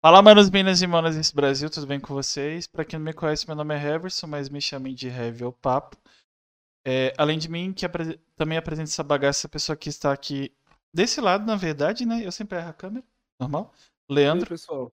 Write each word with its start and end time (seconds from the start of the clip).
Fala, 0.00 0.22
manos, 0.22 0.48
minas 0.50 0.80
e 0.80 0.86
manas 0.86 1.16
desse 1.16 1.34
Brasil, 1.34 1.68
tudo 1.70 1.86
bem 1.86 1.98
com 2.00 2.14
vocês? 2.14 2.66
Pra 2.66 2.84
quem 2.84 2.98
não 2.98 3.06
me 3.06 3.12
conhece, 3.12 3.46
meu 3.46 3.56
nome 3.56 3.74
é 3.74 3.78
Heverson, 3.84 4.26
mas 4.28 4.48
me 4.48 4.60
chamem 4.60 4.94
de 4.94 5.08
Heavy 5.08 5.44
ou 5.44 5.52
Papo. 5.52 5.96
É, 6.86 7.12
além 7.18 7.38
de 7.38 7.50
mim, 7.50 7.72
que 7.72 7.86
apre... 7.86 8.18
também 8.36 8.58
apresenta 8.58 8.90
essa 8.90 9.04
bagaça, 9.04 9.46
a 9.46 9.50
pessoa 9.50 9.76
que 9.76 9.88
está 9.88 10.12
aqui 10.12 10.54
desse 10.94 11.20
lado, 11.20 11.46
na 11.46 11.56
verdade, 11.56 12.06
né? 12.06 12.24
Eu 12.24 12.32
sempre 12.32 12.58
erro 12.58 12.70
a 12.70 12.74
câmera, 12.74 13.06
normal. 13.40 13.72
E 14.32 14.36
aí, 14.36 14.38
Leandro, 14.38 14.48
pessoal? 14.48 14.92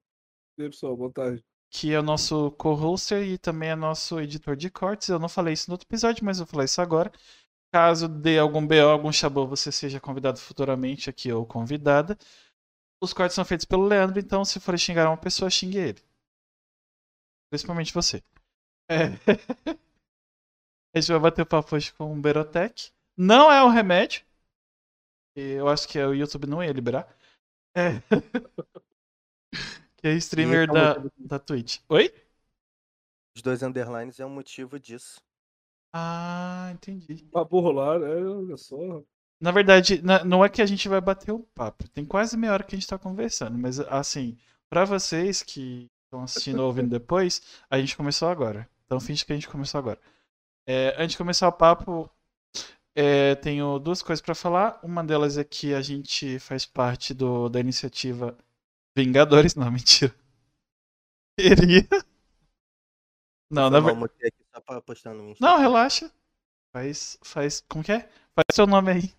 E 0.57 0.63
aí, 0.63 0.69
pessoal? 0.69 0.97
Boa 0.97 1.11
tarde. 1.13 1.43
que 1.71 1.93
é 1.93 1.99
o 1.99 2.03
nosso 2.03 2.51
co-hoster 2.51 3.23
e 3.27 3.37
também 3.37 3.69
é 3.69 3.75
nosso 3.75 4.19
editor 4.19 4.55
de 4.55 4.69
cortes. 4.69 5.09
Eu 5.09 5.19
não 5.19 5.27
falei 5.29 5.53
isso 5.53 5.69
no 5.69 5.73
outro 5.73 5.87
episódio, 5.87 6.23
mas 6.25 6.39
eu 6.39 6.45
vou 6.45 6.51
falar 6.51 6.65
isso 6.65 6.81
agora. 6.81 7.11
Caso 7.73 8.07
dê 8.07 8.39
algum 8.39 8.65
BO, 8.65 8.75
algum 8.89 9.11
chabô, 9.11 9.47
você 9.47 9.71
seja 9.71 9.99
convidado 9.99 10.39
futuramente 10.39 11.09
aqui 11.09 11.31
ou 11.33 11.45
convidada. 11.45 12.17
Os 13.05 13.13
cortes 13.13 13.35
são 13.35 13.45
feitos 13.45 13.67
pelo 13.67 13.85
Leandro, 13.85 14.19
então 14.19 14.43
se 14.43 14.59
for 14.59 14.75
xingar 14.79 15.07
uma 15.07 15.15
pessoa, 15.15 15.47
xingue 15.47 15.77
ele. 15.77 16.01
Principalmente 17.51 17.93
você. 17.93 18.23
É. 18.89 19.09
A 20.91 20.99
gente 20.99 21.11
vai 21.11 21.19
bater 21.19 21.45
papo 21.45 21.75
hoje 21.75 21.93
com 21.93 22.11
o 22.11 22.19
Berotec. 22.19 22.91
Não 23.15 23.51
é 23.51 23.61
o 23.61 23.69
remédio. 23.69 24.25
Eu 25.35 25.67
acho 25.67 25.87
que 25.87 25.99
o 25.99 26.15
YouTube 26.15 26.47
não 26.47 26.63
ia 26.63 26.71
liberar. 26.71 27.07
É. 27.75 28.01
Que 29.97 30.09
é 30.09 30.13
streamer 30.13 30.67
da, 30.67 30.95
da 31.17 31.39
Twitch. 31.39 31.79
Oi? 31.89 32.13
Os 33.35 33.41
dois 33.41 33.63
underlines 33.63 34.19
é 34.19 34.25
um 34.25 34.29
motivo 34.29 34.79
disso. 34.79 35.19
Ah, 35.93 36.69
entendi. 36.73 37.23
Papo 37.31 37.59
rolar, 37.59 38.01
é, 38.01 38.23
olha 38.23 38.57
só. 38.57 39.03
Na 39.39 39.51
verdade, 39.51 40.01
na- 40.01 40.23
não 40.23 40.43
é 40.43 40.49
que 40.49 40.61
a 40.61 40.65
gente 40.65 40.87
vai 40.87 41.01
bater 41.01 41.31
o 41.31 41.39
papo. 41.39 41.87
Tem 41.89 42.05
quase 42.05 42.37
meia 42.37 42.53
hora 42.53 42.63
que 42.63 42.75
a 42.75 42.79
gente 42.79 42.87
tá 42.87 42.97
conversando. 42.97 43.57
Mas, 43.57 43.79
assim, 43.79 44.37
pra 44.69 44.85
vocês 44.85 45.43
que 45.43 45.89
estão 46.05 46.23
assistindo 46.23 46.59
ou 46.59 46.67
ouvindo 46.67 46.89
depois, 46.89 47.41
a 47.69 47.79
gente 47.79 47.97
começou 47.97 48.29
agora. 48.29 48.67
Então 48.85 48.99
finge 48.99 49.25
que 49.25 49.33
a 49.33 49.35
gente 49.35 49.49
começou 49.49 49.79
agora. 49.79 49.99
É, 50.67 50.95
antes 50.97 51.11
de 51.13 51.17
começar 51.17 51.47
o 51.47 51.53
papo, 51.53 52.09
é, 52.95 53.35
tenho 53.35 53.79
duas 53.79 54.01
coisas 54.01 54.21
pra 54.23 54.35
falar. 54.35 54.79
Uma 54.83 55.03
delas 55.03 55.37
é 55.37 55.43
que 55.43 55.73
a 55.73 55.81
gente 55.81 56.39
faz 56.39 56.65
parte 56.65 57.13
do, 57.13 57.49
da 57.49 57.59
iniciativa 57.59 58.37
Vingadores. 58.97 59.55
Não, 59.55 59.69
mentira. 59.71 60.13
Queria. 61.37 61.87
Não, 63.49 63.69
na 63.69 63.79
verdade. 63.79 64.09
Não, 65.39 65.57
relaxa. 65.59 66.11
Faz. 66.73 67.17
Faz. 67.23 67.61
Como 67.69 67.83
que 67.83 67.91
é? 67.93 68.01
Faz 68.35 68.45
seu 68.53 68.67
nome 68.67 68.91
aí. 68.91 69.13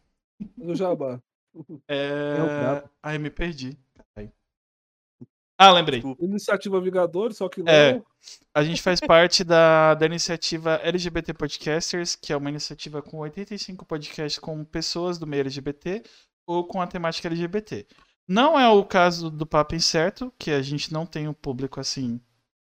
No 0.56 0.74
jabá. 0.74 1.20
É. 1.88 2.34
brabo. 2.36 2.90
Ai, 3.02 3.16
me 3.16 3.30
perdi. 3.30 3.78
Ah, 5.58 5.72
lembrei. 5.72 6.02
Iniciativa 6.20 6.80
Vingadores, 6.80 7.38
só 7.38 7.48
que 7.48 7.62
não. 7.62 7.72
É. 7.72 8.02
A 8.54 8.62
gente 8.62 8.82
faz 8.82 9.00
parte 9.00 9.42
da, 9.42 9.94
da 9.94 10.04
iniciativa 10.04 10.74
LGBT 10.82 11.32
Podcasters, 11.32 12.14
que 12.14 12.32
é 12.32 12.36
uma 12.36 12.50
iniciativa 12.50 13.00
com 13.00 13.18
85 13.18 13.86
podcasts 13.86 14.38
com 14.38 14.62
pessoas 14.64 15.18
do 15.18 15.26
meio 15.26 15.40
LGBT 15.40 16.02
ou 16.46 16.66
com 16.66 16.80
a 16.80 16.86
temática 16.86 17.28
LGBT. 17.28 17.86
Não 18.28 18.58
é 18.58 18.68
o 18.68 18.84
caso 18.84 19.30
do 19.30 19.46
Papo 19.46 19.74
Incerto, 19.74 20.32
que 20.38 20.50
a 20.50 20.60
gente 20.60 20.92
não 20.92 21.06
tem 21.06 21.26
um 21.26 21.32
público 21.32 21.80
assim. 21.80 22.20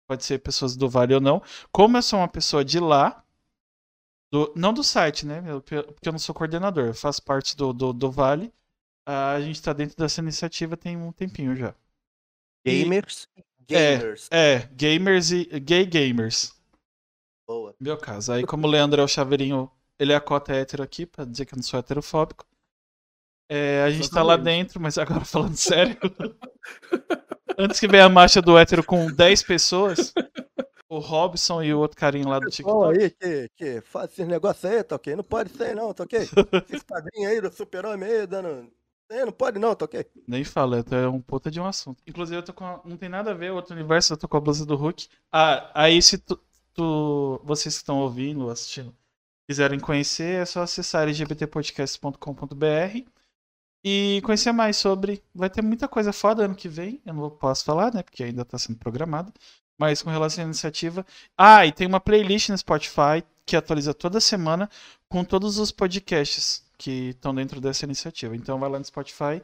Pode 0.07 0.23
ser 0.23 0.39
pessoas 0.39 0.77
do 0.77 0.87
Vale 0.87 1.15
ou 1.15 1.21
não. 1.21 1.41
Como 1.71 1.97
eu 1.97 2.01
sou 2.01 2.19
uma 2.19 2.27
pessoa 2.27 2.63
de 2.63 2.79
lá, 2.79 3.23
do- 4.31 4.53
não 4.55 4.73
do 4.73 4.83
site, 4.83 5.25
né? 5.25 5.41
Porque 5.63 6.07
eu 6.07 6.11
não 6.11 6.19
sou 6.19 6.33
coordenador, 6.35 6.87
eu 6.87 6.93
faço 6.93 7.21
parte 7.23 7.55
do, 7.55 7.73
do, 7.73 7.93
do 7.93 8.11
Vale. 8.11 8.53
A 9.05 9.39
gente 9.41 9.61
tá 9.61 9.73
dentro 9.73 9.97
dessa 9.97 10.21
iniciativa 10.21 10.77
tem 10.77 10.95
um 10.95 11.11
tempinho 11.11 11.55
já. 11.55 11.73
E- 12.65 12.83
Gamers. 12.83 13.27
É. 13.71 13.97
Gamers. 13.97 14.27
É, 14.31 14.59
gamers 14.73 15.31
e 15.31 15.45
gay 15.59 15.85
gamers. 15.85 16.53
Boa. 17.47 17.75
Meu 17.79 17.97
caso. 17.97 18.31
Aí, 18.31 18.45
como 18.45 18.67
o 18.67 18.69
Leandro 18.69 19.01
é 19.01 19.03
o 19.03 19.07
chaveirinho, 19.07 19.71
ele 19.97 20.11
é 20.13 20.15
a 20.15 20.21
cota 20.21 20.53
hétero 20.53 20.83
aqui, 20.83 21.05
pra 21.05 21.25
dizer 21.25 21.45
que 21.45 21.53
eu 21.53 21.57
não 21.57 21.63
sou 21.63 21.79
heterofóbico. 21.79 22.45
É, 23.51 23.81
a 23.83 23.89
gente 23.89 24.09
tá 24.11 24.21
lá 24.21 24.33
Exatamente. 24.35 24.57
dentro, 24.65 24.79
mas 24.81 24.97
agora 24.99 25.21
falando 25.25 25.55
sério. 25.57 25.97
Antes 27.57 27.79
que 27.79 27.87
venha 27.87 28.05
a 28.05 28.09
marcha 28.09 28.41
do 28.41 28.57
hétero 28.57 28.83
com 28.83 29.11
10 29.11 29.43
pessoas, 29.43 30.13
o 30.89 30.99
Robson 30.99 31.61
e 31.63 31.73
o 31.73 31.79
outro 31.79 31.97
carinho 31.97 32.27
lá 32.29 32.39
do 32.39 32.49
TikTok. 32.49 32.99
aí 32.99 33.09
que, 33.11 33.49
que 33.55 33.81
faz 33.81 34.11
esses 34.11 34.27
negócios 34.27 34.65
aí, 34.65 34.83
tá 34.83 34.95
ok? 34.95 35.15
Não 35.15 35.23
pode 35.23 35.51
ser 35.51 35.75
não, 35.75 35.93
tá 35.93 36.03
ok? 36.03 36.19
Esses 36.67 36.83
quadrinhos 36.83 37.31
aí 37.31 37.41
do 37.41 37.51
super-homem 37.51 38.09
aí 38.09 38.27
dando... 38.27 38.71
É, 39.11 39.25
não 39.25 39.31
pode 39.31 39.57
não, 39.59 39.73
tá 39.75 39.85
ok? 39.85 40.05
Nem 40.27 40.43
fala, 40.43 40.85
é 40.91 41.07
um 41.07 41.19
puta 41.19 41.49
de 41.49 41.59
um 41.59 41.65
assunto. 41.65 42.03
Inclusive, 42.05 42.37
eu 42.37 42.43
tô 42.43 42.53
com. 42.53 42.63
a- 42.63 42.79
Não 42.85 42.95
tem 42.95 43.09
nada 43.09 43.31
a 43.31 43.33
ver, 43.33 43.51
outro 43.51 43.73
universo, 43.73 44.13
eu 44.13 44.17
tô 44.17 44.27
com 44.27 44.37
a 44.37 44.39
blusa 44.39 44.65
do 44.65 44.75
Hulk. 44.75 45.07
Ah, 45.31 45.71
aí 45.73 45.99
se 46.01 46.19
tu, 46.19 46.39
tu- 46.75 47.41
vocês 47.43 47.73
que 47.75 47.81
estão 47.81 47.99
ouvindo, 48.01 48.49
assistindo, 48.51 48.95
quiserem 49.47 49.79
conhecer, 49.79 50.41
é 50.43 50.45
só 50.45 50.61
acessar 50.61 51.07
lgbtpodcast.com.br 51.07 53.05
e 53.83 54.21
conhecer 54.23 54.51
mais 54.51 54.77
sobre. 54.77 55.23
Vai 55.33 55.49
ter 55.49 55.61
muita 55.61 55.87
coisa 55.87 56.13
foda 56.13 56.45
ano 56.45 56.55
que 56.55 56.69
vem, 56.69 57.01
eu 57.05 57.13
não 57.13 57.29
posso 57.29 57.65
falar, 57.65 57.93
né? 57.93 58.03
Porque 58.03 58.23
ainda 58.23 58.45
tá 58.45 58.57
sendo 58.57 58.77
programado. 58.79 59.33
Mas 59.79 60.01
com 60.03 60.09
relação 60.11 60.43
à 60.43 60.45
iniciativa. 60.47 61.05
Ah, 61.37 61.65
e 61.65 61.71
tem 61.71 61.87
uma 61.87 61.99
playlist 62.01 62.49
no 62.49 62.57
Spotify 62.57 63.23
que 63.45 63.55
atualiza 63.55 63.93
toda 63.93 64.19
semana 64.19 64.69
com 65.07 65.23
todos 65.23 65.57
os 65.57 65.71
podcasts 65.71 66.63
que 66.77 67.09
estão 67.09 67.33
dentro 67.33 67.59
dessa 67.61 67.85
iniciativa. 67.85 68.35
Então 68.35 68.59
vai 68.59 68.69
lá 68.69 68.77
no 68.77 68.85
Spotify, 68.85 69.41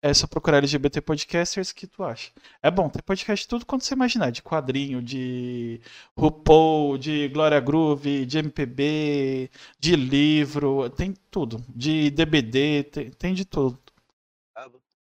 é 0.00 0.14
só 0.14 0.26
procurar 0.26 0.58
LGBT 0.58 1.00
Podcasters 1.00 1.70
que 1.72 1.86
tu 1.86 2.02
acha. 2.02 2.30
É 2.62 2.70
bom, 2.70 2.88
tem 2.88 3.02
podcast 3.02 3.44
de 3.44 3.48
tudo 3.48 3.66
quanto 3.66 3.84
você 3.84 3.94
imaginar, 3.94 4.30
de 4.30 4.42
quadrinho, 4.42 5.02
de 5.02 5.80
RuPaul, 6.18 6.96
de 6.98 7.28
Glória 7.28 7.60
Groove, 7.60 8.24
de 8.26 8.38
MPB, 8.38 9.50
de 9.78 9.94
livro, 9.96 10.88
tem 10.90 11.12
tudo. 11.30 11.62
De 11.68 12.10
DBD, 12.10 12.84
tem, 12.84 13.10
tem 13.10 13.34
de 13.34 13.44
tudo. 13.44 13.78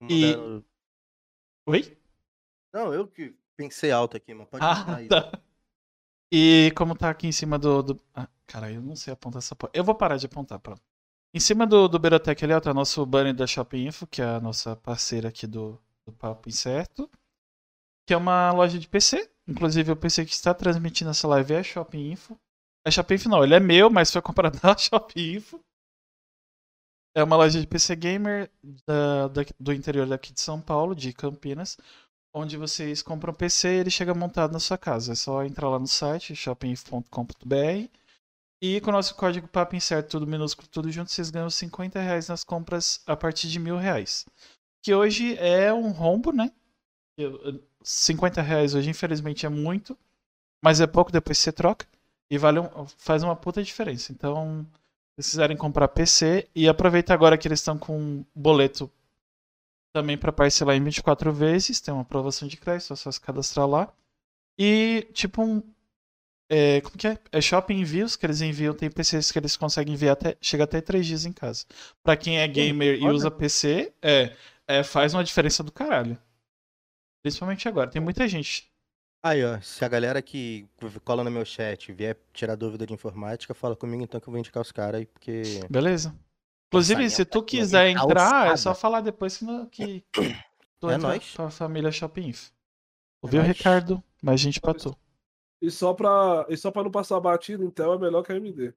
E- 0.09 0.27
Mudaram- 0.37 0.65
Oi? 1.67 1.99
Não, 2.73 2.95
eu 2.95 3.07
que 3.07 3.34
pensei 3.59 3.91
alto 3.91 4.17
aqui, 4.17 4.33
mas 4.33 4.49
pode 4.49 4.65
Ah, 4.65 4.97
aí. 4.97 5.09
tá. 5.09 5.31
E 6.33 6.73
como 6.77 6.95
tá 6.97 7.11
aqui 7.11 7.27
em 7.27 7.33
cima 7.33 7.59
do. 7.59 7.83
do... 7.83 8.01
Ah, 8.15 8.29
caralho, 8.47 8.77
eu 8.77 8.83
não 8.83 8.97
sei 8.97 9.13
apontar 9.13 9.39
essa 9.41 9.57
porra. 9.57 9.73
Eu 9.75 9.85
vou 9.85 9.95
parar 9.95 10.17
de 10.17 10.27
apontar, 10.27 10.59
pronto. 10.61 10.83
Em 11.35 11.41
cima 11.41 11.67
do, 11.67 11.89
do 11.89 11.99
Berotec 11.99 12.43
ali, 12.45 12.55
ó, 12.55 12.61
tá 12.61 12.75
nosso 12.75 13.05
banner 13.07 13.35
da 13.35 13.47
Shopping 13.47 13.87
Info, 13.89 14.07
que 14.07 14.23
é 14.23 14.27
a 14.27 14.41
nossa 14.41 14.77
parceira 14.77 15.29
aqui 15.29 15.47
do, 15.47 15.81
do 16.07 16.13
Papo 16.13 16.49
Incerto. 16.49 17.11
Que 18.07 18.15
é 18.15 18.17
uma 18.17 18.53
loja 18.53 18.79
de 18.79 18.89
PC. 18.89 19.31
Inclusive, 19.47 19.93
o 19.93 19.97
PC 19.97 20.25
que 20.27 20.33
está 20.33 20.55
transmitindo 20.55 21.11
essa 21.11 21.29
live 21.29 21.55
é 21.55 21.59
a 21.61 21.63
Shopping 21.63 22.11
Info. 22.13 22.39
É 22.87 22.91
Shopping 22.91 23.15
Info 23.15 23.29
não, 23.29 23.45
ele 23.45 23.55
é 23.55 23.61
meu, 23.61 23.91
mas 23.91 24.11
foi 24.13 24.23
comprado 24.23 24.59
na 24.65 24.77
Shopping 24.77 25.37
Info. 25.37 25.61
É 27.15 27.23
uma 27.23 27.37
loja 27.37 27.61
de 27.61 27.67
PC 27.67 27.97
gamer 27.97 28.51
da- 28.87 29.29
da- 29.29 29.43
do 29.59 29.73
interior 29.73 30.07
daqui 30.07 30.33
de 30.33 30.41
São 30.41 30.61
Paulo, 30.61 30.95
de 30.95 31.13
Campinas 31.13 31.77
onde 32.33 32.56
vocês 32.56 33.03
compram 33.03 33.33
PC 33.34 33.69
e 33.69 33.78
ele 33.81 33.91
chega 33.91 34.15
montado 34.15 34.53
na 34.53 34.61
sua 34.61 34.78
casa. 34.78 35.12
É 35.12 35.15
só 35.15 35.44
entrar 35.44 35.69
lá 35.69 35.78
no 35.78 35.87
site, 35.87 36.34
shopping.com.br 36.34 37.89
e 38.61 38.81
com 38.81 38.91
o 38.91 38.93
nosso 38.93 39.15
código 39.15 39.47
Papo 39.47 39.77
Incerto, 39.77 40.11
tudo 40.11 40.27
minúsculo, 40.27 40.69
tudo 40.69 40.91
junto, 40.91 41.11
vocês 41.12 41.31
ganham 41.31 41.49
50 41.49 42.00
reais 42.00 42.28
nas 42.28 42.43
compras 42.43 43.00
a 43.06 43.16
partir 43.16 43.49
de 43.49 43.59
mil 43.59 43.77
reais. 43.77 44.27
Que 44.83 44.94
hoje 44.94 45.37
é 45.39 45.72
um 45.72 45.91
rombo, 45.91 46.33
né? 46.33 46.50
Eu- 47.16 47.41
eu- 47.44 47.62
50 47.83 48.43
reais 48.43 48.75
hoje, 48.75 48.91
infelizmente, 48.91 49.47
é 49.47 49.49
muito, 49.49 49.97
mas 50.62 50.81
é 50.81 50.87
pouco, 50.87 51.12
depois 51.12 51.39
você 51.39 51.53
troca 51.53 51.87
e 52.31 52.37
vale 52.37 52.59
um- 52.59 52.87
faz 52.99 53.22
uma 53.22 53.37
puta 53.37 53.62
diferença. 53.62 54.12
Então, 54.12 54.66
se 55.19 55.22
vocês 55.22 55.31
quiserem 55.31 55.56
comprar 55.56 55.89
PC 55.89 56.49
e 56.55 56.69
aproveita 56.69 57.15
agora 57.15 57.39
que 57.39 57.47
eles 57.47 57.60
estão 57.60 57.78
com 57.78 57.99
um 57.99 58.25
boleto 58.34 58.91
também 59.98 60.16
para 60.16 60.31
parcelar 60.31 60.76
em 60.76 60.84
24 60.84 61.32
vezes, 61.32 61.81
tem 61.81 61.92
uma 61.92 62.03
aprovação 62.03 62.47
de 62.47 62.56
crédito, 62.56 62.92
é 62.92 62.97
só 62.97 63.10
se 63.10 63.20
cadastrar 63.20 63.66
lá. 63.66 63.92
E, 64.56 65.09
tipo, 65.12 65.42
um. 65.42 65.60
É, 66.48 66.80
como 66.80 66.97
que 66.97 67.09
é? 67.09 67.18
É 67.33 67.41
shopping 67.41 67.80
envios 67.80 68.15
que 68.15 68.24
eles 68.24 68.41
enviam, 68.41 68.72
tem 68.72 68.89
PCs 68.89 69.33
que 69.33 69.39
eles 69.39 69.56
conseguem 69.56 69.95
enviar 69.95 70.12
até. 70.12 70.36
Chega 70.41 70.65
até 70.65 70.80
3 70.80 71.04
dias 71.04 71.24
em 71.24 71.33
casa. 71.33 71.65
Pra 72.03 72.16
quem 72.16 72.39
é 72.39 72.47
gamer 72.47 73.03
e 73.03 73.09
usa 73.09 73.28
PC, 73.28 73.92
é, 74.00 74.36
é, 74.68 74.84
faz 74.84 75.15
uma 75.15 75.24
diferença 75.24 75.65
do 75.65 75.72
caralho. 75.72 76.16
Principalmente 77.21 77.66
agora, 77.68 77.91
tem 77.91 78.01
muita 78.01 78.27
gente. 78.28 78.71
Aí, 79.21 79.44
ó, 79.44 79.60
se 79.60 79.84
a 79.84 79.89
galera 79.89 80.22
que 80.22 80.65
cola 81.04 81.24
no 81.24 81.30
meu 81.30 81.44
chat 81.44 81.91
vier 81.92 82.16
tirar 82.33 82.54
dúvida 82.54 82.86
de 82.86 82.94
informática, 82.94 83.53
fala 83.53 83.74
comigo 83.74 84.04
então 84.04 84.21
que 84.21 84.28
eu 84.28 84.30
vou 84.30 84.39
indicar 84.39 84.62
os 84.62 84.71
caras 84.71 85.01
aí, 85.01 85.06
porque... 85.06 85.42
Beleza? 85.68 86.15
Inclusive, 86.68 87.09
se 87.10 87.24
tu 87.24 87.38
aqui, 87.41 87.56
quiser 87.59 87.88
entrar, 87.88 88.53
é 88.53 88.56
só 88.56 88.74
falar 88.74 89.00
depois 89.00 89.38
que, 89.70 90.04
que 90.12 90.36
tu 90.80 90.91
É 90.91 90.94
entra 90.94 91.09
nóis. 91.09 91.32
pra 91.34 91.50
família 91.50 91.91
Shopping. 91.91 92.32
Ouviu, 93.22 93.42
nóis. 93.42 93.56
Ricardo? 93.56 94.03
Mais 94.22 94.41
gente 94.41 94.60
pra 94.60 94.74
tu. 94.74 94.94
E 95.62 95.70
só 95.70 95.92
pra, 95.94 96.47
e 96.48 96.56
só 96.56 96.70
pra 96.70 96.84
não 96.84 96.91
passar 96.91 97.18
batido, 97.20 97.65
então 97.65 97.94
é 97.94 97.98
melhor 97.98 98.22
que 98.22 98.30
a 98.32 98.36
AMD. 98.36 98.74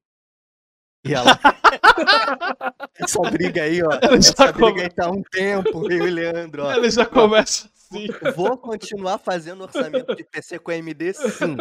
E 1.05 1.13
ela... 1.13 1.25
Essa 2.95 3.19
briga 3.29 3.63
aí, 3.63 3.81
ó. 3.83 3.91
Ele 4.01 4.21
já 4.21 4.29
Essa 4.31 4.53
come- 4.53 4.71
briga 4.73 4.81
aí 4.83 4.89
tá 4.89 5.05
há 5.07 5.11
um 5.11 5.21
tempo, 5.23 5.91
eu 5.91 6.07
e 6.07 6.11
o 6.11 6.13
Leandro, 6.13 6.63
ó. 6.65 6.73
Ele 6.73 6.89
já 6.89 7.05
começa 7.05 7.69
assim. 7.75 8.07
Vou 8.35 8.57
continuar 8.57 9.17
fazendo 9.17 9.63
orçamento 9.63 10.15
de 10.15 10.23
PC 10.23 10.59
com 10.59 10.71
AMD, 10.71 11.13
sim. 11.13 11.57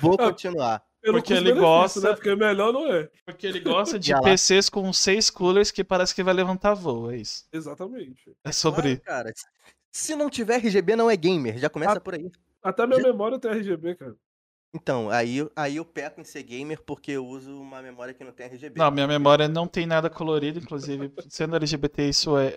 Vou 0.00 0.16
continuar. 0.18 0.82
Pelo 1.02 1.14
Porque 1.18 1.32
ele 1.32 1.52
custo-benefício, 1.52 1.60
gosta- 1.62 2.00
Né? 2.00 2.14
Porque 2.14 2.34
melhor 2.36 2.72
não 2.72 2.92
é. 2.92 3.08
Porque 3.24 3.46
ele 3.46 3.60
gosta 3.60 3.98
de. 3.98 4.12
PCs 4.20 4.68
com 4.68 4.92
seis 4.92 5.30
coolers 5.30 5.70
que 5.70 5.82
parece 5.82 6.14
que 6.14 6.22
vai 6.22 6.34
levantar 6.34 6.74
voo, 6.74 7.10
é 7.10 7.16
isso. 7.16 7.46
Exatamente. 7.52 8.32
É 8.44 8.52
sobre. 8.52 8.98
Claro, 8.98 9.24
cara. 9.24 9.34
Se 9.92 10.14
não 10.14 10.28
tiver 10.30 10.56
RGB, 10.56 10.94
não 10.96 11.10
é 11.10 11.16
gamer. 11.16 11.58
Já 11.58 11.68
começa 11.70 11.92
Ah. 11.96 12.00
por 12.00 12.14
aí. 12.14 12.30
Até 12.62 12.86
minha 12.86 13.00
Já- 13.00 13.08
memória 13.08 13.38
tem 13.38 13.50
RGB, 13.50 13.94
cara. 13.96 14.14
Então, 14.72 15.10
aí, 15.10 15.38
aí 15.56 15.76
eu 15.76 15.84
peco 15.84 16.20
em 16.20 16.24
ser 16.24 16.44
gamer 16.44 16.80
porque 16.82 17.10
eu 17.12 17.26
uso 17.26 17.60
uma 17.60 17.82
memória 17.82 18.14
que 18.14 18.22
não 18.22 18.30
tem 18.30 18.46
RGB. 18.46 18.78
Não, 18.78 18.88
minha 18.90 19.08
memória 19.08 19.48
não 19.48 19.66
tem 19.66 19.84
nada 19.84 20.08
colorido, 20.08 20.60
inclusive, 20.60 21.12
sendo 21.28 21.56
LGBT, 21.56 22.08
isso 22.08 22.36
é, 22.38 22.54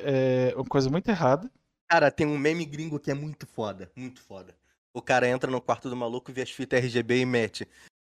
é 0.52 0.54
uma 0.56 0.66
coisa 0.66 0.90
muito 0.92 1.08
errada. 1.10 1.50
Cara, 1.90 2.12
tem 2.12 2.28
um 2.28 2.38
meme 2.38 2.66
gringo 2.66 3.00
que 3.00 3.10
é 3.10 3.16
muito 3.16 3.48
foda, 3.48 3.92
muito 3.96 4.22
foda. 4.22 4.56
O 4.94 5.02
cara 5.02 5.28
entra 5.28 5.50
no 5.50 5.60
quarto 5.60 5.90
do 5.90 5.96
maluco, 5.96 6.32
vê 6.32 6.44
as 6.44 6.52
fitas 6.52 6.80
RGB 6.84 7.22
e 7.22 7.26
mete. 7.26 7.68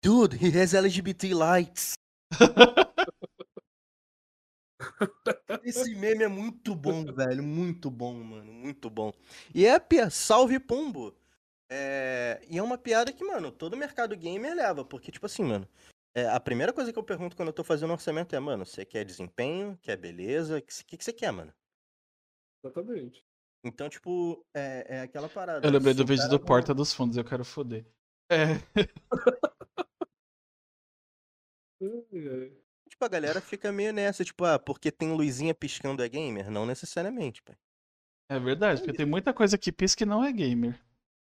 Dude, 0.05 0.37
he 0.37 0.51
has 0.61 0.75
LGBT 0.75 1.33
lights. 1.33 1.95
Esse 5.65 5.95
meme 5.95 6.25
é 6.25 6.29
muito 6.29 6.75
bom, 6.75 7.07
velho. 7.07 7.43
Muito 7.43 7.91
bom, 7.91 8.13
mano. 8.13 8.53
Muito 8.53 8.91
bom. 8.91 9.15
E 9.55 9.65
é 9.65 9.75
a 9.75 9.81
pia... 9.81 10.11
salve 10.11 10.61
Pumbo. 10.61 11.17
É... 11.71 12.39
E 12.51 12.59
é 12.59 12.63
uma 12.63 12.77
piada 12.77 13.15
que, 13.15 13.25
mano, 13.25 13.51
todo 13.51 13.79
mercado 13.79 14.15
gamer 14.15 14.55
leva. 14.55 14.85
Porque, 14.85 15.11
tipo 15.11 15.25
assim, 15.25 15.43
mano. 15.43 15.67
é, 16.15 16.29
a 16.29 16.39
primeira 16.39 16.71
coisa 16.71 16.93
que 16.93 16.99
eu 16.99 17.03
pergunto 17.03 17.35
quando 17.35 17.49
eu 17.49 17.55
tô 17.55 17.65
fazendo 17.65 17.95
orçamento 17.95 18.37
é, 18.37 18.39
mano, 18.39 18.67
você 18.67 18.85
quer 18.85 19.07
desempenho? 19.07 19.79
Quer 19.81 19.97
beleza? 19.97 20.59
O 20.59 20.63
que, 20.63 20.85
que, 20.85 20.99
que 20.99 21.05
você 21.05 21.15
quer, 21.15 21.33
mano? 21.33 21.55
Exatamente. 22.63 23.25
Então, 23.65 23.89
tipo, 23.89 24.45
é, 24.53 24.97
é 24.97 25.01
aquela 25.01 25.31
parada. 25.31 25.67
Eu 25.67 25.73
lembrei 25.73 25.95
do 25.95 26.05
vídeo 26.05 26.29
do 26.29 26.39
Porta 26.39 26.75
dos 26.75 26.93
Fundos, 26.93 27.17
eu 27.17 27.25
quero 27.25 27.43
foder. 27.43 27.87
É. 28.31 28.61
Tipo, 32.89 33.05
a 33.05 33.09
galera 33.09 33.41
fica 33.41 33.73
meio 33.73 33.93
nessa, 33.93 34.25
tipo, 34.25 34.45
ah, 34.45 34.59
porque 34.59 34.91
tem 34.93 35.13
luzinha 35.13 35.55
piscando 35.55 36.03
é 36.03 36.09
gamer? 36.09 36.51
Não 36.51 36.67
necessariamente, 36.67 37.43
pai. 37.43 37.57
é 38.29 38.39
verdade, 38.39 38.81
porque 38.83 38.93
tem 38.97 39.07
muita 39.07 39.33
coisa 39.35 39.59
que 39.59 39.73
pisca 39.73 40.03
e 40.05 40.07
não 40.07 40.25
é 40.25 40.33
gamer. 40.33 40.79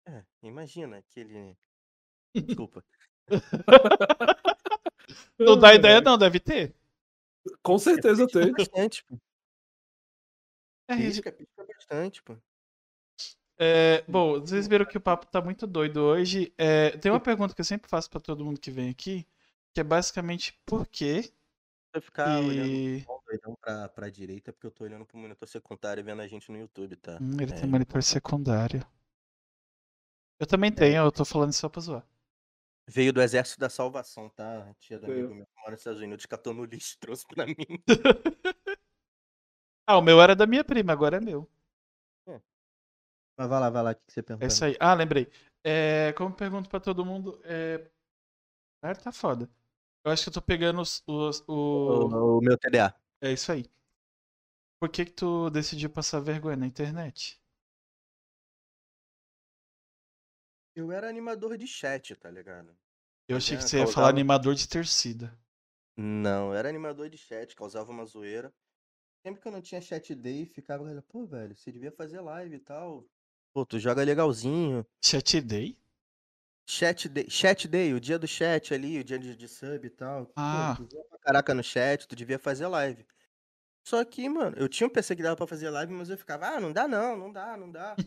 É, 0.07 0.25
imagina 0.43 0.99
aquele. 0.99 1.57
Desculpa. 2.35 2.85
Não 5.39 5.59
dá 5.59 5.75
ideia, 5.75 6.01
não, 6.01 6.17
deve 6.19 6.41
ter. 6.41 6.75
Com 7.63 7.79
certeza 7.79 8.27
tem. 8.29 8.53
Bastante, 8.53 9.05
pô. 9.05 9.19
É, 10.89 10.97
Pisca, 10.97 11.33
pisca 11.33 11.65
bastante, 11.67 12.23
pô. 12.23 12.37
É, 13.59 14.03
bom, 14.09 14.41
vocês 14.41 14.67
viram 14.67 14.85
que 14.85 14.97
o 14.97 15.01
papo 15.01 15.27
tá 15.27 15.41
muito 15.41 15.67
doido 15.67 15.99
hoje. 16.01 16.53
É, 16.59 16.91
tem 16.99 17.13
uma 17.13 17.21
pergunta 17.21 17.55
que 17.55 17.61
eu 17.61 17.65
sempre 17.65 17.89
faço 17.89 18.11
pra 18.11 18.21
todo 18.21 18.45
mundo 18.45 18.61
que 18.61 18.71
vem 18.71 18.91
aqui, 18.91 19.27
que 19.75 19.81
é 19.81 19.85
basicamente 19.85 20.53
por 20.67 20.87
quê 20.87 21.33
Vai 21.93 22.01
ficar 22.01 22.41
olhando 22.41 22.69
e... 22.69 23.07
um 23.09 23.21
doidão 23.27 23.55
pra, 23.61 23.89
pra 23.89 24.09
direita, 24.09 24.53
porque 24.53 24.67
eu 24.67 24.71
tô 24.71 24.85
olhando 24.85 25.05
pro 25.05 25.19
monitor 25.19 25.47
secundário 25.47 26.03
vendo 26.03 26.23
a 26.23 26.29
gente 26.29 26.51
no 26.51 26.59
YouTube, 26.59 26.97
tá? 26.97 27.19
Hum, 27.21 27.37
ele 27.41 27.53
É, 27.53 27.61
tem 27.61 27.69
monitor 27.69 28.03
secundário. 28.03 28.85
Eu 30.41 30.47
também 30.47 30.73
tenho, 30.73 31.05
eu 31.05 31.13
tô 31.13 31.25
falando 31.25 31.53
só 31.53 31.69
pra 31.69 31.81
zoar. 31.81 32.07
Veio 32.89 33.13
do 33.13 33.23
Exército 33.23 33.61
da 33.61 33.69
Salvação, 33.71 34.29
tá? 34.31 34.69
A 34.71 34.75
tia 34.75 34.99
do 34.99 35.07
amigo 35.07 35.35
meu 35.35 35.47
que 35.47 35.53
mora 35.61 35.71
nos 35.73 35.81
Estados 35.81 36.01
Unidos 36.01 36.27
catou 36.27 36.53
no 36.53 36.65
lixo 36.65 36.97
e 36.97 36.99
trouxe 37.01 37.27
pra 37.27 37.47
mim. 37.47 37.55
Ah, 39.85 39.99
o 39.99 40.03
meu 40.03 40.23
era 40.23 40.35
da 40.35 40.47
minha 40.47 40.65
prima, 40.65 40.93
agora 40.93 41.17
é 41.17 41.21
meu. 41.21 41.49
Mas 43.37 43.49
vai 43.49 43.61
lá, 43.61 43.71
vai 43.71 43.83
lá, 43.83 43.91
o 43.93 43.95
que 43.97 44.13
você 44.13 44.21
É 44.21 44.23
perguntou? 44.23 44.47
isso 44.47 44.65
aí. 44.65 44.77
Ah, 44.79 44.95
lembrei. 44.95 45.31
É, 45.65 46.13
como 46.15 46.31
eu 46.31 46.37
pergunto 46.37 46.69
pra 46.69 46.81
todo 46.81 47.05
mundo, 47.05 47.41
é... 47.45 47.91
Ah, 48.83 48.95
tá 48.95 49.13
foda. 49.13 49.49
Eu 50.05 50.13
acho 50.13 50.25
que 50.25 50.29
eu 50.31 50.33
tô 50.35 50.43
pegando 50.43 50.81
os, 50.81 51.03
os- 51.07 51.45
o... 51.49 52.09
O, 52.09 52.39
o 52.39 52.41
meu 52.41 52.57
TDA. 52.59 52.95
É 53.21 53.33
isso 53.33 53.53
aí. 53.53 53.71
Por 54.79 54.91
que 54.91 55.07
que 55.07 55.13
tu 55.13 55.49
decidiu 55.49 55.89
passar 55.89 56.21
vergonha 56.21 56.59
na 56.59 56.67
internet? 56.67 57.41
Eu 60.77 60.93
era 60.93 61.09
animador 61.09 61.57
de 61.57 61.67
chat, 61.67 62.15
tá 62.15 62.31
ligado? 62.31 62.77
Eu 63.27 63.37
achei 63.37 63.57
que 63.59 63.65
você 63.65 63.81
ia 63.81 63.87
falar 63.89 64.11
animador 64.11 64.55
de 64.55 64.69
torcida. 64.69 65.37
Não, 65.97 66.49
eu 66.49 66.55
era 66.55 66.69
animador 66.69 67.09
de 67.09 67.17
chat, 67.19 67.55
causava 67.57 67.91
uma 67.91 68.05
zoeira. 68.05 68.53
Sempre 69.27 69.41
que 69.43 69.49
eu 69.49 69.53
não 69.53 69.63
tinha 69.63 69.81
chat 69.83 70.15
day, 70.15 70.47
ficava, 70.47 71.03
pô, 71.09 71.27
velho, 71.27 71.57
você 71.57 71.73
devia 71.73 71.93
fazer 71.93 72.21
live 72.21 72.57
e 72.57 72.61
tal. 72.61 73.07
Pô, 73.55 73.67
tu 73.67 73.79
joga 73.79 74.05
legalzinho. 74.05 74.87
Chat 75.03 75.43
Day? 75.43 75.77
Chat 76.67 77.09
day, 77.09 77.29
chat 77.29 77.67
day, 77.69 77.93
o 77.93 78.01
dia 78.01 78.19
do 78.19 78.27
chat 78.27 78.73
ali, 78.73 78.99
o 79.01 79.05
dia 79.05 79.19
de, 79.19 79.37
de 79.37 79.49
sub 79.49 79.85
e 79.87 79.91
tal. 79.91 80.27
Pô, 80.27 80.33
Ah. 80.37 80.75
tu 80.75 80.87
joga 80.91 81.09
pra 81.09 81.19
caraca 81.19 81.55
no 81.55 81.63
chat, 81.63 82.07
tu 82.07 82.15
devia 82.17 82.39
fazer 82.39 82.67
live. 82.69 83.07
Só 83.87 84.05
que, 84.05 84.29
mano, 84.29 84.57
eu 84.59 84.69
tinha 84.69 84.87
um 84.87 84.91
PC 84.91 85.17
que 85.17 85.23
dava 85.23 85.37
pra 85.37 85.47
fazer 85.47 85.71
live, 85.71 85.93
mas 85.93 86.11
eu 86.11 86.19
ficava, 86.19 86.49
ah, 86.49 86.61
não 86.61 86.73
dá 86.73 86.89
não, 86.89 87.17
não 87.17 87.33
dá, 87.33 87.57
não 87.57 87.71
dá. 87.73 88.01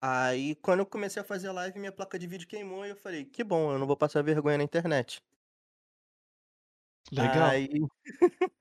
Aí, 0.00 0.54
quando 0.56 0.80
eu 0.80 0.86
comecei 0.86 1.20
a 1.20 1.24
fazer 1.24 1.50
live, 1.52 1.78
minha 1.78 1.92
placa 1.92 2.18
de 2.18 2.26
vídeo 2.26 2.46
queimou 2.48 2.84
e 2.86 2.90
eu 2.90 2.96
falei, 2.96 3.24
que 3.26 3.42
bom, 3.44 3.72
eu 3.72 3.78
não 3.78 3.86
vou 3.86 3.96
passar 3.96 4.22
vergonha 4.22 4.58
na 4.58 4.64
internet. 4.64 5.22
Legal. 7.12 7.50
Aí... 7.50 7.68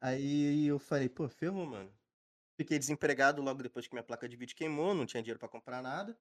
Aí 0.00 0.66
eu 0.66 0.78
falei, 0.78 1.08
pô, 1.08 1.28
ferrou, 1.28 1.66
mano. 1.66 1.92
Fiquei 2.58 2.78
desempregado 2.78 3.42
logo 3.42 3.62
depois 3.62 3.86
que 3.88 3.94
minha 3.94 4.04
placa 4.04 4.28
de 4.28 4.36
vídeo 4.36 4.56
queimou, 4.56 4.94
não 4.94 5.06
tinha 5.06 5.22
dinheiro 5.22 5.40
pra 5.40 5.48
comprar 5.48 5.82
nada. 5.82 6.18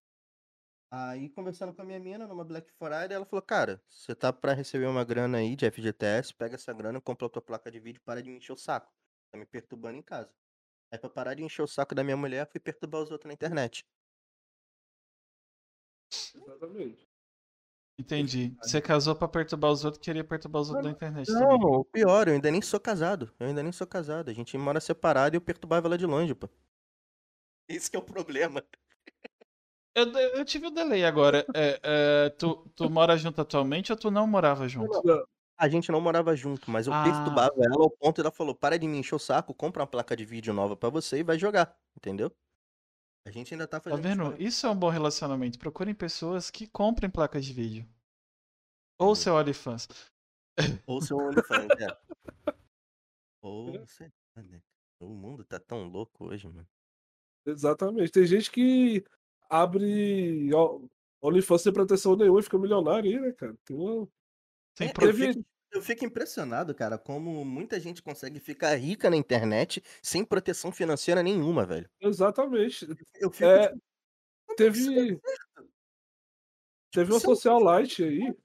Aí, 0.92 1.30
conversando 1.30 1.74
com 1.74 1.82
a 1.82 1.86
minha 1.86 2.00
mina 2.00 2.28
numa 2.28 2.46
Black 2.46 2.72
Friday, 2.72 3.14
ela 3.16 3.26
falou, 3.26 3.42
cara, 3.42 3.84
você 3.90 4.16
tá 4.16 4.32
pra 4.32 4.54
receber 4.54 4.86
uma 4.88 5.04
grana 5.04 5.40
aí 5.40 5.56
de 5.56 5.66
FGTS, 5.66 6.34
pega 6.34 6.56
essa 6.56 6.72
grana, 6.74 7.02
compra 7.02 7.28
a 7.28 7.30
tua 7.30 7.42
placa 7.42 7.72
de 7.72 7.80
vídeo 7.80 7.98
e 8.00 8.02
para 8.02 8.22
de 8.22 8.30
me 8.30 8.38
encher 8.38 8.54
o 8.54 8.58
saco. 8.58 8.94
Tá 9.32 9.38
me 9.38 9.46
perturbando 9.46 9.98
em 9.98 10.02
casa. 10.04 10.34
Aí 10.92 11.00
pra 11.00 11.10
parar 11.10 11.36
de 11.36 11.44
encher 11.44 11.64
o 11.64 11.68
saco 11.68 11.96
da 11.96 12.04
minha 12.04 12.18
mulher, 12.18 12.48
fui 12.52 12.60
perturbar 12.62 13.02
os 13.02 13.12
outros 13.12 13.28
na 13.28 13.34
internet. 13.34 13.86
Exatamente. 16.34 17.08
Entendi. 17.98 18.56
Você 18.62 18.82
casou 18.82 19.16
pra 19.16 19.28
perturbar 19.28 19.72
os 19.72 19.84
outros, 19.86 20.02
queria 20.04 20.24
perturbar 20.24 20.62
os 20.62 20.70
outros 20.70 20.86
na 20.86 20.92
internet 20.92 21.28
Não, 21.28 21.40
também. 21.40 21.60
o 21.80 21.84
pior, 21.86 22.28
eu 22.28 22.34
ainda 22.36 22.52
nem 22.52 22.62
sou 22.62 22.80
casado. 22.80 23.34
Eu 23.40 23.48
ainda 23.48 23.64
nem 23.64 23.72
sou 23.72 23.88
casado. 23.88 24.30
A 24.30 24.34
gente 24.34 24.56
mora 24.58 24.80
separado 24.80 25.36
e 25.36 25.38
eu 25.38 25.42
perturbava 25.42 25.88
ela 25.88 25.98
de 25.98 26.06
longe, 26.06 26.36
pô. 26.36 26.48
Esse 27.68 27.90
que 27.90 27.96
é 27.98 28.00
o 28.00 28.04
problema. 28.04 28.64
Eu, 29.96 30.12
eu 30.12 30.44
tive 30.46 30.68
um 30.68 30.72
delay 30.74 31.06
agora. 31.06 31.46
É, 31.56 31.80
é, 32.26 32.30
tu, 32.32 32.70
tu 32.76 32.90
mora 32.90 33.16
junto 33.18 33.40
atualmente 33.40 33.94
ou 33.94 33.98
tu 33.98 34.12
não 34.12 34.28
morava 34.28 34.68
junto? 34.68 35.02
A 35.58 35.70
gente 35.70 35.90
não 35.90 36.02
morava 36.02 36.36
junto, 36.36 36.70
mas 36.70 36.86
eu 36.88 36.94
Ah. 36.94 37.02
perturbava 37.04 37.54
ela 37.58 37.82
ao 37.82 37.90
ponto 37.90 38.20
ela 38.20 38.30
falou: 38.32 38.54
para 38.54 38.78
de 38.78 38.86
me 38.88 38.98
encher 38.98 39.16
o 39.16 39.20
saco, 39.20 39.54
compra 39.54 39.84
uma 39.84 39.88
placa 39.88 40.14
de 40.16 40.26
vídeo 40.26 40.54
nova 40.54 40.76
pra 40.76 40.90
você 40.90 41.20
e 41.20 41.24
vai 41.24 41.40
jogar, 41.40 41.78
entendeu? 41.96 42.30
A 43.26 43.32
gente 43.32 43.54
ainda 43.54 43.68
tá 43.68 43.80
Tá 43.80 43.82
fazendo 43.90 44.04
vendo? 44.04 44.24
isso. 44.34 44.42
Isso 44.42 44.68
é 44.68 44.70
um 44.70 44.76
bom 44.78 44.90
relacionamento. 44.90 45.60
Procurem 45.60 45.96
pessoas 45.96 46.52
que 46.52 46.68
comprem 46.68 47.10
placas 47.10 47.46
de 47.46 47.54
vídeo. 47.54 47.88
Ou 49.00 49.10
Uhum. 49.10 49.16
seu 49.16 49.36
OnlyFans. 49.36 49.88
Ou 50.88 51.02
seu 51.02 51.18
OnlyFans, 51.18 51.74
é. 51.80 51.88
Ou 53.42 53.80
você. 53.80 54.12
né? 54.36 54.62
O 55.00 55.08
mundo 55.10 55.44
tá 55.46 55.60
tão 55.60 55.84
louco 55.88 56.26
hoje, 56.26 56.48
mano. 56.48 56.68
Exatamente. 57.46 58.12
Tem 58.12 58.26
gente 58.26 58.50
que 58.52 59.04
abre 59.50 60.50
OnlyFans 61.22 61.62
sem 61.62 61.74
proteção 61.74 62.16
nenhuma 62.16 62.40
e 62.40 62.44
fica 62.44 62.58
milionário 62.58 63.10
aí, 63.10 63.20
né, 63.20 63.32
cara? 63.34 63.56
Tem 63.66 63.76
uma... 63.76 64.08
Sem 64.78 64.88
É, 64.88 64.92
eu, 65.72 65.82
fico, 65.82 66.06
impressionado, 66.06 66.74
cara, 66.76 66.98
como 66.98 67.44
muita 67.44 67.80
gente 67.80 68.02
consegue 68.02 68.40
ficar 68.40 68.76
rica 68.76 69.10
na 69.10 69.16
internet 69.18 69.82
sem 70.02 70.24
proteção 70.24 70.72
financeira 70.72 71.22
nenhuma, 71.24 71.66
velho. 71.66 71.90
Exatamente. 72.00 72.86
Eu 73.16 73.30
fico. 73.32 73.50
É, 73.50 73.70
tipo, 73.70 73.82
teve, 74.56 75.20
teve 76.92 77.12
uma 77.12 77.20
se 77.20 77.26
eu- 77.26 77.36
socialite 77.36 78.04
aí. 78.04 78.36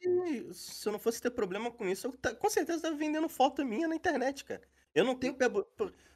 Se 0.53 0.89
eu 0.89 0.93
não 0.93 0.99
fosse 0.99 1.21
ter 1.21 1.31
problema 1.31 1.71
com 1.71 1.87
isso, 1.89 2.07
eu 2.09 2.13
ta- 2.17 2.35
com 2.35 2.51
certeza 2.51 2.83
tava 2.83 2.97
vendendo 2.97 3.29
foto 3.29 3.65
minha 3.65 3.87
na 3.87 3.95
internet, 3.95 4.45
cara. 4.45 4.63
Eu 4.95 5.05
não 5.05 5.15
tenho 5.15 5.35
pé. 5.35 5.47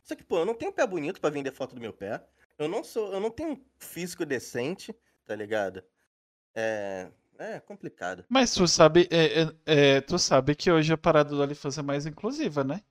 Só 0.02 0.14
que, 0.16 0.24
pô, 0.24 0.38
eu 0.38 0.44
não 0.44 0.54
tenho 0.54 0.72
pé 0.72 0.84
bonito 0.86 1.20
pra 1.20 1.30
vender 1.30 1.52
foto 1.52 1.74
do 1.74 1.80
meu 1.80 1.92
pé. 1.92 2.24
Eu 2.58 2.68
não 2.68 2.82
sou. 2.84 3.12
Eu 3.12 3.20
não 3.20 3.30
tenho 3.30 3.52
um 3.52 3.64
físico 3.78 4.24
decente, 4.26 4.94
tá 5.24 5.34
ligado? 5.36 5.82
É. 6.54 7.10
É 7.38 7.60
complicado. 7.60 8.26
Mas 8.28 8.52
tu 8.54 8.66
sabe, 8.68 9.08
é, 9.10 9.42
é, 9.66 9.96
é, 9.96 10.00
tu 10.00 10.18
sabe 10.18 10.54
que 10.54 10.70
hoje 10.70 10.92
a 10.92 10.98
parada 10.98 11.30
do 11.30 11.40
OnlyFans 11.42 11.78
é 11.78 11.82
mais 11.82 12.04
inclusiva, 12.06 12.62
né? 12.64 12.82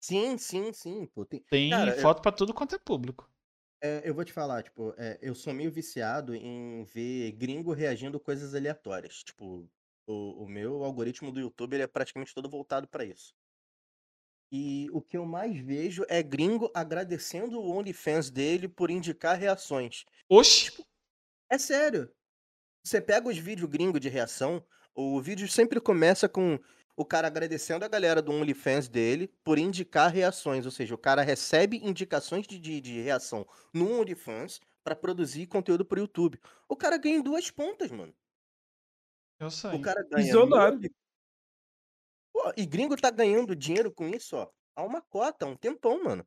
Sim, 0.00 0.36
sim, 0.38 0.70
sim. 0.72 1.06
Pô, 1.06 1.24
tem... 1.24 1.42
Tem 1.48 1.68
Cara, 1.70 1.96
eu- 1.96 2.02
foto 2.02 2.20
pra 2.20 2.32
tudo 2.32 2.52
quanto 2.52 2.74
é 2.74 2.78
público. 2.80 3.30
é, 3.80 4.02
eu 4.08 4.14
vou 4.14 4.24
te 4.24 4.32
falar, 4.32 4.62
tipo, 4.62 4.94
é, 4.96 5.18
eu 5.20 5.34
sou 5.34 5.52
meio 5.52 5.70
viciado 5.70 6.34
em 6.34 6.84
ver 6.84 7.32
gringo 7.32 7.72
reagindo 7.72 8.20
coisas 8.20 8.54
aleatórias. 8.54 9.22
Tipo, 9.24 9.68
o, 10.06 10.44
o 10.44 10.48
meu 10.48 10.84
algoritmo 10.84 11.32
do 11.32 11.40
YouTube 11.40 11.74
ele 11.74 11.82
é 11.82 11.86
praticamente 11.86 12.34
todo 12.34 12.48
voltado 12.48 12.86
pra 12.88 13.04
isso. 13.04 13.34
E 14.54 14.86
o 14.92 15.00
que 15.00 15.16
eu 15.16 15.24
mais 15.24 15.58
vejo 15.58 16.04
é 16.10 16.22
gringo 16.22 16.70
agradecendo 16.74 17.58
o 17.58 17.74
OnlyFans 17.74 18.28
dele 18.28 18.68
por 18.68 18.90
indicar 18.90 19.38
reações. 19.38 20.04
Oxi! 20.28 20.84
É 21.50 21.56
sério. 21.56 22.12
Você 22.84 23.00
pega 23.00 23.30
os 23.30 23.38
vídeos 23.38 23.70
gringos 23.70 23.98
de 23.98 24.10
reação, 24.10 24.62
o 24.94 25.18
vídeo 25.22 25.48
sempre 25.48 25.80
começa 25.80 26.28
com 26.28 26.60
o 26.94 27.04
cara 27.04 27.28
agradecendo 27.28 27.84
a 27.84 27.88
galera 27.88 28.20
do 28.20 28.30
OnlyFans 28.30 28.88
dele 28.88 29.32
por 29.42 29.58
indicar 29.58 30.12
reações. 30.12 30.66
Ou 30.66 30.70
seja, 30.70 30.94
o 30.94 30.98
cara 30.98 31.22
recebe 31.22 31.78
indicações 31.82 32.46
de, 32.46 32.58
de, 32.58 32.78
de 32.78 33.00
reação 33.00 33.46
no 33.72 34.00
OnlyFans 34.00 34.60
pra 34.84 34.94
produzir 34.94 35.46
conteúdo 35.46 35.82
pro 35.82 36.00
YouTube. 36.00 36.38
O 36.68 36.76
cara 36.76 36.98
ganha 36.98 37.16
em 37.16 37.22
duas 37.22 37.50
pontas, 37.50 37.90
mano. 37.90 38.14
Eu 39.40 39.50
sei. 39.50 39.70
O 39.70 39.80
cara 39.80 40.02
ganha. 40.02 40.24
Visionário. 40.24 40.90
Pô, 42.32 42.52
e 42.56 42.64
gringo 42.66 42.96
tá 42.96 43.10
ganhando 43.10 43.54
dinheiro 43.54 43.92
com 43.92 44.08
isso, 44.08 44.36
ó. 44.36 44.48
Há 44.76 44.82
uma 44.82 45.02
cota, 45.02 45.44
há 45.44 45.48
um 45.48 45.56
tempão, 45.56 46.02
mano. 46.02 46.24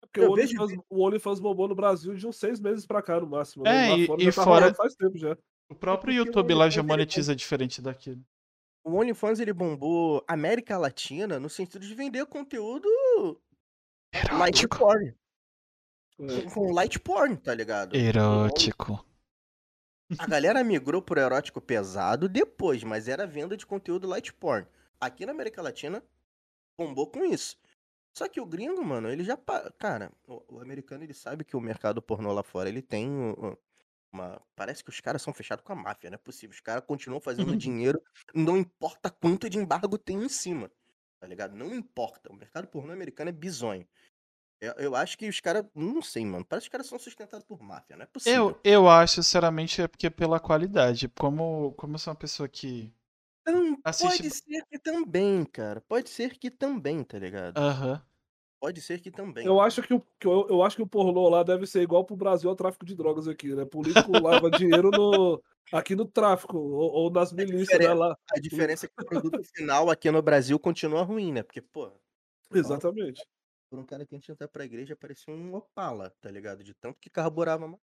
Porque 0.00 0.20
Eu 0.20 0.30
o 0.30 0.34
vejo 0.34 0.56
OnlyFans, 0.60 0.84
o 0.88 1.04
OnlyFans 1.04 1.40
bombou 1.40 1.66
no 1.66 1.74
Brasil 1.74 2.14
de 2.14 2.26
uns 2.26 2.36
seis 2.36 2.60
meses 2.60 2.86
pra 2.86 3.02
cá, 3.02 3.18
no 3.20 3.26
máximo. 3.26 3.66
É, 3.66 3.70
né? 3.72 3.88
Lá 3.90 3.98
e- 3.98 4.06
fora 4.06 4.22
e 4.22 4.26
tá 4.26 4.44
fora- 4.44 4.74
faz 4.74 4.94
tempo 4.94 5.18
já. 5.18 5.36
O 5.68 5.74
próprio 5.74 6.12
porque 6.14 6.20
o 6.20 6.26
YouTube 6.26 6.54
lá 6.54 6.68
já 6.68 6.80
OnlyFans, 6.80 6.84
ele 6.84 6.86
monetiza 6.86 7.34
diferente 7.36 7.82
daqui. 7.82 8.20
O 8.84 8.92
OnlyFans 9.00 9.40
ele 9.40 9.52
bombou 9.52 10.22
América 10.28 10.76
Latina 10.76 11.40
no 11.40 11.48
sentido 11.48 11.86
de 11.86 11.94
vender 11.94 12.24
conteúdo 12.26 12.86
light 14.32 14.58
Erótico. 14.64 14.78
porn. 14.78 15.14
É. 16.20 16.50
Com 16.52 16.70
light 16.72 17.00
porn, 17.00 17.36
tá 17.38 17.54
ligado? 17.54 17.96
Erótico. 17.96 19.04
A 20.18 20.26
galera 20.26 20.62
migrou 20.62 21.00
pro 21.02 21.18
erótico 21.18 21.60
pesado 21.60 22.28
depois, 22.28 22.84
mas 22.84 23.08
era 23.08 23.26
venda 23.26 23.56
de 23.56 23.64
conteúdo 23.66 24.06
light 24.06 24.32
porn. 24.34 24.66
Aqui 25.06 25.26
na 25.26 25.32
América 25.32 25.62
Latina, 25.62 26.02
bombou 26.78 27.10
com 27.10 27.24
isso. 27.24 27.56
Só 28.16 28.28
que 28.28 28.40
o 28.40 28.46
gringo, 28.46 28.84
mano, 28.84 29.10
ele 29.10 29.24
já. 29.24 29.36
Cara, 29.78 30.12
o, 30.26 30.56
o 30.56 30.60
americano 30.60 31.04
ele 31.04 31.14
sabe 31.14 31.44
que 31.44 31.56
o 31.56 31.60
mercado 31.60 32.00
pornô 32.02 32.32
lá 32.32 32.42
fora 32.42 32.68
ele 32.68 32.82
tem 32.82 33.10
um- 33.10 33.56
uma. 34.12 34.40
Parece 34.56 34.84
que 34.84 34.90
os 34.90 35.00
caras 35.00 35.22
são 35.22 35.34
fechados 35.34 35.64
com 35.64 35.72
a 35.72 35.76
máfia, 35.76 36.10
não 36.10 36.14
é 36.16 36.18
possível. 36.18 36.54
Os 36.54 36.60
caras 36.60 36.84
continuam 36.86 37.20
fazendo 37.20 37.56
dinheiro, 37.56 38.00
não 38.34 38.56
importa 38.56 39.10
quanto 39.10 39.50
de 39.50 39.58
embargo 39.58 39.98
tem 39.98 40.22
em 40.22 40.28
cima. 40.28 40.70
Tá 41.20 41.26
ligado? 41.26 41.56
Não 41.56 41.74
importa. 41.74 42.30
O 42.30 42.36
mercado 42.36 42.68
pornô 42.68 42.92
americano 42.92 43.30
é 43.30 43.32
bizonho. 43.32 43.86
Eu, 44.60 44.72
eu 44.74 44.96
acho 44.96 45.18
que 45.18 45.28
os 45.28 45.40
caras. 45.40 45.64
Não 45.74 46.00
sei, 46.02 46.24
mano. 46.24 46.44
Parece 46.44 46.64
que 46.64 46.68
os 46.68 46.72
caras 46.72 46.86
são 46.86 46.98
sustentados 46.98 47.44
por 47.46 47.60
máfia, 47.62 47.96
não 47.96 48.04
é 48.04 48.06
possível. 48.06 48.58
Eu, 48.64 48.82
eu 48.82 48.88
acho, 48.88 49.16
sinceramente, 49.16 49.82
é 49.82 49.88
porque 49.88 50.08
pela 50.10 50.38
qualidade. 50.40 51.08
Como, 51.08 51.72
como 51.72 51.94
eu 51.94 51.98
sou 51.98 52.12
uma 52.12 52.18
pessoa 52.18 52.48
que. 52.48 52.92
Assiste- 53.84 54.22
pode 54.22 54.30
ser 54.30 54.64
que 54.66 54.78
também, 54.78 55.44
cara. 55.44 55.80
Pode 55.82 56.08
ser 56.08 56.38
que 56.38 56.50
também, 56.50 57.04
tá 57.04 57.18
ligado? 57.18 57.58
Aham. 57.58 58.02
Pode 58.58 58.80
ser 58.80 58.98
que 58.98 59.10
também. 59.10 59.44
Eu 59.44 59.60
acho 59.60 59.82
que, 59.82 59.92
o, 59.92 60.00
que 60.18 60.26
eu, 60.26 60.46
eu 60.48 60.62
acho 60.62 60.76
que 60.76 60.82
o 60.82 60.86
pornô 60.86 61.28
lá 61.28 61.42
deve 61.42 61.66
ser 61.66 61.82
igual 61.82 62.02
pro 62.02 62.16
Brasil 62.16 62.48
ao 62.48 62.56
tráfico 62.56 62.86
de 62.86 62.94
drogas 62.94 63.28
aqui, 63.28 63.54
né? 63.54 63.66
Político 63.66 64.10
lava 64.18 64.50
dinheiro 64.50 64.90
no, 64.90 65.42
aqui 65.70 65.94
no 65.94 66.06
tráfico, 66.06 66.56
ou, 66.56 66.90
ou 66.90 67.10
nas 67.10 67.30
milícias, 67.30 67.58
né? 67.58 67.64
diferença. 67.64 67.94
Lá. 67.94 68.18
A 68.34 68.40
diferença 68.40 68.86
é 68.86 68.88
que 68.88 69.02
o 69.02 69.04
produto 69.04 69.42
final 69.54 69.90
aqui 69.90 70.10
no 70.10 70.22
Brasil 70.22 70.58
continua 70.58 71.02
ruim, 71.02 71.30
né? 71.30 71.42
Porque, 71.42 71.60
pô, 71.60 71.92
Exatamente. 72.54 73.22
por 73.68 73.78
um 73.78 73.84
cara 73.84 74.06
que 74.06 74.14
a 74.14 74.18
gente 74.18 74.32
entrar 74.32 74.48
pra 74.48 74.64
igreja 74.64 74.96
parecia 74.96 75.34
um 75.34 75.54
Opala, 75.54 76.08
tá 76.22 76.30
ligado? 76.30 76.64
De 76.64 76.72
tanto 76.72 76.98
que 76.98 77.10
carburava 77.10 77.68
mais. 77.68 77.80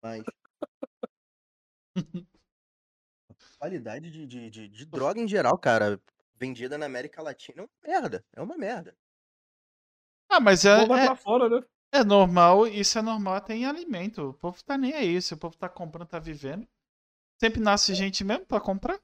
Mas. 0.00 0.24
qualidade 3.58 4.10
de, 4.10 4.26
de, 4.26 4.50
de, 4.50 4.68
de 4.68 4.86
droga 4.86 5.20
em 5.20 5.28
geral, 5.28 5.58
cara, 5.58 6.00
vendida 6.36 6.78
na 6.78 6.86
América 6.86 7.22
Latina 7.22 7.62
é 7.62 7.62
uma 7.62 7.70
merda. 8.00 8.24
É 8.34 8.40
uma 8.40 8.56
merda. 8.56 8.96
Ah, 10.28 10.40
mas 10.40 10.64
é, 10.64 10.86
vai 10.86 11.06
é, 11.06 11.16
fora, 11.16 11.48
né? 11.48 11.66
é 11.92 12.04
normal, 12.04 12.66
isso 12.66 12.98
é 12.98 13.02
normal 13.02 13.34
até 13.34 13.54
em 13.54 13.64
alimento. 13.64 14.30
O 14.30 14.34
povo 14.34 14.62
tá 14.62 14.76
nem 14.76 14.94
aí. 14.94 15.20
Se 15.20 15.34
o 15.34 15.38
povo 15.38 15.56
tá 15.56 15.68
comprando, 15.68 16.08
tá 16.08 16.18
vivendo. 16.18 16.66
Sempre 17.40 17.60
nasce 17.60 17.94
gente 17.94 18.22
mesmo 18.24 18.46
pra 18.46 18.60
comprar. 18.60 19.00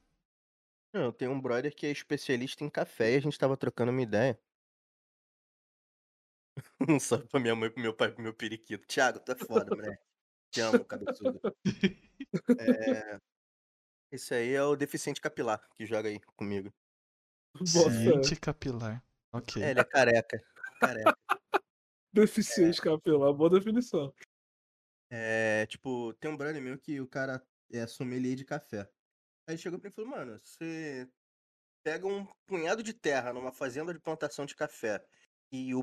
Eu 0.92 1.12
tenho 1.12 1.32
um 1.32 1.40
brother 1.40 1.74
que 1.74 1.86
é 1.86 1.90
especialista 1.90 2.62
em 2.62 2.70
café 2.70 3.12
e 3.12 3.16
a 3.16 3.20
gente 3.20 3.38
tava 3.38 3.56
trocando 3.56 3.90
uma 3.90 4.02
ideia. 4.02 4.38
Um 6.88 7.00
salve 7.00 7.26
pra 7.26 7.40
minha 7.40 7.56
mãe, 7.56 7.68
pro 7.68 7.82
meu 7.82 7.92
pai, 7.92 8.12
pro 8.12 8.22
meu 8.22 8.32
periquito. 8.32 8.86
Thiago, 8.86 9.18
tu 9.18 9.32
é 9.32 9.34
foda, 9.34 9.74
moleque. 9.74 10.04
Te 10.50 10.60
amo, 10.60 10.84
cabeçudo. 10.84 11.40
É... 12.58 13.20
Esse 14.14 14.32
aí 14.32 14.54
é 14.54 14.62
o 14.62 14.76
deficiente 14.76 15.20
capilar 15.20 15.60
que 15.76 15.84
joga 15.84 16.08
aí 16.08 16.20
comigo. 16.36 16.72
Gente 17.60 18.36
capilar. 18.36 19.04
Ok. 19.32 19.60
É, 19.60 19.72
ele 19.72 19.80
é 19.80 19.84
careca. 19.84 20.40
Careca. 20.78 21.18
Deficiente 22.12 22.80
capilar, 22.80 23.32
boa 23.32 23.50
definição. 23.50 24.14
É, 25.10 25.66
tipo, 25.66 26.14
tem 26.14 26.30
um 26.30 26.36
brother 26.36 26.62
meu 26.62 26.78
que 26.78 27.00
o 27.00 27.08
cara 27.08 27.44
é 27.72 27.88
sommelier 27.88 28.36
de 28.36 28.44
café. 28.44 28.88
Aí 29.48 29.56
ele 29.56 29.58
chegou 29.58 29.80
pra 29.80 29.88
mim 29.88 29.92
e 29.92 29.96
falou, 29.96 30.10
mano, 30.12 30.40
você 30.44 31.10
pega 31.84 32.06
um 32.06 32.24
punhado 32.46 32.84
de 32.84 32.94
terra 32.94 33.32
numa 33.32 33.50
fazenda 33.50 33.92
de 33.92 33.98
plantação 33.98 34.46
de 34.46 34.54
café 34.54 35.04
e 35.50 35.74
o 35.74 35.82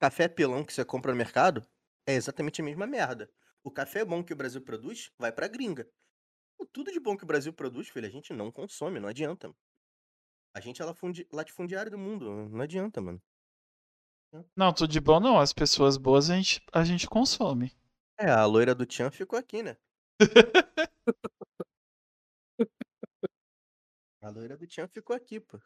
café 0.00 0.26
pilão 0.26 0.64
que 0.64 0.72
você 0.72 0.84
compra 0.84 1.12
no 1.12 1.18
mercado 1.18 1.64
é 2.08 2.14
exatamente 2.14 2.60
a 2.60 2.64
mesma 2.64 2.88
merda. 2.88 3.30
O 3.62 3.70
café 3.70 4.04
bom 4.04 4.24
que 4.24 4.32
o 4.32 4.36
Brasil 4.36 4.60
produz 4.62 5.12
vai 5.16 5.30
pra 5.30 5.46
gringa. 5.46 5.88
Tudo 6.72 6.92
de 6.92 7.00
bom 7.00 7.16
que 7.16 7.24
o 7.24 7.26
Brasil 7.26 7.52
produz, 7.52 7.88
filho, 7.88 8.06
a 8.06 8.10
gente 8.10 8.32
não 8.32 8.50
consome, 8.50 9.00
não 9.00 9.08
adianta. 9.08 9.54
A 10.54 10.60
gente 10.60 10.82
é 10.82 10.84
latifundi- 10.84 11.26
latifundiário 11.32 11.90
do 11.90 11.98
mundo, 11.98 12.48
não 12.48 12.60
adianta, 12.60 13.00
mano. 13.00 13.20
Não, 14.56 14.72
tudo 14.72 14.90
de 14.90 15.00
bom 15.00 15.18
não. 15.20 15.38
As 15.40 15.52
pessoas 15.52 15.96
boas 15.96 16.28
a 16.30 16.36
gente, 16.36 16.62
a 16.72 16.84
gente 16.84 17.08
consome. 17.08 17.72
É, 18.18 18.30
a 18.30 18.44
loira 18.44 18.74
do 18.74 18.84
Tchan 18.84 19.10
ficou 19.10 19.38
aqui, 19.38 19.62
né? 19.62 19.76
A 24.20 24.28
loira 24.30 24.56
do 24.56 24.66
Tchan 24.66 24.88
ficou 24.88 25.14
aqui, 25.14 25.40
pô. 25.40 25.58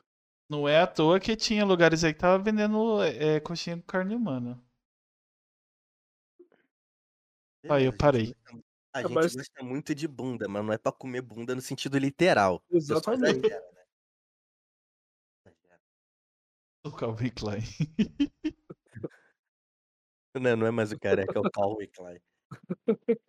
Não 0.49 0.69
é 0.69 0.81
à 0.81 0.87
toa 0.87 1.19
que 1.19 1.35
tinha 1.35 1.65
lugares 1.65 2.05
aí 2.05 2.13
que 2.13 2.21
tava 2.21 2.43
vendendo 2.43 3.03
é, 3.03 3.41
coxinha 3.41 3.77
com 3.77 3.83
carne 3.83 4.15
humana. 4.15 4.63
Aí, 7.69 7.85
eu 7.85 7.93
Beleza, 7.93 8.09
a 8.09 8.21
gente 8.21 8.35
parei. 8.35 8.35
A 8.95 9.01
É, 9.01 9.03
gente 9.03 9.13
mas- 9.15 9.35
gosta 9.35 9.63
muito 9.65 9.95
de 9.95 10.07
bunda, 10.07 10.47
mas 10.49 10.65
não 10.65 10.73
é 10.73 10.79
pra 10.79 10.93
comer 10.93 11.23
bunda 11.23 11.55
no 11.55 11.61
sentido 11.63 11.97
literal. 11.99 12.63
Exatamente. 12.71 13.49
né? 13.49 13.61
O 16.85 16.91
Calvin 16.91 17.31
Klein. 17.31 17.63
Não, 20.35 20.57
não 20.57 20.67
é 20.67 20.71
mais 20.71 20.91
o 20.91 20.99
careca, 20.99 21.37
é 21.37 21.41
o 21.41 21.51
Calvin 21.51 21.89
Klein. 21.89 22.19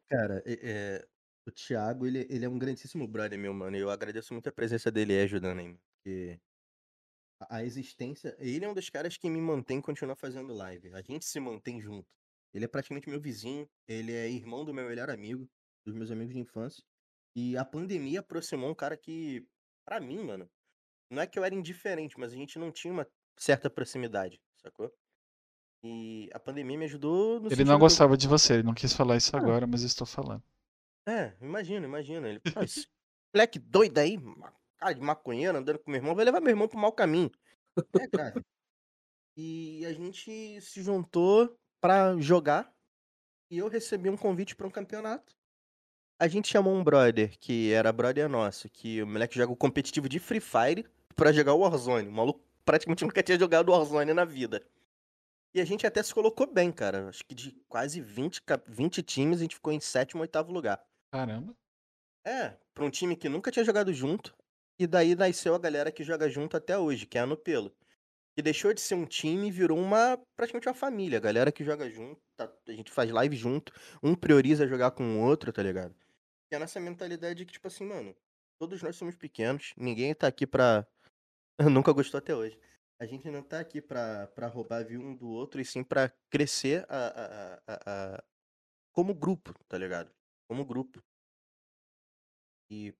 Cara, 0.10 0.41
é- 0.46 1.05
o 1.46 1.51
Thiago, 1.51 2.08
ele, 2.08 2.25
ele 2.29 2.46
é 2.46 2.50
um 2.50 2.58
grandíssimo 2.58 3.05
brother 3.05 3.38
meu, 3.38 3.53
mano. 3.53 3.75
e 3.75 3.79
Eu 3.82 3.89
agradeço 3.89 4.34
muito 4.34 4.48
a 4.48 4.51
presença 4.53 4.89
dele 4.89 5.20
ajudando 5.22 5.60
aí, 5.60 5.77
porque 5.98 6.39
a, 7.41 7.58
a 7.58 7.63
existência. 7.65 8.36
Ele 8.39 8.63
é 8.63 8.70
um 8.70 8.74
dos 8.74 8.89
caras 8.89 9.17
que 9.17 9.29
me 9.29 9.41
mantém 9.41 9.82
continuar 9.82 10.15
fazendo 10.15 10.53
live. 10.53 10.93
A 10.93 11.01
gente 11.01 11.25
se 11.25 11.39
mantém 11.41 11.82
junto. 11.82 12.08
Ele 12.53 12.65
é 12.65 12.67
praticamente 12.67 13.10
meu 13.10 13.19
vizinho, 13.19 13.67
ele 13.88 14.12
é 14.13 14.29
irmão 14.29 14.63
do 14.63 14.74
meu 14.74 14.88
melhor 14.88 15.10
amigo, 15.10 15.50
dos 15.86 15.95
meus 15.95 16.12
amigos 16.12 16.33
de 16.33 16.39
infância. 16.39 16.83
E 17.36 17.57
a 17.57 17.65
pandemia 17.65 18.19
aproximou 18.19 18.69
um 18.69 18.75
cara 18.75 18.95
que, 18.95 19.48
pra 19.86 20.00
mim, 20.00 20.19
mano, 20.24 20.50
não 21.12 21.22
é 21.22 21.27
que 21.27 21.38
eu 21.39 21.43
era 21.43 21.55
indiferente, 21.55 22.19
mas 22.19 22.31
a 22.33 22.36
gente 22.36 22.60
não 22.60 22.72
tinha 22.72 22.93
uma 22.93 23.07
certa 23.39 23.69
proximidade, 23.69 24.39
sacou? 24.62 24.91
E 25.83 26.29
a 26.33 26.39
pandemia 26.39 26.77
me 26.77 26.86
ajudou 26.86 27.39
no 27.39 27.51
Ele 27.51 27.63
não 27.65 27.77
gostava 27.79 28.15
de 28.15 28.27
você, 28.27 28.53
ele 28.55 28.63
não 28.63 28.74
quis 28.74 28.93
falar 28.93 29.17
isso 29.17 29.36
Ah. 29.36 29.39
agora, 29.39 29.67
mas 29.67 29.81
estou 29.83 30.07
falando. 30.07 30.43
É, 31.07 31.36
imagina, 31.41 31.86
imagina. 31.86 32.29
Ele, 32.29 32.41
"Ah, 32.55 32.63
esse 32.63 32.88
moleque 33.36 33.60
doido 33.60 33.98
aí, 33.98 34.17
cara 34.77 34.93
de 34.93 35.01
maconheiro, 35.01 35.57
andando 35.57 35.79
com 35.79 35.91
meu 35.91 36.00
irmão, 36.00 36.15
vai 36.15 36.24
levar 36.24 36.39
meu 36.39 36.51
irmão 36.51 36.67
pro 36.67 36.79
mau 36.79 36.93
caminho. 36.93 37.29
É 38.00 38.07
grave. 38.07 38.41
E 39.36 39.86
a 39.86 39.93
gente 39.93 40.62
se 40.62 40.81
juntou 40.83 41.57
pra 41.83 42.15
jogar 42.17 42.73
e 43.51 43.57
eu 43.57 43.67
recebi 43.67 44.09
um 44.09 44.15
convite 44.15 44.55
pra 44.55 44.65
um 44.65 44.71
campeonato. 44.71 45.35
A 46.17 46.29
gente 46.29 46.47
chamou 46.47 46.73
um 46.73 46.81
brother, 46.81 47.37
que 47.37 47.73
era 47.73 47.91
brother 47.91 48.29
nosso, 48.29 48.69
que 48.69 49.01
o 49.03 49.07
moleque 49.07 49.35
joga 49.35 49.51
o 49.51 49.55
competitivo 49.57 50.07
de 50.07 50.17
Free 50.17 50.39
Fire 50.39 50.85
pra 51.13 51.33
jogar 51.33 51.53
o 51.53 51.59
Warzone. 51.59 52.07
O 52.07 52.11
maluco 52.13 52.39
praticamente 52.63 53.03
nunca 53.05 53.21
tinha 53.21 53.37
jogado 53.37 53.69
Warzone 53.69 54.13
na 54.13 54.23
vida. 54.23 54.65
E 55.53 55.59
a 55.59 55.65
gente 55.65 55.85
até 55.85 56.01
se 56.01 56.13
colocou 56.13 56.47
bem, 56.47 56.71
cara. 56.71 57.09
Acho 57.09 57.25
que 57.25 57.35
de 57.35 57.51
quase 57.67 57.99
20, 57.99 58.41
cap- 58.43 58.63
20 58.71 59.03
times, 59.03 59.39
a 59.39 59.41
gente 59.41 59.55
ficou 59.55 59.73
em 59.73 59.79
sétimo, 59.81 60.21
oitavo 60.21 60.53
lugar. 60.53 60.81
Caramba. 61.11 61.53
É, 62.25 62.55
pra 62.73 62.85
um 62.85 62.89
time 62.89 63.17
que 63.17 63.27
nunca 63.27 63.51
tinha 63.51 63.65
jogado 63.65 63.91
junto. 63.93 64.33
E 64.79 64.87
daí 64.87 65.15
nasceu 65.15 65.53
a 65.53 65.59
galera 65.59 65.91
que 65.91 66.01
joga 66.01 66.29
junto 66.29 66.55
até 66.55 66.77
hoje, 66.77 67.05
que 67.05 67.17
é 67.17 67.21
a 67.21 67.25
Nupelo. 67.25 67.75
Que 68.35 68.41
deixou 68.41 68.73
de 68.73 68.81
ser 68.81 68.95
um 68.95 69.05
time 69.05 69.47
e 69.47 69.51
virou 69.51 69.77
uma 69.77 70.17
praticamente 70.35 70.67
uma 70.67 70.73
família. 70.73 71.17
A 71.19 71.21
galera 71.21 71.51
que 71.51 71.63
joga 71.63 71.89
junto, 71.89 72.19
tá- 72.35 72.51
a 72.67 72.71
gente 72.71 72.91
faz 72.91 73.11
live 73.11 73.35
junto, 73.35 73.71
um 74.01 74.15
prioriza 74.15 74.67
jogar 74.67 74.91
com 74.91 75.03
o 75.17 75.21
outro, 75.21 75.51
tá 75.53 75.61
ligado? 75.61 75.95
E 76.51 76.55
a 76.55 76.59
nossa 76.59 76.79
mentalidade 76.79 77.43
é 77.43 77.45
que, 77.45 77.51
tipo 77.53 77.67
assim, 77.67 77.85
mano, 77.85 78.15
todos 78.59 78.81
nós 78.81 78.95
somos 78.95 79.15
pequenos, 79.15 79.73
ninguém 79.77 80.13
tá 80.15 80.27
aqui 80.27 80.47
pra. 80.47 80.87
Nunca 81.85 81.91
gostou 81.93 82.17
até 82.17 82.35
hoje. 82.35 82.59
a 82.99 83.05
gente 83.05 83.29
não 83.29 83.43
tá 83.43 83.59
aqui 83.59 83.81
pra, 83.81 84.27
pra 84.27 84.47
roubar 84.47 84.85
view 84.85 85.01
um 85.01 85.15
do 85.15 85.27
outro, 85.27 85.59
e 85.59 85.65
sim 85.65 85.83
pra 85.83 86.09
crescer 86.31 86.85
a, 86.89 87.07
a, 87.07 87.61
a, 87.67 88.15
a- 88.15 88.23
como 88.93 89.13
grupo, 89.13 89.53
tá 89.67 89.77
ligado? 89.77 90.11
Como 90.47 90.63
grupo. 90.65 91.03
E 92.71 92.93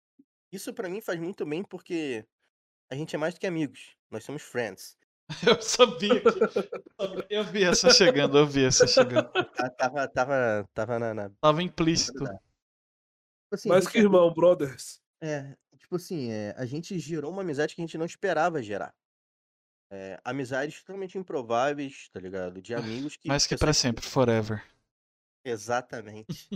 isso 0.51 0.73
pra 0.73 0.89
mim 0.89 0.99
faz 1.01 1.19
muito 1.19 1.45
bem 1.45 1.63
porque 1.63 2.25
a 2.91 2.95
gente 2.95 3.15
é 3.15 3.19
mais 3.19 3.33
do 3.33 3.39
que 3.39 3.47
amigos. 3.47 3.95
Nós 4.11 4.23
somos 4.23 4.41
friends. 4.41 4.97
Eu 5.47 5.61
sabia 5.61 6.21
que. 6.21 7.27
Eu 7.29 7.43
vi 7.43 7.63
essa 7.63 7.89
chegando, 7.91 8.37
eu 8.37 8.45
vi 8.47 8.65
essa 8.65 8.87
chegando. 8.87 9.29
Tá- 9.31 9.69
Tava, 9.69 10.07
tava, 10.07 10.69
tava 10.73 10.99
na. 10.99 11.13
na... 11.13 11.29
Tava 11.41 11.61
implícito. 11.63 12.23
Tipo 12.23 13.53
assim, 13.53 13.69
Mais 13.69 13.87
que 13.87 13.97
é- 13.97 14.01
irmão, 14.01 14.33
brothers. 14.33 15.01
É, 15.21 15.55
tipo 15.77 15.95
assim, 15.95 16.31
é, 16.31 16.53
a 16.57 16.65
gente 16.65 16.97
gerou 16.99 17.31
uma 17.31 17.41
amizade 17.41 17.75
que 17.75 17.81
a 17.81 17.85
gente 17.85 17.97
não 17.97 18.05
esperava 18.05 18.61
gerar. 18.61 18.93
É, 19.91 20.19
amizades 20.23 20.81
totalmente 20.81 21.17
improváveis, 21.17 22.09
tá 22.11 22.19
ligado? 22.19 22.61
De 22.61 22.73
amigos 22.73 23.15
que. 23.15 23.27
Mais 23.27 23.45
que 23.45 23.55
pra 23.55 23.73
sempre, 23.73 24.05
forever. 24.05 24.63
Exatamente. 25.45 26.47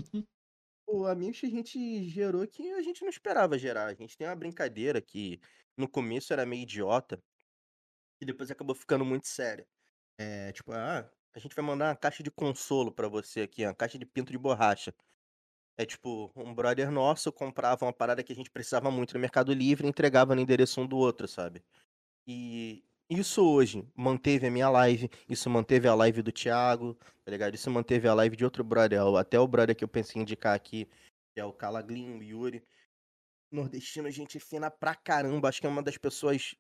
Pô, 0.86 1.06
amigos 1.06 1.40
que 1.40 1.46
a 1.46 1.50
gente 1.50 2.10
gerou 2.10 2.48
que 2.48 2.72
a 2.74 2.82
gente 2.82 3.02
não 3.02 3.10
esperava 3.10 3.58
gerar. 3.58 3.88
A 3.88 3.94
gente 3.94 4.18
tem 4.18 4.26
uma 4.28 4.36
brincadeira 4.36 5.02
que 5.02 5.40
no 5.78 5.88
começo 5.88 6.34
era 6.34 6.46
meio 6.46 6.64
idiota, 6.64 7.22
e 8.22 8.26
depois 8.26 8.52
acabou 8.52 8.76
ficando 8.76 9.06
muito 9.06 9.28
séria. 9.28 9.68
É, 10.18 10.52
tipo, 10.52 10.72
ah, 10.72 11.10
a 11.34 11.40
gente 11.40 11.56
vai 11.56 11.64
mandar 11.64 11.90
uma 11.90 11.96
caixa 11.96 12.24
de 12.24 12.32
consolo 12.32 12.92
pra 12.92 13.08
você 13.08 13.42
aqui, 13.42 13.66
uma 13.66 13.76
caixa 13.76 13.98
de 13.98 14.06
pinto 14.06 14.32
de 14.32 14.38
borracha. 14.38 14.94
É 15.78 15.86
tipo, 15.86 16.32
um 16.36 16.54
brother 16.56 16.90
nosso 16.90 17.32
comprava 17.32 17.86
uma 17.86 17.94
parada 17.94 18.24
que 18.24 18.34
a 18.34 18.36
gente 18.36 18.50
precisava 18.50 18.90
muito 18.90 19.14
no 19.14 19.20
Mercado 19.20 19.54
Livre 19.54 19.86
e 19.86 19.90
entregava 19.90 20.34
no 20.34 20.42
endereço 20.42 20.82
um 20.82 20.88
do 20.88 20.98
outro, 20.98 21.28
sabe? 21.28 21.64
E 22.28 22.84
isso 23.10 23.48
hoje 23.48 23.88
manteve 23.96 24.48
a 24.48 24.52
minha 24.52 24.70
live, 24.70 25.10
isso 25.30 25.50
manteve 25.50 25.88
a 25.88 25.94
live 25.94 26.24
do 26.24 26.32
Thiago, 26.32 26.96
tá 27.24 27.32
ligado? 27.32 27.54
Isso 27.54 27.70
manteve 27.70 28.08
a 28.08 28.14
live 28.16 28.36
de 28.36 28.44
outro 28.44 28.64
brother, 28.64 29.00
até 29.18 29.40
o 29.40 29.48
brother 29.48 29.76
que 29.76 29.84
eu 29.84 29.88
pensei 29.88 30.20
em 30.20 30.24
indicar 30.24 30.56
aqui, 30.56 30.90
que 31.34 31.40
é 31.40 31.46
o 31.46 31.54
Calaglin, 31.54 32.18
o 32.18 32.24
Yuri. 32.24 32.64
Nordestino, 33.52 34.10
gente 34.12 34.40
fina 34.40 34.70
pra 34.70 34.94
caramba, 34.94 35.48
acho 35.48 35.62
que 35.62 35.68
é 35.68 35.70
uma 35.70 35.84
das 35.84 35.98
pessoas. 35.98 36.56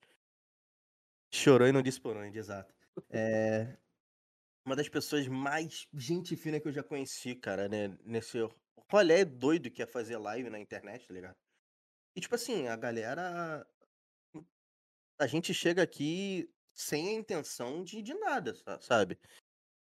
Chorou 1.31 1.67
e 1.67 1.71
não 1.71 1.81
disse 1.81 1.99
por 2.01 2.15
onde, 2.17 2.37
exato. 2.37 2.73
É. 3.09 3.77
Uma 4.65 4.75
das 4.75 4.89
pessoas 4.89 5.27
mais 5.27 5.87
gente 5.93 6.35
fina 6.35 6.59
que 6.59 6.67
eu 6.67 6.73
já 6.73 6.83
conheci, 6.83 7.35
cara, 7.35 7.69
né? 7.69 7.97
Nesse 8.03 8.37
rolê 8.91 9.25
doido 9.25 9.71
que 9.71 9.81
é 9.81 9.87
fazer 9.87 10.17
live 10.17 10.49
na 10.49 10.59
internet, 10.59 11.07
tá 11.07 11.13
ligado? 11.13 11.37
E 12.15 12.21
tipo 12.21 12.35
assim, 12.35 12.67
a 12.67 12.75
galera. 12.77 13.67
A 15.19 15.27
gente 15.27 15.53
chega 15.53 15.81
aqui 15.83 16.49
sem 16.73 17.09
a 17.09 17.13
intenção 17.13 17.83
de, 17.83 18.01
de 18.01 18.13
nada, 18.13 18.53
sa- 18.55 18.79
sabe? 18.79 19.19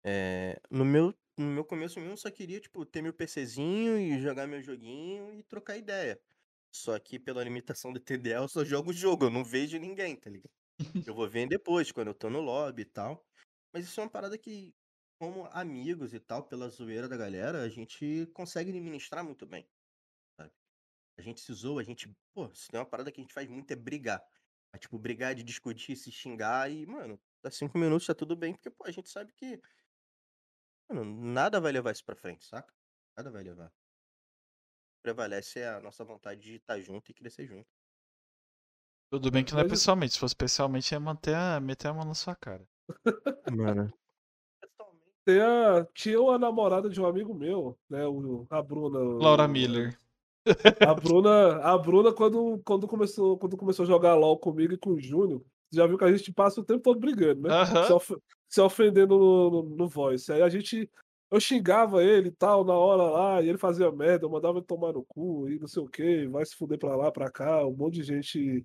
É, 0.04 0.60
no 0.70 0.84
meu, 0.84 1.14
no 1.38 1.46
meu 1.46 1.64
começo 1.64 1.98
mesmo, 2.00 2.14
eu 2.14 2.18
só 2.18 2.30
queria, 2.30 2.60
tipo, 2.60 2.86
ter 2.86 3.02
meu 3.02 3.14
PCzinho 3.14 3.98
e 3.98 4.20
jogar 4.20 4.46
meu 4.46 4.62
joguinho 4.62 5.32
e 5.34 5.42
trocar 5.44 5.76
ideia. 5.78 6.20
Só 6.72 6.98
que 7.00 7.18
pela 7.18 7.44
limitação 7.44 7.92
do 7.92 8.00
TDA, 8.00 8.38
eu 8.40 8.48
só 8.48 8.64
jogo 8.64 8.90
o 8.90 8.94
jogo, 8.94 9.26
eu 9.26 9.30
não 9.30 9.44
vejo 9.44 9.78
ninguém, 9.78 10.16
tá 10.16 10.30
ligado? 10.30 10.50
Eu 11.06 11.14
vou 11.14 11.28
ver 11.28 11.48
depois, 11.48 11.92
quando 11.92 12.08
eu 12.08 12.14
tô 12.14 12.28
no 12.30 12.40
lobby 12.40 12.82
e 12.82 12.84
tal. 12.84 13.24
Mas 13.72 13.84
isso 13.84 14.00
é 14.00 14.04
uma 14.04 14.10
parada 14.10 14.38
que, 14.38 14.74
como 15.18 15.46
amigos 15.46 16.14
e 16.14 16.20
tal, 16.20 16.44
pela 16.44 16.68
zoeira 16.68 17.08
da 17.08 17.16
galera, 17.16 17.62
a 17.62 17.68
gente 17.68 18.26
consegue 18.34 18.70
administrar 18.70 19.24
muito 19.24 19.46
bem. 19.46 19.68
Sabe? 20.38 20.52
A 21.18 21.22
gente 21.22 21.40
se 21.40 21.52
zoa, 21.54 21.80
a 21.82 21.84
gente. 21.84 22.10
Pô, 22.34 22.52
se 22.54 22.68
tem 22.68 22.80
uma 22.80 22.86
parada 22.86 23.12
que 23.12 23.20
a 23.20 23.24
gente 23.24 23.34
faz 23.34 23.48
muito 23.48 23.70
é 23.72 23.76
brigar. 23.76 24.22
É, 24.74 24.78
tipo, 24.78 24.98
brigar 24.98 25.34
de 25.34 25.44
discutir, 25.44 25.96
se 25.96 26.10
xingar 26.12 26.70
e, 26.70 26.86
mano, 26.86 27.20
dá 27.42 27.50
cinco 27.50 27.78
minutos 27.78 28.06
tá 28.06 28.14
tudo 28.14 28.36
bem, 28.36 28.54
porque, 28.54 28.70
pô, 28.70 28.84
a 28.86 28.90
gente 28.90 29.08
sabe 29.08 29.32
que. 29.32 29.60
Mano, 30.88 31.04
nada 31.04 31.60
vai 31.60 31.72
levar 31.72 31.92
isso 31.92 32.04
pra 32.04 32.16
frente, 32.16 32.44
saca? 32.44 32.72
Nada 33.16 33.30
vai 33.30 33.42
levar. 33.42 33.72
Prevalece 35.02 35.62
a 35.62 35.80
nossa 35.80 36.04
vontade 36.04 36.40
de 36.40 36.54
estar 36.56 36.80
junto 36.80 37.10
e 37.10 37.14
crescer 37.14 37.46
junto. 37.46 37.70
Tudo 39.10 39.30
bem 39.30 39.44
que 39.44 39.52
não 39.52 39.60
é 39.60 39.68
pessoalmente. 39.68 40.14
Se 40.14 40.18
fosse 40.18 40.34
pessoalmente, 40.36 40.92
ia 40.92 41.00
manter 41.00 41.34
a, 41.34 41.60
meter 41.60 41.88
a 41.88 41.94
mão 41.94 42.04
na 42.04 42.14
sua 42.14 42.34
cara. 42.34 42.62
Mano. 43.52 43.92
Tem 45.24 45.40
a, 45.40 45.86
tinha 45.94 46.20
uma 46.20 46.38
namorada 46.38 46.88
de 46.90 47.00
um 47.00 47.06
amigo 47.06 47.32
meu, 47.34 47.78
né? 47.88 48.06
O, 48.06 48.46
a 48.50 48.60
Bruna. 48.62 48.98
Laura 48.98 49.44
o- 49.44 49.48
Miller. 49.48 49.96
A 50.86 50.92
Bruna, 50.94 51.56
a 51.62 51.78
Bruna 51.78 52.12
quando, 52.12 52.60
quando, 52.64 52.86
começou, 52.86 53.38
quando 53.38 53.56
começou 53.56 53.84
a 53.84 53.86
jogar 53.86 54.14
LOL 54.14 54.38
comigo 54.38 54.74
e 54.74 54.78
com 54.78 54.90
o 54.90 55.00
Júnior, 55.00 55.40
você 55.70 55.78
já 55.80 55.86
viu 55.86 55.96
que 55.96 56.04
a 56.04 56.14
gente 56.14 56.30
passa 56.32 56.60
o 56.60 56.64
tempo 56.64 56.82
todo 56.82 57.00
brigando, 57.00 57.40
né? 57.42 57.64
Se, 57.86 57.92
of- 57.92 58.16
se 58.48 58.60
ofendendo 58.60 59.18
no, 59.18 59.50
no, 59.50 59.62
no 59.76 59.88
voice. 59.88 60.30
Aí 60.32 60.42
a 60.42 60.48
gente. 60.48 60.90
Eu 61.30 61.40
xingava 61.40 62.04
ele 62.04 62.28
e 62.28 62.32
tal, 62.32 62.62
na 62.64 62.74
hora 62.74 63.02
lá, 63.04 63.42
e 63.42 63.48
ele 63.48 63.58
fazia 63.58 63.90
merda, 63.90 64.24
eu 64.26 64.30
mandava 64.30 64.58
ele 64.58 64.66
tomar 64.66 64.92
no 64.92 65.02
cu 65.04 65.48
e 65.48 65.58
não 65.58 65.66
sei 65.66 65.82
o 65.82 65.88
que, 65.88 66.28
vai 66.28 66.44
se 66.44 66.54
fuder 66.54 66.78
pra 66.78 66.94
lá, 66.94 67.10
pra 67.10 67.28
cá, 67.30 67.66
um 67.66 67.74
monte 67.74 67.94
de 67.94 68.02
gente 68.04 68.64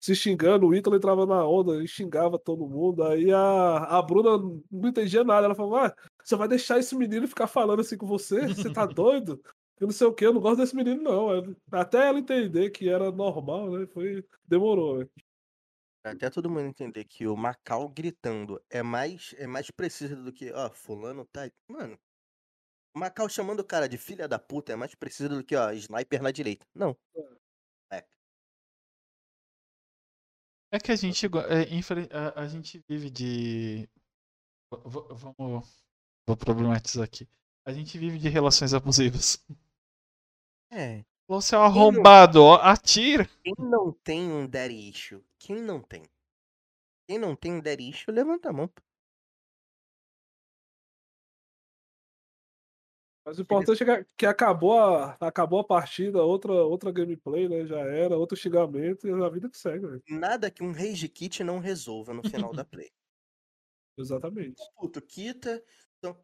se 0.00 0.16
xingando, 0.16 0.66
o 0.66 0.74
Ítalo 0.74 0.96
entrava 0.96 1.26
na 1.26 1.46
onda 1.46 1.84
e 1.84 1.86
xingava 1.86 2.38
todo 2.38 2.66
mundo. 2.66 3.04
Aí 3.04 3.30
a, 3.30 3.98
a 3.98 4.02
Bruna 4.02 4.38
não 4.70 4.88
entendia 4.88 5.22
nada, 5.22 5.44
ela 5.44 5.54
falava, 5.54 5.88
ah, 5.88 6.10
você 6.24 6.34
vai 6.36 6.48
deixar 6.48 6.78
esse 6.78 6.96
menino 6.96 7.28
ficar 7.28 7.46
falando 7.46 7.80
assim 7.80 7.98
com 7.98 8.06
você? 8.06 8.48
Você 8.48 8.72
tá 8.72 8.86
doido? 8.86 9.40
Eu 9.78 9.86
não 9.86 9.92
sei 9.92 10.06
o 10.06 10.12
que, 10.12 10.26
eu 10.26 10.32
não 10.32 10.40
gosto 10.40 10.58
desse 10.58 10.74
menino, 10.74 11.02
não. 11.02 11.56
Até 11.72 12.06
ela 12.08 12.18
entender 12.18 12.70
que 12.70 12.88
era 12.88 13.10
normal, 13.12 13.70
né? 13.70 13.86
Foi. 13.86 14.24
Demorou, 14.46 14.98
velho. 14.98 15.10
Até 16.02 16.30
todo 16.30 16.48
mundo 16.48 16.62
entender 16.62 17.04
que 17.04 17.26
o 17.26 17.36
Macau 17.36 17.88
gritando 17.88 18.60
é 18.70 18.82
mais, 18.82 19.34
é 19.36 19.46
mais 19.46 19.70
preciso 19.70 20.16
do 20.16 20.32
que, 20.32 20.50
ó, 20.52 20.70
fulano 20.70 21.26
tá. 21.26 21.50
Mano, 21.68 21.98
o 22.94 22.98
Macau 22.98 23.28
chamando 23.28 23.60
o 23.60 23.64
cara 23.64 23.86
de 23.86 23.98
filha 23.98 24.26
da 24.26 24.38
puta 24.38 24.72
é 24.72 24.76
mais 24.76 24.94
preciso 24.94 25.28
do 25.36 25.44
que, 25.44 25.54
ó, 25.54 25.70
sniper 25.72 26.22
na 26.22 26.30
direita. 26.30 26.66
Não. 26.74 26.96
É. 27.14 27.39
É 30.72 30.78
que 30.78 30.92
a 30.92 30.96
gente, 30.96 31.26
é, 31.26 31.30
a, 32.16 32.40
a 32.42 32.46
gente 32.48 32.82
vive 32.88 33.10
de. 33.10 33.88
v- 34.72 34.82
v- 34.86 35.14
Vamos. 35.38 35.68
Vou 36.26 36.36
problematizar 36.36 37.04
aqui. 37.04 37.28
A 37.64 37.72
gente 37.72 37.98
vive 37.98 38.18
de 38.18 38.28
relações 38.28 38.72
abusivas. 38.74 39.44
É. 40.70 41.04
Você 41.28 41.54
é 41.54 41.58
um 41.58 41.62
arrombado, 41.62 42.42
ó, 42.42 42.56
atira. 42.56 43.28
Quem 43.44 43.54
não 43.58 43.92
tem 43.92 44.30
um 44.30 44.46
daddy 44.48 44.90
issue? 44.90 45.22
Quem 45.38 45.56
não 45.62 45.80
tem? 45.80 46.02
Quem 47.06 47.18
não 47.18 47.36
tem 47.36 47.52
um 47.54 47.60
daddy 47.60 47.90
issue, 47.90 48.12
levanta 48.12 48.50
a 48.50 48.52
mão. 48.52 48.70
Mas 53.24 53.38
o 53.38 53.42
importante 53.42 53.82
é 53.82 54.04
que, 54.16 54.26
acabou, 54.26 54.78
a, 54.78 55.16
acabou 55.20 55.60
a 55.60 55.64
partida, 55.64 56.22
outra, 56.22 56.52
outra 56.52 56.90
gameplay, 56.90 57.48
né? 57.48 57.66
Já 57.66 57.80
era, 57.80 58.16
outro 58.16 58.36
xingamento 58.36 59.06
e 59.06 59.12
a 59.12 59.28
vida 59.28 59.48
que 59.48 59.58
segue, 59.58 59.86
velho. 59.86 60.02
Nada 60.08 60.50
que 60.50 60.62
um 60.62 60.72
rage 60.72 61.08
kit 61.08 61.44
não 61.44 61.58
resolva 61.58 62.14
no 62.14 62.22
final 62.22 62.52
da 62.52 62.64
play. 62.64 62.90
Exatamente. 63.98 64.62
Puto, 64.76 65.02
quita. 65.02 65.62
Então... 65.98 66.18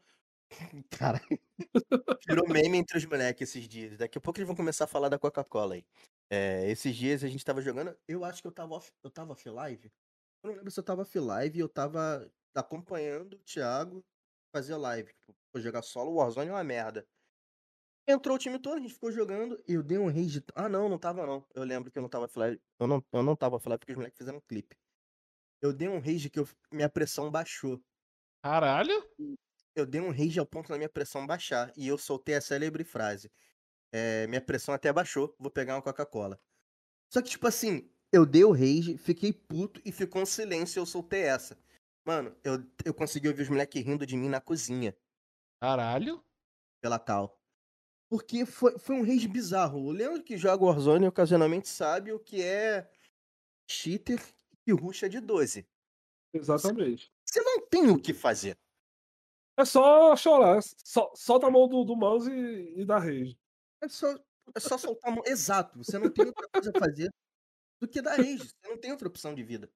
Cara, 0.90 1.20
virou 2.26 2.48
meme 2.48 2.78
entre 2.78 2.96
os 2.96 3.04
moleques 3.04 3.50
esses 3.50 3.68
dias. 3.68 3.98
Daqui 3.98 4.16
a 4.16 4.20
pouco 4.20 4.38
eles 4.38 4.46
vão 4.46 4.56
começar 4.56 4.84
a 4.84 4.88
falar 4.88 5.08
da 5.08 5.18
Coca-Cola 5.18 5.74
aí. 5.74 5.84
É, 6.30 6.68
esses 6.70 6.96
dias 6.96 7.22
a 7.22 7.28
gente 7.28 7.44
tava 7.44 7.60
jogando. 7.60 7.96
Eu 8.08 8.24
acho 8.24 8.40
que 8.40 8.48
eu 8.48 8.52
tava 8.52 8.74
off, 8.74 8.90
eu 9.02 9.10
tava 9.10 9.32
off 9.32 9.48
live. 9.48 9.92
Eu 10.42 10.50
não 10.50 10.56
lembro 10.56 10.70
se 10.70 10.80
eu 10.80 10.84
tava 10.84 11.02
off 11.02 11.18
live 11.18 11.58
e 11.58 11.60
eu 11.60 11.68
tava 11.68 12.30
acompanhando 12.54 13.34
o 13.34 13.44
Thiago 13.44 14.04
fazer 14.52 14.76
live. 14.76 15.12
Tipo, 15.26 15.38
pô, 15.56 15.60
jogar 15.60 15.82
solo, 15.82 16.12
o 16.12 16.14
Warzone 16.16 16.50
é 16.50 16.52
uma 16.52 16.64
merda. 16.64 17.06
Entrou 18.06 18.36
o 18.36 18.38
time 18.38 18.58
todo, 18.58 18.76
a 18.76 18.80
gente 18.80 18.94
ficou 18.94 19.10
jogando. 19.10 19.60
Eu 19.66 19.82
dei 19.82 19.98
um 19.98 20.06
rage. 20.06 20.44
Ah, 20.54 20.68
não, 20.68 20.88
não 20.88 20.98
tava 20.98 21.26
não. 21.26 21.44
Eu 21.54 21.64
lembro 21.64 21.90
que 21.90 21.98
eu 21.98 22.02
não 22.02 22.08
tava 22.08 22.26
off 22.26 22.38
live. 22.38 22.60
Eu 22.78 22.86
não, 22.86 23.04
eu 23.12 23.22
não 23.22 23.34
tava 23.34 23.56
off 23.56 23.68
live 23.68 23.80
porque 23.80 23.92
os 23.92 23.96
moleques 23.96 24.18
fizeram 24.18 24.38
um 24.38 24.42
clipe. 24.42 24.76
Eu 25.60 25.72
dei 25.72 25.88
um 25.88 25.98
rage 25.98 26.30
que 26.30 26.38
eu- 26.38 26.48
minha 26.70 26.88
pressão 26.88 27.30
baixou. 27.30 27.82
Caralho. 28.44 28.92
Eu 29.74 29.84
dei 29.84 30.00
um 30.00 30.10
rage 30.10 30.38
ao 30.38 30.46
ponto 30.46 30.68
da 30.68 30.76
minha 30.76 30.88
pressão 30.88 31.26
baixar. 31.26 31.72
E 31.76 31.88
eu 31.88 31.98
soltei 31.98 32.36
a 32.36 32.40
célebre 32.40 32.84
frase. 32.84 33.30
É, 33.92 34.26
minha 34.28 34.40
pressão 34.40 34.74
até 34.74 34.92
baixou, 34.92 35.34
vou 35.38 35.50
pegar 35.50 35.74
uma 35.74 35.82
Coca-Cola. 35.82 36.38
Só 37.12 37.22
que, 37.22 37.30
tipo 37.30 37.46
assim, 37.46 37.90
eu 38.12 38.24
dei 38.24 38.44
o 38.44 38.52
rage, 38.52 38.98
fiquei 38.98 39.32
puto 39.32 39.80
e 39.84 39.90
ficou 39.90 40.22
um 40.22 40.26
silêncio 40.26 40.78
e 40.78 40.80
eu 40.80 40.86
soltei 40.86 41.22
essa. 41.22 41.58
Mano, 42.04 42.36
eu, 42.44 42.64
eu 42.84 42.94
consegui 42.94 43.26
ouvir 43.28 43.42
os 43.42 43.48
moleques 43.48 43.82
rindo 43.82 44.06
de 44.06 44.16
mim 44.16 44.28
na 44.28 44.40
cozinha, 44.40 44.96
Caralho. 45.60 46.22
pela 46.80 46.98
tal. 46.98 47.40
Porque 48.08 48.46
foi, 48.46 48.78
foi 48.78 48.96
um 48.96 49.04
rage 49.04 49.26
bizarro. 49.26 49.80
O 49.80 49.90
Leandro 49.90 50.22
que 50.22 50.36
joga 50.36 50.64
Warzone 50.64 51.08
ocasionalmente 51.08 51.68
sabe 51.68 52.12
o 52.12 52.20
que 52.20 52.42
é 52.42 52.88
cheater 53.68 54.22
e 54.66 54.72
ruxa 54.72 55.08
de 55.08 55.20
12. 55.20 55.66
Exatamente. 56.32 57.12
Você 57.24 57.40
não 57.40 57.66
tem 57.66 57.90
o 57.90 58.00
que 58.00 58.14
fazer. 58.14 58.56
É 59.58 59.64
só 59.64 60.14
chorar. 60.14 60.60
Só, 60.62 61.10
solta 61.14 61.46
a 61.46 61.50
mão 61.50 61.66
do, 61.66 61.84
do 61.84 61.96
mouse 61.96 62.30
e, 62.30 62.80
e 62.80 62.84
dá 62.84 62.98
rage. 62.98 63.36
É 63.82 63.88
só, 63.88 64.14
é 64.54 64.60
só 64.60 64.78
soltar 64.78 65.10
a 65.10 65.14
mão. 65.14 65.24
Exato. 65.26 65.78
Você 65.78 65.98
não 65.98 66.10
tem 66.10 66.26
outra 66.26 66.48
coisa 66.48 66.70
a 66.74 66.78
fazer 66.78 67.10
do 67.80 67.88
que 67.88 68.02
dar 68.02 68.16
rage. 68.16 68.48
Você 68.48 68.68
não 68.68 68.78
tem 68.78 68.92
outra 68.92 69.08
opção 69.08 69.34
de 69.34 69.42
vida. 69.42 69.70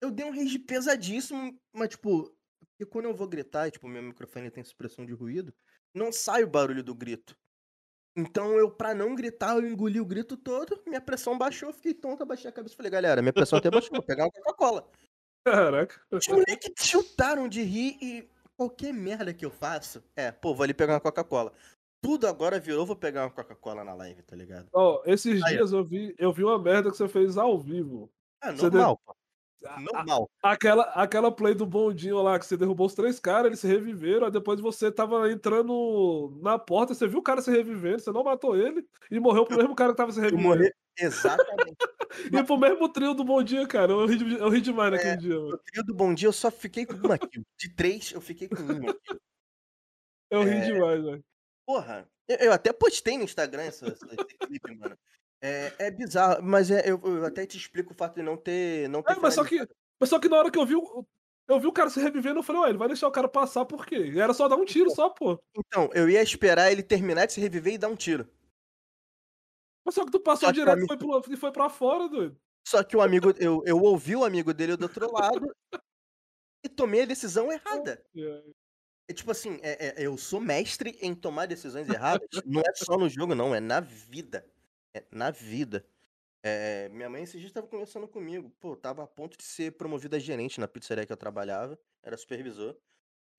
Eu 0.00 0.10
dei 0.10 0.26
um 0.26 0.34
rage 0.34 0.58
pesadíssimo, 0.58 1.58
mas, 1.72 1.90
tipo, 1.90 2.35
porque 2.76 2.90
quando 2.90 3.06
eu 3.06 3.14
vou 3.14 3.26
gritar, 3.26 3.66
e, 3.66 3.70
tipo, 3.70 3.88
meu 3.88 4.02
microfone 4.02 4.50
tem 4.50 4.62
supressão 4.62 5.04
de 5.06 5.14
ruído, 5.14 5.52
não 5.94 6.12
sai 6.12 6.44
o 6.44 6.48
barulho 6.48 6.84
do 6.84 6.94
grito. 6.94 7.34
Então 8.14 8.52
eu, 8.58 8.70
pra 8.70 8.94
não 8.94 9.14
gritar, 9.14 9.56
eu 9.56 9.66
engoli 9.66 9.98
o 10.00 10.04
grito 10.04 10.36
todo, 10.36 10.82
minha 10.86 11.00
pressão 11.00 11.36
baixou, 11.36 11.72
fiquei 11.72 11.94
tonta, 11.94 12.24
baixei 12.24 12.50
a 12.50 12.52
cabeça 12.52 12.74
e 12.74 12.76
falei, 12.76 12.90
galera, 12.90 13.22
minha 13.22 13.32
pressão 13.32 13.58
até 13.58 13.70
baixou, 13.70 13.92
vou 13.92 14.02
pegar 14.02 14.24
uma 14.24 14.30
Coca-Cola. 14.30 14.88
Caraca. 15.44 16.00
Os 16.10 16.26
moleques 16.28 16.72
chutaram 16.78 17.48
de 17.48 17.62
rir 17.62 17.98
e 18.00 18.28
qualquer 18.56 18.92
merda 18.92 19.32
que 19.32 19.44
eu 19.44 19.50
faço, 19.50 20.02
é, 20.14 20.30
pô, 20.32 20.54
vou 20.54 20.64
ali 20.64 20.74
pegar 20.74 20.94
uma 20.94 21.00
Coca-Cola. 21.00 21.52
Tudo 22.02 22.26
agora 22.26 22.60
virou, 22.60 22.86
vou 22.86 22.96
pegar 22.96 23.24
uma 23.24 23.30
Coca-Cola 23.30 23.82
na 23.84 23.94
live, 23.94 24.22
tá 24.22 24.36
ligado? 24.36 24.68
Ó, 24.72 25.02
esses 25.06 25.42
Aí, 25.42 25.54
ó. 25.54 25.56
dias 25.58 25.72
eu 25.72 25.84
vi, 25.84 26.14
eu 26.18 26.32
vi 26.32 26.44
uma 26.44 26.58
merda 26.58 26.90
que 26.90 26.96
você 26.96 27.08
fez 27.08 27.36
ao 27.38 27.58
vivo. 27.58 28.10
Ah, 28.40 28.52
Você 28.52 28.70
normal. 29.80 30.30
A-. 30.42 30.52
Aquela, 30.52 30.82
aquela 30.92 31.32
play 31.32 31.54
do 31.54 31.66
bondinho 31.66 32.22
lá, 32.22 32.38
que 32.38 32.46
você 32.46 32.56
derrubou 32.56 32.86
os 32.86 32.94
três 32.94 33.18
caras, 33.18 33.46
eles 33.46 33.60
se 33.60 33.66
reviveram, 33.66 34.26
aí 34.26 34.32
depois 34.32 34.60
você 34.60 34.90
tava 34.92 35.30
entrando 35.30 36.38
na 36.42 36.58
porta, 36.58 36.94
você 36.94 37.06
viu 37.06 37.18
o 37.18 37.22
cara 37.22 37.40
se 37.42 37.50
revivendo, 37.50 38.00
você 38.00 38.12
não 38.12 38.22
matou 38.24 38.56
ele, 38.56 38.86
e 39.10 39.18
morreu 39.20 39.44
pro 39.44 39.56
mesmo 39.56 39.74
cara 39.74 39.92
que 39.92 39.96
tava 39.96 40.12
se 40.12 40.20
revivendo. 40.20 40.42
morri. 40.48 40.72
Exatamente. 40.98 41.76
E 42.32 42.42
pro 42.44 42.56
mesmo 42.56 42.88
trio 42.88 43.12
do 43.12 43.22
bondinho, 43.24 43.68
cara. 43.68 43.92
Eu 43.92 44.06
ri, 44.06 44.38
eu 44.38 44.48
ri 44.48 44.60
demais 44.62 44.90
É. 44.90 44.96
naquele 44.96 45.16
dia. 45.18 45.34
No 45.38 45.58
trio 45.58 45.84
do 45.84 45.94
bom 45.94 46.14
dia 46.14 46.28
eu 46.28 46.32
só 46.32 46.50
fiquei 46.50 46.86
com 46.86 46.94
uma 46.94 47.18
kill. 47.18 47.44
De 47.58 47.68
três, 47.74 48.10
eu 48.12 48.22
fiquei 48.22 48.48
com 48.48 48.54
uma 48.62 48.94
kill. 48.94 49.20
Eu 50.30 50.42
ri 50.44 50.50
É. 50.52 50.60
demais, 50.60 51.04
velho. 51.04 51.24
Porra, 51.66 52.08
eu, 52.26 52.36
eu 52.38 52.52
até 52.52 52.72
postei 52.72 53.18
no 53.18 53.24
Instagram 53.24 53.62
essa- 53.64 53.86
esse 53.88 54.38
clipe, 54.38 54.74
mano. 54.76 54.96
É, 55.40 55.72
é 55.86 55.90
bizarro, 55.90 56.42
mas 56.42 56.70
é, 56.70 56.90
eu, 56.90 57.00
eu 57.04 57.24
até 57.26 57.46
te 57.46 57.56
explico 57.56 57.92
o 57.92 57.96
fato 57.96 58.14
de 58.16 58.22
não 58.22 58.36
ter. 58.36 58.88
Não 58.88 59.02
ter 59.02 59.12
É, 59.12 59.16
mas 59.20 59.34
só 59.34 59.44
que, 59.44 59.66
mas 60.00 60.08
só 60.08 60.18
que 60.18 60.28
na 60.28 60.38
hora 60.38 60.50
que 60.50 60.58
eu 60.58 60.66
vi, 60.66 60.74
o- 60.76 61.06
eu 61.48 61.60
vi 61.60 61.66
o 61.66 61.72
cara 61.72 61.90
se 61.90 62.00
revivendo, 62.00 62.38
eu 62.40 62.42
falei, 62.42 62.62
ué, 62.62 62.68
ele 62.70 62.78
vai 62.78 62.88
deixar 62.88 63.06
o 63.06 63.12
cara 63.12 63.28
passar 63.28 63.64
por 63.64 63.86
quê? 63.86 64.12
Era 64.16 64.34
só 64.34 64.48
dar 64.48 64.56
um 64.56 64.64
tiro 64.64 64.90
só, 64.90 65.10
pô. 65.10 65.38
Então, 65.56 65.90
eu 65.94 66.08
ia 66.08 66.22
esperar 66.22 66.72
ele 66.72 66.82
terminar 66.82 67.26
de 67.26 67.34
se 67.34 67.40
reviver 67.40 67.74
e 67.74 67.78
dar 67.78 67.88
um 67.88 67.96
tiro. 67.96 68.28
Mas 69.84 69.94
só 69.94 70.04
que 70.04 70.10
tu 70.10 70.20
passou 70.20 70.48
Só 70.48 70.52
direto 70.52 70.82
e 70.82 70.86
foi, 70.86 70.96
pro, 70.98 71.22
e 71.32 71.36
foi 71.36 71.52
pra 71.52 71.68
fora, 71.70 72.08
doido. 72.08 72.36
Só 72.66 72.82
que 72.82 72.96
o 72.96 73.00
amigo, 73.00 73.32
eu, 73.38 73.62
eu 73.64 73.80
ouvi 73.80 74.16
o 74.16 74.24
amigo 74.24 74.52
dele 74.52 74.76
do 74.76 74.82
outro 74.82 75.12
lado 75.12 75.54
e 76.64 76.68
tomei 76.68 77.02
a 77.02 77.06
decisão 77.06 77.52
errada. 77.52 78.02
É 79.08 79.14
tipo 79.14 79.30
assim, 79.30 79.58
é- 79.62 80.02
é- 80.02 80.06
eu 80.06 80.16
sou 80.16 80.40
mestre 80.40 80.98
em 81.00 81.14
tomar 81.14 81.46
decisões 81.46 81.88
erradas. 81.88 82.26
Não 82.44 82.60
é 82.60 82.74
só 82.74 82.96
no 82.98 83.08
jogo, 83.08 83.34
não, 83.34 83.54
é 83.54 83.60
na 83.60 83.78
vida. 83.78 84.44
É 84.96 85.04
na 85.10 85.30
vida. 85.30 85.86
É, 86.42 86.88
minha 86.88 87.10
mãe 87.10 87.22
esses 87.22 87.38
dias 87.38 87.50
estava 87.50 87.66
conversando 87.66 88.08
comigo. 88.08 88.50
Pô, 88.58 88.74
tava 88.74 89.02
a 89.02 89.06
ponto 89.06 89.36
de 89.36 89.44
ser 89.44 89.72
promovida 89.72 90.16
a 90.16 90.20
gerente 90.20 90.58
na 90.58 90.66
pizzaria 90.66 91.04
que 91.04 91.12
eu 91.12 91.16
trabalhava. 91.16 91.78
Era 92.02 92.16
supervisor. 92.16 92.74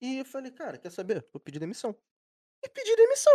E 0.00 0.18
eu 0.18 0.24
falei, 0.24 0.52
cara, 0.52 0.78
quer 0.78 0.90
saber? 0.90 1.26
Vou 1.32 1.40
pedir 1.40 1.58
demissão. 1.58 1.96
E 2.62 2.68
pedi 2.68 2.94
demissão. 2.94 3.32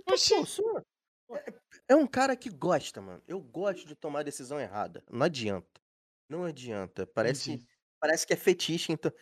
Então, 0.00 0.14
Oxi. 0.14 0.62
pô, 0.62 1.36
é, 1.36 1.44
é 1.90 1.94
um 1.94 2.06
cara 2.06 2.34
que 2.34 2.50
gosta, 2.50 3.00
mano. 3.00 3.22
Eu 3.28 3.40
gosto 3.40 3.86
de 3.86 3.94
tomar 3.94 4.24
decisão 4.24 4.58
errada. 4.58 5.04
Não 5.08 5.26
adianta. 5.26 5.80
Não 6.28 6.44
adianta. 6.44 7.06
Parece 7.06 7.52
Entendi. 7.52 7.68
Parece 8.00 8.26
que 8.26 8.32
é 8.32 8.36
fetiche, 8.36 8.92
então. 8.92 9.12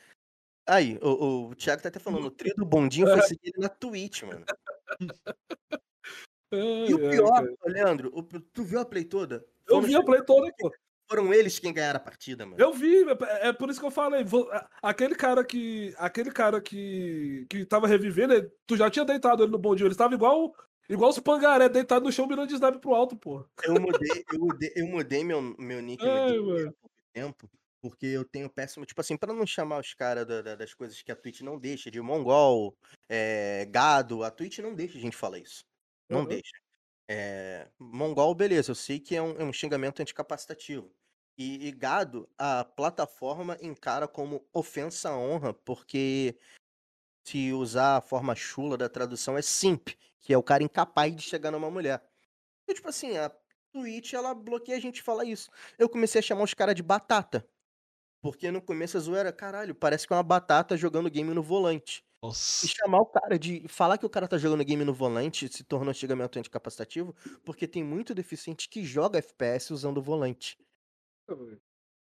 Aí, 0.67 0.99
o, 1.03 1.49
o 1.49 1.55
Thiago 1.57 1.83
tá 1.83 1.89
até 1.89 1.99
falando, 1.99 2.27
o 2.27 2.31
trio 2.31 2.55
do 2.55 2.65
bondinho 2.65 3.09
foi 3.09 3.23
seguir 3.37 3.53
na 3.59 3.69
Twitch, 3.69 4.23
mano. 4.23 4.45
E 6.53 6.95
o 6.95 6.99
Ai, 6.99 7.05
ai, 7.07 7.11
pior, 7.11 7.49
ô, 7.63 7.69
Leandro, 7.69 8.11
o- 8.15 8.23
tu 8.23 8.63
viu 8.65 8.81
a 8.81 8.85
play 8.85 9.05
toda? 9.05 9.45
Eu 9.69 9.81
vi 9.83 9.95
a 9.95 10.03
play 10.03 10.23
toda, 10.25 10.51
pô. 10.59 10.73
foram 11.11 11.33
eles 11.33 11.59
quem 11.59 11.73
ganharam 11.73 11.97
a 11.99 12.01
partida, 12.01 12.45
mano. 12.47 12.57
Eu 12.61 12.73
vi, 12.73 13.03
é 13.43 13.49
é 13.49 13.53
por 13.53 13.69
isso 13.71 13.81
que 13.81 13.87
eu 13.87 13.91
falei. 13.91 14.25
Aquele 14.83 15.15
cara 15.15 15.45
que. 15.45 15.95
Aquele 15.99 16.31
cara 16.31 16.61
que. 16.61 17.47
que 17.51 17.65
tava 17.67 17.87
revivendo, 17.87 18.33
ele- 18.35 18.51
tu 18.67 18.77
já 18.77 18.91
tinha 18.91 19.05
deitado 19.05 19.43
ele 19.43 19.53
no 19.53 19.59
bondinho. 19.59 19.89
Ele 19.89 19.95
tava 19.95 20.15
igual. 20.15 20.55
Igual 20.89 21.11
os 21.11 21.19
pangaré 21.19 21.69
deitado 21.69 22.07
no 22.07 22.11
chão 22.13 22.27
mirando 22.27 22.49
de 22.49 22.55
sniper 22.55 22.81
pro 22.81 22.95
alto, 22.95 23.15
pô. 23.15 23.45
Eu 23.63 23.75
mudei, 23.79 24.25
eu 24.33 24.39
mudei, 24.39 24.73
eu 24.75 24.87
mudei 24.87 25.23
meu, 25.25 25.43
meu 25.59 25.83
nick 25.83 26.03
Ai, 26.03 26.39
mano. 26.39 26.69
há 26.71 26.73
pouco 26.81 26.97
tempo, 27.13 27.51
porque 27.83 28.07
eu 28.07 28.25
tenho 28.25 28.49
péssimo, 28.49 28.87
tipo 28.87 28.99
assim, 28.99 29.15
pra 29.15 29.35
não 29.35 29.45
chamar 29.47 29.81
os 29.81 29.93
caras 29.93 30.27
da- 30.27 30.41
da- 30.41 30.55
das 30.57 30.73
coisas 30.73 31.03
que 31.03 31.13
a 31.13 31.17
Twitch 31.17 31.43
não 31.43 31.59
deixa, 31.59 31.91
de 31.91 32.01
mongol, 32.01 32.75
é, 33.07 33.67
gado, 33.71 34.25
a 34.25 34.31
Twitch 34.31 34.61
não 34.61 34.75
deixa 34.75 34.97
a 34.97 35.01
gente 35.01 35.15
falar 35.15 35.39
isso. 35.39 35.63
Não 36.09 36.21
Aham. 36.21 36.29
deixa. 36.29 36.53
É, 37.11 37.69
mongol, 37.79 38.35
beleza, 38.35 38.71
eu 38.71 38.75
sei 38.75 39.01
que 39.01 39.17
é 39.17 39.23
um, 39.23 39.33
é 39.41 39.45
um 39.45 39.53
xingamento 39.53 40.01
anticapacitativo. 40.01 40.95
E, 41.39 41.69
e 41.69 41.73
gado, 41.73 42.29
a 42.37 42.65
plataforma 42.65 43.57
encara 43.63 44.09
como 44.09 44.47
ofensa 44.53 45.11
à 45.11 45.17
honra, 45.17 45.55
porque 45.55 46.37
se 47.25 47.53
usar 47.53 47.99
a 47.99 48.01
forma 48.01 48.35
chula 48.35 48.77
da 48.77 48.89
tradução 48.89 49.39
é 49.39 49.43
simp, 49.43 49.91
que 50.21 50.33
é 50.33 50.39
o 50.39 50.43
cara 50.43 50.63
incapaz 50.63 51.15
de 51.15 51.23
chegar 51.23 51.51
numa 51.51 51.71
mulher. 51.71 52.03
Então, 52.65 52.75
tipo 52.75 52.89
assim, 52.89 53.17
a 53.17 53.31
Twitch, 53.73 54.15
ela 54.15 54.35
bloqueia 54.35 54.79
a 54.79 54.81
gente 54.81 54.97
de 54.97 55.03
falar 55.03 55.25
isso. 55.25 55.51
Eu 55.79 55.89
comecei 55.89 56.19
a 56.21 56.23
chamar 56.23 56.45
os 56.45 56.55
caras 56.55 56.75
de 56.75 56.83
batata. 56.83 57.49
Porque 58.21 58.51
no 58.51 58.63
começo 58.63 58.97
a 58.97 59.01
zoeira, 59.01 59.33
caralho, 59.33 59.75
parece 59.75 60.07
que 60.07 60.13
é 60.13 60.17
uma 60.17 60.23
batata 60.23 60.77
jogando 60.77 61.11
game 61.11 61.33
no 61.35 61.43
volante. 61.43 62.05
E 62.23 62.27
Nossa. 62.27 62.67
chamar 62.67 62.99
o 62.99 63.07
cara 63.07 63.39
de. 63.39 63.67
Falar 63.69 63.97
que 63.97 64.07
o 64.07 64.11
cara 64.11 64.27
tá 64.27 64.37
jogando 64.37 64.65
game 64.65 64.85
no 64.85 64.93
volante 64.93 65.49
se 65.49 65.63
tornou 65.63 65.95
xingamento 65.95 66.39
anticapacitativo, 66.39 67.15
porque 67.45 67.69
tem 67.69 67.85
muito 67.85 68.15
deficiente 68.15 68.69
que 68.69 68.85
joga 68.85 69.19
FPS 69.19 69.73
usando 69.73 69.99
o 69.99 70.03
volante. 70.03 70.59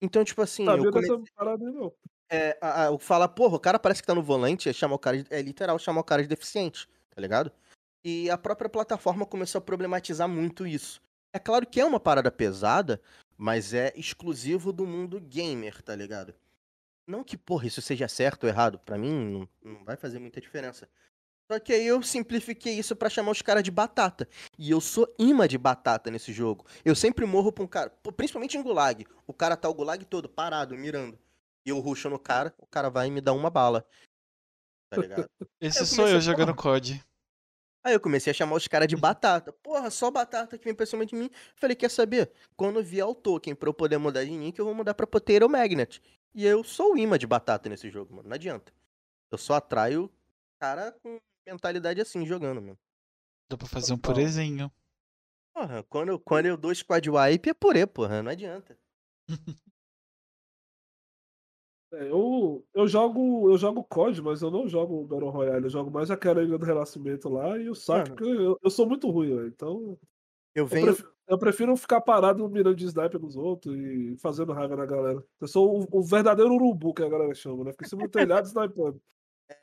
Então, 0.01 0.25
tipo 0.25 0.41
assim, 0.41 0.65
Sabia 0.65 0.87
eu 0.87 0.93
comecei. 0.93 1.17
dessa 1.19 1.33
parada 1.35 1.67
aí, 1.67 1.73
não. 1.73 1.93
É, 2.33 2.57
a, 2.61 2.89
a, 2.89 2.99
falar, 2.99 3.29
porra, 3.29 3.57
o 3.57 3.61
cara 3.61 3.79
parece 3.79 4.01
que 4.01 4.07
tá 4.07 4.15
no 4.15 4.23
volante, 4.23 4.69
é 4.69 4.73
chamar 4.73 4.95
o 4.95 4.99
cara 4.99 5.23
de, 5.23 5.35
é 5.35 5.43
literal 5.43 5.79
chamar 5.79 6.01
o 6.01 6.05
cara 6.05 6.23
de 6.23 6.29
deficiente, 6.29 6.89
tá 7.11 7.21
ligado? 7.21 7.53
E 8.03 8.31
a 8.31 8.39
própria 8.39 8.71
plataforma 8.71 9.27
começou 9.27 9.59
a 9.59 9.63
problematizar 9.63 10.29
muito 10.29 10.67
isso. 10.67 11.03
É 11.35 11.39
claro 11.39 11.67
que 11.67 11.81
é 11.81 11.85
uma 11.85 12.01
parada 12.01 12.31
pesada, 12.31 13.01
mas 13.37 13.75
é 13.75 13.93
exclusivo 13.95 14.73
do 14.73 14.87
mundo 14.87 15.21
gamer, 15.21 15.83
tá 15.83 15.95
ligado? 15.95 16.35
Não 17.07 17.25
que, 17.25 17.37
porra, 17.37 17.67
isso 17.67 17.83
seja 17.83 18.07
certo 18.09 18.45
ou 18.45 18.49
errado, 18.49 18.79
pra 18.79 18.97
mim 18.97 19.13
não, 19.13 19.49
não 19.63 19.85
vai 19.85 19.97
fazer 19.97 20.19
muita 20.19 20.41
diferença. 20.41 20.89
Só 21.51 21.59
que 21.59 21.73
aí 21.73 21.85
eu 21.85 22.01
simplifiquei 22.01 22.79
isso 22.79 22.95
pra 22.95 23.11
chamar 23.11 23.33
os 23.33 23.43
caras 23.43 23.65
de 23.65 23.73
batata. 23.73 24.29
E 24.57 24.71
eu 24.71 24.81
sou 24.81 25.13
imã 25.19 25.49
de 25.49 25.59
batata 25.59 26.09
nesse 26.09 26.33
jogo. 26.33 26.65
Eu 26.85 26.95
sempre 26.95 27.27
morro 27.27 27.51
pra 27.51 27.65
um 27.65 27.67
cara, 27.67 27.91
principalmente 28.17 28.57
em 28.57 28.63
gulag. 28.63 29.05
O 29.27 29.35
cara 29.35 29.57
tá 29.57 29.69
o 29.69 29.75
gulag 29.75 30.05
todo, 30.05 30.29
parado, 30.29 30.77
mirando. 30.77 31.19
E 31.67 31.71
eu 31.71 31.81
rusho 31.81 32.09
no 32.09 32.21
cara, 32.21 32.55
o 32.57 32.67
cara 32.67 32.89
vai 32.89 33.09
e 33.09 33.11
me 33.11 33.21
dá 33.21 33.33
uma 33.33 33.51
bala. 33.51 33.85
Tá 34.91 35.01
ligado? 35.01 35.29
Esse 35.61 35.81
eu 35.81 35.87
sou 35.87 36.07
eu 36.07 36.19
a 36.19 36.21
jogando 36.21 36.55
COD. 36.55 37.05
Aí 37.83 37.95
eu 37.95 38.01
comecei 38.01 38.31
a 38.31 38.35
chamar 38.35 38.57
os 38.57 38.69
caras 38.69 38.87
de 38.87 38.97
batata. 38.97 39.53
Porra, 39.53 39.91
só 39.91 40.11
batata 40.11 40.57
que 40.57 40.65
vem 40.65 40.75
pra 40.75 40.87
cima 40.87 41.05
de 41.05 41.17
mim. 41.17 41.31
Falei, 41.57 41.75
quer 41.75 41.91
saber? 41.91 42.31
Quando 42.57 42.83
vier 42.83 43.07
o 43.07 43.15
token 43.15 43.55
pra 43.55 43.69
eu 43.69 43.75
poder 43.75 43.99
mudar 43.99 44.25
de 44.25 44.31
nick, 44.31 44.59
eu 44.59 44.67
vou 44.67 44.75
mudar 44.75 44.95
pra 44.95 45.07
Potato 45.07 45.49
Magnet. 45.49 46.01
E 46.35 46.45
eu 46.47 46.63
sou 46.65 46.95
o 46.95 46.99
imã 46.99 47.19
de 47.19 47.27
batata 47.27 47.69
nesse 47.69 47.91
jogo, 47.91 48.15
mano. 48.15 48.29
Não 48.29 48.35
adianta. 48.35 48.73
Eu 49.31 49.39
só 49.39 49.55
atraio 49.55 50.11
cara 50.61 50.93
com 50.93 51.21
mentalidade 51.47 52.01
assim, 52.01 52.27
jogando, 52.27 52.63
mano. 52.63 52.79
Dá 53.51 53.57
pra 53.57 53.67
fazer 53.67 53.93
um 53.95 53.99
purezinho. 53.99 54.73
Porra, 55.55 55.83
quando 55.85 56.11
eu, 56.11 56.21
quando 56.21 56.47
eu 56.47 56.57
dou 56.57 56.75
squad 56.75 57.09
wipe 57.11 57.51
é 57.51 57.55
purê, 57.55 57.87
porra. 57.87 58.23
Não 58.23 58.31
adianta. 58.33 58.79
É, 61.93 62.09
eu, 62.09 62.65
eu 62.73 62.87
jogo 62.87 63.51
eu 63.51 63.59
jogo 63.59 63.83
COD, 63.83 64.23
mas 64.23 64.43
eu 64.43 64.51
não 64.51 64.69
jogo 64.69 65.05
Battle 65.07 65.29
Royale, 65.31 65.65
eu 65.65 65.71
jogo 65.71 65.91
mais 65.91 66.09
aquela 66.11 66.41
Ilha 66.43 66.57
do 66.57 66.65
Renascimento 66.65 67.29
lá 67.29 67.59
e 67.59 67.69
o 67.69 67.75
saco 67.75 68.15
que 68.15 68.23
eu, 68.23 68.57
eu 68.63 68.71
sou 68.71 68.87
muito 68.87 69.11
ruim, 69.11 69.35
velho. 69.35 69.49
Então 69.49 69.99
Eu 70.55 70.67
eu 70.71 70.79
venho. 70.79 70.87
prefiro, 70.87 71.13
eu 71.31 71.39
prefiro 71.39 71.77
ficar 71.77 72.01
parado 72.01 72.49
mirando 72.49 72.75
de 72.75 72.85
sniper 72.87 73.21
nos 73.21 73.37
outros 73.37 73.77
e 73.77 74.17
fazendo 74.19 74.53
raiva 74.53 74.75
na 74.75 74.85
galera. 74.85 75.25
Eu 75.41 75.47
sou 75.47 75.81
o, 75.81 75.99
o 75.99 76.03
verdadeiro 76.03 76.53
urubu 76.53 76.93
que 76.93 77.05
a 77.05 77.09
galera 77.09 77.33
chama, 77.35 77.63
né? 77.63 77.73
Em 77.81 77.89
cima 77.89 78.03
do 78.03 78.11
telhado 78.11 78.47
snipando. 78.47 79.01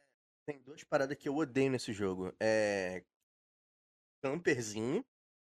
Tem 0.48 0.62
duas 0.64 0.82
paradas 0.86 1.18
que 1.18 1.28
eu 1.28 1.36
odeio 1.36 1.70
nesse 1.70 1.92
jogo. 1.92 2.34
É. 2.40 3.04
Camperzinho. 4.24 5.04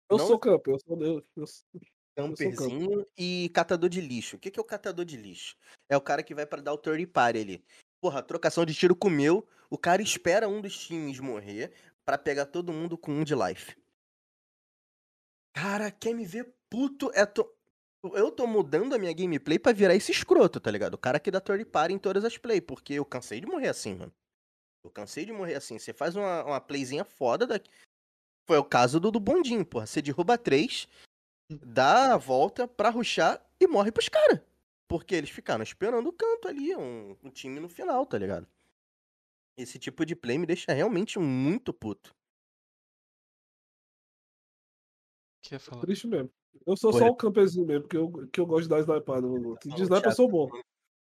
Eu 0.09 0.17
Não- 0.17 0.25
sou 0.25 0.39
camper, 0.39 0.73
eu 0.73 0.79
sou 0.79 1.03
eu, 1.03 1.23
eu, 1.35 1.45
Camperzinho 2.15 3.05
e 3.15 3.51
catador 3.53 3.87
de 3.87 4.01
lixo. 4.01 4.37
O 4.37 4.39
que, 4.39 4.49
que 4.49 4.59
é 4.59 4.61
o 4.61 4.65
catador 4.65 5.05
de 5.05 5.15
lixo? 5.15 5.55
É 5.87 5.95
o 5.95 6.01
cara 6.01 6.23
que 6.23 6.33
vai 6.33 6.47
pra 6.47 6.63
dar 6.63 6.73
o 6.73 6.77
third 6.79 7.05
party 7.05 7.39
ali. 7.39 7.65
Porra, 8.01 8.23
trocação 8.23 8.65
de 8.65 8.73
tiro 8.73 8.95
comeu, 8.95 9.47
o 9.69 9.77
cara 9.77 10.01
espera 10.01 10.49
um 10.49 10.61
dos 10.61 10.79
times 10.79 11.19
morrer 11.19 11.71
pra 12.03 12.17
pegar 12.17 12.47
todo 12.47 12.73
mundo 12.73 12.97
com 12.97 13.11
um 13.11 13.23
de 13.23 13.35
life. 13.35 13.75
Cara, 15.59 15.89
quer 15.89 16.13
me 16.13 16.23
ver 16.23 16.53
puto? 16.69 17.09
É. 17.15 17.23
Eu 18.13 18.31
tô 18.31 18.45
mudando 18.45 18.93
a 18.93 18.99
minha 18.99 19.11
gameplay 19.11 19.57
pra 19.57 19.71
virar 19.71 19.95
esse 19.95 20.11
escroto, 20.11 20.59
tá 20.59 20.69
ligado? 20.69 20.93
O 20.93 20.99
cara 20.99 21.19
que 21.19 21.31
dá 21.31 21.41
third 21.41 21.65
party 21.65 21.95
em 21.95 21.97
todas 21.97 22.23
as 22.23 22.37
play, 22.37 22.61
porque 22.61 22.93
eu 22.93 23.03
cansei 23.03 23.41
de 23.41 23.47
morrer 23.47 23.69
assim, 23.69 23.95
mano. 23.95 24.13
Eu 24.83 24.91
cansei 24.91 25.25
de 25.25 25.33
morrer 25.33 25.55
assim. 25.55 25.79
Você 25.79 25.93
faz 25.93 26.15
uma, 26.15 26.43
uma 26.43 26.61
playzinha 26.61 27.03
foda 27.03 27.47
daqui. 27.47 27.71
Foi 28.45 28.59
o 28.59 28.63
caso 28.63 28.99
do, 28.99 29.09
do 29.09 29.19
bondinho, 29.19 29.65
porra. 29.65 29.87
Você 29.87 29.99
derruba 29.99 30.37
três, 30.37 30.87
dá 31.49 32.13
a 32.13 32.17
volta 32.17 32.67
pra 32.67 32.91
ruxar 32.91 33.43
e 33.59 33.65
morre 33.65 33.91
pros 33.91 34.09
caras. 34.09 34.39
porque 34.87 35.15
eles 35.15 35.31
ficaram 35.31 35.63
esperando 35.63 36.07
o 36.07 36.13
canto 36.13 36.47
ali, 36.47 36.75
um, 36.75 37.17
um 37.23 37.29
time 37.31 37.59
no 37.59 37.67
final, 37.67 38.05
tá 38.05 38.17
ligado? 38.17 38.47
Esse 39.57 39.79
tipo 39.79 40.05
de 40.05 40.15
play 40.15 40.37
me 40.37 40.45
deixa 40.45 40.71
realmente 40.71 41.17
muito 41.17 41.73
puto. 41.73 42.15
Que 45.47 45.55
ia 45.55 45.59
falar? 45.59 45.81
Triste 45.81 46.07
mesmo. 46.07 46.29
Eu 46.65 46.75
sou 46.77 46.91
Foi. 46.91 47.01
só 47.01 47.07
o 47.07 47.15
campezinho 47.15 47.65
mesmo, 47.65 47.83
porque 47.83 47.97
eu, 47.97 48.27
que 48.31 48.39
eu 48.39 48.45
gosto 48.45 48.63
de 48.63 48.69
dar 48.69 48.79
snipada 48.79 49.21
no 49.21 49.35
luto. 49.35 49.67
De 49.69 49.81
sniper 49.83 50.09
eu 50.11 50.15
sou 50.15 50.25
tá 50.27 50.31
bom. 50.31 50.47
falando- 50.49 50.65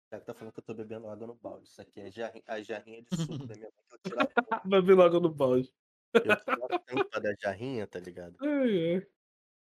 Thiago 0.09 0.25
tá 0.25 0.35
falando 0.35 0.53
que 0.53 0.61
eu 0.61 0.65
tô 0.65 0.75
bebendo 0.75 1.09
água 1.09 1.27
no 1.27 1.35
balde. 1.35 1.69
Isso 1.69 1.81
aqui 1.83 2.01
é 2.01 2.11
jarri- 2.11 2.43
a 2.47 2.61
jarrinha 2.63 3.03
de 3.03 3.17
suco 3.17 3.47
da 3.47 3.55
minha 3.57 3.69
mãe. 3.69 3.99
que 4.03 4.13
Eu 4.13 4.27
tiro 4.27 4.31
Bebendo 4.65 5.03
água 5.03 5.21
no 5.21 5.29
balde. 5.31 5.73
eu 6.15 6.23
tiro 6.23 6.65
a 6.75 6.79
tampa 6.79 7.21
da 7.21 7.35
jarrinha, 7.41 7.87
tá 7.87 7.99
ligado? 7.99 8.37
Ai, 8.41 8.95
ai. 8.97 9.07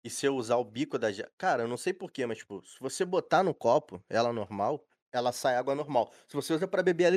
E 0.04 0.10
se 0.10 0.24
eu 0.24 0.36
usar 0.36 0.56
o 0.56 0.64
bico 0.64 0.98
da 0.98 1.10
jarra. 1.10 1.32
Cara, 1.36 1.62
eu 1.64 1.68
não 1.68 1.76
sei 1.76 1.92
porquê, 1.92 2.24
mas, 2.26 2.38
tipo, 2.38 2.64
se 2.64 2.78
você 2.78 3.04
botar 3.04 3.42
no 3.42 3.52
copo, 3.52 4.00
ela 4.08 4.32
normal, 4.32 4.86
ela 5.10 5.32
sai 5.32 5.56
água 5.56 5.74
normal. 5.74 6.12
Se 6.28 6.36
você 6.36 6.52
usa 6.54 6.68
pra 6.68 6.80
beber 6.82 7.04
ela. 7.04 7.16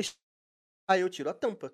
Aí 0.88 1.00
eu 1.02 1.08
tiro 1.08 1.30
a 1.30 1.34
tampa. 1.34 1.72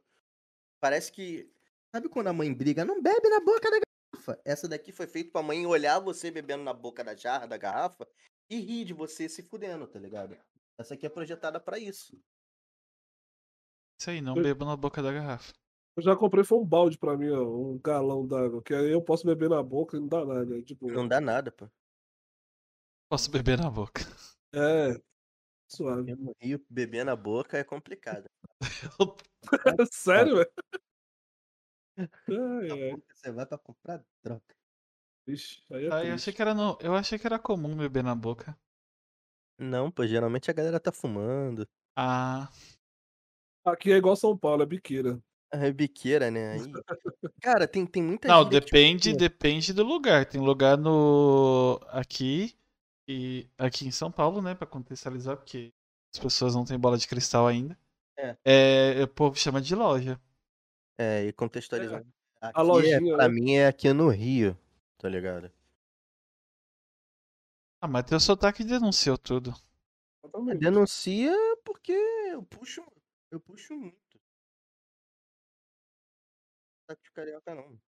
Parece 0.78 1.10
que. 1.10 1.50
Sabe 1.94 2.10
quando 2.10 2.26
a 2.26 2.32
mãe 2.34 2.52
briga? 2.52 2.84
Não 2.84 3.00
bebe 3.00 3.30
na 3.30 3.40
boca 3.40 3.70
da 3.70 3.78
garrafa. 4.12 4.40
Essa 4.44 4.68
daqui 4.68 4.92
foi 4.92 5.06
feita 5.06 5.30
pra 5.32 5.42
mãe 5.42 5.66
olhar 5.66 5.98
você 6.00 6.30
bebendo 6.30 6.64
na 6.64 6.72
boca 6.72 7.02
da 7.04 7.14
jarra, 7.14 7.46
da 7.46 7.56
garrafa, 7.56 8.06
e 8.50 8.60
rir 8.60 8.84
de 8.84 8.92
você 8.92 9.28
se 9.28 9.42
fudendo, 9.42 9.86
tá 9.86 9.98
ligado? 9.98 10.36
Essa 10.78 10.94
aqui 10.94 11.06
é 11.06 11.10
projetada 11.10 11.58
pra 11.58 11.78
isso. 11.78 12.18
Isso 13.98 14.10
aí, 14.10 14.20
não 14.20 14.34
beba 14.34 14.66
na 14.66 14.76
boca 14.76 15.02
da 15.02 15.12
garrafa. 15.12 15.52
Eu 15.96 16.02
já 16.02 16.14
comprei 16.14 16.44
foi 16.44 16.58
um 16.58 16.64
balde 16.64 16.98
pra 16.98 17.16
mim, 17.16 17.30
ó, 17.30 17.42
um 17.42 17.78
galão 17.78 18.26
d'água, 18.26 18.62
que 18.62 18.74
aí 18.74 18.90
eu 18.90 19.00
posso 19.02 19.26
beber 19.26 19.48
na 19.48 19.62
boca 19.62 19.96
e 19.96 20.00
não 20.00 20.06
dá 20.06 20.24
nada. 20.24 20.62
Tipo, 20.62 20.90
Não 20.90 21.08
dá 21.08 21.20
nada, 21.20 21.50
pô. 21.50 21.66
Posso 23.08 23.30
beber 23.30 23.58
na 23.58 23.70
boca. 23.70 24.02
é. 24.54 25.00
Suave. 25.68 26.12
Eu 26.12 26.16
no 26.16 26.36
Rio, 26.40 26.64
beber 26.68 27.04
na 27.04 27.16
boca 27.16 27.56
é 27.58 27.64
complicado. 27.64 28.26
Sério, 29.90 30.36
velho? 30.36 30.52
Ai, 31.98 32.70
ai. 32.70 33.02
você 33.14 33.30
vai 33.30 33.46
pra 33.46 33.58
comprar 33.58 34.04
droga. 34.22 34.42
Ixi, 35.26 35.62
aí 35.70 35.86
é 35.86 35.88
Ah, 35.92 36.04
eu 36.04 36.10
triste. 36.10 36.12
achei 36.14 36.32
que 36.32 36.42
era 36.42 36.54
no... 36.54 36.78
Eu 36.80 36.94
achei 36.94 37.18
que 37.18 37.26
era 37.26 37.38
comum 37.38 37.76
beber 37.76 38.02
na 38.04 38.14
boca. 38.14 38.56
Não, 39.58 39.90
pô, 39.90 40.06
geralmente 40.06 40.50
a 40.50 40.54
galera 40.54 40.78
tá 40.78 40.92
fumando. 40.92 41.66
Ah, 41.96 42.50
Aqui 43.64 43.90
é 43.90 43.96
igual 43.96 44.14
São 44.14 44.36
Paulo, 44.38 44.62
é 44.62 44.66
biqueira. 44.66 45.20
É 45.50 45.72
biqueira, 45.72 46.30
né? 46.30 46.52
Aí... 46.52 46.60
Cara, 47.42 47.66
tem, 47.66 47.84
tem 47.84 48.02
muita 48.02 48.28
não, 48.28 48.44
gíria 48.44 48.60
que, 48.60 48.66
tipo, 48.66 48.72
depende, 48.76 49.12
depende 49.16 49.72
do 49.72 49.82
lugar. 49.82 50.26
Tem 50.26 50.40
lugar 50.40 50.78
no 50.78 51.80
aqui 51.88 52.56
e 53.08 53.48
aqui 53.58 53.86
em 53.86 53.90
São 53.90 54.10
Paulo, 54.10 54.40
né, 54.40 54.54
Pra 54.54 54.66
contextualizar, 54.66 55.36
porque 55.36 55.72
as 56.14 56.20
pessoas 56.20 56.54
não 56.54 56.64
têm 56.64 56.78
bola 56.78 56.96
de 56.96 57.08
cristal 57.08 57.46
ainda. 57.46 57.76
É. 58.16 58.36
É, 58.44 59.02
o 59.02 59.08
povo 59.08 59.36
chama 59.36 59.60
de 59.60 59.74
loja. 59.74 60.20
É, 60.98 61.24
e 61.24 61.32
contextualizando. 61.32 62.06
Aqui, 62.40 62.58
A 62.58 62.62
lojinha, 62.62 62.96
é, 62.96 63.16
pra 63.16 63.28
né? 63.28 63.34
mim, 63.34 63.54
é 63.54 63.66
aqui 63.66 63.92
no 63.92 64.08
Rio, 64.08 64.56
tá 64.98 65.08
ligado? 65.08 65.50
Ah, 67.80 67.88
mas 67.88 68.04
teu 68.04 68.18
sotaque 68.18 68.64
denunciou 68.64 69.18
tudo. 69.18 69.54
Exatamente. 70.24 70.58
Denuncia 70.58 71.32
porque 71.64 71.92
eu 71.92 72.42
puxo, 72.44 72.82
eu 73.30 73.40
puxo 73.40 73.74
muito. 73.74 73.96
Sotaque 76.82 77.02
de 77.04 77.10
carioca, 77.12 77.54
não. 77.54 77.78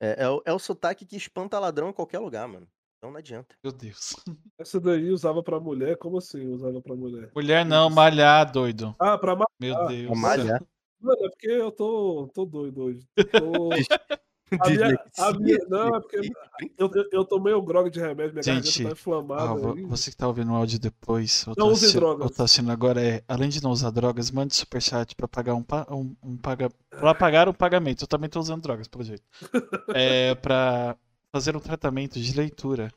É, 0.00 0.24
é, 0.24 0.28
o, 0.28 0.42
é 0.44 0.52
o 0.52 0.58
sotaque 0.58 1.06
que 1.06 1.16
espanta 1.16 1.58
ladrão 1.58 1.88
em 1.90 1.92
qualquer 1.92 2.18
lugar, 2.18 2.46
mano. 2.48 2.68
Então 2.98 3.10
não 3.10 3.18
adianta. 3.18 3.56
Meu 3.62 3.72
Deus. 3.72 4.14
Essa 4.58 4.80
daí 4.80 5.10
usava 5.10 5.42
pra 5.42 5.60
mulher? 5.60 5.96
Como 5.98 6.18
assim 6.18 6.46
usava 6.48 6.80
pra 6.80 6.94
mulher? 6.96 7.30
Mulher 7.34 7.64
não, 7.64 7.88
malhar, 7.90 8.50
doido. 8.50 8.94
Ah, 8.98 9.16
pra 9.16 9.36
ma... 9.36 9.44
Meu 9.60 9.76
Ah, 9.76 9.86
Deus. 9.86 10.06
Pra 10.10 10.16
malhar. 10.16 10.60
Mano, 11.04 11.26
é 11.26 11.28
porque 11.28 11.48
eu 11.48 11.70
tô, 11.70 12.30
tô 12.34 12.46
doido 12.46 12.84
hoje. 12.84 13.06
Tô... 13.30 13.70
A 14.60 14.70
minha, 14.70 15.04
a 15.18 15.32
minha... 15.32 15.58
Não, 15.68 15.96
é 15.96 16.00
porque 16.00 16.30
eu, 16.78 16.88
eu, 17.10 17.24
tomei 17.24 17.52
o 17.52 17.62
grog 17.62 17.90
de 17.90 17.98
remédio, 17.98 18.34
minha 18.34 18.42
Gente, 18.42 18.62
garganta 18.62 18.82
tá 18.84 18.92
inflamada. 18.92 19.50
Ah, 19.50 19.88
você 19.88 20.10
que 20.12 20.16
tá 20.16 20.28
ouvindo 20.28 20.52
o 20.52 20.54
áudio 20.54 20.78
depois, 20.78 21.44
ou 21.48 21.54
Não 21.58 21.66
tá, 21.66 21.72
use 21.72 21.92
drogas. 21.94 22.24
ou 22.24 22.30
tá 22.30 22.44
assistindo 22.44 22.70
agora, 22.70 23.02
é, 23.04 23.24
além 23.26 23.48
de 23.48 23.60
não 23.60 23.72
usar 23.72 23.90
drogas, 23.90 24.30
mande 24.30 24.54
superchat 24.54 25.16
pra 25.16 25.26
pagar 25.26 25.54
um, 25.54 25.62
pa- 25.62 25.86
um, 25.90 26.14
um 26.22 26.36
paga, 26.36 26.70
pra 26.88 27.14
pagar 27.14 27.48
um 27.48 27.54
pagamento. 27.54 28.04
Eu 28.04 28.06
também 28.06 28.30
tô 28.30 28.38
usando 28.38 28.62
drogas, 28.62 28.86
pelo 28.86 29.02
jeito. 29.02 29.24
É, 29.96 30.34
pra 30.36 30.96
fazer 31.32 31.56
um 31.56 31.60
tratamento 31.60 32.20
de 32.20 32.36
leitura. 32.36 32.92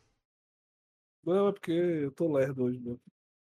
Não, 1.25 1.47
é 1.47 1.51
porque 1.51 1.71
eu 1.71 2.11
tô 2.11 2.31
lerdo 2.31 2.65
hoje 2.65 2.79
mesmo. 2.79 3.01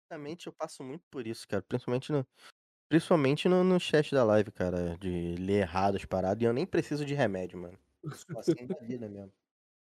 Exatamente, 0.08 0.46
eu 0.46 0.52
passo 0.52 0.84
muito 0.84 1.02
por 1.10 1.26
isso, 1.26 1.48
cara. 1.48 1.62
Principalmente 1.62 2.12
no, 2.12 2.24
principalmente 2.88 3.48
no, 3.48 3.64
no 3.64 3.78
chat 3.80 4.12
da 4.12 4.24
live, 4.24 4.50
cara. 4.50 4.96
De 4.98 5.36
ler 5.36 5.62
errado 5.62 5.96
as 5.96 6.04
paradas. 6.04 6.42
E 6.42 6.46
eu 6.46 6.52
nem 6.52 6.66
preciso 6.66 7.04
de 7.04 7.14
remédio, 7.14 7.58
mano. 7.58 7.78
Assim 8.36 8.66
da 8.66 8.78
vida 8.80 9.08
mesmo. 9.08 9.32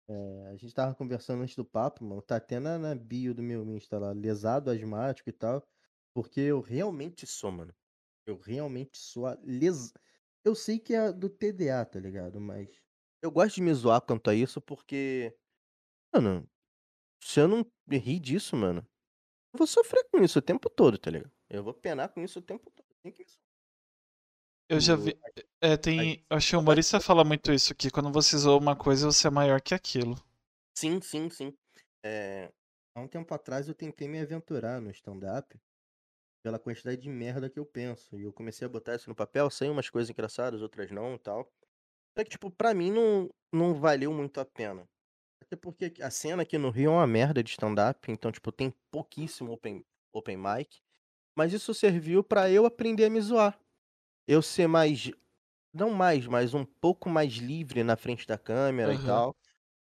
É, 0.08 0.48
a 0.52 0.56
gente 0.56 0.74
tava 0.74 0.94
conversando 0.94 1.42
antes 1.42 1.56
do 1.56 1.64
papo, 1.64 2.04
mano. 2.04 2.22
Tá 2.22 2.36
até 2.36 2.58
na, 2.58 2.78
na 2.78 2.94
bio 2.94 3.34
do 3.34 3.42
meu 3.42 3.64
Insta 3.64 3.98
lá, 3.98 4.12
lesado, 4.12 4.70
asmático 4.70 5.28
e 5.28 5.32
tal. 5.32 5.66
Porque 6.14 6.40
eu 6.40 6.60
realmente 6.60 7.26
sou, 7.26 7.50
mano. 7.50 7.74
Eu 8.26 8.38
realmente 8.38 8.98
sou 8.98 9.26
a 9.26 9.38
les... 9.42 9.92
Eu 10.44 10.54
sei 10.54 10.78
que 10.78 10.94
é 10.94 11.12
do 11.12 11.28
TDA, 11.28 11.84
tá 11.84 11.98
ligado? 11.98 12.40
Mas 12.40 12.68
eu 13.22 13.30
gosto 13.30 13.56
de 13.56 13.62
me 13.62 13.74
zoar 13.74 14.00
quanto 14.00 14.30
a 14.30 14.34
isso 14.34 14.60
porque. 14.60 15.36
Mano, 16.14 16.48
se 17.20 17.40
eu 17.40 17.48
não 17.48 17.66
rir 17.90 18.20
disso, 18.20 18.56
mano, 18.56 18.86
eu 19.52 19.58
vou 19.58 19.66
sofrer 19.66 20.06
com 20.12 20.22
isso 20.22 20.38
o 20.38 20.42
tempo 20.42 20.70
todo, 20.70 20.96
tá 20.96 21.10
ligado? 21.10 21.32
Eu 21.50 21.64
vou 21.64 21.74
penar 21.74 22.08
com 22.08 22.20
isso 22.22 22.38
o 22.38 22.42
tempo 22.42 22.70
todo. 22.70 22.85
Tem. 23.12 23.26
Eu 24.68 24.78
já 24.80 24.94
vi. 24.96 25.18
É, 25.60 25.76
tem. 25.76 25.98
aí- 26.00 26.24
Acho 26.30 26.50
que 26.50 26.56
o 26.56 26.60
humorista 26.60 27.00
fala 27.00 27.24
muito 27.24 27.52
isso, 27.52 27.74
que 27.74 27.90
quando 27.90 28.12
você 28.12 28.36
zoa 28.38 28.58
uma 28.60 28.76
coisa, 28.76 29.06
você 29.06 29.26
é 29.26 29.30
maior 29.30 29.60
que 29.60 29.74
aquilo. 29.74 30.16
Sim, 30.74 31.00
sim, 31.00 31.30
sim. 31.30 31.56
É, 32.02 32.52
há 32.94 33.00
um 33.00 33.08
tempo 33.08 33.32
atrás 33.34 33.68
eu 33.68 33.74
tentei 33.74 34.06
me 34.08 34.20
aventurar 34.20 34.80
no 34.80 34.90
stand-up 34.90 35.58
pela 36.42 36.58
quantidade 36.58 37.02
de 37.02 37.10
merda 37.10 37.50
que 37.50 37.58
eu 37.60 37.66
penso. 37.66 38.18
E 38.18 38.24
eu 38.24 38.32
comecei 38.32 38.66
a 38.66 38.70
botar 38.70 38.96
isso 38.96 39.10
no 39.10 39.16
papel, 39.16 39.50
saiu 39.50 39.72
umas 39.72 39.90
coisas 39.90 40.10
engraçadas, 40.10 40.62
outras 40.62 40.90
não 40.90 41.14
e 41.16 41.20
tal. 41.20 41.50
Só 42.16 42.24
que, 42.24 42.30
tipo, 42.30 42.50
pra 42.50 42.74
mim 42.74 42.90
não, 42.92 43.30
não 43.52 43.74
valeu 43.74 44.12
muito 44.12 44.40
a 44.40 44.44
pena. 44.46 44.88
Até 45.42 45.56
porque 45.56 45.94
a 46.02 46.10
cena 46.10 46.42
aqui 46.42 46.58
no 46.58 46.70
Rio 46.70 46.92
é 46.92 46.94
uma 46.94 47.06
merda 47.06 47.42
de 47.42 47.50
stand-up, 47.50 48.10
então, 48.10 48.32
tipo, 48.32 48.52
tem 48.52 48.74
pouquíssimo 48.90 49.52
open, 49.52 49.84
open 50.12 50.36
mic. 50.38 50.82
Mas 51.36 51.52
isso 51.52 51.74
serviu 51.74 52.24
pra 52.24 52.50
eu 52.50 52.64
aprender 52.66 53.04
a 53.06 53.10
me 53.10 53.20
zoar. 53.20 53.58
Eu 54.28 54.42
ser 54.42 54.66
mais. 54.68 55.10
Não 55.74 55.90
mais, 55.92 56.26
mas 56.26 56.54
um 56.54 56.64
pouco 56.64 57.10
mais 57.10 57.34
livre 57.34 57.84
na 57.84 57.96
frente 57.96 58.26
da 58.26 58.38
câmera 58.38 58.94
e 58.94 58.98
Aham. 58.98 59.00
tal. 59.00 59.36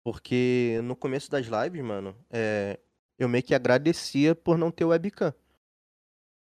Porque 0.05 0.81
no 0.85 0.97
começo 0.97 1.31
das 1.31 1.47
lives, 1.47 1.83
mano, 1.85 2.17
é, 2.31 2.81
eu 3.19 3.29
meio 3.29 3.45
que 3.45 3.55
agradecia 3.55 4.35
por 4.35 4.59
não 4.59 4.71
ter 4.73 4.85
webcam. 4.87 5.35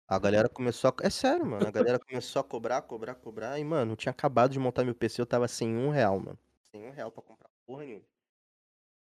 A 0.07 0.17
galera 0.19 0.49
começou 0.49 0.91
a. 0.91 0.95
É 1.07 1.11
sério, 1.11 1.45
mano. 1.47 1.67
A 1.67 1.71
galera 1.73 1.99
começou 1.99 2.39
a 2.41 2.45
cobrar, 2.45 2.83
cobrar, 2.83 3.15
cobrar. 3.17 3.59
E, 3.59 3.65
mano, 3.65 3.93
eu 3.93 3.97
tinha 3.97 4.11
acabado 4.13 4.53
de 4.53 4.59
montar 4.61 4.85
meu 4.85 4.95
PC, 4.95 5.21
eu 5.21 5.27
tava 5.27 5.49
sem 5.49 5.75
um 5.77 5.91
real, 5.91 6.19
mano. 6.21 6.39
Sem 6.75 6.85
um 6.85 6.91
real 6.91 7.11
pra 7.11 7.23
comprar 7.23 7.49
porra 7.65 7.85
nenhuma. 7.87 8.07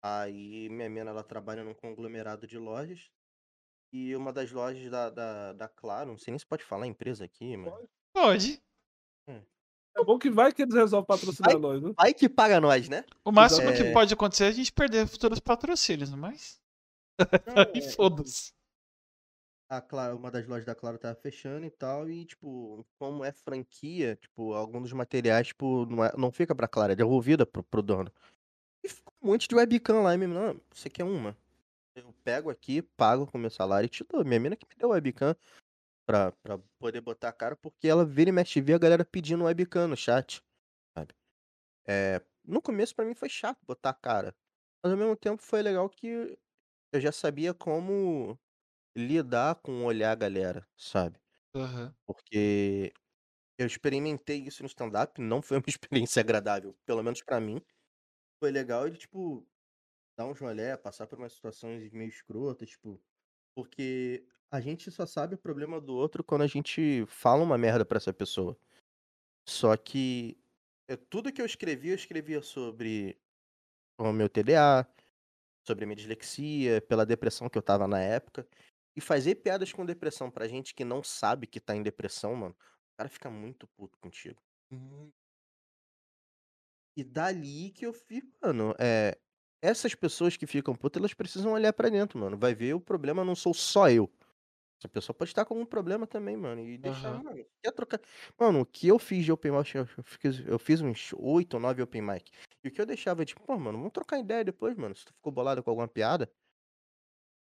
Aí 0.01 0.69
minha 0.69 0.89
mina, 0.89 1.11
ela 1.11 1.23
trabalha 1.23 1.63
num 1.63 1.73
conglomerado 1.73 2.45
de 2.47 2.57
lojas. 2.57 3.09
E 3.91 4.15
uma 4.15 4.31
das 4.31 4.51
lojas 4.51 4.89
da, 4.91 5.09
da, 5.09 5.53
da 5.53 5.67
Claro, 5.67 6.11
não 6.11 6.17
sei 6.17 6.31
nem 6.31 6.39
se 6.39 6.45
pode 6.45 6.63
falar 6.63 6.83
a 6.85 6.87
empresa 6.87 7.25
aqui, 7.25 7.57
mano. 7.57 7.89
Pode. 8.13 8.61
É 9.97 10.03
bom 10.03 10.17
que 10.17 10.29
vai 10.29 10.53
que 10.53 10.61
eles 10.61 10.73
resolvem 10.73 11.05
patrocinar 11.07 11.51
Vai- 11.51 11.59
nós, 11.59 11.81
né? 11.81 11.93
Vai 11.97 12.13
que 12.13 12.29
paga 12.29 12.61
nós, 12.61 12.87
né? 12.87 13.03
O 13.25 13.31
máximo 13.33 13.69
É. 13.69 13.75
que 13.75 13.91
pode 13.91 14.13
acontecer 14.13 14.45
é 14.45 14.47
a 14.47 14.51
gente 14.51 14.71
perder 14.71 15.05
futuros 15.07 15.39
patrocínios, 15.41 16.09
mas. 16.11 16.61
Não, 17.19 17.57
Aí 17.57 17.73
é, 17.83 17.91
foda-se. 17.91 18.53
a 19.69 19.81
Claro, 19.81 20.15
uma 20.15 20.31
das 20.31 20.47
lojas 20.47 20.65
da 20.65 20.73
Claro 20.73 20.97
tava 20.97 21.15
fechando 21.15 21.65
e 21.65 21.69
tal, 21.69 22.09
e, 22.09 22.23
tipo, 22.25 22.85
como 22.97 23.25
é 23.25 23.31
franquia, 23.33 24.15
tipo, 24.15 24.53
alguns 24.53 24.83
dos 24.83 24.93
materiais, 24.93 25.47
tipo, 25.47 25.85
não, 25.87 26.05
é- 26.05 26.13
não 26.17 26.31
fica 26.31 26.55
pra 26.55 26.67
Claro, 26.67 26.93
é 26.93 26.95
devolvida 26.95 27.45
pro, 27.45 27.61
pro 27.63 27.81
dono. 27.81 28.09
E 28.83 28.87
ficou 28.87 29.13
um 29.21 29.27
monte 29.27 29.49
de 29.49 29.55
webcam 29.55 30.01
lá, 30.01 30.13
e 30.13 30.17
mina, 30.17 30.53
"Não, 30.53 30.61
você 30.73 30.89
quer 30.89 31.03
uma? 31.03 31.35
Eu 31.99 32.13
pego 32.23 32.49
aqui, 32.49 32.81
pago 32.81 33.27
com 33.27 33.37
meu 33.37 33.49
salário 33.49 33.85
e 33.87 33.89
te 33.89 34.03
dou. 34.03 34.23
Minha 34.23 34.39
mina 34.39 34.55
que 34.55 34.65
me 34.69 34.75
deu 34.75 34.89
webcam 34.89 35.35
pra, 36.07 36.31
pra 36.43 36.59
poder 36.79 37.01
botar 37.01 37.29
a 37.29 37.33
cara, 37.33 37.55
porque 37.57 37.87
ela 37.87 38.05
vira 38.05 38.29
e 38.31 38.33
mexe 38.33 38.61
vê 38.61 38.73
a 38.73 38.79
galera 38.79 39.05
pedindo 39.05 39.45
webcam 39.45 39.87
no 39.87 39.97
chat, 39.97 40.41
sabe? 40.97 41.15
É, 41.87 42.21
no 42.45 42.61
começo 42.61 42.95
pra 42.95 43.05
mim 43.05 43.15
foi 43.15 43.29
chato 43.29 43.59
botar 43.65 43.91
a 43.91 43.93
cara, 43.93 44.35
mas 44.83 44.91
ao 44.93 44.97
mesmo 44.99 45.15
tempo 45.17 45.41
foi 45.43 45.61
legal 45.63 45.89
que 45.89 46.07
eu 46.93 47.01
já 47.01 47.11
sabia 47.11 47.53
como 47.53 48.39
lidar 48.97 49.55
com 49.57 49.85
olhar 49.85 50.11
a 50.13 50.15
galera, 50.15 50.67
sabe? 50.77 51.19
Aham. 51.53 51.95
Porque 52.07 52.93
eu 53.59 53.67
experimentei 53.67 54.39
isso 54.43 54.63
no 54.63 54.67
stand-up, 54.69 55.21
não 55.21 55.41
foi 55.41 55.57
uma 55.57 55.65
experiência 55.69 56.21
agradável, 56.21 56.75
pelo 56.85 57.03
menos 57.03 57.23
pra 57.23 57.39
mim. 57.41 57.61
Foi 58.41 58.51
legal 58.51 58.87
ele, 58.87 58.97
tipo, 58.97 59.47
dar 60.19 60.27
um 60.27 60.33
rolé, 60.33 60.75
passar 60.75 61.07
por 61.07 61.17
umas 61.17 61.31
situações 61.33 61.89
meio 61.93 62.09
escrotas, 62.09 62.69
tipo, 62.71 63.01
Porque 63.55 64.25
a 64.51 64.61
gente 64.61 64.91
só 64.91 65.05
sabe 65.05 65.35
o 65.35 65.39
problema 65.39 65.81
do 65.81 65.95
outro 65.95 66.23
quando 66.23 66.43
a 66.43 66.47
gente 66.47 67.05
fala 67.07 67.43
uma 67.43 67.57
merda 67.57 67.85
pra 67.85 67.97
essa 67.97 68.13
pessoa. 68.13 68.57
Só 69.47 69.77
que 69.77 70.37
é, 70.89 70.97
tudo 70.97 71.31
que 71.33 71.41
eu 71.41 71.45
escrevi, 71.45 71.89
eu 71.89 71.95
escrevia 71.95 72.41
sobre 72.41 73.17
o 73.99 74.13
meu 74.13 74.29
TDA, 74.29 74.87
sobre 75.67 75.85
a 75.85 75.87
minha 75.87 75.95
dislexia, 75.95 76.81
pela 76.81 77.05
depressão 77.05 77.49
que 77.49 77.57
eu 77.57 77.61
tava 77.61 77.87
na 77.87 77.99
época. 78.01 78.47
E 78.95 79.01
fazer 79.01 79.35
piadas 79.35 79.71
com 79.73 79.85
depressão 79.85 80.31
pra 80.31 80.47
gente 80.47 80.75
que 80.75 80.85
não 80.85 81.03
sabe 81.03 81.47
que 81.47 81.61
tá 81.61 81.75
em 81.75 81.83
depressão, 81.83 82.35
mano, 82.35 82.55
o 82.55 82.97
cara 82.97 83.09
fica 83.09 83.29
muito 83.29 83.67
puto 83.77 83.97
contigo. 83.99 84.41
Muito. 84.71 85.13
E 86.97 87.03
dali 87.03 87.71
que 87.71 87.85
eu 87.85 87.93
fico, 87.93 88.27
mano, 88.41 88.75
é. 88.79 89.17
Essas 89.61 89.93
pessoas 89.93 90.37
que 90.37 90.47
ficam 90.47 90.73
putas, 90.75 90.99
elas 91.01 91.13
precisam 91.13 91.51
olhar 91.51 91.73
pra 91.73 91.89
dentro, 91.89 92.17
mano. 92.17 92.37
Vai 92.37 92.55
ver, 92.55 92.73
o 92.73 92.79
problema 92.81 93.25
não 93.25 93.35
sou 93.35 93.53
só 93.53 93.89
eu. 93.89 94.09
Essa 94.79 94.87
pessoa 94.89 95.13
pode 95.13 95.31
estar 95.31 95.45
com 95.45 95.55
algum 95.55 95.65
problema 95.65 96.07
também, 96.07 96.37
mano. 96.37 96.61
E 96.65 96.77
deixar, 96.77 97.09
Aham. 97.15 97.23
mano. 97.23 97.45
Quer 97.63 97.71
trocar. 97.73 98.01
Mano, 98.39 98.61
o 98.61 98.65
que 98.65 98.87
eu 98.87 98.97
fiz 98.97 99.25
de 99.25 99.31
open 99.31 99.51
mic, 99.51 99.75
eu 99.75 99.85
fiz, 100.03 100.39
eu 100.47 100.59
fiz 100.59 100.81
uns 100.81 101.11
8 101.17 101.55
ou 101.55 101.59
9 101.59 101.81
open 101.81 102.01
mic. 102.01 102.31
E 102.63 102.69
o 102.69 102.71
que 102.71 102.79
eu 102.81 102.85
deixava, 102.85 103.25
tipo, 103.25 103.41
pô, 103.43 103.57
mano, 103.57 103.77
vamos 103.77 103.91
trocar 103.93 104.19
ideia 104.19 104.43
depois, 104.45 104.75
mano. 104.77 104.95
Se 104.95 105.05
tu 105.05 105.13
ficou 105.13 105.31
bolado 105.33 105.61
com 105.63 105.69
alguma 105.69 105.87
piada. 105.87 106.31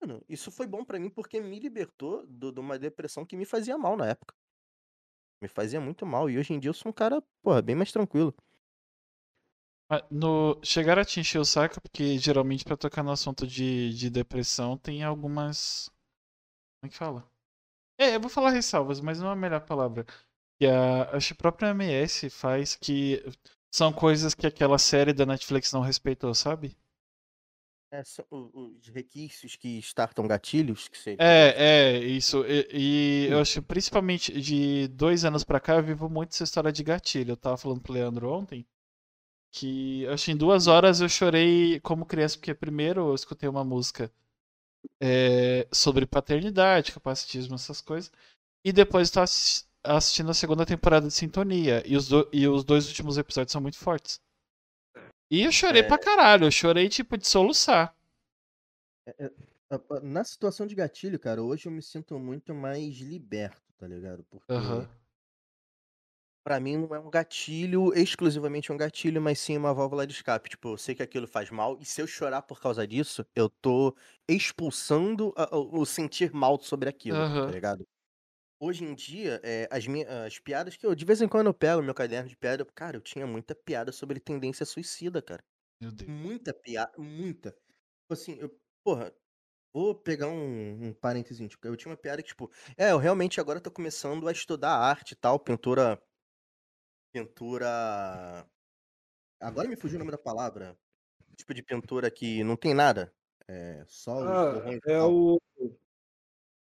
Mano, 0.02 0.24
isso 0.28 0.52
foi 0.52 0.66
bom 0.66 0.84
pra 0.84 1.00
mim 1.00 1.10
porque 1.10 1.40
me 1.40 1.60
libertou 1.60 2.26
do- 2.28 2.52
de 2.52 2.60
uma 2.60 2.78
depressão 2.80 3.26
que 3.26 3.36
me 3.38 3.46
fazia 3.46 3.78
mal 3.78 3.96
na 3.96 4.08
época. 4.08 4.34
Me 5.42 5.48
fazia 5.48 5.80
muito 5.82 6.06
mal. 6.06 6.30
E 6.30 6.38
hoje 6.38 6.54
em 6.54 6.60
dia 6.60 6.70
eu 6.70 6.74
sou 6.74 6.90
um 6.90 6.94
cara, 6.94 7.22
porra, 7.44 7.62
bem 7.62 7.76
mais 7.76 7.92
tranquilo. 7.92 8.34
Mas 9.92 10.04
No, 10.10 10.58
chegaram 10.64 11.02
a 11.02 11.06
te 11.06 11.20
encher 11.20 11.40
o 11.40 11.44
saco, 11.44 11.82
porque 11.82 12.18
geralmente 12.18 12.64
pra 12.64 12.78
tocar 12.78 13.04
no 13.04 13.12
assunto 13.12 13.46
de, 13.46 13.94
de 13.94 14.10
depressão 14.10 14.78
tem 14.78 15.04
algumas. 15.04 15.92
Como 16.80 16.88
é 16.88 16.90
que 16.90 16.96
fala? 16.96 17.30
É, 18.00 18.16
eu 18.16 18.22
vou 18.22 18.30
falar 18.30 18.52
ressalvas, 18.52 19.02
mas 19.02 19.20
não 19.20 19.28
é 19.28 19.34
a 19.34 19.36
melhor 19.36 19.60
palavra. 19.66 20.06
Que 20.58 20.66
a, 20.66 21.10
acho 21.12 21.28
que 21.28 21.34
a 21.34 21.36
própria 21.36 21.72
MS 21.72 22.30
faz 22.30 22.74
que 22.74 23.22
são 23.70 23.92
coisas 23.92 24.34
que 24.34 24.48
aquela 24.48 24.78
série 24.78 25.12
da 25.12 25.26
Netflix 25.26 25.74
não 25.74 25.82
respeitou, 25.82 26.34
sabe? 26.34 26.74
É, 27.94 28.02
os 28.32 28.88
requisitos 28.88 29.58
que 29.58 29.78
startam 29.80 30.26
gatilhos, 30.26 30.88
que. 30.88 31.18
É, 31.20 31.98
é, 31.98 31.98
isso. 31.98 32.46
E, 32.46 32.68
e 32.72 33.28
eu 33.30 33.42
acho 33.42 33.62
principalmente 33.62 34.40
de 34.40 34.88
dois 34.88 35.26
anos 35.26 35.44
pra 35.44 35.60
cá 35.60 35.76
eu 35.76 35.84
vivo 35.84 36.10
muito 36.10 36.32
essa 36.32 36.46
história 36.46 36.72
de 36.72 36.82
gatilho. 36.82 37.34
Eu 37.34 37.38
tava 37.38 37.58
falando 37.58 37.82
pro 37.82 37.92
Leandro 37.92 38.32
ontem 38.32 38.66
que 39.52 40.08
acho 40.08 40.26
que 40.26 40.32
em 40.32 40.38
duas 40.38 40.68
horas 40.68 41.02
eu 41.02 41.10
chorei 41.10 41.80
como 41.82 42.06
criança, 42.06 42.38
porque 42.38 42.54
primeiro 42.54 43.10
eu 43.10 43.16
escutei 43.16 43.50
uma 43.50 43.64
música 43.64 44.12
é, 45.02 45.68
sobre 45.74 46.06
paternidade, 46.06 46.92
capacitismo, 46.94 47.56
essas 47.56 47.82
coisas, 47.82 48.12
e 48.66 48.72
depois 48.74 49.10
eu 49.10 49.16
tava 49.16 49.26
assis- 49.26 49.68
assistindo 49.84 50.32
a 50.32 50.34
segunda 50.36 50.66
temporada 50.66 51.08
de 51.08 51.14
Sintonia, 51.14 51.84
e 51.88 51.96
os, 51.98 52.08
do- 52.10 52.30
e 52.34 52.48
os 52.48 52.64
dois 52.64 52.88
últimos 52.88 53.18
episódios 53.18 53.52
são 53.54 53.62
muito 53.62 53.78
fortes. 53.78 54.22
E 55.32 55.42
eu 55.42 55.52
chorei 55.52 55.82
É. 55.82 55.88
pra 55.88 55.98
caralho, 55.98 56.46
eu 56.46 56.52
chorei 56.52 56.88
tipo 56.88 57.18
de 57.18 57.28
soluçar. 57.28 57.96
A- 59.70 59.76
a- 59.76 60.00
Na 60.02 60.24
situação 60.24 60.68
de 60.68 60.76
gatilho, 60.76 61.20
cara, 61.20 61.42
hoje 61.42 61.68
eu 61.68 61.72
me 61.72 61.82
sinto 61.82 62.20
muito 62.20 62.54
mais 62.54 62.98
liberto, 62.98 63.62
tá 63.78 63.88
ligado? 63.88 64.24
Porque 64.30 64.54
Aham. 64.54 64.88
Pra 66.44 66.60
mim 66.60 66.78
não 66.78 66.96
é 66.96 67.00
um 67.00 67.10
gatilho, 67.10 67.94
exclusivamente 67.94 68.72
um 68.72 68.78
gatilho, 68.78 69.22
mas 69.22 69.40
sim 69.40 69.58
uma 69.58 69.74
válvula 69.74 70.06
de 70.08 70.14
escape. 70.14 70.50
Tipo, 70.50 70.70
eu 70.70 70.78
sei 70.78 70.96
que 70.96 71.04
aquilo 71.04 71.28
faz 71.28 71.50
mal, 71.50 71.78
e 71.80 71.86
se 71.86 72.02
eu 72.02 72.08
chorar 72.08 72.42
por 72.44 72.60
causa 72.62 72.88
disso, 72.88 73.26
eu 73.36 73.50
tô 73.50 73.96
expulsando 74.28 75.34
a- 75.38 75.56
o, 75.56 75.82
o 75.82 75.86
sentir 75.86 76.32
mal 76.34 76.60
sobre 76.62 76.90
aquilo, 76.90 77.26
Aham. 77.26 77.46
tá 77.46 77.52
ligado? 77.52 77.86
Hoje 78.60 78.84
em 78.86 78.94
dia, 78.96 79.42
é, 79.44 79.68
as, 79.72 79.88
minhas, 79.88 80.10
as 80.10 80.40
piadas 80.40 80.78
que 80.78 80.86
eu, 80.86 80.94
de 80.96 81.04
vez 81.06 81.22
em 81.22 81.28
quando 81.28 81.48
eu 81.48 81.54
pego 81.54 81.82
meu 81.82 81.96
caderno 81.96 82.30
de 82.30 82.38
piada, 82.38 82.62
eu- 82.62 82.68
cara, 82.76 82.98
eu 82.98 83.02
tinha 83.02 83.26
muita 83.28 83.56
piada 83.56 83.92
sobre 83.92 84.20
tendência 84.20 84.66
suicida, 84.66 85.22
cara. 85.22 85.44
Meu 85.80 85.92
Deus. 85.92 86.10
Muita 86.10 86.54
piada, 86.54 86.94
muita. 86.98 87.52
Tipo 87.52 88.14
assim, 88.14 88.38
eu, 88.40 88.52
porra, 88.84 89.14
vou 89.74 89.96
pegar 89.96 90.28
um, 90.30 90.88
um 90.90 90.94
parênteses. 90.94 91.48
Tipo, 91.50 91.68
eu 91.68 91.78
tinha 91.78 91.92
uma 91.92 91.98
piada 91.98 92.22
que, 92.24 92.30
tipo, 92.30 92.52
é, 92.78 92.92
eu 92.92 92.98
realmente 93.00 93.42
agora 93.42 93.62
tô 93.62 93.72
começando 93.72 94.28
a 94.28 94.32
estudar 94.32 94.72
arte 94.78 95.14
e 95.14 95.16
tal, 95.18 95.40
pintura. 95.40 96.02
Pintura. 97.12 98.48
Agora 99.40 99.68
me 99.68 99.76
fugiu 99.76 99.98
o 99.98 100.00
nome 100.00 100.12
da 100.12 100.18
palavra. 100.18 100.78
Tipo 101.36 101.54
de 101.54 101.64
pintura 101.64 102.10
que 102.12 102.44
não 102.44 102.56
tem 102.56 102.74
nada. 102.74 103.14
É 103.48 103.84
só 103.88 104.18
os 104.18 104.28
Ah, 104.28 104.80
é 104.86 105.02
o. 105.02 105.40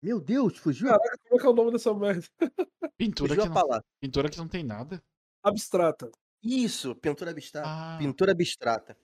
Meu 0.02 0.18
Deus, 0.20 0.56
fugiu? 0.56 0.88
Caraca, 0.88 1.18
como 1.22 1.38
é 1.38 1.40
que 1.40 1.46
é 1.46 1.50
o 1.50 1.54
nome 1.54 1.72
dessa 1.72 1.92
merda? 1.94 2.26
Pintura 2.96 3.34
Fugiu 3.34 3.52
que, 3.52 3.58
a 3.58 3.62
não, 3.62 3.82
pintura 4.00 4.30
que 4.30 4.38
não 4.38 4.48
tem 4.48 4.64
nada? 4.64 5.02
Abstrata. 5.42 6.10
Isso, 6.42 6.94
pintura 6.96 7.30
abstrata. 7.30 7.68
Ah, 7.68 7.96
Pintura 7.98 8.32
abstrata. 8.32 8.96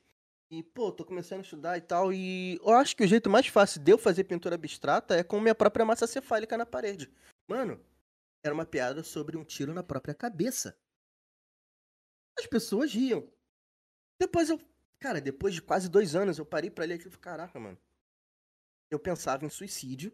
E, 0.50 0.62
pô, 0.62 0.90
tô 0.92 1.04
começando 1.04 1.40
a 1.40 1.42
estudar 1.42 1.76
e 1.76 1.80
tal, 1.80 2.12
e 2.12 2.56
eu 2.62 2.70
acho 2.70 2.96
que 2.96 3.04
o 3.04 3.06
jeito 3.06 3.28
mais 3.28 3.46
fácil 3.48 3.82
de 3.82 3.90
eu 3.92 3.98
fazer 3.98 4.24
pintura 4.24 4.54
abstrata 4.54 5.16
é 5.16 5.24
com 5.24 5.40
minha 5.40 5.54
própria 5.54 5.84
massa 5.84 6.06
cefálica 6.06 6.56
na 6.56 6.64
parede. 6.64 7.10
Mano, 7.48 7.80
era 8.44 8.54
uma 8.54 8.64
piada 8.64 9.02
sobre 9.02 9.36
um 9.36 9.44
tiro 9.44 9.74
na 9.74 9.82
própria 9.82 10.14
cabeça. 10.14 10.76
As 12.38 12.46
pessoas 12.46 12.92
riam. 12.92 13.28
Depois 14.20 14.50
eu. 14.50 14.60
Cara, 15.00 15.20
depois 15.20 15.54
de 15.54 15.62
quase 15.62 15.88
dois 15.88 16.14
anos, 16.14 16.38
eu 16.38 16.46
parei 16.46 16.70
pra 16.70 16.84
ler 16.84 16.94
aquilo 16.94 17.10
e 17.10 17.12
falei, 17.12 17.22
caraca, 17.22 17.60
mano. 17.60 17.78
Eu 18.90 18.98
pensava 18.98 19.44
em 19.44 19.48
suicídio. 19.48 20.12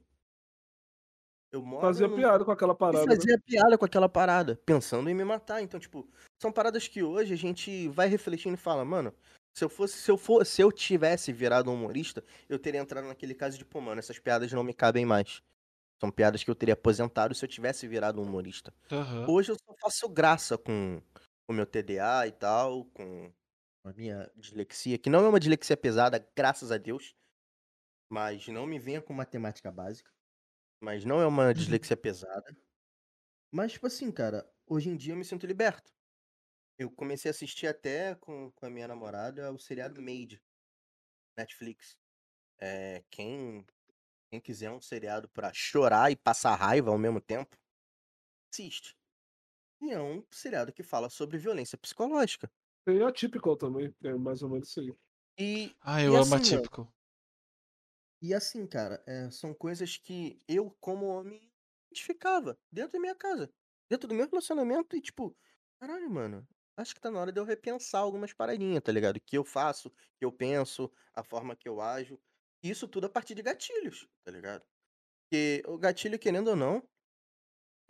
Eu 1.53 1.63
moro 1.63 1.83
Fazia 1.83 2.09
num 2.09 2.17
piada 2.17 2.45
com 2.45 2.51
aquela 2.51 2.73
e 2.73 2.77
parada. 2.77 3.07
né? 3.07 3.15
fazia 3.15 3.39
piada 3.39 3.77
com 3.77 3.85
aquela 3.85 4.09
parada, 4.09 4.57
pensando 4.65 5.11
em 5.11 5.15
me 5.15 5.23
matar. 5.23 5.61
Então, 5.63 5.79
tipo, 5.79 6.09
são 6.41 6.51
paradas 6.51 6.89
que 6.89 7.03
hoje 7.03 7.35
a 7.35 7.37
gente 7.37 7.89
vai 7.89 8.09
refletindo 8.09 8.55
e 8.55 8.59
fala, 8.59 8.85
mano, 8.85 9.15
se 9.55 9.63
eu 9.63 9.69
fosse, 9.69 9.99
se 9.99 10.11
eu 10.11 10.17
for, 10.17 10.47
se 10.47 10.63
eu 10.63 10.73
tivesse 10.73 11.31
virado 11.31 11.71
um 11.71 11.75
humorista, 11.75 12.25
eu 12.49 12.59
teria 12.59 12.81
entrado 12.81 13.07
naquele 13.07 13.35
caso 13.35 13.59
de, 13.59 13.65
pô, 13.67 13.81
mano, 13.83 13.99
essas 13.99 14.19
piadas 14.19 14.51
não 14.53 14.65
me 14.65 14.73
cabem 14.73 15.05
mais. 15.05 15.43
São 16.01 16.11
piadas 16.11 16.43
que 16.43 16.51
eu 16.51 16.55
teria 16.55 16.73
aposentado 16.73 17.35
se 17.35 17.45
eu 17.45 17.49
tivesse 17.49 17.87
virado 17.87 18.21
um 18.21 18.25
humorista. 18.25 18.73
aham. 18.91 19.27
Hoje 19.29 19.53
eu 19.53 19.57
só 19.57 19.75
faço 19.79 20.09
graça 20.09 20.57
com 20.57 21.03
o 21.53 21.55
meu 21.55 21.67
TDA 21.67 22.27
e 22.27 22.33
tal, 22.33 22.87
com 22.87 23.33
a 23.85 23.93
minha 23.93 24.31
dislexia, 24.37 24.99
que 24.99 25.11
não 25.11 25.25
é 25.25 25.29
uma 25.29 25.41
dislexia 25.41 25.77
pesada, 25.77 26.27
graças 26.37 26.73
a 26.73 26.79
Deus. 26.79 27.15
Mas 28.11 28.47
não 28.49 28.67
me 28.67 28.79
venha 28.79 29.01
com 29.01 29.12
matemática 29.12 29.71
básica. 29.71 30.11
Mas 30.81 31.05
não 31.05 31.21
é 31.21 31.27
uma 31.27 31.55
dislexia 31.55 31.97
pesada. 31.97 32.57
Mas, 33.51 33.73
tipo 33.73 33.87
assim, 33.87 34.11
cara, 34.11 34.51
hoje 34.67 34.88
em 34.88 34.97
dia 34.97 35.12
eu 35.12 35.17
me 35.17 35.25
sinto 35.25 35.47
liberto. 35.47 35.93
Eu 36.79 36.91
comecei 36.91 37.31
a 37.31 37.33
assistir 37.33 37.67
até 37.67 38.15
com, 38.17 38.51
com 38.53 38.67
a 38.67 38.71
minha 38.71 38.88
namorada 38.88 39.53
o 39.53 39.59
seriado 39.59 40.01
Made, 40.01 40.43
Netflix. 41.37 41.99
É, 42.59 43.05
quem, 43.11 43.65
quem 44.31 44.41
quiser 44.41 44.71
um 44.71 44.81
seriado 44.81 45.29
pra 45.29 45.53
chorar 45.53 46.11
e 46.11 46.17
passar 46.17 46.55
raiva 46.55 46.91
ao 46.91 46.99
mesmo 46.99 47.21
tempo, 47.21 47.57
assiste. 48.53 48.97
E 49.83 49.90
é 49.90 50.01
um 50.01 50.25
seriado 50.31 50.73
que 50.73 50.83
fala 50.83 51.11
sobre 51.11 51.37
violência 51.37 51.77
psicológica. 51.77 52.51
Tem 52.85 53.03
atípico 53.03 53.57
também, 53.57 53.95
é 54.05 54.14
mais 54.14 54.42
ou 54.42 54.49
menos 54.51 54.68
isso 54.68 54.81
aí. 54.81 54.95
E, 55.38 55.77
Ah, 55.81 56.03
e 56.07 56.07
eu 56.07 56.16
amo 56.16 56.35
assim, 56.35 56.61
e 58.21 58.33
assim, 58.35 58.66
cara, 58.66 59.03
é, 59.07 59.31
são 59.31 59.53
coisas 59.55 59.97
que 59.97 60.38
eu, 60.49 60.71
como 60.81 61.07
homem, 61.07 61.53
identificava 61.90 62.59
dentro 62.71 62.92
da 62.92 63.01
minha 63.01 63.14
casa, 63.14 63.53
dentro 63.90 64.09
do 64.09 64.14
meu 64.14 64.29
relacionamento, 64.29 64.97
e 64.97 65.01
tipo, 65.01 65.37
caralho, 65.81 66.09
mano, 66.11 66.47
acho 66.77 66.95
que 66.95 67.01
tá 67.01 67.11
na 67.11 67.18
hora 67.21 67.33
de 67.33 67.40
eu 67.40 67.45
repensar 67.45 68.01
algumas 68.01 68.33
paradinhas, 68.33 68.83
tá 68.83 68.92
ligado? 68.92 69.21
Que 69.21 69.37
eu 69.37 69.45
faço, 69.45 69.90
que 69.90 70.25
eu 70.25 70.33
penso, 70.33 70.90
a 71.14 71.25
forma 71.25 71.57
que 71.57 71.68
eu 71.68 71.81
ajo. 71.81 72.21
Isso 72.62 72.87
tudo 72.88 73.07
a 73.07 73.11
partir 73.11 73.35
de 73.35 73.42
gatilhos, 73.42 74.09
tá 74.25 74.31
ligado? 74.31 74.64
Porque 75.31 75.62
o 75.66 75.79
gatilho, 75.79 76.18
querendo 76.18 76.49
ou 76.51 76.57
não, 76.57 76.83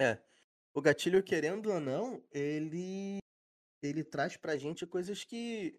é, 0.01 0.23
o 0.75 0.81
gatilho, 0.81 1.23
querendo 1.23 1.71
ou 1.71 1.81
não, 1.81 2.23
ele, 2.33 3.19
ele 3.83 4.05
traz 4.05 4.37
pra 4.37 4.57
gente 4.57 4.87
coisas 4.87 5.25
que 5.25 5.79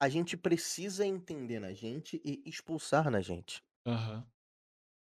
a 0.00 0.08
gente 0.08 0.36
precisa 0.36 1.06
entender 1.06 1.60
na 1.60 1.72
gente 1.72 2.20
e 2.24 2.42
expulsar 2.46 3.10
na 3.10 3.20
gente. 3.20 3.62
Aham. 3.86 4.26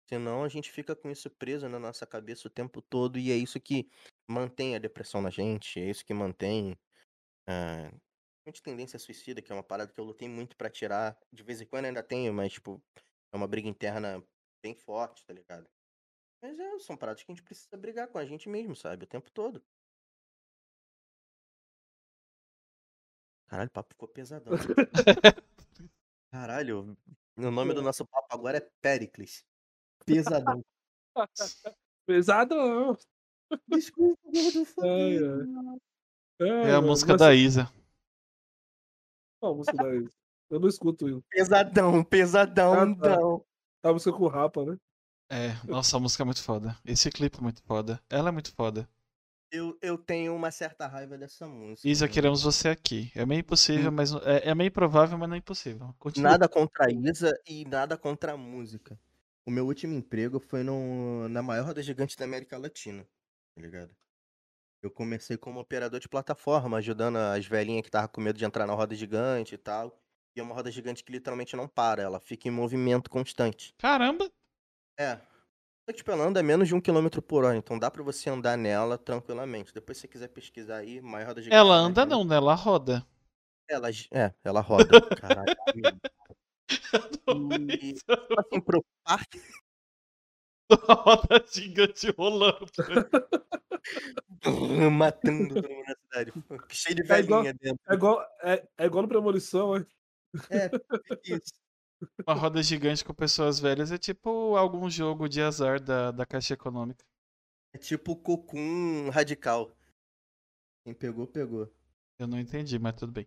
Senão 0.10 0.44
a 0.44 0.50
gente 0.50 0.72
fica 0.72 0.96
com 0.96 1.10
isso 1.10 1.30
preso 1.30 1.70
na 1.70 1.80
nossa 1.80 2.06
cabeça 2.06 2.48
o 2.48 2.52
tempo 2.52 2.82
todo 2.82 3.20
e 3.20 3.32
é 3.32 3.36
isso 3.36 3.60
que 3.60 3.88
mantém 4.28 4.76
a 4.76 4.80
depressão 4.80 5.22
na 5.22 5.30
gente, 5.30 5.80
é 5.80 5.90
isso 5.90 6.04
que 6.04 6.14
mantém 6.14 6.76
ah, 7.48 7.92
a 8.48 8.52
tendência 8.64 8.98
suicida, 8.98 9.42
que 9.42 9.52
é 9.52 9.56
uma 9.56 9.64
parada 9.64 9.92
que 9.92 10.00
eu 10.00 10.06
lutei 10.06 10.28
muito 10.28 10.58
pra 10.58 10.70
tirar. 10.70 11.18
De 11.32 11.44
vez 11.44 11.62
em 11.62 11.66
quando 11.66 11.86
ainda 11.86 12.04
tenho, 12.04 12.34
mas 12.34 12.54
tipo, 12.54 12.84
é 13.32 13.38
uma 13.38 13.48
briga 13.48 13.68
interna 13.68 14.24
bem 14.64 14.76
forte, 14.76 15.26
tá 15.26 15.34
ligado? 15.34 15.70
Mas 16.42 16.58
é, 16.60 16.80
são 16.80 16.96
paradas 16.96 17.22
que 17.24 17.32
a 17.32 17.36
gente 17.36 17.44
precisa 17.44 17.76
brigar 17.78 18.08
com 18.08 18.18
a 18.18 18.26
gente 18.26 18.48
mesmo, 18.48 18.76
sabe? 18.76 19.04
O 19.04 19.08
tempo 19.08 19.30
todo. 19.32 19.62
Caralho, 23.48 23.68
o 23.68 23.72
papo 23.72 23.90
ficou 23.94 24.08
pesadão. 24.08 24.54
Caralho, 26.32 26.96
o 27.36 27.42
nome 27.52 27.74
do 27.74 27.82
É. 27.82 27.84
nosso 27.84 28.06
papo 28.06 28.28
agora 28.30 28.58
é 28.58 28.70
Pericles. 28.82 29.44
Pesadão. 30.06 30.64
Pesadão. 32.08 32.98
Desculpa, 33.68 34.22
gordo 34.24 34.66
fofinho. 34.66 35.80
É 36.40 36.74
a 36.74 36.82
música 36.82 37.14
mas- 37.14 37.20
da 37.22 37.34
Isa. 37.34 37.66
Qual 39.42 39.54
a 39.54 39.56
música 39.58 39.78
da 39.78 39.96
Isa? 39.96 40.12
Eu 40.52 40.60
não 40.60 40.68
escuto 40.70 41.10
isso. 41.10 41.24
Pesadão, 41.30 42.04
pesadão, 42.04 42.74
Ah, 42.74 42.96
tá. 43.82 43.90
A 43.90 43.94
música 43.94 44.12
com 44.16 44.24
o 44.26 44.28
Rapa, 44.28 44.64
né? 44.66 44.78
É, 45.30 45.56
nossa, 45.64 45.96
a 45.96 46.00
música 46.00 46.24
é 46.24 46.26
muito 46.26 46.42
foda. 46.42 46.76
Esse 46.84 47.12
clipe 47.12 47.38
é 47.38 47.42
muito 47.42 47.62
foda. 47.64 48.02
Ela 48.10 48.30
é 48.30 48.32
muito 48.32 48.52
foda. 48.54 48.90
Eu, 49.52 49.78
eu 49.82 49.98
tenho 49.98 50.36
uma 50.36 50.52
certa 50.52 50.88
raiva 50.88 51.18
dessa 51.18 51.48
música. 51.48 51.88
Isa, 51.88 52.06
mano. 52.06 52.14
queremos 52.14 52.44
você 52.44 52.70
aqui. 52.70 53.12
É 53.16 53.26
meio 53.26 53.40
impossível, 53.40 53.92
mas 53.92 54.14
é, 54.14 54.50
é 54.50 54.56
meio 54.56 54.72
provável, 54.72 55.18
mas 55.18 55.28
não 55.28 55.36
é 55.36 55.40
impossível. 55.40 55.94
Continua. 55.98 56.32
Nada 56.32 56.48
contra 56.48 56.86
a 56.86 56.92
Isa 56.92 57.40
e 57.48 57.66
nada 57.66 57.98
contra 57.98 58.34
a 58.34 58.38
música. 58.38 59.00
O 59.46 59.52
meu 59.52 59.66
último 59.66 59.94
emprego 59.96 60.40
foi 60.40 60.64
no, 60.64 61.28
na 61.30 61.42
maior 61.42 61.66
roda 61.66 61.82
gigante 61.82 62.16
da 62.16 62.26
América 62.26 62.58
Latina, 62.58 63.04
tá 63.56 63.62
ligado? 63.62 63.90
Eu 64.82 64.92
comecei 64.92 65.36
como 65.36 65.60
operador 65.60 66.00
de 66.00 66.08
plataforma, 66.08 66.78
ajudando 66.78 67.18
as 67.18 67.46
velhinhas 67.46 67.82
que 67.82 67.88
estavam 67.88 68.10
com 68.10 68.22
medo 68.22 68.38
de 68.38 68.46
entrar 68.46 68.68
na 68.68 68.74
roda 68.74 68.96
gigante 68.96 69.56
e 69.56 69.58
tal. 69.58 70.00
E 70.36 70.40
é 70.40 70.44
uma 70.44 70.54
roda 70.54 70.72
gigante 70.72 71.04
que 71.04 71.12
literalmente 71.12 71.56
não 71.56 71.68
para, 71.68 72.04
ela 72.04 72.20
fica 72.20 72.48
em 72.48 72.52
movimento 72.52 73.10
constante. 73.10 73.74
Caramba! 73.78 74.32
É. 75.00 75.16
Só 75.16 75.22
que, 75.88 75.94
tipo, 75.94 76.12
ela 76.12 76.26
anda 76.26 76.44
menos 76.44 76.68
de 76.68 76.76
um 76.76 76.82
quilômetro 76.82 77.22
por 77.22 77.46
hora, 77.46 77.56
então 77.56 77.80
dá 77.80 77.90
pra 77.90 78.04
você 78.04 78.30
andar 78.30 78.58
nela 78.58 78.98
tranquilamente. 78.98 79.74
Depois, 79.74 79.98
se 79.98 80.02
você 80.02 80.08
quiser 80.08 80.28
pesquisar 80.28 80.78
aí, 80.78 81.02
maior 81.02 81.28
roda 81.30 81.42
gigante. 81.42 81.58
Ela 81.58 81.76
da 81.78 81.82
anda 81.82 82.06
não, 82.06 82.24
né? 82.26 82.36
Ela 82.36 82.54
roda. 82.54 83.06
Ela, 83.68 83.90
é, 84.12 84.34
ela 84.44 84.62
roda. 84.62 84.90
Caralho. 85.46 85.56
E, 86.70 87.94
tipo 87.94 88.40
assim, 88.40 88.62
pro 88.62 88.84
parque, 89.04 89.42
roda 90.90 91.44
gigante 91.52 92.12
rolando. 92.12 92.68
matando 94.92 95.56
todo 95.56 95.70
mundo 95.70 95.84
na 95.88 95.96
cidade. 95.96 96.34
Cheio 96.70 96.96
de 96.98 97.12
É 97.12 97.20
igual- 97.20 97.44
velhinha 97.44 97.58
dentro. 97.60 97.80
É 97.90 97.94
igual, 97.94 98.22
é, 98.44 98.68
é 98.78 98.86
igual 98.86 99.02
no 99.04 99.10
Premonição, 99.10 99.76
é. 99.76 99.86
É, 100.52 100.70
isso. 101.26 101.54
Uma 102.26 102.34
roda 102.36 102.62
gigante 102.64 103.04
com 103.04 103.14
pessoas 103.14 103.60
velhas 103.60 103.92
é 103.92 103.98
tipo 103.98 104.56
algum 104.56 104.90
jogo 104.90 105.28
de 105.28 105.42
azar 105.42 105.82
da, 105.82 106.12
da 106.12 106.26
Caixa 106.26 106.54
Econômica. 106.54 107.04
É 107.74 107.78
tipo 107.78 108.16
Cocum 108.16 109.10
radical. 109.10 109.72
Quem 110.84 110.94
pegou, 110.94 111.28
pegou. 111.28 111.72
Eu 112.18 112.28
não 112.28 112.40
entendi, 112.40 112.78
mas 112.80 112.96
tudo 112.96 113.12
bem. 113.12 113.26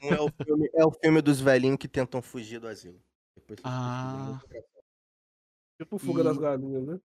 É. 0.00 0.14
É, 0.14 0.20
o 0.20 0.30
filme, 0.44 0.70
é 0.74 0.84
o 0.84 0.90
filme 0.92 1.20
dos 1.22 1.40
velhinhos 1.40 1.78
que 1.78 1.88
tentam 1.88 2.20
fugir 2.22 2.58
do 2.60 2.68
asilo. 2.68 3.00
Depois 3.34 3.58
Ah. 3.64 4.40
Tipo 5.80 5.98
Fuga 5.98 6.22
das 6.24 6.36
E- 6.36 6.40
Galinhas, 6.40 6.86
né? 6.86 7.00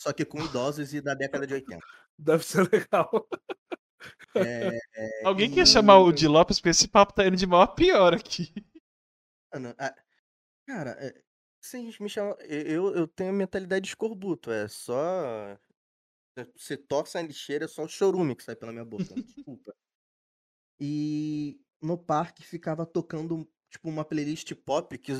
Só 0.00 0.12
que 0.12 0.24
com 0.24 0.42
idosos 0.42 0.92
e 0.94 1.00
da 1.00 1.14
década 1.14 1.46
de 1.46 1.54
80. 1.54 1.84
Deve 2.18 2.44
ser 2.44 2.68
legal. 2.72 3.10
É, 4.34 4.78
Alguém 5.24 5.50
quer 5.50 5.62
e- 5.62 5.66
chamar 5.66 5.98
o 5.98 6.12
Di 6.12 6.26
Lopes 6.28 6.58
porque 6.58 6.68
esse 6.70 6.88
papo 6.88 7.12
tá 7.14 7.26
indo 7.26 7.36
de 7.36 7.46
mal 7.46 7.62
a 7.62 7.66
pior 7.68 8.14
aqui. 8.14 8.52
Mano, 9.52 9.74
a- 9.78 9.94
cara, 10.66 10.90
é, 11.00 11.22
vocês 11.60 11.98
me 11.98 12.08
chamam. 12.08 12.36
Eu, 12.40 12.94
eu 12.94 13.08
tenho 13.08 13.32
mentalidade 13.32 13.82
de 13.84 13.88
escorbuto. 13.90 14.50
É 14.50 14.68
só. 14.68 15.58
Você 16.56 16.76
torce 16.78 17.18
a 17.18 17.22
lixeira, 17.22 17.64
é 17.66 17.68
só 17.68 17.84
o 17.84 17.88
chorume 17.88 18.36
que 18.36 18.44
sai 18.44 18.56
pela 18.56 18.72
minha 18.72 18.84
boca. 18.84 19.14
Desculpa. 19.26 19.74
E 20.80 21.60
no 21.82 21.98
parque 21.98 22.42
ficava 22.44 22.86
tocando, 22.86 23.50
tipo, 23.70 23.88
uma 23.88 24.04
playlist 24.04 24.52
pop 24.54 24.96
que 24.98 25.12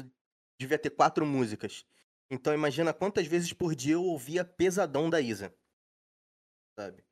devia 0.61 0.79
ter 0.79 0.91
quatro 0.91 1.27
músicas. 1.27 1.85
Então 2.31 2.53
imagina 2.55 2.93
quantas 2.93 3.27
vezes 3.27 3.53
por 3.53 3.75
dia 3.75 3.95
eu 3.95 4.03
ouvia 4.03 4.45
Pesadão 4.45 5.09
da 5.09 5.21
Isa. 5.21 5.55
Sabe? 6.79 7.05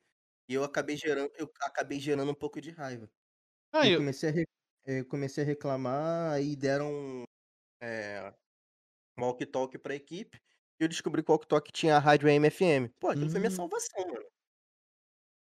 E 0.49 0.55
eu 0.55 0.65
acabei 0.65 0.97
gerando, 0.97 1.33
eu 1.37 1.51
acabei 1.63 2.01
gerando 2.01 2.31
um 2.33 2.35
pouco 2.35 2.61
de 2.61 2.71
raiva. 2.71 3.11
Ah, 3.73 3.87
eu 3.87 3.93
eu, 3.93 4.01
comecei 4.01 4.29
a, 4.31 4.33
re- 4.33 4.47
eh, 4.87 5.05
comecei 5.05 5.45
a 5.45 5.47
reclamar, 5.47 6.33
aí 6.33 6.57
deram 6.57 7.25
é, 7.81 8.33
um 9.19 9.23
walkie-talkie 9.25 9.79
pra 9.79 9.95
equipe. 9.95 10.41
E 10.81 10.85
eu 10.85 10.89
descobri 10.89 11.23
que 11.23 11.31
o 11.31 11.35
walkie-talkie 11.35 11.73
tinha 11.73 11.97
a 11.97 12.01
rádio 12.01 12.29
AM/FM. 12.29 12.89
Pô, 13.01 13.09
aquilo 13.11 13.31
foi 13.31 13.41
minha 13.41 13.51
Hum. 13.51 13.57
salvação, 13.57 14.07
mano. 14.09 14.27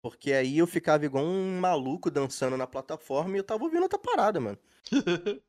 Porque 0.02 0.32
aí 0.32 0.56
eu 0.58 0.66
ficava 0.66 1.04
igual 1.04 1.24
um 1.24 1.60
maluco 1.60 2.10
dançando 2.10 2.56
na 2.56 2.66
plataforma 2.66 3.36
e 3.36 3.40
eu 3.40 3.44
tava 3.44 3.64
ouvindo 3.64 3.82
outra 3.82 3.98
parada, 3.98 4.40
mano. 4.40 4.58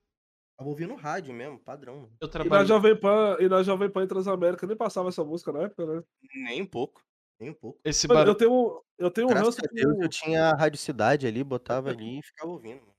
Tava 0.58 0.70
ouvindo 0.70 0.96
rádio 0.96 1.34
mesmo, 1.34 1.60
padrão. 1.60 1.96
Mano. 2.02 2.18
eu 2.22 2.28
E 2.28 2.28
na 2.28 2.32
trabalho. 2.32 2.68
Jovem 2.68 3.00
Pan, 3.00 3.38
e 3.40 3.50
na 3.50 3.64
Jovem 3.64 3.90
Pan 3.92 4.04
em 4.04 4.08
Transamérica 4.08 4.68
nem 4.68 4.78
passava 4.78 5.10
essa 5.10 5.24
música 5.24 5.52
na 5.52 5.64
época, 5.64 5.86
né? 5.86 6.04
Nem 6.36 6.62
um 6.62 6.66
pouco. 6.68 7.04
Nem 7.40 7.50
um 7.50 7.54
pouco. 7.54 7.80
Esse 7.84 8.08
Mano, 8.08 8.20
eu 8.32 8.36
barulho. 8.36 8.38
tenho, 8.38 8.86
eu 9.00 9.12
tenho 9.12 9.28
um 9.28 9.34
ranço 9.34 9.60
a 9.64 9.68
Deus 9.74 9.96
com... 9.96 10.04
eu 10.04 10.10
tinha 10.10 10.50
a 10.50 10.56
Rádio 10.56 10.80
Cidade 10.80 11.26
ali, 11.28 11.44
botava 11.44 11.90
ali 11.90 12.20
e 12.20 12.24
ficava 12.24 12.52
ouvindo. 12.52 12.82
Mano. 12.82 12.96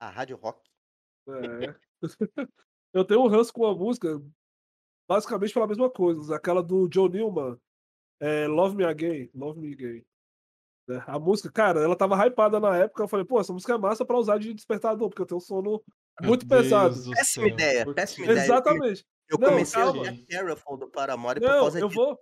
A 0.00 0.10
Rádio 0.10 0.36
Rock. 0.36 0.68
É. 1.28 1.74
eu 2.92 3.04
tenho 3.04 3.22
um 3.22 3.28
ranço 3.28 3.52
com 3.52 3.66
a 3.66 3.74
música 3.74 4.20
basicamente 5.08 5.52
pela 5.54 5.66
mesma 5.66 5.90
coisa. 5.90 6.36
Aquela 6.36 6.62
do 6.62 6.88
Joe 6.92 7.08
Newman, 7.08 7.58
é, 8.20 8.46
Love 8.46 8.76
Me 8.76 8.84
Again, 8.84 9.30
Love 9.34 9.60
Me 9.60 9.72
Again. 9.72 10.04
né? 10.88 11.02
A 11.06 11.18
música, 11.18 11.50
cara, 11.52 11.80
ela 11.80 11.96
tava 11.96 12.16
hypada 12.26 12.58
na 12.60 12.76
época. 12.76 13.02
Eu 13.04 13.08
falei, 13.08 13.24
pô, 13.26 13.40
essa 13.40 13.52
música 13.52 13.74
é 13.74 13.78
massa 13.78 14.04
pra 14.04 14.18
usar 14.18 14.38
de 14.38 14.54
despertador, 14.54 15.08
porque 15.08 15.22
eu 15.22 15.26
tenho 15.26 15.38
um 15.38 15.40
sono 15.40 15.82
muito 16.22 16.46
Deus 16.46 16.62
pesado. 16.62 16.94
do 17.02 17.10
Péssima 17.12 17.48
ideia, 17.48 17.84
por 17.84 17.94
péssima 17.94 18.26
ideia. 18.26 18.44
Exatamente. 18.44 19.04
Eu 19.28 19.38
Não, 19.38 19.48
comecei 19.48 19.82
a 19.82 19.84
calma. 19.86 20.02
a 20.08 20.26
Careful 20.28 20.76
do 20.78 20.88
Paramore 20.88 21.40
por 21.40 21.46
Não, 21.48 21.60
causa 21.60 21.80
eu 21.80 21.88
disso. 21.88 22.00
vou. 22.00 22.18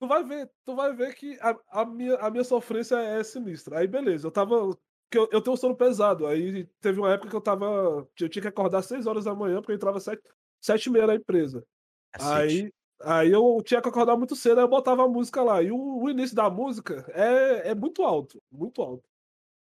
Tu 0.00 0.08
vai 0.08 0.24
ver, 0.24 0.50
tu 0.64 0.74
vai 0.74 0.94
ver 0.94 1.14
que 1.14 1.38
a, 1.40 1.56
a 1.82 1.84
minha, 1.84 2.16
a 2.16 2.30
minha 2.30 2.42
sofrência 2.42 2.96
é 2.96 3.22
sinistra. 3.22 3.78
Aí 3.78 3.86
beleza, 3.86 4.26
eu 4.26 4.30
tava. 4.32 4.76
Que 5.10 5.18
Eu, 5.18 5.28
eu 5.32 5.40
tenho 5.40 5.54
um 5.54 5.56
sono 5.56 5.76
pesado. 5.76 6.26
Aí 6.26 6.64
teve 6.80 7.00
uma 7.00 7.12
época 7.12 7.28
que 7.30 7.36
eu 7.36 7.40
tava. 7.40 8.06
Eu 8.18 8.28
tinha 8.28 8.42
que 8.42 8.48
acordar 8.48 8.78
às 8.78 8.86
6 8.86 9.06
horas 9.06 9.24
da 9.24 9.34
manhã, 9.34 9.56
porque 9.56 9.72
eu 9.72 9.76
entrava 9.76 9.98
às 9.98 10.04
7, 10.04 10.22
7 10.60 10.86
e 10.86 10.90
meia 10.90 11.06
na 11.06 11.14
empresa. 11.16 11.64
Cacete. 12.12 12.32
Aí, 12.34 12.72
aí 13.02 13.30
eu 13.30 13.60
tinha 13.64 13.82
que 13.82 13.88
acordar 13.88 14.16
muito 14.16 14.36
cedo, 14.36 14.58
aí 14.58 14.64
eu 14.64 14.68
botava 14.68 15.04
a 15.04 15.08
música 15.08 15.42
lá. 15.42 15.62
E 15.62 15.72
o, 15.72 16.02
o 16.02 16.08
início 16.08 16.36
da 16.36 16.48
música 16.48 17.04
é, 17.08 17.70
é 17.70 17.74
muito 17.74 18.02
alto, 18.02 18.40
muito 18.50 18.80
alto. 18.80 19.08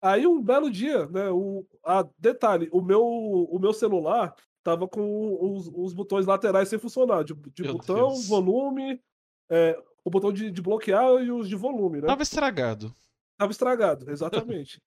Aí 0.02 0.26
um 0.26 0.42
belo 0.42 0.70
dia, 0.70 1.06
né? 1.08 1.30
O, 1.30 1.66
a, 1.84 2.08
detalhe, 2.18 2.70
o 2.72 2.82
meu, 2.82 3.04
o 3.04 3.60
meu 3.60 3.74
celular 3.74 4.36
tava 4.64 4.88
com 4.88 5.38
os, 5.56 5.68
os 5.74 5.94
botões 5.94 6.26
laterais 6.26 6.70
sem 6.70 6.80
funcionar. 6.80 7.24
De, 7.24 7.34
de 7.34 7.64
botão, 7.64 8.10
Deus. 8.10 8.28
volume, 8.28 9.00
é, 9.50 9.80
o 10.04 10.10
botão 10.10 10.32
de, 10.32 10.52
de 10.52 10.62
bloquear 10.62 11.24
e 11.24 11.32
os 11.32 11.48
de 11.48 11.56
volume, 11.56 12.02
né? 12.02 12.08
Tava 12.08 12.24
estragado. 12.24 12.96
Tava 13.38 13.52
estragado, 13.52 14.10
exatamente. 14.12 14.82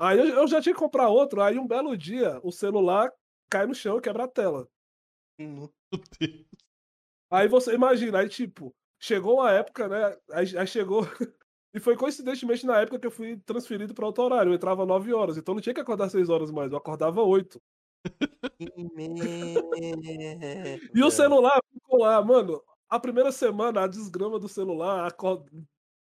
Aí 0.00 0.18
eu, 0.18 0.26
eu 0.26 0.48
já 0.48 0.60
tinha 0.60 0.74
que 0.74 0.80
comprar 0.80 1.08
outro, 1.08 1.40
aí 1.42 1.58
um 1.58 1.66
belo 1.66 1.96
dia 1.96 2.40
o 2.42 2.50
celular 2.52 3.10
cai 3.50 3.66
no 3.66 3.74
chão 3.74 3.98
e 3.98 4.00
quebra 4.00 4.24
a 4.24 4.28
tela. 4.28 4.68
Meu 5.38 6.02
Deus. 6.18 6.46
Aí 7.30 7.48
você 7.48 7.74
imagina, 7.74 8.20
aí 8.20 8.28
tipo, 8.28 8.74
chegou 9.00 9.40
a 9.40 9.52
época, 9.52 9.88
né? 9.88 10.16
Aí, 10.32 10.58
aí 10.58 10.66
chegou. 10.66 11.02
E 11.72 11.78
foi 11.78 11.96
coincidentemente 11.96 12.66
na 12.66 12.80
época 12.80 12.98
que 12.98 13.06
eu 13.06 13.12
fui 13.12 13.36
transferido 13.46 13.94
para 13.94 14.04
outro 14.04 14.24
horário. 14.24 14.50
Eu 14.50 14.56
entrava 14.56 14.84
9 14.84 15.12
horas, 15.14 15.36
então 15.36 15.54
não 15.54 15.62
tinha 15.62 15.72
que 15.72 15.80
acordar 15.80 16.08
6 16.08 16.28
horas 16.28 16.50
mais, 16.50 16.72
eu 16.72 16.78
acordava 16.78 17.22
8. 17.22 17.62
E 20.94 21.02
o 21.02 21.10
celular 21.10 21.60
ficou 21.72 22.00
lá, 22.00 22.22
mano. 22.24 22.62
A 22.88 22.98
primeira 22.98 23.30
semana, 23.30 23.82
a 23.82 23.86
desgrama 23.86 24.38
do 24.38 24.48
celular, 24.48 25.06
acor- 25.06 25.44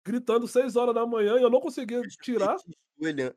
gritando 0.05 0.49
6 0.49 0.77
horas 0.77 0.95
da 0.95 1.07
manhã 1.07 1.39
e 1.39 1.43
eu 1.43 1.51
não 1.51 1.61
conseguia 1.61 2.01
tirar. 2.23 2.57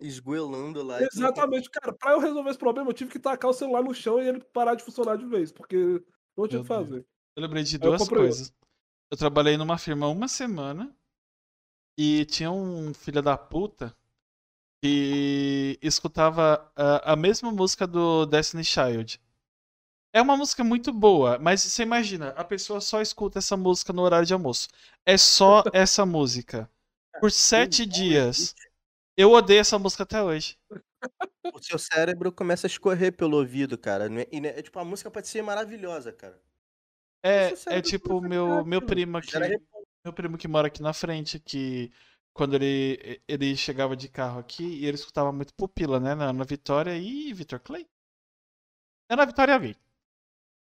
Esgoelando 0.01 0.83
lá. 0.83 1.01
Exatamente, 1.01 1.69
cara. 1.69 1.93
Pra 1.93 2.11
eu 2.11 2.19
resolver 2.19 2.49
esse 2.49 2.59
problema, 2.59 2.89
eu 2.89 2.93
tive 2.93 3.11
que 3.11 3.19
tacar 3.19 3.49
o 3.49 3.53
celular 3.53 3.81
no 3.81 3.93
chão 3.93 4.21
e 4.21 4.27
ele 4.27 4.43
parar 4.53 4.75
de 4.75 4.83
funcionar 4.83 5.17
de 5.17 5.25
vez, 5.25 5.51
porque 5.51 6.01
não 6.37 6.47
tinha 6.47 6.59
o 6.59 6.63
que 6.63 6.67
fazer. 6.67 7.05
Eu 7.35 7.43
lembrei 7.43 7.63
de 7.63 7.75
eu 7.75 7.79
duas 7.79 8.01
outro. 8.01 8.17
coisas. 8.17 8.53
Eu 9.09 9.17
trabalhei 9.17 9.57
numa 9.57 9.77
firma 9.77 10.07
uma 10.07 10.27
semana 10.27 10.93
e 11.97 12.25
tinha 12.25 12.51
um 12.51 12.93
filho 12.93 13.21
da 13.21 13.37
puta 13.37 13.95
que 14.83 15.79
escutava 15.81 16.69
a, 16.75 17.13
a 17.13 17.15
mesma 17.15 17.51
música 17.51 17.87
do 17.87 18.25
Destiny 18.25 18.65
Child. 18.65 19.21
É 20.13 20.21
uma 20.21 20.37
música 20.37 20.63
muito 20.63 20.93
boa, 20.93 21.39
mas 21.39 21.63
você 21.63 21.81
imagina, 21.81 22.29
a 22.29 22.43
pessoa 22.43 22.79
só 22.79 23.01
escuta 23.01 23.39
essa 23.39 23.57
música 23.57 23.91
no 23.91 24.03
horário 24.03 24.27
de 24.27 24.33
almoço. 24.33 24.69
É 25.03 25.17
só 25.17 25.63
essa 25.73 26.05
música. 26.05 26.69
Por 27.19 27.31
sete 27.31 27.83
dias. 27.85 28.53
Eu 29.17 29.31
odeio 29.31 29.59
essa 29.61 29.79
música 29.79 30.03
até 30.03 30.21
hoje. 30.21 30.57
O 31.53 31.61
seu 31.61 31.79
cérebro 31.79 32.31
começa 32.31 32.67
a 32.67 32.69
escorrer 32.69 33.11
pelo 33.15 33.37
ouvido, 33.37 33.77
cara. 33.77 34.07
Não 34.07 34.19
é- 34.19 34.27
E, 34.31 34.39
né, 34.39 34.61
tipo, 34.61 34.77
a 34.79 34.85
música 34.85 35.09
pode 35.09 35.27
ser 35.27 35.41
maravilhosa, 35.41 36.11
cara. 36.13 36.39
É, 37.25 37.53
é 37.69 37.81
tipo 37.81 38.21
meu, 38.21 38.63
meu 38.65 38.81
primo 38.81 39.17
aqui. 39.17 39.31
Meu 40.05 40.13
primo 40.13 40.37
que 40.37 40.47
mora 40.47 40.67
aqui 40.67 40.81
na 40.81 40.93
frente, 40.93 41.39
que 41.39 41.91
quando 42.33 42.55
ele, 42.55 43.21
ele 43.27 43.55
chegava 43.55 43.95
de 43.95 44.09
carro 44.09 44.39
aqui 44.39 44.63
e 44.63 44.85
ele 44.85 44.95
escutava 44.95 45.31
muito 45.31 45.53
Pupila, 45.55 45.99
né? 45.99 46.13
Na, 46.13 46.33
na 46.33 46.43
Vitória 46.43 46.95
e 46.97 47.33
Vitor 47.33 47.59
Clay. 47.59 47.87
É 49.09 49.15
na 49.15 49.25
Vitória 49.25 49.53
alguém. 49.53 49.75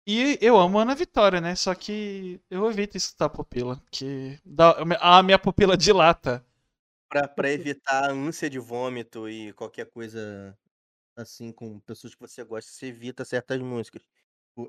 E 0.06 0.38
eu 0.40 0.56
amo 0.56 0.78
Ana 0.78 0.94
Vitória, 0.94 1.40
né? 1.40 1.56
Só 1.56 1.74
que 1.74 2.40
eu 2.48 2.70
evito 2.70 2.96
escutar 2.96 3.28
pupila, 3.28 3.76
porque 3.80 4.38
dá- 4.44 4.76
a 5.00 5.22
minha 5.22 5.38
pupila 5.38 5.76
dilata. 5.76 6.44
Pra, 7.08 7.26
pra 7.26 7.50
evitar 7.50 8.04
a 8.10 8.12
ânsia 8.12 8.48
de 8.48 8.58
vômito 8.58 9.28
e 9.28 9.52
qualquer 9.54 9.86
coisa 9.86 10.56
assim 11.16 11.50
com 11.52 11.80
pessoas 11.80 12.14
que 12.14 12.20
você 12.20 12.44
gosta, 12.44 12.70
você 12.70 12.86
evita 12.86 13.24
certas 13.24 13.60
músicas. 13.60 14.02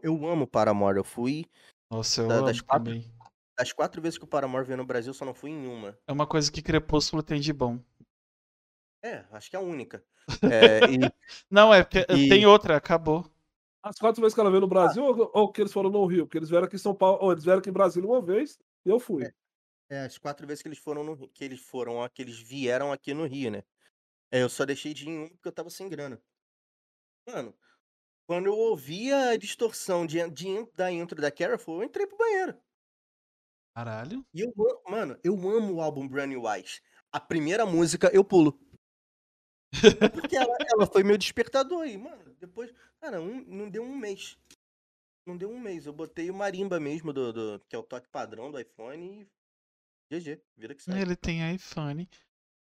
Eu 0.01 0.27
amo 0.27 0.47
Paramore, 0.47 0.97
eu 0.97 1.03
fui. 1.03 1.45
Nossa, 1.91 2.21
eu 2.21 2.27
Da- 2.27 2.35
amo 2.37 2.45
das 2.45 2.61
quatro- 2.61 2.85
também. 2.93 3.11
Das 3.57 3.71
quatro 3.73 4.01
vezes 4.01 4.17
que 4.17 4.23
o 4.25 4.27
Paramore 4.27 4.65
veio 4.65 4.77
no 4.77 4.85
Brasil, 4.85 5.13
só 5.13 5.25
não 5.25 5.33
fui 5.33 5.51
em 5.51 5.67
uma. 5.67 5.97
É 6.07 6.11
uma 6.11 6.27
coisa 6.27 6.51
que 6.51 6.61
Crepúsculo 6.61 7.21
tem 7.23 7.39
de 7.39 7.53
bom. 7.53 7.79
É, 9.03 9.23
acho 9.31 9.49
que 9.49 9.55
é 9.55 9.59
a 9.59 9.61
única. 9.61 10.03
É, 10.51 10.79
e 10.91 10.99
Não, 11.49 11.73
é 11.73 11.83
porque 11.83 12.05
E- 12.09 12.29
tem 12.29 12.45
outra, 12.45 12.75
acabou. 12.77 13.25
As 13.87 13.97
quatro 13.97 14.21
vezes 14.21 14.33
que 14.33 14.39
ela 14.41 14.49
veio 14.49 14.61
no 14.61 14.67
Brasil 14.67 15.03
ou, 15.03 15.31
ou 15.33 15.51
que 15.51 15.61
eles 15.61 15.71
foram 15.73 15.89
no 15.89 16.05
Rio? 16.05 16.25
Porque 16.25 16.37
eles 16.37 16.49
vieram 16.49 16.65
aqui 16.67 16.75
em 16.75 16.79
São 16.79 16.95
Paulo, 16.95 17.19
ou 17.21 17.31
eles 17.31 17.43
vieram 17.43 17.59
aqui 17.59 17.69
em 17.69 17.73
Brasília 17.73 18.07
uma 18.09 18.21
vez 18.21 18.57
e 18.85 18.89
eu 18.89 18.99
fui. 18.99 19.23
é, 19.89 20.01
as 20.05 20.17
quatro 20.17 20.45
vezes 20.47 20.61
que 20.61 20.67
eles 20.67 20.79
foram 20.79 21.03
no 21.03 21.13
Rio- 21.13 21.29
que 21.29 21.43
eles 21.43 21.61
foram, 21.61 21.95
ó, 21.97 22.09
que 22.09 22.21
eles 22.21 22.37
vieram 22.39 22.91
aqui 22.91 23.13
no 23.13 23.25
Rio, 23.25 23.51
né? 23.51 23.63
É, 24.31 24.41
eu 24.41 24.49
só 24.49 24.65
deixei 24.65 24.93
de 24.93 25.05
ir 25.05 25.09
em 25.09 25.19
um 25.19 25.29
porque 25.29 25.47
eu 25.47 25.53
tava 25.53 25.69
sem 25.69 25.87
grana. 25.89 26.21
Mano, 27.27 27.53
quando 28.27 28.47
eu 28.47 28.55
ouvi 28.57 29.11
a 29.13 29.37
distorção 29.37 30.05
de, 30.05 30.29
de, 30.29 30.65
da 30.73 30.91
intro 30.91 31.21
da 31.21 31.31
Careful, 31.31 31.81
eu 31.81 31.83
entrei 31.83 32.07
pro 32.07 32.17
banheiro. 32.17 32.57
Caralho. 33.75 34.25
E 34.33 34.41
eu, 34.41 34.53
amo- 34.57 34.81
mano, 34.89 35.19
eu 35.23 35.33
amo 35.49 35.75
o 35.75 35.81
álbum 35.81 36.07
Brand 36.07 36.29
New 36.29 36.47
Eyes. 36.47 36.81
A 37.11 37.19
primeira 37.19 37.65
música 37.65 38.09
eu 38.13 38.23
pulo. 38.23 38.59
Porque 40.13 40.35
ela, 40.35 40.55
ela 40.73 40.85
foi 40.87 41.03
meu 41.03 41.17
despertador 41.17 41.83
aí, 41.83 41.97
mano. 41.97 42.35
Depois, 42.39 42.73
cara, 43.07 43.21
um- 43.21 43.43
não 43.45 43.69
deu 43.69 43.83
um 43.83 43.95
mês. 43.95 44.37
Não 45.25 45.37
deu 45.37 45.49
um 45.49 45.59
mês. 45.59 45.85
Eu 45.85 45.93
botei 45.93 46.29
o 46.29 46.33
marimba 46.33 46.79
mesmo, 46.79 47.13
do, 47.13 47.31
do- 47.33 47.59
que 47.67 47.75
é 47.75 47.79
o 47.79 47.83
toque 47.83 48.07
padrão 48.09 48.51
do 48.51 48.59
iPhone 48.59 49.21
e. 49.21 49.27
GG, 50.09 50.41
vira 50.57 50.73
que 50.75 50.81
sai. 50.83 51.01
Ele 51.01 51.15
tem 51.15 51.53
iPhone. 51.53 52.07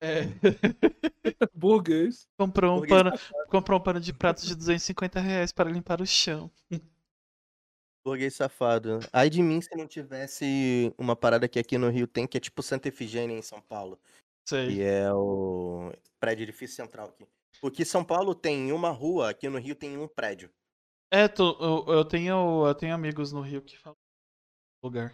É. 0.01 0.21
Burguês. 1.53 2.27
comprou, 2.37 2.81
um 2.83 2.87
pano, 2.87 3.11
comprou 3.49 3.79
um 3.79 3.83
pano 3.83 3.99
de 3.99 4.13
prato 4.13 4.45
de 4.45 4.55
250 4.55 5.19
reais 5.19 5.51
para 5.51 5.69
limpar 5.69 6.01
o 6.01 6.05
chão. 6.05 6.49
Burguês 8.05 8.35
safado. 8.35 8.99
Ai 9.11 9.29
de 9.29 9.41
mim 9.41 9.61
se 9.61 9.73
não 9.75 9.87
tivesse 9.87 10.93
uma 10.97 11.15
parada 11.15 11.47
que 11.49 11.59
aqui 11.59 11.77
no 11.77 11.89
Rio 11.89 12.07
tem, 12.07 12.25
que 12.27 12.37
é 12.37 12.41
tipo 12.41 12.61
Santa 12.63 12.87
Efigênia 12.87 13.37
em 13.37 13.41
São 13.41 13.61
Paulo. 13.61 13.99
Sei. 14.47 14.75
Que 14.75 14.81
é 14.81 15.13
o 15.13 15.91
prédio 16.19 16.43
edifício 16.43 16.75
central 16.75 17.09
aqui. 17.09 17.25
Porque 17.61 17.83
São 17.85 18.03
Paulo 18.03 18.33
tem 18.33 18.71
uma 18.71 18.89
rua, 18.89 19.29
aqui 19.31 19.49
no 19.49 19.57
Rio 19.59 19.75
tem 19.75 19.97
um 19.97 20.07
prédio. 20.07 20.49
É, 21.11 21.27
tô- 21.27 21.57
eu, 21.59 21.93
eu 21.93 22.05
tenho, 22.05 22.67
eu 22.67 22.75
tenho 22.75 22.93
amigos 22.93 23.31
no 23.31 23.41
Rio 23.41 23.61
que 23.61 23.77
falam 23.77 23.97
lugar. 24.83 25.13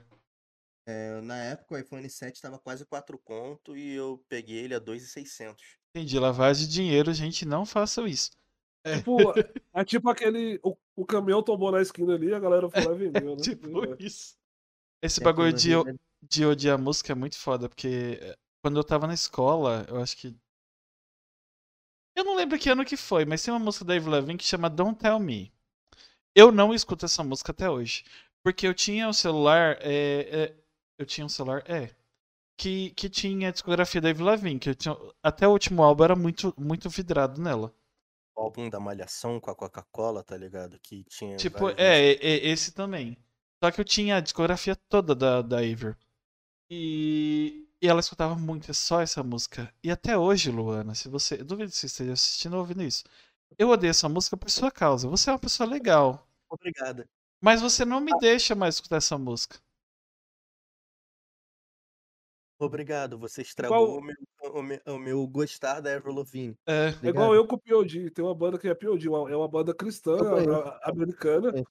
É, 0.88 1.20
na 1.22 1.38
época 1.38 1.76
o 1.76 1.78
iPhone 1.78 2.08
7 2.10 2.40
tava 2.40 2.60
quase 2.60 2.86
4 2.86 3.18
conto 3.18 3.76
e 3.76 3.94
eu 3.94 4.24
peguei 4.30 4.58
ele 4.58 4.76
a 4.76 4.80
2,600. 4.80 5.64
Entendi, 5.96 6.20
lavagem 6.20 6.68
de 6.68 6.74
dinheiro, 6.74 7.14
gente, 7.14 7.46
não 7.46 7.66
façam 7.66 8.06
isso. 8.08 8.32
Tipo, 8.86 9.18
é 9.74 9.84
tipo 9.84 10.10
aquele. 10.10 10.60
O, 10.64 10.76
o 10.96 11.06
caminhão 11.06 11.42
tombou 11.42 11.72
na 11.72 11.82
esquina 11.82 12.14
ali 12.14 12.28
e 12.28 12.34
a 12.36 12.40
galera 12.40 12.70
foi 12.70 12.84
lá 12.84 12.92
e 12.92 12.98
vendeu, 12.98 13.36
né? 13.36 13.42
Tipo 13.42 13.84
É. 13.84 13.98
isso. 14.00 14.36
Esse 15.02 15.20
aqui 15.20 15.24
bagulho 15.26 15.54
de, 15.54 15.74
é- 15.74 15.96
de 16.22 16.46
odiar 16.46 16.78
música 16.78 17.14
é 17.14 17.16
muito 17.16 17.38
foda, 17.38 17.68
porque 17.68 18.20
eh, 18.22 18.38
quando 18.62 18.78
eu 18.78 18.84
tava 18.84 19.08
na 19.08 19.14
escola, 19.14 19.86
eu 19.90 19.98
acho 19.98 20.16
que. 20.18 20.36
Eu 22.16 22.24
não 22.24 22.36
lembro 22.36 22.58
que 22.58 22.70
ano 22.70 22.86
que 22.86 22.96
foi, 22.96 23.26
mas 23.26 23.44
tem 23.44 23.54
uma 23.54 23.60
música 23.60 23.84
da 23.84 23.94
Avril 23.94 24.12
Lavigne 24.12 24.38
que 24.38 24.46
chama 24.46 24.70
Don't 24.70 24.98
Tell 24.98 25.20
Me. 25.20 25.52
Eu 26.34 26.52
não 26.52 26.74
escuto 26.74 27.06
essa 27.06 27.24
música 27.24 27.52
até 27.52 27.70
hoje. 27.70 28.04
Porque 28.44 28.68
eu 28.68 28.74
tinha 28.74 29.08
um 29.08 29.14
celular. 29.14 29.78
é, 29.82 30.44
é, 30.44 30.56
eu 30.98 31.06
tinha 31.06 31.26
um 31.26 31.30
celular, 31.30 31.64
é. 31.70 31.94
Que, 32.58 32.92
que 32.92 33.10
tinha 33.10 33.50
a 33.50 33.52
discografia 33.52 34.00
da 34.00 34.10
Avril 34.10 34.28
Lavigne. 34.28 34.60
Que 34.60 34.70
eu 34.70 34.76
tinha, 34.76 34.96
até 35.22 35.48
o 35.48 35.52
último 35.52 35.84
álbum 35.84 36.04
era 36.04 36.16
muito, 36.16 36.54
muito 36.58 36.90
vidrado 36.90 37.42
nela. 37.42 37.74
O 38.36 38.42
álbum 38.42 38.70
da 38.70 38.80
Malhação 38.80 39.40
com 39.40 39.50
a 39.50 39.56
Coca-Cola, 39.56 40.24
tá 40.24 40.38
ligado? 40.38 40.80
Que 40.80 41.04
tinha. 41.06 41.36
Tipo, 41.38 41.70
é, 41.70 42.12
é, 42.12 42.14
é, 42.14 42.48
esse 42.48 42.72
também. 42.72 43.18
Só 43.64 43.72
que 43.72 43.82
eu 43.82 43.86
tinha 43.86 44.18
a 44.18 44.22
discografia 44.22 44.76
toda 44.76 45.16
da, 45.16 45.42
da 45.42 45.58
Avril. 45.58 45.96
E, 46.70 47.65
e 47.82 47.88
ela 47.88 48.00
escutava 48.00 48.36
muito, 48.36 48.72
é 48.72 48.74
só 48.74 49.02
essa 49.02 49.24
música. 49.24 49.74
E 49.84 49.92
até 49.92 50.18
hoje, 50.18 50.52
Luana, 50.52 50.96
se 50.96 51.10
você. 51.10 51.42
Eu 51.42 51.46
duvido 51.46 51.72
que 51.72 51.78
você 51.78 51.86
esteja 51.88 52.14
assistindo 52.14 52.54
ou 52.54 52.60
ouvindo 52.60 52.84
isso. 52.84 53.04
Eu 53.58 53.70
odeio 53.70 53.92
essa 53.92 54.10
música 54.10 54.36
por 54.38 54.50
sua 54.50 54.72
causa. 54.72 55.08
Você 55.08 55.30
é 55.30 55.34
uma 55.34 55.40
pessoa 55.40 55.68
legal. 55.70 56.28
Obrigada. 56.50 57.08
Mas 57.42 57.62
você 57.62 57.86
não 57.86 58.00
me 58.00 58.12
deixa 58.20 58.56
mais 58.56 58.76
escutar 58.76 58.98
essa 58.98 59.18
música. 59.18 59.58
Obrigado, 62.58 63.18
você 63.18 63.42
estragou 63.42 64.00
o, 64.00 64.02
meu, 64.02 64.16
o, 64.54 64.62
meu, 64.64 64.80
o 64.88 64.98
meu 64.98 65.28
gostar 65.28 65.82
da 65.82 65.94
Avril 65.94 66.16
Lavigne. 66.16 66.58
É. 66.66 66.88
É 67.04 67.10
igual 67.10 67.36
eu 67.36 67.46
com 67.46 67.56
o 67.56 67.60
POD. 67.60 68.10
Tem 68.12 68.24
uma 68.24 68.34
banda 68.34 68.58
que 68.58 68.68
é 68.68 68.74
POD, 68.74 69.08
é 69.08 69.36
uma 69.36 69.48
banda 69.48 69.74
cristã 69.76 70.16
americana. 70.84 71.52
É. 71.60 71.64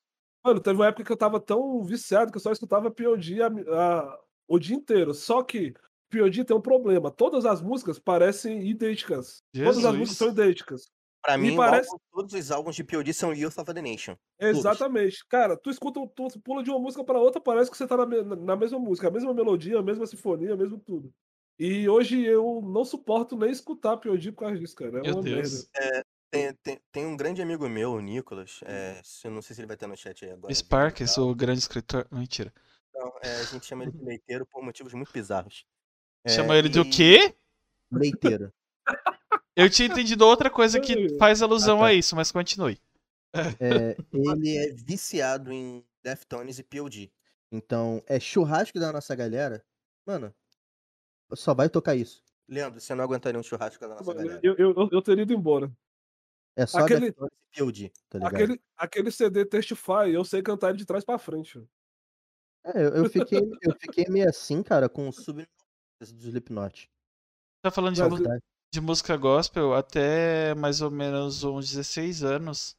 Mano, 0.44 0.60
teve 0.60 0.76
uma 0.78 0.86
época 0.86 1.04
que 1.04 1.10
eu 1.12 1.16
tava 1.16 1.40
tão 1.40 1.82
viciado 1.82 2.30
que 2.30 2.36
eu 2.36 2.42
só 2.42 2.52
escutava 2.52 2.90
POD 2.90 3.42
a- 3.42 3.46
a- 3.48 4.20
o 4.46 4.58
dia 4.58 4.76
inteiro. 4.76 5.14
Só 5.14 5.42
que 5.42 5.72
POD 6.18 6.44
tem 6.44 6.56
um 6.56 6.60
problema. 6.60 7.10
Todas 7.10 7.44
as 7.44 7.60
músicas 7.62 7.98
parecem 7.98 8.66
idênticas. 8.68 9.42
Todas 9.52 9.68
as 9.76 9.82
Jesus. 9.82 9.98
músicas 9.98 10.16
são 10.18 10.28
idênticas. 10.28 10.90
Pra 11.22 11.38
Me 11.38 11.50
mim, 11.50 11.56
parece- 11.56 11.88
álbum- 11.88 12.02
todos 12.12 12.34
os 12.34 12.50
álbuns 12.50 12.76
de 12.76 12.84
POD 12.84 13.14
são 13.14 13.32
Youth 13.32 13.58
of 13.58 13.72
the 13.72 13.80
Nation. 13.80 14.14
Exatamente. 14.38 15.24
Cara, 15.28 15.56
tu 15.56 15.70
escuta, 15.70 16.00
tu 16.14 16.40
pula 16.40 16.62
de 16.62 16.70
uma 16.70 16.78
música 16.78 17.02
pra 17.02 17.18
outra, 17.18 17.40
parece 17.40 17.70
que 17.70 17.76
você 17.76 17.86
tá 17.86 17.96
na, 17.96 18.06
na 18.36 18.56
mesma 18.56 18.78
música, 18.78 19.08
a 19.08 19.10
mesma 19.10 19.32
melodia, 19.32 19.78
a 19.78 19.82
mesma 19.82 20.06
sinfonia, 20.06 20.54
mesmo 20.56 20.78
tudo. 20.78 21.10
E 21.58 21.88
hoje 21.88 22.22
eu 22.24 22.60
não 22.62 22.84
suporto 22.84 23.36
nem 23.36 23.50
escutar 23.50 23.96
POD 23.96 24.32
por 24.32 24.40
causa 24.40 24.58
disso, 24.58 24.74
cara. 24.76 24.98
É 24.98 25.02
Meu 25.02 25.14
uma 25.14 25.22
Deus. 25.22 25.68
merda. 25.74 26.04
Tem, 26.30 26.52
tem, 26.64 26.80
tem 26.90 27.06
um 27.06 27.16
grande 27.16 27.40
amigo 27.40 27.68
meu, 27.68 27.92
o 27.92 28.00
Nicolas. 28.00 28.60
É, 28.64 29.00
eu 29.24 29.30
não 29.30 29.40
sei 29.40 29.54
se 29.54 29.60
ele 29.62 29.68
vai 29.68 29.76
estar 29.76 29.86
no 29.86 29.96
chat 29.96 30.24
aí 30.24 30.32
agora. 30.32 30.52
Sparks, 30.52 31.16
o 31.16 31.32
grande 31.34 31.60
escritor. 31.60 32.06
Mentira. 32.10 32.52
Não, 32.92 33.12
é, 33.22 33.36
a 33.36 33.42
gente 33.44 33.64
chama 33.66 33.84
ele 33.84 33.92
de 33.92 34.04
leiteiro 34.04 34.44
por 34.46 34.62
motivos 34.62 34.92
muito 34.94 35.12
bizarros. 35.12 35.64
É, 36.24 36.30
Chama 36.30 36.56
ele 36.56 36.68
de 36.68 36.80
o 36.80 36.88
quê? 36.90 37.34
Leiteiro. 37.92 38.52
Eu 39.56 39.70
tinha 39.70 39.86
entendido 39.86 40.26
outra 40.26 40.50
coisa 40.50 40.80
que 40.80 41.16
faz 41.16 41.40
alusão 41.40 41.76
Ah, 41.78 41.82
tá. 41.82 41.86
a 41.86 41.94
isso, 41.94 42.16
mas 42.16 42.32
continue. 42.32 42.80
É, 43.60 43.96
ele 44.12 44.56
é 44.56 44.72
viciado 44.72 45.52
em 45.52 45.84
Deftones 46.02 46.58
e 46.58 46.62
POD. 46.64 47.12
Então, 47.52 48.02
é 48.06 48.18
churrasco 48.18 48.80
da 48.80 48.92
nossa 48.92 49.14
galera. 49.14 49.64
Mano, 50.04 50.34
só 51.34 51.54
vai 51.54 51.68
tocar 51.68 51.94
isso. 51.94 52.22
Leandro, 52.48 52.80
você 52.80 52.94
não 52.94 53.04
aguentaria 53.04 53.38
um 53.38 53.44
churrasco 53.44 53.80
da 53.80 53.94
nossa 53.94 54.12
galera. 54.12 54.40
Eu, 54.42 54.54
eu, 54.56 54.74
eu, 54.74 54.88
eu 54.90 55.02
teria 55.02 55.22
ido 55.22 55.32
embora. 55.32 55.70
É 56.56 56.66
só 56.66 56.78
aquele- 56.78 57.06
Deftones 57.10 57.32
e 57.52 57.58
POD, 57.60 57.92
tá 58.08 58.18
ligado? 58.18 58.34
Aquele, 58.34 58.60
aquele 58.76 59.10
CD 59.12 59.44
Testify, 59.44 60.10
eu 60.12 60.24
sei 60.24 60.42
cantar 60.42 60.70
ele 60.70 60.78
de 60.78 60.84
trás 60.84 61.04
pra 61.04 61.18
frente. 61.18 61.62
É, 62.64 62.76
eu, 62.82 62.90
eu 62.96 63.10
fiquei, 63.10 63.38
eu 63.62 63.74
fiquei 63.78 64.06
meio 64.08 64.28
assim, 64.28 64.62
cara, 64.62 64.88
com 64.88 65.08
o 65.08 65.12
sub 65.12 65.46
do 66.12 66.20
Slipknot. 66.28 66.90
Tá 67.62 67.70
falando 67.70 67.94
de, 67.94 68.02
mu- 68.04 68.20
de 68.72 68.80
música 68.80 69.16
gospel 69.16 69.74
até 69.74 70.54
mais 70.54 70.80
ou 70.80 70.90
menos 70.90 71.42
uns 71.44 71.70
16 71.70 72.22
anos. 72.22 72.76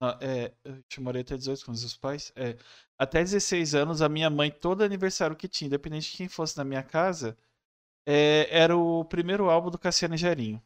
Ah, 0.00 0.18
É, 0.22 0.54
eu 0.64 0.82
te 0.84 1.00
morei 1.00 1.22
até 1.22 1.36
18 1.36 1.64
com 1.66 1.72
os 1.72 1.82
meus 1.82 1.96
pais. 1.96 2.32
É, 2.36 2.56
até 2.98 3.22
16 3.22 3.74
anos, 3.74 4.02
a 4.02 4.08
minha 4.08 4.30
mãe, 4.30 4.50
todo 4.50 4.82
aniversário 4.84 5.36
que 5.36 5.48
tinha, 5.48 5.68
independente 5.68 6.12
de 6.12 6.18
quem 6.18 6.28
fosse 6.28 6.56
na 6.58 6.64
minha 6.64 6.82
casa, 6.84 7.36
é, 8.06 8.48
era 8.50 8.76
o 8.76 9.04
primeiro 9.04 9.50
álbum 9.50 9.70
do 9.70 9.78
Cassiano 9.78 10.16
Gerinho. 10.16 10.62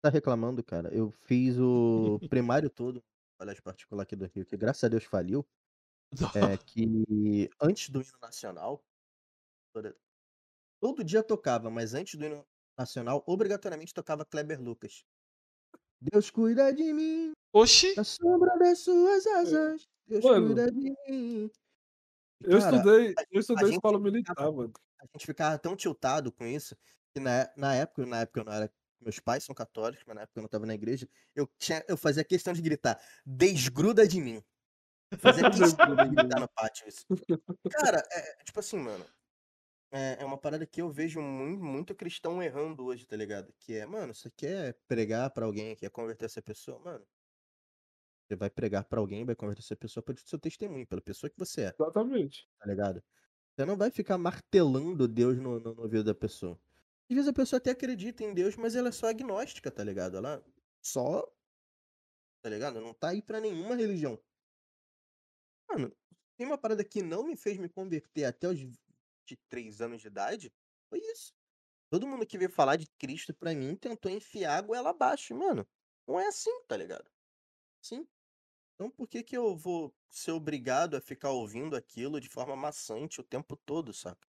Tá 0.00 0.08
reclamando, 0.10 0.62
cara? 0.62 0.92
Eu 0.94 1.10
fiz 1.10 1.56
o 1.58 2.20
primário 2.28 2.70
todo 2.70 3.02
colégio 3.38 3.62
particular 3.62 4.02
aqui 4.02 4.16
do 4.16 4.26
Rio, 4.26 4.44
que 4.44 4.56
graças 4.56 4.84
a 4.84 4.88
Deus 4.88 5.04
faliu. 5.04 5.46
É 6.34 6.56
que 6.58 7.50
antes 7.60 7.90
do 7.90 8.00
hino 8.02 8.18
nacional, 8.22 8.84
todo 10.80 11.04
dia 11.04 11.22
tocava, 11.22 11.70
mas 11.70 11.94
antes 11.94 12.14
do 12.18 12.24
hino 12.24 12.46
nacional, 12.76 13.22
obrigatoriamente 13.26 13.92
tocava 13.94 14.24
Kleber 14.24 14.60
Lucas. 14.60 15.04
Deus 16.00 16.30
cuida 16.30 16.72
de 16.72 16.92
mim, 16.92 17.32
Oxi! 17.52 17.94
na 17.96 18.04
sombra 18.04 18.56
das 18.58 18.78
suas 18.80 19.26
asas. 19.26 19.88
Deus 20.06 20.24
Mano, 20.24 20.46
cuida 20.46 20.70
de 20.70 20.80
mim. 20.80 20.94
E, 21.08 21.50
Eu 22.40 22.60
cara, 22.60 22.76
estudei, 22.76 23.14
eu 23.32 23.40
estudei 23.40 23.70
escola 23.70 23.98
ficava- 23.98 23.98
militar, 23.98 24.52
mano. 24.52 24.72
a 25.00 25.06
gente 25.06 25.26
ficava 25.26 25.58
tão 25.58 25.74
tiltado 25.74 26.30
com 26.30 26.46
isso 26.46 26.76
que 27.12 27.18
na, 27.20 27.50
na 27.56 27.74
época, 27.74 28.06
na 28.06 28.20
época 28.20 28.40
eu 28.40 28.44
não 28.44 28.52
era. 28.52 28.72
Meus 29.00 29.18
pais 29.20 29.44
são 29.44 29.54
católicos, 29.54 30.04
mas 30.06 30.16
na 30.16 30.22
época 30.22 30.38
eu 30.38 30.42
não 30.42 30.48
tava 30.48 30.66
na 30.66 30.74
igreja. 30.74 31.08
Eu, 31.34 31.48
tinha, 31.58 31.84
eu 31.88 31.96
fazia 31.96 32.24
questão 32.24 32.52
de 32.52 32.60
gritar: 32.62 33.00
desgruda 33.24 34.06
de 34.06 34.20
mim. 34.20 34.42
Fazia 35.18 35.42
questão 35.50 35.96
de 35.96 36.08
gritar 36.10 36.40
no 36.40 36.48
pátio 36.48 36.86
isso. 36.88 37.04
Cara, 37.72 38.02
é, 38.12 38.40
é, 38.40 38.44
tipo 38.44 38.58
assim, 38.60 38.76
mano. 38.78 39.04
É, 39.90 40.18
é 40.20 40.24
uma 40.24 40.36
parada 40.36 40.66
que 40.66 40.82
eu 40.82 40.90
vejo 40.90 41.20
muito, 41.20 41.62
muito 41.64 41.94
cristão 41.94 42.42
errando 42.42 42.84
hoje, 42.84 43.06
tá 43.06 43.16
ligado? 43.16 43.52
Que 43.58 43.74
é, 43.74 43.86
mano, 43.86 44.14
você 44.14 44.30
quer 44.30 44.74
pregar 44.86 45.30
pra 45.30 45.46
alguém, 45.46 45.74
quer 45.76 45.90
converter 45.90 46.26
essa 46.26 46.42
pessoa, 46.42 46.78
mano. 46.78 47.06
Você 48.26 48.36
vai 48.36 48.50
pregar 48.50 48.84
pra 48.84 49.00
alguém, 49.00 49.24
vai 49.24 49.34
converter 49.34 49.62
essa 49.62 49.74
pessoa 49.76 50.02
pelo 50.04 50.18
seu 50.18 50.38
testemunho, 50.38 50.86
pela 50.86 51.00
pessoa 51.00 51.30
que 51.30 51.38
você 51.38 51.62
é, 51.62 51.74
Exatamente. 51.74 52.46
tá 52.58 52.66
ligado? 52.66 53.02
Você 53.56 53.64
não 53.64 53.76
vai 53.76 53.90
ficar 53.90 54.18
martelando 54.18 55.08
Deus 55.08 55.38
no, 55.38 55.58
no, 55.58 55.74
no 55.74 55.82
ouvido 55.82 56.04
da 56.04 56.14
pessoa. 56.14 56.60
Às 57.10 57.14
vezes 57.16 57.28
a 57.28 57.32
pessoa 57.32 57.58
até 57.58 57.70
acredita 57.70 58.22
em 58.22 58.34
Deus, 58.34 58.54
mas 58.56 58.76
ela 58.76 58.88
é 58.88 58.92
só 58.92 59.08
agnóstica, 59.08 59.70
tá 59.70 59.82
ligado? 59.82 60.18
Ela 60.18 60.44
só. 60.82 61.26
Tá 62.42 62.50
ligado? 62.50 62.80
Não 62.80 62.92
tá 62.92 63.08
aí 63.08 63.22
pra 63.22 63.40
nenhuma 63.40 63.74
religião. 63.74 64.18
Mano, 65.70 65.90
tem 66.36 66.46
uma 66.46 66.58
parada 66.58 66.84
que 66.84 67.02
não 67.02 67.24
me 67.24 67.36
fez 67.36 67.56
me 67.58 67.68
converter 67.68 68.24
até 68.24 68.46
os 68.48 68.58
23 69.30 69.80
anos 69.80 70.00
de 70.00 70.08
idade. 70.08 70.52
Foi 70.90 70.98
isso. 71.00 71.32
Todo 71.90 72.06
mundo 72.06 72.26
que 72.26 72.38
veio 72.38 72.50
falar 72.50 72.76
de 72.76 72.86
Cristo 72.98 73.34
pra 73.34 73.54
mim 73.54 73.76
tentou 73.76 74.10
enfiar 74.10 74.58
a 74.58 74.62
goela 74.62 74.90
abaixo. 74.90 75.34
Mano, 75.34 75.66
não 76.06 76.18
é 76.20 76.26
assim, 76.28 76.62
tá 76.66 76.76
ligado? 76.76 77.10
Sim. 77.82 78.06
Então 78.74 78.90
por 78.90 79.08
que 79.08 79.22
que 79.22 79.36
eu 79.36 79.56
vou 79.56 79.94
ser 80.10 80.32
obrigado 80.32 80.96
a 80.96 81.00
ficar 81.00 81.30
ouvindo 81.30 81.76
aquilo 81.76 82.20
de 82.20 82.28
forma 82.28 82.56
maçante 82.56 83.20
o 83.20 83.24
tempo 83.24 83.56
todo, 83.56 83.92
saca? 83.92 84.26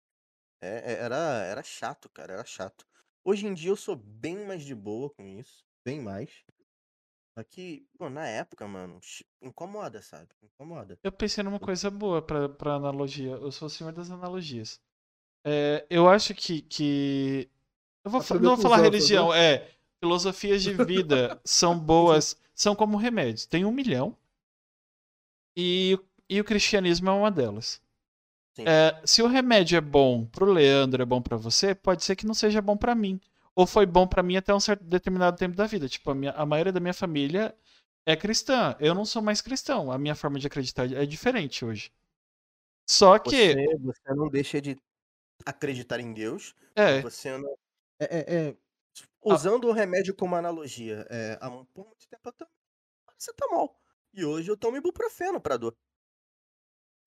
É, 0.61 0.93
é- 0.93 0.99
era, 1.03 1.17
era 1.45 1.63
chato, 1.63 2.09
cara, 2.09 2.33
era 2.33 2.45
chato. 2.45 2.85
Hoje 3.23 3.45
em 3.45 3.53
dia 3.53 3.69
eu 3.71 3.75
sou 3.75 3.95
bem 3.95 4.45
mais 4.45 4.63
de 4.63 4.73
boa 4.73 5.09
com 5.09 5.25
isso, 5.27 5.65
bem 5.83 6.01
mais. 6.01 6.43
Só 7.37 7.43
que, 7.43 7.85
pô, 7.97 8.09
na 8.09 8.27
época, 8.27 8.67
mano, 8.67 8.99
incomoda, 9.41 10.01
sabe? 10.01 10.29
Incomoda. 10.41 10.97
Eu 11.03 11.11
pensei 11.11 11.43
numa 11.43 11.59
coisa 11.59 11.91
boa 11.91 12.19
pra, 12.21 12.49
pra 12.49 12.75
analogia. 12.75 13.31
Eu 13.33 13.51
sou 13.51 13.67
o 13.67 13.69
senhor 13.69 13.93
das 13.93 14.09
analogias. 14.09 14.81
É, 15.45 15.85
eu 15.89 16.09
acho 16.09 16.33
que. 16.33 16.61
que... 16.61 17.49
Eu 18.03 18.11
vou, 18.11 18.21
não 18.39 18.55
vou 18.55 18.57
falar 18.57 18.77
religião, 18.77 19.33
é. 19.33 19.69
Filosofias 19.99 20.61
de 20.61 20.73
vida 20.73 21.39
são 21.43 21.77
boas, 21.79 22.37
são 22.53 22.75
como 22.75 22.97
remédios. 22.97 23.45
Tem 23.45 23.65
um 23.65 23.71
milhão. 23.71 24.15
E, 25.55 25.99
e 26.29 26.39
o 26.39 26.43
cristianismo 26.43 27.09
é 27.09 27.13
uma 27.13 27.31
delas. 27.31 27.81
É, 28.59 28.99
se 29.05 29.21
o 29.21 29.27
remédio 29.27 29.77
é 29.77 29.81
bom 29.81 30.25
pro 30.25 30.51
Leandro, 30.51 31.01
é 31.01 31.05
bom 31.05 31.21
pra 31.21 31.37
você, 31.37 31.75
pode 31.75 32.03
ser 32.03 32.15
que 32.15 32.25
não 32.25 32.33
seja 32.33 32.61
bom 32.61 32.75
pra 32.75 32.95
mim. 32.95 33.19
Ou 33.55 33.65
foi 33.65 33.85
bom 33.85 34.07
pra 34.07 34.23
mim 34.23 34.37
até 34.37 34.53
um 34.53 34.59
certo 34.59 34.83
determinado 34.83 35.37
tempo 35.37 35.55
da 35.55 35.65
vida. 35.65 35.89
Tipo, 35.89 36.11
a, 36.11 36.15
minha, 36.15 36.31
a 36.31 36.45
maioria 36.45 36.71
da 36.71 36.79
minha 36.79 36.93
família 36.93 37.55
é 38.05 38.15
cristã. 38.15 38.75
Eu 38.79 38.93
não 38.93 39.03
sou 39.03 39.21
mais 39.21 39.41
cristão. 39.41 39.91
A 39.91 39.97
minha 39.97 40.15
forma 40.15 40.39
de 40.39 40.45
acreditar 40.47 40.91
é 40.91 41.05
diferente 41.05 41.65
hoje. 41.65 41.91
Só 42.87 43.17
que. 43.17 43.53
Você, 43.53 43.77
você 43.79 44.13
não 44.13 44.29
deixa 44.29 44.61
de 44.61 44.77
acreditar 45.49 45.99
em 45.99 46.13
Deus, 46.13 46.55
É, 46.75 47.01
você 47.01 47.37
não. 47.37 47.57
É, 47.99 48.19
é- 48.19 48.49
é, 48.51 48.57
usando 49.23 49.65
o 49.67 49.71
remédio 49.73 50.15
como 50.15 50.35
analogia, 50.35 51.05
é, 51.09 51.37
há 51.41 51.49
por 51.73 51.85
muito 51.87 52.07
tempo 52.09 52.29
eu 52.29 52.33
também. 52.33 52.53
Você 53.17 53.33
tá 53.33 53.47
mal. 53.49 53.81
E 54.13 54.25
hoje 54.25 54.51
eu 54.51 54.57
tomo 54.57 54.77
ibuprofeno 54.77 55.41
pra 55.41 55.57
dor. 55.57 55.75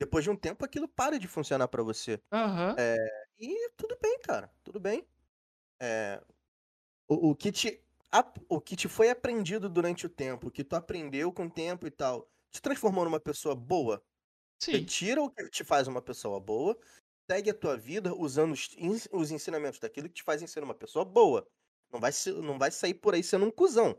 Depois 0.01 0.25
de 0.25 0.31
um 0.31 0.37
tempo 0.37 0.65
aquilo 0.65 0.89
para 0.89 1.19
de 1.19 1.29
funcionar 1.29 1.69
pra 1.69 1.83
você. 1.83 2.21
aham. 2.31 2.81
E 3.39 3.71
tudo 3.77 3.97
bem, 4.01 4.19
cara. 4.21 4.53
Tudo 4.63 4.79
bem. 4.81 5.07
É, 5.81 6.23
o, 7.09 7.31
o 7.31 7.37
que 7.37 7.53
te, 7.53 7.85
o 8.49 8.61
que 8.61 8.77
te 8.77 8.89
foi 8.89 9.11
aprendido 9.11 9.69
durante 9.71 10.07
o 10.07 10.11
tempo, 10.11 10.49
o 10.49 10.51
que 10.51 10.65
tu 10.65 10.77
aprendeu 10.77 11.33
com 11.33 11.47
o 11.47 11.51
tempo 11.51 11.87
e 11.87 11.93
tal, 11.93 12.31
te 12.53 12.63
transformou 12.63 13.05
numa 13.05 13.21
pessoa 13.21 13.55
boa? 13.57 14.05
Sim. 14.61 14.73
Retira 14.73 15.23
o 15.23 15.31
que 15.31 15.49
te 15.51 15.65
faz 15.65 15.89
uma 15.89 16.03
pessoa 16.03 16.41
boa, 16.41 16.79
segue 17.31 17.51
a 17.51 17.55
tua 17.55 17.77
vida 17.77 18.13
usando 18.13 18.51
os, 18.53 19.09
os 19.13 19.31
ensinamentos 19.31 19.79
daquilo 19.79 20.09
que 20.09 20.17
te 20.17 20.23
fazem 20.25 20.49
ser 20.49 20.65
uma 20.65 20.75
pessoa 20.75 21.05
boa. 21.05 21.47
Não 21.93 22.01
vai, 22.01 22.11
não 22.43 22.59
vai 22.59 22.73
sair 22.73 22.95
por 22.95 23.15
aí 23.15 23.23
sendo 23.23 23.45
um 23.45 23.53
cuzão, 23.53 23.97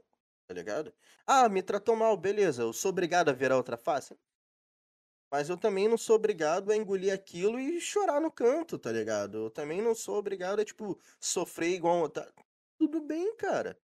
tá 0.47 0.53
ligado? 0.53 0.93
Ah, 1.25 1.47
me 1.47 1.63
tratou 1.63 1.95
mal, 1.95 2.17
beleza. 2.17 2.63
Eu 2.63 2.73
sou 2.73 2.89
obrigado 2.89 3.29
a 3.29 3.33
ver 3.33 3.53
a 3.53 3.55
outra 3.55 3.77
face? 3.77 4.17
Mas 5.31 5.47
eu 5.47 5.55
também 5.55 5.87
não 5.87 5.97
sou 5.97 6.17
obrigado 6.17 6.71
a 6.71 6.75
engolir 6.75 7.13
aquilo 7.13 7.57
e 7.57 7.79
chorar 7.79 8.19
no 8.19 8.29
canto, 8.29 8.77
tá 8.77 8.91
ligado? 8.91 9.45
Eu 9.45 9.49
também 9.49 9.81
não 9.81 9.95
sou 9.95 10.17
obrigado 10.17 10.59
a, 10.59 10.65
tipo, 10.65 10.99
sofrer 11.17 11.69
igual. 11.69 12.09
Tá... 12.09 12.29
Tudo 12.77 12.99
bem, 12.99 13.33
cara. 13.37 13.79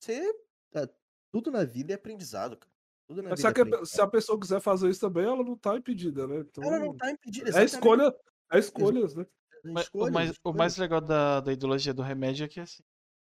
Você. 0.00 0.34
tá- 0.72 0.88
Tudo 1.30 1.52
na 1.52 1.62
vida 1.62 1.92
é 1.92 1.94
aprendizado, 1.94 2.56
cara. 2.56 3.36
Se 3.36 3.46
é 3.46 3.50
a, 3.50 3.52
que- 3.52 3.60
aprendizado. 3.60 3.86
se 3.86 4.00
a 4.00 4.06
pessoa 4.08 4.40
quiser 4.40 4.60
fazer 4.60 4.88
isso 4.88 5.00
também, 5.00 5.24
ela 5.24 5.44
não 5.44 5.56
tá 5.56 5.76
impedida, 5.76 6.26
né? 6.26 6.38
Então, 6.38 6.64
Ela 6.64 6.80
não 6.80 6.96
tá 6.96 7.08
impedida, 7.10 7.46
é 7.46 7.50
exatamente. 7.50 7.74
escolha, 7.74 8.14
é 8.52 8.58
escolhas, 8.58 9.14
né? 9.14 9.26
Mas 9.62 9.84
Escolhas, 9.84 10.08
o, 10.08 10.12
mais, 10.12 10.30
o 10.30 10.32
escolhas. 10.32 10.56
mais 10.56 10.76
legal 10.76 11.00
da, 11.00 11.40
da 11.40 11.52
ideologia 11.52 11.92
do 11.92 12.02
remédio 12.02 12.44
é 12.44 12.48
que 12.48 12.60
assim, 12.60 12.82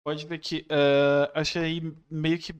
pode 0.05 0.27
ver 0.27 0.39
que 0.39 0.67
eh, 0.71 1.33
acho 1.35 1.59
aí 1.59 1.81
meio 2.11 2.39
que 2.39 2.55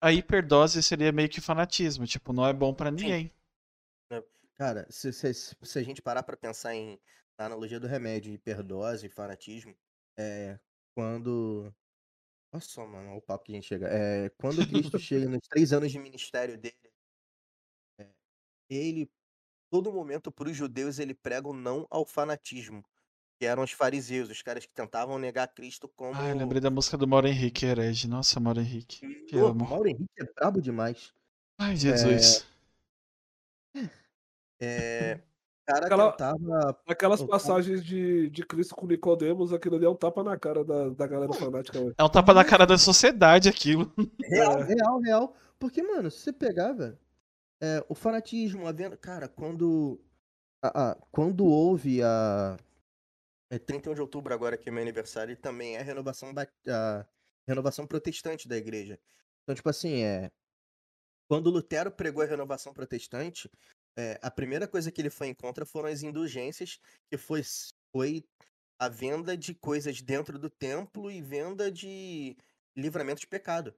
a 0.00 0.12
hiperdose 0.12 0.82
seria 0.82 1.12
meio 1.12 1.28
que 1.28 1.40
fanatismo, 1.40 2.06
tipo, 2.06 2.32
não 2.32 2.46
é 2.46 2.52
bom 2.52 2.74
pra 2.74 2.90
ninguém. 2.90 3.32
Cara, 4.56 4.86
se, 4.90 5.12
se, 5.12 5.32
se 5.34 5.78
a 5.78 5.82
gente 5.82 6.02
parar 6.02 6.22
pra 6.22 6.36
pensar 6.36 6.74
em 6.74 6.98
na 7.38 7.46
analogia 7.46 7.80
do 7.80 7.86
remédio, 7.86 8.32
hiperdose, 8.32 9.08
fanatismo, 9.08 9.74
é 10.16 10.58
quando. 10.94 11.72
Olha 12.52 12.60
só, 12.60 12.86
mano, 12.86 13.10
olha 13.10 13.18
o 13.18 13.22
papo 13.22 13.44
que 13.44 13.52
a 13.52 13.54
gente 13.54 13.66
chega. 13.66 13.88
É, 13.88 14.28
quando 14.30 14.66
Cristo 14.68 14.98
chega 15.00 15.28
nos 15.28 15.46
três 15.48 15.72
anos 15.72 15.90
de 15.90 15.98
ministério 15.98 16.58
dele, 16.58 16.92
é, 17.98 18.08
ele, 18.68 19.10
todo 19.72 19.90
momento, 19.90 20.30
para 20.30 20.50
os 20.50 20.54
judeus, 20.56 20.98
ele 20.98 21.14
prega 21.14 21.48
o 21.48 21.54
não 21.54 21.86
ao 21.90 22.04
fanatismo, 22.04 22.84
que 23.40 23.46
eram 23.46 23.62
os 23.62 23.72
fariseus, 23.72 24.28
os 24.28 24.42
caras 24.42 24.66
que 24.66 24.74
tentavam 24.74 25.18
negar 25.18 25.48
Cristo 25.48 25.88
como. 25.96 26.12
Ah, 26.14 26.28
eu 26.28 26.36
lembrei 26.36 26.60
da 26.60 26.68
música 26.70 26.98
do 26.98 27.08
Mauro 27.08 27.26
Henrique, 27.26 27.64
herege. 27.64 28.06
Nossa, 28.06 28.38
Mauro 28.38 28.60
Henrique. 28.60 28.98
Te 29.24 29.32
Pô, 29.34 29.46
amo. 29.46 29.66
Mauro 29.66 29.88
Henrique 29.88 30.10
é 30.20 30.24
brabo 30.34 30.60
demais. 30.60 31.14
Ai, 31.58 31.74
Jesus. 31.74 32.46
É, 34.60 35.18
o 35.62 35.72
cara 35.72 35.86
Aquela- 35.86 36.10
tentava. 36.12 36.78
Aquelas 36.86 37.22
passagens 37.22 37.82
de, 37.82 38.28
de 38.28 38.44
Cristo 38.44 38.74
com 38.76 38.86
Nicodemos, 38.86 39.54
aquilo 39.54 39.76
ali 39.76 39.86
é 39.86 39.88
um 39.88 39.96
tapa 39.96 40.22
na 40.22 40.38
cara 40.38 40.62
da, 40.64 40.90
da 40.90 41.06
galera 41.06 41.32
fanática. 41.32 41.78
É 41.96 42.04
um 42.04 42.08
tapa 42.10 42.34
na 42.34 42.44
cara 42.44 42.66
da 42.66 42.76
sociedade 42.76 43.48
aquilo. 43.48 43.90
Real, 44.22 44.58
É. 44.60 44.64
real, 44.64 45.00
real. 45.00 45.36
Porque, 45.58 45.82
mano, 45.82 46.10
se 46.10 46.18
você 46.18 46.32
pegar, 46.32 46.72
velho, 46.74 46.98
é, 47.62 47.84
o 47.88 47.94
fanatismo, 47.94 48.66
a 48.66 48.72
venda. 48.72 48.96
Cara, 48.96 49.28
quando. 49.28 50.00
a- 50.62 50.90
a- 50.92 50.94
quando 51.10 51.44
houve 51.46 52.02
a. 52.02 52.56
É 53.50 53.58
31 53.58 53.94
de 53.94 54.00
outubro 54.00 54.32
agora, 54.32 54.56
que 54.56 54.68
é 54.68 54.72
meu 54.72 54.82
aniversário, 54.82 55.32
e 55.32 55.36
também 55.36 55.76
é 55.76 55.80
a 55.80 55.82
renovação, 55.82 56.32
a 56.68 57.06
renovação 57.46 57.86
protestante 57.86 58.48
da 58.48 58.56
igreja. 58.56 58.98
Então, 59.42 59.54
tipo 59.54 59.68
assim, 59.68 60.02
é. 60.02 60.30
Quando 61.28 61.50
Lutero 61.50 61.90
pregou 61.90 62.22
a 62.22 62.26
renovação 62.26 62.72
protestante, 62.72 63.50
é, 63.96 64.18
a 64.22 64.30
primeira 64.30 64.66
coisa 64.66 64.90
que 64.90 65.00
ele 65.00 65.10
foi 65.10 65.28
em 65.28 65.34
contra 65.34 65.64
foram 65.64 65.88
as 65.88 66.02
indulgências, 66.02 66.78
que 67.10 67.16
foi, 67.16 67.42
foi 67.94 68.24
a 68.78 68.88
venda 68.88 69.36
de 69.36 69.54
coisas 69.54 70.02
dentro 70.02 70.38
do 70.38 70.50
templo 70.50 71.10
e 71.10 71.22
venda 71.22 71.70
de 71.70 72.36
livramento 72.76 73.20
de 73.20 73.26
pecado. 73.26 73.74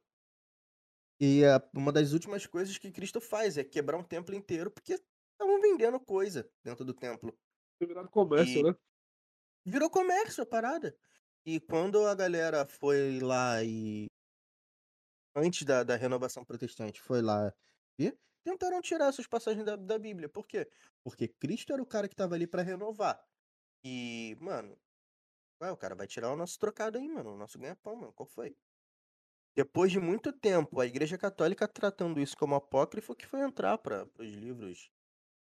E 1.25 1.43
a- 1.45 1.63
uma 1.75 1.91
das 1.91 2.13
últimas 2.13 2.47
coisas 2.47 2.77
que 2.77 2.93
Cristo 2.93 3.19
faz 3.19 3.57
é 3.57 3.65
quebrar 3.65 3.97
um 3.97 4.05
templo 4.05 4.35
inteiro 4.35 4.71
porque 4.71 4.93
estavam 4.93 5.59
vendendo 5.59 5.99
coisa 5.99 6.47
dentro 6.63 6.85
do 6.85 6.93
templo. 6.93 7.35
Virado 7.81 8.11
comércio, 8.11 8.61
E- 8.61 8.63
né? 8.63 8.75
Virou 9.67 9.89
comércio 9.89 10.43
a 10.43 10.47
parada. 10.47 10.95
E 11.47 11.59
quando 11.61 12.05
a 12.07 12.15
galera 12.15 12.67
foi 12.67 13.21
lá 13.21 13.63
e. 13.65 14.07
Antes 15.35 15.63
da, 15.65 15.83
da 15.83 15.97
renovação 15.97 16.45
protestante, 16.45 17.01
foi 17.01 17.23
lá 17.23 17.53
e 17.99 18.13
tentaram 18.45 18.83
tirar 18.83 19.07
essas 19.09 19.27
passagens 19.27 19.65
da, 19.65 19.77
da 19.77 19.99
Bíblia. 19.99 20.29
Por 20.29 20.47
quê? 20.47 20.69
Porque 21.03 21.27
Cristo 21.27 21.73
era 21.73 21.83
o 21.83 21.87
cara 21.87 22.09
que 22.09 22.15
tava 22.15 22.35
ali 22.35 22.47
pra 22.47 22.63
renovar. 22.63 23.25
E, 23.85 24.37
mano, 24.41 24.79
ué, 25.63 25.73
o 25.73 25.77
cara 25.77 25.95
vai 25.95 26.07
tirar 26.07 26.33
o 26.33 26.37
nosso 26.37 26.59
trocado 26.59 26.99
aí, 26.99 27.09
mano. 27.09 27.35
O 27.35 27.39
nosso 27.39 27.59
ganha-pão, 27.59 27.97
mano. 27.97 28.13
Qual 28.13 28.27
foi? 28.27 28.57
Depois 29.57 29.93
de 29.93 30.01
muito 30.01 30.33
tempo, 30.33 30.81
a 30.81 30.87
Igreja 30.87 31.17
Católica 31.19 31.69
tratando 31.69 32.21
isso 32.21 32.37
como 32.37 32.55
apócrifo, 32.55 33.15
que 33.15 33.27
foi 33.27 33.41
entrar 33.41 33.79
para 33.79 34.09
os 34.19 34.31
livros. 34.33 34.91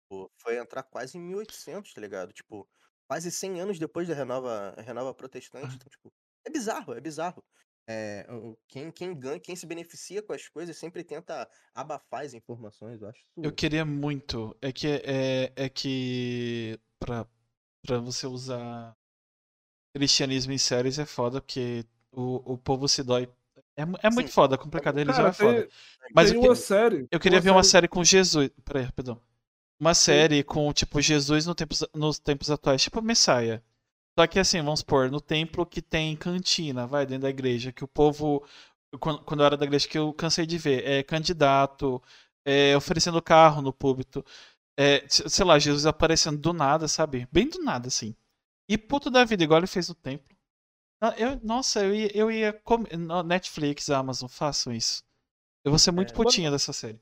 Pô, 0.08 0.30
foi 0.38 0.58
entrar 0.58 0.82
quase 0.82 1.16
em 1.18 1.20
1800, 1.20 1.92
tá 1.94 2.00
ligado? 2.00 2.32
Tipo, 2.32 2.68
quase 3.08 3.30
100 3.30 3.60
anos 3.60 3.78
depois 3.78 4.08
da 4.08 4.14
renova, 4.14 4.74
renova 4.78 5.14
protestante. 5.14 5.74
Então, 5.76 5.88
tipo, 5.90 6.12
é 6.46 6.50
bizarro, 6.50 6.94
é 6.94 7.00
bizarro. 7.00 7.42
É, 7.88 8.26
o- 8.30 8.56
quem, 8.68 8.90
quem 8.92 9.18
ganha, 9.18 9.40
quem 9.40 9.56
se 9.56 9.66
beneficia 9.66 10.22
com 10.22 10.32
as 10.32 10.48
coisas 10.48 10.76
sempre 10.76 11.02
tenta 11.02 11.48
abafar 11.74 12.24
as 12.24 12.34
informações, 12.34 13.00
eu 13.00 13.08
acho 13.08 13.20
isso. 13.20 13.32
Eu 13.42 13.52
queria 13.52 13.84
muito. 13.84 14.56
É 14.60 14.72
que 14.72 14.86
é, 14.86 15.52
é 15.56 15.68
que 15.68 16.78
pra, 16.98 17.26
pra 17.82 17.98
você 17.98 18.26
usar 18.26 18.96
cristianismo 19.94 20.52
em 20.52 20.58
séries 20.58 20.98
é 20.98 21.06
foda, 21.06 21.40
porque 21.40 21.84
o, 22.10 22.54
o 22.54 22.58
povo 22.58 22.88
se 22.88 23.02
dói. 23.02 23.28
É, 23.76 23.82
é 24.06 24.10
muito 24.10 24.28
Sim. 24.28 24.32
foda, 24.32 24.58
complicado. 24.58 24.96
A 24.96 24.98
religião 25.00 25.24
Cara, 25.24 25.28
é 25.30 25.32
foda. 25.32 25.62
tem, 25.62 25.68
Mas 26.14 26.30
tem 26.30 26.36
eu, 26.36 26.40
que- 26.40 26.48
uma 26.48 26.56
série. 26.56 27.08
eu 27.10 27.20
queria 27.20 27.40
ver 27.40 27.50
uma 27.50 27.64
série 27.64 27.88
com 27.88 28.04
Jesus. 28.04 28.50
Peraí, 28.64 28.90
perdão. 28.92 29.20
Uma 29.80 29.94
série 29.94 30.44
com, 30.44 30.72
tipo, 30.72 31.00
Jesus 31.00 31.46
no 31.46 31.54
tempos, 31.54 31.84
nos 31.94 32.18
tempos 32.18 32.50
atuais, 32.50 32.82
tipo 32.82 33.02
Messiah. 33.02 33.62
Só 34.18 34.26
que 34.26 34.38
assim, 34.38 34.62
vamos 34.62 34.80
supor, 34.80 35.10
no 35.10 35.20
templo 35.20 35.66
que 35.66 35.82
tem 35.82 36.16
cantina, 36.16 36.86
vai, 36.86 37.06
dentro 37.06 37.22
da 37.22 37.30
igreja, 37.30 37.72
que 37.72 37.84
o 37.84 37.88
povo 37.88 38.44
quando, 39.00 39.20
quando 39.24 39.40
eu 39.40 39.46
era 39.46 39.56
da 39.56 39.64
igreja, 39.66 39.88
que 39.88 39.98
eu 39.98 40.12
cansei 40.14 40.46
de 40.46 40.58
ver. 40.58 40.86
É 40.86 41.02
candidato, 41.02 42.02
é, 42.44 42.76
oferecendo 42.76 43.22
carro 43.22 43.62
no 43.62 43.72
púlpito. 43.72 44.24
É, 44.78 45.04
sei 45.08 45.44
lá, 45.44 45.58
Jesus 45.58 45.86
aparecendo 45.86 46.38
do 46.38 46.52
nada, 46.52 46.88
sabe? 46.88 47.28
Bem 47.32 47.48
do 47.48 47.58
nada, 47.62 47.88
assim. 47.88 48.14
E 48.68 48.78
puto 48.78 49.10
da 49.10 49.24
vida, 49.24 49.44
igual 49.44 49.58
ele 49.60 49.66
fez 49.66 49.88
no 49.88 49.94
templo. 49.94 50.34
Ah, 51.02 51.14
eu, 51.18 51.38
nossa, 51.42 51.84
eu 51.84 51.92
ia, 51.94 52.16
eu 52.16 52.30
ia 52.30 52.52
comer. 52.52 52.96
Netflix, 53.26 53.90
Amazon, 53.90 54.28
façam 54.28 54.72
isso. 54.72 55.02
Eu 55.64 55.72
vou 55.72 55.78
ser 55.78 55.92
muito 55.92 56.12
É. 56.12 56.16
putinha 56.16 56.50
dessa 56.50 56.72
série. 56.72 57.00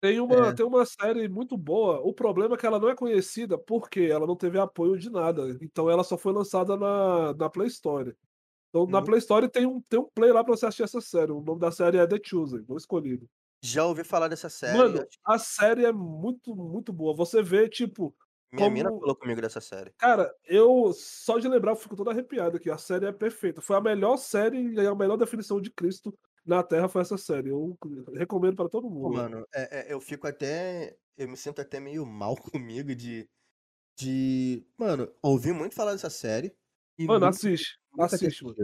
Tem 0.00 0.20
uma, 0.20 0.50
É. 0.50 0.52
tem 0.54 0.64
uma 0.64 0.84
série 0.86 1.28
muito 1.28 1.56
boa. 1.56 2.00
O 2.00 2.12
problema 2.14 2.54
é 2.54 2.58
que 2.58 2.66
ela 2.66 2.78
não 2.78 2.88
é 2.88 2.94
conhecida 2.94 3.58
porque 3.58 4.00
ela 4.02 4.26
não 4.26 4.36
teve 4.36 4.58
apoio 4.58 4.96
de 4.98 5.10
nada. 5.10 5.58
Então 5.60 5.90
ela 5.90 6.04
só 6.04 6.16
foi 6.16 6.32
lançada 6.32 6.76
na, 6.76 7.34
na 7.34 7.50
Play 7.50 7.66
Store. 7.68 8.14
Então 8.70 8.86
na 8.86 9.00
Hum. 9.00 9.04
Play 9.04 9.18
Store 9.20 9.48
tem 9.50 9.66
um, 9.66 9.80
tem 9.82 10.00
um 10.00 10.08
play 10.14 10.32
lá 10.32 10.44
pra 10.44 10.56
você 10.56 10.66
assistir 10.66 10.84
essa 10.84 11.00
série. 11.00 11.32
O 11.32 11.42
nome 11.42 11.60
da 11.60 11.72
série 11.72 11.98
é 11.98 12.06
The 12.06 12.18
Chosen, 12.24 12.64
o 12.68 12.76
escolhido. 12.76 13.28
Já 13.62 13.84
ouvi 13.86 14.04
falar 14.04 14.28
dessa 14.28 14.48
série. 14.48 14.78
Mano, 14.78 15.04
a 15.24 15.38
série 15.38 15.84
é 15.84 15.92
muito, 15.92 16.54
muito 16.54 16.92
boa. 16.92 17.14
Você 17.16 17.42
vê, 17.42 17.68
tipo, 17.68 18.14
Minha 18.52 18.70
mina 18.70 18.88
como- 18.88 19.00
falou 19.00 19.16
comigo 19.16 19.40
dessa 19.40 19.60
série. 19.60 19.92
Cara, 19.98 20.32
eu 20.46 20.92
só 20.94 21.38
de 21.38 21.48
lembrar 21.48 21.72
eu 21.72 21.76
fico 21.76 21.94
todo 21.96 22.10
arrepiado 22.10 22.56
aqui. 22.56 22.70
A 22.70 22.78
série 22.78 23.06
é 23.06 23.12
perfeita. 23.12 23.60
Foi 23.60 23.76
a 23.76 23.80
melhor 23.80 24.16
série 24.16 24.72
e 24.74 24.86
a 24.86 24.94
melhor 24.94 25.16
definição 25.16 25.60
de 25.60 25.70
Cristo 25.70 26.16
na 26.46 26.62
Terra 26.62 26.88
foi 26.88 27.02
essa 27.02 27.18
série. 27.18 27.50
Eu 27.50 27.76
recomendo 28.14 28.56
pra 28.56 28.68
todo 28.68 28.88
mundo. 28.88 29.14
mano, 29.16 29.44
é- 29.54 29.90
é, 29.90 29.92
eu 29.92 30.00
fico 30.00 30.26
até. 30.26 30.96
Eu 31.16 31.28
me 31.28 31.36
sinto 31.36 31.60
até 31.60 31.78
meio 31.80 32.06
mal 32.06 32.34
comigo 32.52 32.94
de. 32.94 33.28
De. 33.98 34.64
Mano, 34.78 35.12
ouvi 35.22 35.52
muito 35.52 35.74
falar 35.74 35.92
dessa 35.92 36.10
série. 36.10 36.54
E 36.98 37.04
Mano, 37.06 37.20
nunca- 37.20 37.30
assiste. 37.30 37.78
ter 37.96 38.02
Assiste, 38.04 38.44
mano. 38.44 38.56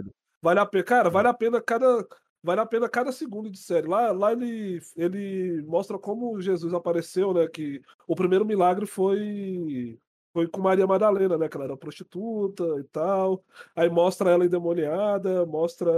Vale 0.42 0.60
a 0.60 0.66
pena. 0.66 0.84
Cara, 0.84 1.08
É. 1.08 1.10
vale 1.10 1.28
a 1.28 1.34
pena 1.34 1.60
cada. 1.60 2.06
Vale 2.44 2.60
a 2.60 2.66
pena 2.66 2.90
cada 2.90 3.10
segundo 3.10 3.50
de 3.50 3.56
série. 3.56 3.88
Lá, 3.88 4.12
lá 4.12 4.32
ele, 4.32 4.78
ele 4.94 5.62
mostra 5.62 5.98
como 5.98 6.38
Jesus 6.38 6.74
apareceu, 6.74 7.32
né? 7.32 7.48
Que 7.48 7.80
o 8.06 8.14
primeiro 8.14 8.44
milagre 8.44 8.84
foi 8.84 9.98
foi 10.30 10.46
com 10.46 10.60
Maria 10.60 10.86
Madalena, 10.86 11.38
né? 11.38 11.48
Que 11.48 11.56
ela 11.56 11.64
era 11.64 11.76
prostituta 11.76 12.62
e 12.78 12.84
tal. 12.84 13.42
Aí 13.74 13.88
mostra 13.88 14.30
ela 14.30 14.44
endemoniada, 14.44 15.46
mostra 15.46 15.90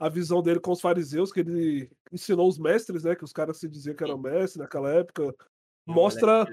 a 0.00 0.08
visão 0.08 0.42
dele 0.42 0.58
com 0.58 0.72
os 0.72 0.80
fariseus, 0.80 1.30
que 1.30 1.40
ele 1.40 1.88
ensinou 2.10 2.48
os 2.48 2.58
mestres, 2.58 3.04
né? 3.04 3.14
Que 3.14 3.22
os 3.22 3.32
caras 3.32 3.58
se 3.58 3.68
diziam 3.68 3.94
que 3.94 4.02
eram 4.02 4.18
mestres 4.18 4.56
naquela 4.56 4.90
época. 4.92 5.32
Mostra. 5.86 6.44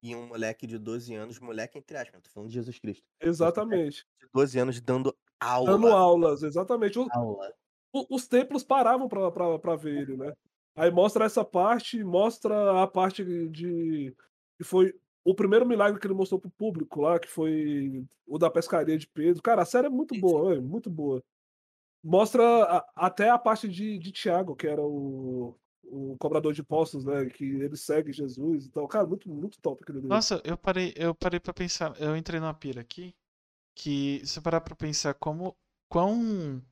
E 0.00 0.14
um 0.14 0.28
moleque 0.28 0.64
de 0.64 0.78
12 0.78 1.12
anos, 1.12 1.40
moleque 1.40 1.76
entre 1.76 1.96
aspas, 1.96 2.14
eu 2.14 2.22
tô 2.22 2.30
falando 2.30 2.48
de 2.48 2.54
Jesus 2.54 2.78
Cristo. 2.78 3.04
Exatamente. 3.20 4.06
De 4.20 4.28
12 4.32 4.58
anos 4.60 4.80
dando 4.80 5.12
aula. 5.40 5.72
Dando 5.72 5.88
aulas, 5.88 6.44
exatamente. 6.44 6.98
Aula. 7.10 7.52
Os 7.92 8.26
templos 8.28 8.62
paravam 8.64 9.08
pra 9.08 9.76
ver 9.76 10.02
ele, 10.02 10.16
né? 10.16 10.32
Aí 10.76 10.90
mostra 10.90 11.24
essa 11.24 11.44
parte, 11.44 12.02
mostra 12.04 12.82
a 12.82 12.86
parte 12.86 13.24
de 13.50 14.14
que 14.56 14.64
foi 14.64 14.94
o 15.24 15.34
primeiro 15.34 15.66
milagre 15.66 16.00
que 16.00 16.06
ele 16.06 16.14
mostrou 16.14 16.40
pro 16.40 16.50
público 16.50 17.00
lá, 17.02 17.18
que 17.18 17.28
foi 17.28 18.04
o 18.26 18.38
da 18.38 18.48
pescaria 18.50 18.96
de 18.96 19.06
Pedro. 19.08 19.42
Cara, 19.42 19.62
a 19.62 19.66
série 19.66 19.86
é 19.88 19.90
muito 19.90 20.18
boa, 20.18 20.50
velho, 20.50 20.62
muito 20.62 20.88
boa. 20.88 21.22
Mostra 22.02 22.42
a- 22.64 22.86
até 22.96 23.28
a 23.28 23.38
parte 23.38 23.68
de, 23.68 23.98
de 23.98 24.10
Tiago, 24.12 24.56
que 24.56 24.66
era 24.66 24.80
o, 24.80 25.54
o 25.84 26.16
cobrador 26.18 26.52
de 26.54 26.62
impostos, 26.62 27.04
né? 27.04 27.26
Que 27.26 27.44
ele 27.44 27.76
segue 27.76 28.12
Jesus 28.12 28.66
e 28.66 28.70
tal. 28.70 28.88
Cara, 28.88 29.06
muito, 29.06 29.28
muito 29.28 29.58
top 29.60 29.82
aquele. 29.82 30.00
Nossa, 30.06 30.40
eu 30.44 30.56
parei, 30.56 30.94
eu 30.96 31.14
parei 31.14 31.38
pra 31.40 31.52
pensar. 31.52 31.94
Eu 32.00 32.16
entrei 32.16 32.40
numa 32.40 32.54
pira 32.54 32.80
aqui. 32.80 33.14
Que 33.74 34.20
se 34.20 34.34
você 34.34 34.40
parar 34.40 34.60
pra 34.62 34.74
pensar 34.74 35.14
como. 35.14 35.54
Quão. 35.88 36.62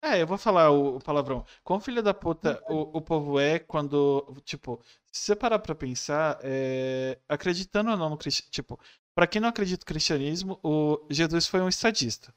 É, 0.00 0.22
eu 0.22 0.26
vou 0.26 0.38
falar 0.38 0.70
o, 0.70 0.96
o 0.96 1.00
palavrão. 1.00 1.44
Quão 1.64 1.80
filha 1.80 2.02
da 2.02 2.14
puta 2.14 2.62
o, 2.68 2.98
o 2.98 3.00
povo 3.02 3.38
é 3.38 3.58
quando. 3.58 4.36
Tipo, 4.44 4.80
se 5.10 5.22
você 5.22 5.36
parar 5.36 5.58
pra 5.58 5.74
pensar, 5.74 6.38
é, 6.42 7.18
acreditando 7.28 7.90
ou 7.90 7.96
não 7.96 8.10
no 8.10 8.16
cristianismo. 8.16 8.52
Tipo, 8.52 8.80
pra 9.14 9.26
quem 9.26 9.40
não 9.40 9.48
acredita 9.48 9.82
no 9.82 9.86
cristianismo, 9.86 10.60
o 10.62 11.06
Jesus 11.10 11.46
foi 11.46 11.60
um 11.60 11.68
estadista. 11.68 12.32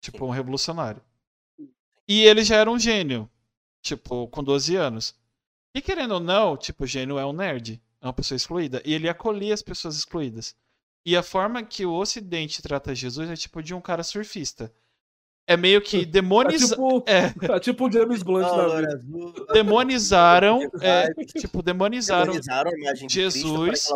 Tipo, 0.00 0.26
um 0.26 0.30
revolucionário. 0.30 1.02
E 2.06 2.22
ele 2.22 2.44
já 2.44 2.56
era 2.56 2.70
um 2.70 2.78
gênio. 2.78 3.28
Tipo, 3.82 4.28
com 4.28 4.42
12 4.42 4.76
anos. 4.76 5.14
E 5.74 5.82
querendo 5.82 6.14
ou 6.14 6.20
não, 6.20 6.56
tipo, 6.56 6.86
gênio 6.86 7.18
é 7.18 7.26
um 7.26 7.32
nerd. 7.32 7.82
É 8.00 8.06
uma 8.06 8.12
pessoa 8.12 8.36
excluída. 8.36 8.80
E 8.84 8.94
ele 8.94 9.08
acolhia 9.08 9.52
as 9.52 9.62
pessoas 9.62 9.96
excluídas. 9.96 10.54
E 11.04 11.16
a 11.16 11.22
forma 11.22 11.62
que 11.64 11.84
o 11.84 11.92
Ocidente 11.94 12.62
trata 12.62 12.94
Jesus 12.94 13.28
é 13.28 13.36
tipo 13.36 13.62
de 13.62 13.74
um 13.74 13.80
cara 13.80 14.02
surfista. 14.02 14.72
É 15.46 15.56
meio 15.58 15.82
que 15.82 16.00
É 16.00 16.04
demoniza... 16.06 16.68
tipo, 16.74 17.04
É, 17.06 17.54
é 17.54 17.60
tipo 17.60 17.86
o 17.86 17.92
James 17.92 18.22
Blunt 18.22 18.46
Não, 18.46 18.56
da 18.56 18.80
vida. 18.80 18.96
Azul, 18.96 19.46
demonizaram, 19.52 20.60
é, 20.80 21.12
tipo, 21.24 21.62
demonizaram, 21.62 22.32
demonizaram 22.32 22.70
Jesus. 23.08 23.88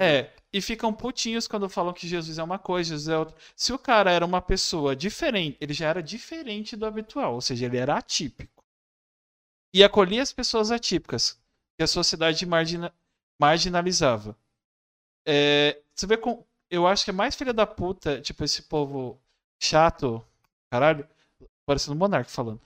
é, 0.00 0.30
e 0.52 0.60
ficam 0.60 0.92
putinhos 0.92 1.48
quando 1.48 1.68
falam 1.68 1.94
que 1.94 2.06
Jesus 2.06 2.38
é 2.38 2.42
uma 2.42 2.58
coisa, 2.58 2.90
Jesus 2.90 3.08
é 3.08 3.18
outra. 3.18 3.34
Se 3.54 3.72
o 3.72 3.78
cara 3.78 4.10
era 4.10 4.24
uma 4.24 4.42
pessoa 4.42 4.94
diferente, 4.94 5.56
ele 5.60 5.72
já 5.72 5.88
era 5.88 6.02
diferente 6.02 6.76
do 6.76 6.84
habitual, 6.84 7.34
ou 7.34 7.40
seja, 7.40 7.64
ele 7.66 7.78
era 7.78 7.96
atípico. 7.96 8.62
E 9.74 9.82
acolhia 9.82 10.22
as 10.22 10.32
pessoas 10.32 10.70
atípicas, 10.70 11.38
que 11.76 11.82
a 11.82 11.86
sociedade 11.86 12.44
margina- 12.46 12.92
marginalizava. 13.40 14.36
É, 15.26 15.80
você 15.94 16.06
vê 16.06 16.16
com. 16.16 16.44
Eu 16.70 16.86
acho 16.86 17.04
que 17.04 17.10
é 17.10 17.14
mais 17.14 17.34
filha 17.34 17.52
da 17.52 17.66
puta, 17.66 18.20
tipo, 18.20 18.42
esse 18.44 18.62
povo 18.62 19.20
chato, 19.62 20.24
caralho, 20.76 21.08
parecendo 21.66 21.94
um 21.96 21.98
monarca 21.98 22.30
falando. 22.30 22.60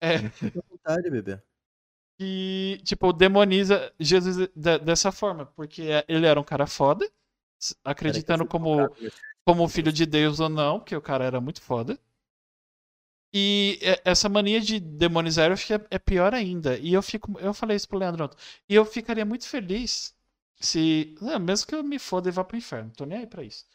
É, 0.00 0.18
Fica 0.30 0.60
à 0.60 0.62
vontade, 0.70 1.10
bebê. 1.10 1.40
que, 2.18 2.80
tipo, 2.84 3.12
demoniza 3.12 3.92
Jesus 3.98 4.48
de- 4.54 4.78
dessa 4.78 5.10
forma, 5.10 5.46
porque 5.46 5.82
é- 5.82 6.04
ele 6.08 6.26
era 6.26 6.40
um 6.40 6.44
cara 6.44 6.66
foda, 6.66 7.10
acreditando 7.84 8.46
como, 8.46 8.94
como 9.46 9.68
filho 9.68 9.92
de 9.92 10.06
Deus 10.06 10.40
ou 10.40 10.48
não, 10.48 10.80
que 10.80 10.94
o 10.96 11.02
cara 11.02 11.24
era 11.24 11.40
muito 11.40 11.62
foda. 11.62 11.98
E 13.32 13.78
é- 13.82 14.02
essa 14.04 14.28
mania 14.28 14.60
de 14.60 14.80
demonizar 14.80 15.48
eu 15.48 15.52
acho 15.52 15.66
que 15.66 15.74
é, 15.74 15.86
é 15.90 15.98
pior 15.98 16.34
ainda. 16.34 16.76
E 16.78 16.92
eu 16.92 17.02
fico, 17.02 17.38
eu 17.40 17.54
falei 17.54 17.76
isso 17.76 17.88
pro 17.88 17.98
Leandro 17.98 18.24
ontem, 18.24 18.36
e 18.68 18.74
eu 18.74 18.84
ficaria 18.84 19.24
muito 19.24 19.48
feliz 19.48 20.14
se, 20.60 21.14
mesmo 21.40 21.66
que 21.66 21.74
eu 21.74 21.82
me 21.82 21.98
foda 21.98 22.28
e 22.28 22.32
vá 22.32 22.44
pro 22.44 22.56
inferno, 22.56 22.92
tô 22.96 23.04
nem 23.04 23.18
aí 23.18 23.26
pra 23.26 23.42
isso. 23.44 23.66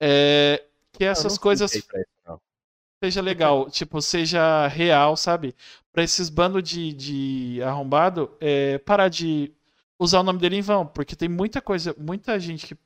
É, 0.00 0.64
que 0.92 1.04
essas 1.04 1.38
coisas 1.38 1.72
seja 3.02 3.20
legal, 3.22 3.70
tipo, 3.70 4.00
seja 4.02 4.66
real, 4.68 5.16
sabe? 5.16 5.54
Pra 5.92 6.02
esses 6.02 6.28
bandos 6.28 6.62
de, 6.62 6.92
de 6.94 7.62
arrombado 7.62 8.36
é, 8.40 8.78
parar 8.78 9.08
de 9.08 9.52
usar 9.98 10.20
o 10.20 10.22
nome 10.22 10.38
dele 10.38 10.56
em 10.56 10.60
vão, 10.62 10.86
porque 10.86 11.16
tem 11.16 11.28
muita 11.28 11.60
coisa, 11.62 11.94
muita 11.98 12.38
gente 12.38 12.66
que 12.66 12.76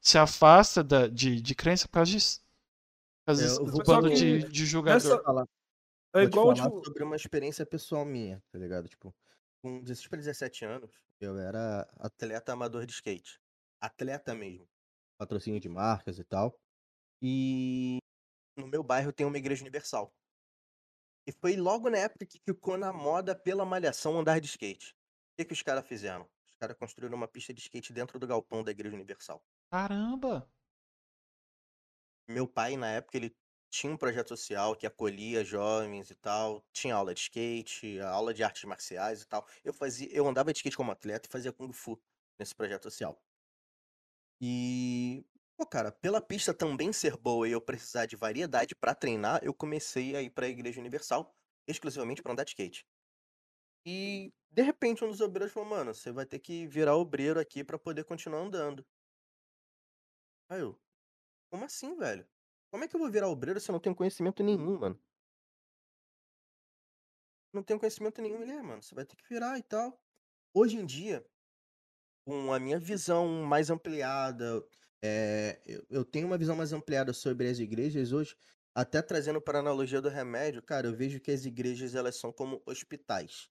se 0.00 0.18
afasta 0.18 0.82
da, 0.84 1.06
de, 1.08 1.40
de 1.40 1.54
crença 1.54 1.86
por 1.88 1.94
causa 1.94 2.10
disso. 2.12 2.40
Por 3.24 3.26
causa 3.28 3.42
É, 3.42 3.46
desse 3.46 3.60
bando 3.84 4.10
de, 4.10 4.44
de 4.44 4.66
jogador. 4.66 5.00
essa- 5.08 5.22
falar, 5.22 5.46
É 6.14 6.22
vou 6.22 6.28
igual, 6.28 6.52
te 6.54 6.62
falar 6.62 6.70
tipo, 6.70 6.84
sobre 6.84 7.04
uma 7.04 7.16
experiência 7.16 7.66
pessoal 7.66 8.04
minha, 8.04 8.42
tá 8.52 8.58
ligado? 8.58 8.88
Tipo, 8.88 9.14
com 9.62 9.80
16 9.82 10.08
para 10.08 10.18
17 10.18 10.64
anos, 10.64 10.90
eu 11.20 11.38
era 11.38 11.82
atleta 11.98 12.52
amador 12.52 12.86
de 12.86 12.92
skate. 12.92 13.40
Atleta 13.80 14.34
mesmo. 14.34 14.68
Patrocínio 15.18 15.60
de 15.60 15.68
marcas 15.68 16.18
e 16.18 16.24
tal. 16.24 16.58
E 17.22 17.98
no 18.56 18.66
meu 18.66 18.82
bairro 18.82 19.12
tem 19.12 19.26
uma 19.26 19.38
igreja 19.38 19.62
universal. 19.62 20.14
E 21.26 21.32
foi 21.32 21.56
logo 21.56 21.88
na 21.90 21.98
época 21.98 22.26
que 22.26 22.40
ficou 22.44 22.76
na 22.76 22.92
moda 22.92 23.34
pela 23.34 23.64
malhação 23.64 24.18
andar 24.18 24.40
de 24.40 24.46
skate. 24.46 24.92
O 24.92 25.36
que, 25.36 25.44
que 25.46 25.52
os 25.52 25.62
caras 25.62 25.86
fizeram? 25.86 26.28
Os 26.46 26.54
caras 26.58 26.76
construíram 26.76 27.16
uma 27.16 27.28
pista 27.28 27.54
de 27.54 27.60
skate 27.60 27.92
dentro 27.92 28.18
do 28.18 28.26
galpão 28.26 28.64
da 28.64 28.70
igreja 28.70 28.94
universal. 28.94 29.44
Caramba! 29.70 30.50
Meu 32.28 32.46
pai, 32.46 32.76
na 32.76 32.90
época, 32.90 33.16
ele 33.16 33.36
tinha 33.70 33.92
um 33.92 33.96
projeto 33.96 34.28
social 34.28 34.74
que 34.76 34.86
acolhia 34.86 35.44
jovens 35.44 36.10
e 36.10 36.14
tal. 36.14 36.64
Tinha 36.72 36.94
aula 36.94 37.14
de 37.14 37.20
skate, 37.20 38.00
aula 38.00 38.34
de 38.34 38.42
artes 38.42 38.64
marciais 38.64 39.22
e 39.22 39.26
tal. 39.26 39.46
Eu 39.64 39.72
fazia, 39.72 40.08
eu 40.12 40.26
andava 40.26 40.52
de 40.52 40.58
skate 40.58 40.76
como 40.76 40.90
atleta 40.92 41.28
e 41.28 41.32
fazia 41.32 41.52
kung 41.52 41.72
fu 41.72 42.00
nesse 42.38 42.54
projeto 42.54 42.84
social. 42.84 43.20
E, 44.40 45.24
pô, 45.60 45.66
cara, 45.66 45.92
pela 45.92 46.22
pista 46.22 46.54
também 46.54 46.90
ser 46.92 47.16
boa 47.18 47.46
e 47.46 47.52
eu 47.52 47.60
precisar 47.60 48.06
de 48.06 48.16
variedade 48.16 48.74
pra 48.74 48.94
treinar, 48.94 49.40
eu 49.44 49.52
comecei 49.52 50.16
a 50.16 50.22
ir 50.22 50.30
pra 50.30 50.48
Igreja 50.48 50.80
Universal 50.80 51.34
exclusivamente 51.68 52.22
pra 52.22 52.32
andar 52.32 52.44
de 52.44 52.50
skate. 52.52 52.86
E 53.84 54.32
de 54.50 54.62
repente 54.62 55.04
um 55.04 55.08
dos 55.10 55.20
obreiros 55.20 55.52
falou: 55.52 55.68
"Mano, 55.68 55.92
você 55.94 56.10
vai 56.12 56.24
ter 56.26 56.38
que 56.38 56.66
virar 56.66 56.96
obreiro 56.96 57.38
aqui 57.38 57.62
pra 57.64 57.78
poder 57.78 58.04
continuar 58.04 58.40
andando". 58.40 58.86
Aí 60.50 60.60
eu: 60.60 60.78
"Como 61.50 61.64
assim, 61.64 61.96
velho? 61.96 62.28
Como 62.70 62.84
é 62.84 62.88
que 62.88 62.96
eu 62.96 63.00
vou 63.00 63.10
virar 63.10 63.28
obreiro 63.28 63.60
se 63.60 63.70
eu 63.70 63.74
não 63.74 63.80
tenho 63.80 63.96
conhecimento 63.96 64.42
nenhum, 64.44 64.78
mano?" 64.78 65.00
Não 67.52 67.62
tenho 67.62 67.78
conhecimento 67.78 68.20
nenhum, 68.20 68.42
ele 68.42 68.50
é, 68.52 68.60
mano, 68.62 68.82
você 68.82 68.94
vai 68.94 69.04
ter 69.04 69.16
que 69.16 69.28
virar 69.28 69.56
e 69.58 69.62
tal. 69.62 70.00
Hoje 70.54 70.76
em 70.76 70.86
dia, 70.86 71.24
com 72.24 72.52
a 72.52 72.58
minha 72.60 72.78
visão 72.78 73.28
mais 73.44 73.70
ampliada, 73.70 74.62
eh, 75.02 75.60
eu 75.66 75.84
eu 75.90 76.04
tenho 76.04 76.26
uma 76.26 76.38
visão 76.38 76.56
mais 76.56 76.72
ampliada 76.72 77.12
sobre 77.12 77.48
as 77.48 77.58
igrejas 77.58 78.12
hoje, 78.12 78.36
Até 78.74 79.02
trazendo 79.02 79.40
para 79.42 79.58
a 79.58 79.60
analogia 79.62 80.00
do 80.00 80.08
remédio, 80.08 80.62
cara, 80.62 80.86
eu 80.88 80.94
vejo 80.96 81.20
que 81.20 81.30
as 81.32 81.44
igrejas 81.44 81.94
elas 81.94 82.16
são 82.16 82.32
como 82.32 82.62
hospitais. 82.66 83.48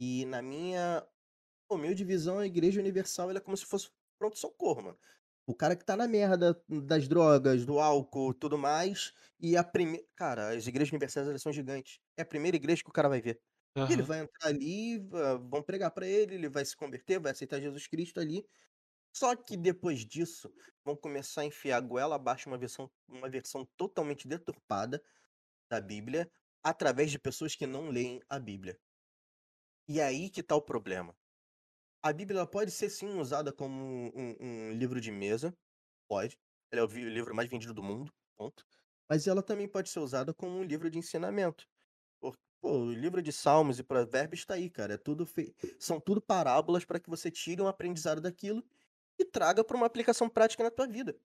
E 0.00 0.24
na 0.26 0.42
minha 0.42 1.06
humilde 1.70 2.04
visão, 2.04 2.38
a 2.38 2.46
igreja 2.46 2.80
universal 2.80 3.30
ela 3.30 3.38
é 3.38 3.42
como 3.42 3.56
se 3.56 3.66
fosse 3.66 3.90
pronto-socorro, 4.18 4.82
mano. 4.82 4.98
O 5.46 5.54
cara 5.54 5.76
que 5.76 5.84
tá 5.84 5.96
na 5.96 6.08
merda 6.08 6.60
das 6.68 7.06
drogas, 7.08 7.64
do 7.66 7.78
álcool, 7.78 8.34
tudo 8.34 8.58
mais, 8.58 9.12
e 9.40 9.56
a 9.56 9.62
primeira. 9.64 10.06
Cara, 10.16 10.50
as 10.56 10.66
igrejas 10.66 10.92
universais 10.92 11.28
elas 11.28 11.42
são 11.42 11.52
gigantes. 11.52 12.00
É 12.16 12.22
a 12.22 12.26
primeira 12.26 12.56
igreja 12.56 12.82
que 12.82 12.90
o 12.90 12.92
cara 12.92 13.08
vai 13.08 13.20
ver. 13.20 13.40
E 13.88 13.92
ele 13.92 14.02
vai 14.02 14.20
entrar 14.20 14.48
ali, 14.48 14.98
vão 15.48 15.62
pregar 15.62 15.90
pra 15.92 16.06
ele, 16.06 16.34
ele 16.34 16.48
vai 16.48 16.64
se 16.64 16.74
converter, 16.76 17.20
vai 17.20 17.32
aceitar 17.32 17.60
Jesus 17.60 17.86
Cristo 17.86 18.18
ali. 18.20 18.44
Só 19.16 19.34
que 19.34 19.56
depois 19.56 20.04
disso, 20.04 20.52
vão 20.84 20.94
começar 20.94 21.40
a 21.40 21.46
enfiar 21.46 21.78
a 21.78 21.80
goela 21.80 22.16
abaixo 22.16 22.50
uma 22.50 22.58
versão, 22.58 22.90
uma 23.08 23.30
versão 23.30 23.64
totalmente 23.74 24.28
deturpada 24.28 25.02
da 25.70 25.80
Bíblia, 25.80 26.30
através 26.62 27.10
de 27.10 27.18
pessoas 27.18 27.54
que 27.54 27.66
não 27.66 27.88
leem 27.88 28.20
a 28.28 28.38
Bíblia. 28.38 28.78
E 29.88 30.00
é 30.00 30.04
aí 30.04 30.28
que 30.28 30.42
tá 30.42 30.54
o 30.54 30.60
problema. 30.60 31.16
A 32.02 32.12
Bíblia 32.12 32.46
pode 32.46 32.70
ser 32.70 32.90
sim 32.90 33.18
usada 33.18 33.54
como 33.54 33.82
um, 34.14 34.36
um 34.38 34.72
livro 34.72 35.00
de 35.00 35.10
mesa, 35.10 35.56
pode. 36.06 36.38
Ela 36.70 36.82
é 36.82 36.84
o 36.84 37.08
livro 37.08 37.34
mais 37.34 37.48
vendido 37.48 37.72
do 37.72 37.82
mundo, 37.82 38.12
ponto. 38.36 38.66
Mas 39.08 39.26
ela 39.26 39.42
também 39.42 39.66
pode 39.66 39.88
ser 39.88 40.00
usada 40.00 40.34
como 40.34 40.58
um 40.58 40.62
livro 40.62 40.90
de 40.90 40.98
ensinamento. 40.98 41.66
Pô, 42.20 42.36
o 42.60 42.92
livro 42.92 43.22
de 43.22 43.32
Salmos 43.32 43.78
e 43.78 43.82
Provérbios 43.82 44.40
está 44.40 44.54
aí, 44.54 44.68
cara. 44.68 44.92
É 44.92 44.98
tudo 44.98 45.24
fe... 45.24 45.54
São 45.78 45.98
tudo 45.98 46.20
parábolas 46.20 46.84
para 46.84 47.00
que 47.00 47.08
você 47.08 47.30
tire 47.30 47.62
um 47.62 47.66
aprendizado 47.66 48.20
daquilo 48.20 48.62
e 49.18 49.24
traga 49.24 49.64
para 49.64 49.76
uma 49.76 49.86
aplicação 49.86 50.28
prática 50.28 50.62
na 50.62 50.70
tua 50.70 50.86
vida. 50.86 51.18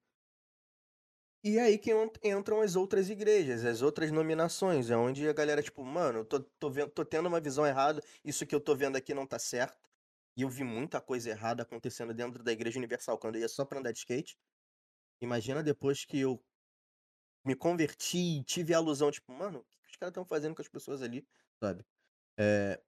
E 1.43 1.57
é 1.57 1.61
aí 1.63 1.77
que 1.79 1.91
ent- 1.91 2.19
entram 2.23 2.61
as 2.61 2.75
outras 2.75 3.09
igrejas, 3.09 3.65
as 3.65 3.81
outras 3.81 4.11
nominações, 4.11 4.89
é 4.91 4.95
onde 4.97 5.27
a 5.27 5.33
galera, 5.33 5.61
tipo, 5.63 5.83
mano, 5.83 6.19
eu 6.19 6.25
tô, 6.25 6.39
tô, 6.59 6.69
vendo, 6.69 6.91
tô 6.91 7.03
tendo 7.03 7.27
uma 7.27 7.41
visão 7.41 7.65
errada, 7.65 8.01
isso 8.23 8.45
que 8.45 8.53
eu 8.53 8.61
tô 8.61 8.75
vendo 8.75 8.95
aqui 8.95 9.13
não 9.13 9.25
tá 9.25 9.39
certo. 9.39 9.89
E 10.37 10.43
eu 10.43 10.49
vi 10.49 10.63
muita 10.63 11.01
coisa 11.01 11.29
errada 11.31 11.63
acontecendo 11.63 12.13
dentro 12.13 12.43
da 12.43 12.51
Igreja 12.51 12.77
Universal 12.77 13.17
quando 13.17 13.35
eu 13.35 13.41
ia 13.41 13.49
só 13.49 13.65
pra 13.65 13.79
andar 13.79 13.91
de 13.91 13.99
skate. 13.99 14.37
Imagina 15.21 15.63
depois 15.63 16.05
que 16.05 16.19
eu 16.19 16.43
me 17.45 17.55
converti 17.55 18.17
e 18.39 18.43
tive 18.43 18.73
a 18.73 18.77
alusão, 18.77 19.11
tipo, 19.11 19.31
mano, 19.31 19.59
o 19.59 19.63
que 19.65 19.77
os 19.89 19.95
caras 19.95 20.11
estão 20.11 20.25
fazendo 20.25 20.55
com 20.55 20.61
as 20.61 20.67
pessoas 20.69 21.01
ali, 21.01 21.27
sabe? 21.61 21.85
É, 22.39 22.81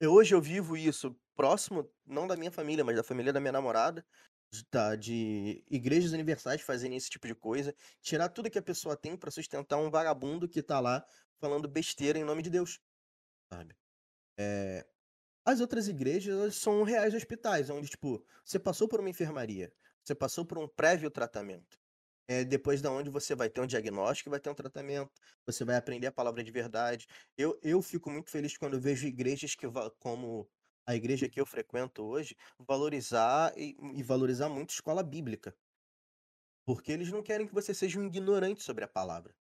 eu- 0.00 0.12
hoje 0.12 0.34
eu 0.34 0.40
vivo 0.40 0.76
isso 0.76 1.16
próximo, 1.36 1.90
não 2.06 2.26
da 2.26 2.36
minha 2.36 2.50
família, 2.50 2.84
mas 2.84 2.96
da 2.96 3.04
família 3.04 3.32
da 3.32 3.40
minha 3.40 3.52
namorada, 3.52 4.04
de, 4.52 4.64
tá, 4.64 4.96
de 4.96 5.64
igrejas 5.70 6.12
universais 6.12 6.60
fazerem 6.62 6.96
esse 6.96 7.10
tipo 7.10 7.26
de 7.26 7.34
coisa, 7.34 7.74
tirar 8.02 8.28
tudo 8.30 8.50
que 8.50 8.58
a 8.58 8.62
pessoa 8.62 8.96
tem 8.96 9.16
pra 9.16 9.30
sustentar 9.30 9.78
um 9.78 9.90
vagabundo 9.90 10.48
que 10.48 10.62
tá 10.62 10.80
lá 10.80 11.04
falando 11.40 11.68
besteira 11.68 12.18
em 12.18 12.24
nome 12.24 12.42
de 12.42 12.50
Deus, 12.50 12.80
sabe? 13.52 13.76
É, 14.38 14.86
as 15.46 15.60
outras 15.60 15.88
igrejas, 15.88 16.34
elas 16.34 16.56
são 16.56 16.82
reais 16.84 17.14
hospitais, 17.14 17.70
onde, 17.70 17.88
tipo, 17.90 18.24
você 18.44 18.58
passou 18.60 18.88
por 18.88 19.00
uma 19.00 19.10
enfermaria, 19.10 19.72
você 20.04 20.14
passou 20.14 20.46
por 20.46 20.58
um 20.58 20.68
prévio 20.68 21.10
tratamento. 21.10 21.78
É 22.30 22.44
depois 22.44 22.80
da 22.80 22.92
onde 22.92 23.10
você 23.10 23.34
vai 23.34 23.50
ter 23.50 23.60
um 23.60 23.66
diagnóstico 23.66 24.30
vai 24.30 24.38
ter 24.38 24.48
um 24.48 24.54
tratamento, 24.54 25.10
você 25.44 25.64
vai 25.64 25.74
aprender 25.74 26.06
a 26.06 26.12
palavra 26.12 26.44
de 26.44 26.50
verdade. 26.52 27.08
Eu, 27.36 27.58
eu 27.60 27.82
fico 27.82 28.08
muito 28.08 28.30
feliz 28.30 28.56
quando 28.56 28.74
eu 28.74 28.80
vejo 28.80 29.04
igrejas 29.04 29.56
que, 29.56 29.66
como 29.98 30.48
a 30.86 30.94
igreja 30.94 31.28
que 31.28 31.40
eu 31.40 31.44
frequento 31.44 32.04
hoje, 32.04 32.36
valorizar 32.56 33.52
e, 33.56 33.76
e 33.96 34.02
valorizar 34.04 34.48
muito 34.48 34.70
escola 34.70 35.02
bíblica. 35.02 35.52
Porque 36.64 36.92
eles 36.92 37.10
não 37.10 37.20
querem 37.20 37.48
que 37.48 37.52
você 37.52 37.74
seja 37.74 37.98
um 37.98 38.06
ignorante 38.06 38.62
sobre 38.62 38.84
a 38.84 38.88
palavra. 38.88 39.34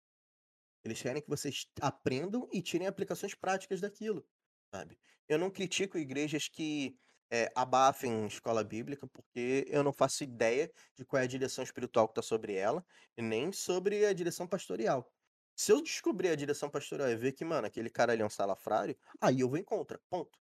Eles 0.85 1.03
querem 1.03 1.21
que 1.21 1.29
vocês 1.29 1.67
aprendam 1.81 2.49
e 2.53 2.63
tirem 2.63 2.87
aplicações 2.87 3.35
práticas 3.35 3.81
daquilo, 3.81 4.25
sabe? 4.73 4.97
Eu 5.29 5.41
não 5.41 5.51
critico 5.51 5.99
igrejas 5.99 6.47
que 6.47 6.97
eh, 7.31 7.51
abafem 7.57 8.27
escola 8.27 8.65
bíblica, 8.65 9.07
porque 9.09 9.65
eu 9.69 9.83
não 9.83 9.93
faço 9.93 10.25
ideia 10.25 10.71
de 10.97 11.05
qual 11.05 11.21
é 11.21 11.25
a 11.25 11.29
direção 11.29 11.65
espiritual 11.65 12.09
que 12.09 12.13
está 12.13 12.23
sobre 12.23 12.55
ela, 12.55 12.85
e 13.17 13.23
nem 13.23 13.53
sobre 13.53 14.07
a 14.07 14.13
direção 14.13 14.47
pastoral. 14.47 15.13
Se 15.57 15.73
eu 15.73 15.83
descobrir 15.83 16.29
a 16.31 16.37
direção 16.37 16.71
pastoral 16.71 17.09
e 17.11 17.17
ver 17.17 17.33
que, 17.33 17.45
mano, 17.45 17.67
aquele 17.67 17.91
cara 17.91 18.13
ali 18.13 18.23
é 18.23 18.27
um 18.27 18.31
salafrário, 18.31 18.97
aí 19.21 19.41
eu 19.41 19.49
vou 19.49 19.59
em 19.59 19.65
contra, 19.65 20.01
ponto. 20.11 20.39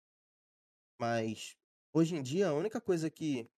Mas, 0.97 1.57
hoje 1.93 2.15
em 2.15 2.21
dia, 2.23 2.47
a 2.49 2.53
única 2.53 2.79
coisa 2.79 3.09
que. 3.09 3.49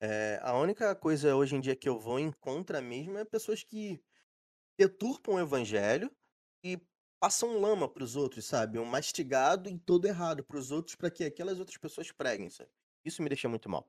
eh, 0.00 0.38
a 0.42 0.56
única 0.58 0.94
coisa 0.94 1.34
hoje 1.36 1.56
em 1.56 1.60
dia 1.60 1.76
que 1.76 1.88
eu 1.88 1.98
vou 1.98 2.18
em 2.18 2.30
contra 2.32 2.80
mesmo 2.80 3.18
é 3.18 3.24
pessoas 3.24 3.62
que 3.62 4.02
deturpam 4.78 5.36
o 5.36 5.40
evangelho 5.40 6.10
e 6.64 6.78
passam 7.24 7.58
lama 7.58 7.88
para 7.88 8.04
os 8.04 8.16
outros, 8.16 8.44
sabe? 8.44 8.78
Um 8.78 8.84
mastigado 8.84 9.70
e 9.70 9.78
todo 9.78 10.04
errado 10.04 10.44
para 10.44 10.58
os 10.58 10.70
outros 10.70 10.94
para 10.94 11.10
que 11.10 11.24
aquelas 11.24 11.58
outras 11.58 11.78
pessoas 11.78 12.12
preguem, 12.12 12.50
sabe? 12.50 12.68
Isso 13.02 13.22
me 13.22 13.30
deixa 13.30 13.48
muito 13.48 13.66
mal. 13.66 13.88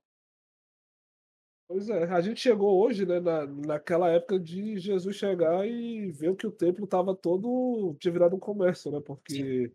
Pois 1.67 1.89
é, 1.89 2.05
a 2.05 2.21
gente 2.21 2.39
chegou 2.39 2.81
hoje, 2.81 3.05
né, 3.05 3.19
na, 3.19 3.45
naquela 3.45 4.09
época 4.09 4.39
de 4.39 4.79
Jesus 4.79 5.17
chegar 5.17 5.67
e 5.67 6.09
ver 6.11 6.33
que 6.37 6.47
o 6.47 6.51
templo 6.51 6.85
estava 6.85 7.13
todo 7.13 7.93
tinha 7.99 8.13
virado 8.13 8.37
um 8.37 8.39
comércio, 8.39 8.89
né? 8.89 8.99
Sim. 8.99 9.03
Porque, 9.03 9.71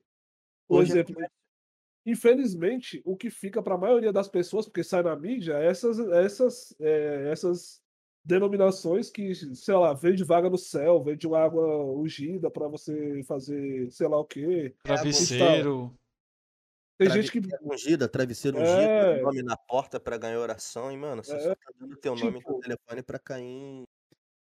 por 0.66 0.80
Hoje 0.80 0.92
é 0.92 0.94
exemplo, 0.94 1.16
infelizmente, 2.06 3.02
o 3.04 3.14
que 3.14 3.28
fica 3.28 3.62
para 3.62 3.74
a 3.74 3.78
maioria 3.78 4.10
das 4.10 4.28
pessoas, 4.28 4.64
porque 4.64 4.82
sai 4.82 5.02
na 5.02 5.14
mídia, 5.14 5.58
é 5.58 5.66
essas, 5.66 5.98
essas, 5.98 6.74
é, 6.80 7.30
essas 7.30 7.82
denominações 8.24 9.10
que, 9.10 9.34
sei 9.34 9.74
lá, 9.74 9.92
vende 9.94 10.22
vaga 10.24 10.48
no 10.50 10.58
céu, 10.58 11.02
vende 11.02 11.26
uma 11.26 11.38
água 11.40 11.64
ungida 11.94 12.50
para 12.50 12.68
você 12.68 13.22
fazer 13.24 13.90
sei 13.90 14.08
lá 14.08 14.18
o 14.18 14.24
quê. 14.24 14.74
É 14.84 14.88
Travesseiro. 14.88 15.94
Tem 16.98 17.08
Travi- 17.08 17.22
gente 17.22 17.40
que. 17.40 17.54
é 17.54 17.58
ungida, 17.62 18.06
travesseiro 18.08 18.58
ungido, 18.58 18.78
É. 18.78 19.22
nome 19.22 19.42
na 19.42 19.56
porta 19.56 19.98
para 19.98 20.18
ganhar 20.18 20.38
oração, 20.38 20.92
e, 20.92 20.96
mano, 20.98 21.24
você 21.24 21.38
só 21.40 21.50
É, 21.52 21.54
tá 21.54 21.72
dando 21.78 21.96
teu 21.96 22.14
nome 22.14 22.28
e 22.28 22.32
teu 22.32 22.40
tipo- 22.40 22.60
telefone 22.60 23.02
para 23.02 23.18
cair 23.18 23.42
em 23.44 23.84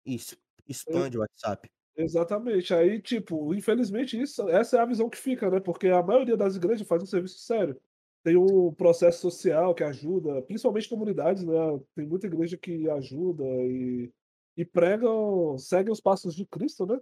es- 0.04 0.36
spam 0.68 1.08
de 1.08 1.18
WhatsApp. 1.18 1.70
Exatamente. 1.96 2.74
Aí, 2.74 3.00
tipo, 3.00 3.54
infelizmente, 3.54 4.20
isso, 4.20 4.48
essa 4.48 4.78
é 4.78 4.80
a 4.80 4.84
visão 4.86 5.08
que 5.08 5.16
fica, 5.18 5.48
né? 5.50 5.60
Porque 5.60 5.88
a 5.88 6.02
maioria 6.02 6.36
das 6.36 6.56
igrejas 6.56 6.86
faz 6.88 7.02
um 7.02 7.06
serviço 7.06 7.38
sério. 7.38 7.80
Tem 8.22 8.36
um 8.36 8.72
processo 8.72 9.20
social 9.20 9.74
que 9.74 9.82
ajuda, 9.82 10.42
principalmente 10.42 10.88
comunidades, 10.88 11.44
né? 11.44 11.54
Tem 11.94 12.06
muita 12.06 12.26
igreja 12.26 12.56
que 12.56 12.88
ajuda 12.90 13.44
e, 13.44 14.12
e 14.56 14.64
pregam, 14.64 15.56
seguem 15.56 15.92
os 15.92 16.00
passos 16.00 16.34
de 16.34 16.44
Cristo, 16.44 16.84
né? 16.84 16.98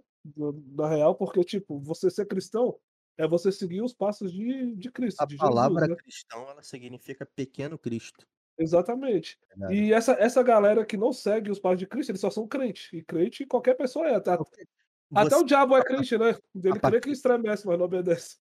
Na 0.75 0.87
real, 0.87 1.15
porque, 1.15 1.43
tipo, 1.43 1.79
você 1.79 2.09
ser 2.09 2.25
cristão 2.25 2.77
é 3.17 3.27
você 3.27 3.51
seguir 3.51 3.81
os 3.81 3.93
passos 3.93 4.31
de, 4.31 4.73
de 4.75 4.89
Cristo, 4.89 5.21
A 5.21 5.25
de 5.25 5.35
palavra 5.35 5.79
Jesus, 5.81 5.89
né? 5.89 5.95
cristão, 5.97 6.49
ela 6.49 6.63
significa 6.63 7.27
pequeno 7.35 7.77
Cristo. 7.77 8.25
Exatamente. 8.57 9.37
tá 9.49 9.55
ligado? 9.55 9.73
E 9.73 9.93
essa, 9.93 10.13
essa 10.13 10.41
galera 10.41 10.85
que 10.85 10.95
não 10.95 11.11
segue 11.11 11.51
os 11.51 11.59
passos 11.59 11.79
de 11.79 11.87
Cristo, 11.87 12.11
eles 12.11 12.21
só 12.21 12.29
são 12.29 12.47
crente. 12.47 12.95
E 12.95 13.03
crente 13.03 13.45
qualquer 13.45 13.75
pessoa 13.75 14.07
é. 14.07 14.15
Até, 14.15 14.31
até 14.33 15.29
Você- 15.29 15.35
o 15.35 15.43
diabo 15.43 15.75
é 15.75 15.83
crente, 15.83 16.17
né? 16.17 16.37
Ele 16.55 16.79
crê 16.79 16.99
que 17.01 17.09
estremece, 17.09 17.67
mas 17.67 17.77
não 17.77 17.85
obedece. 17.85 18.37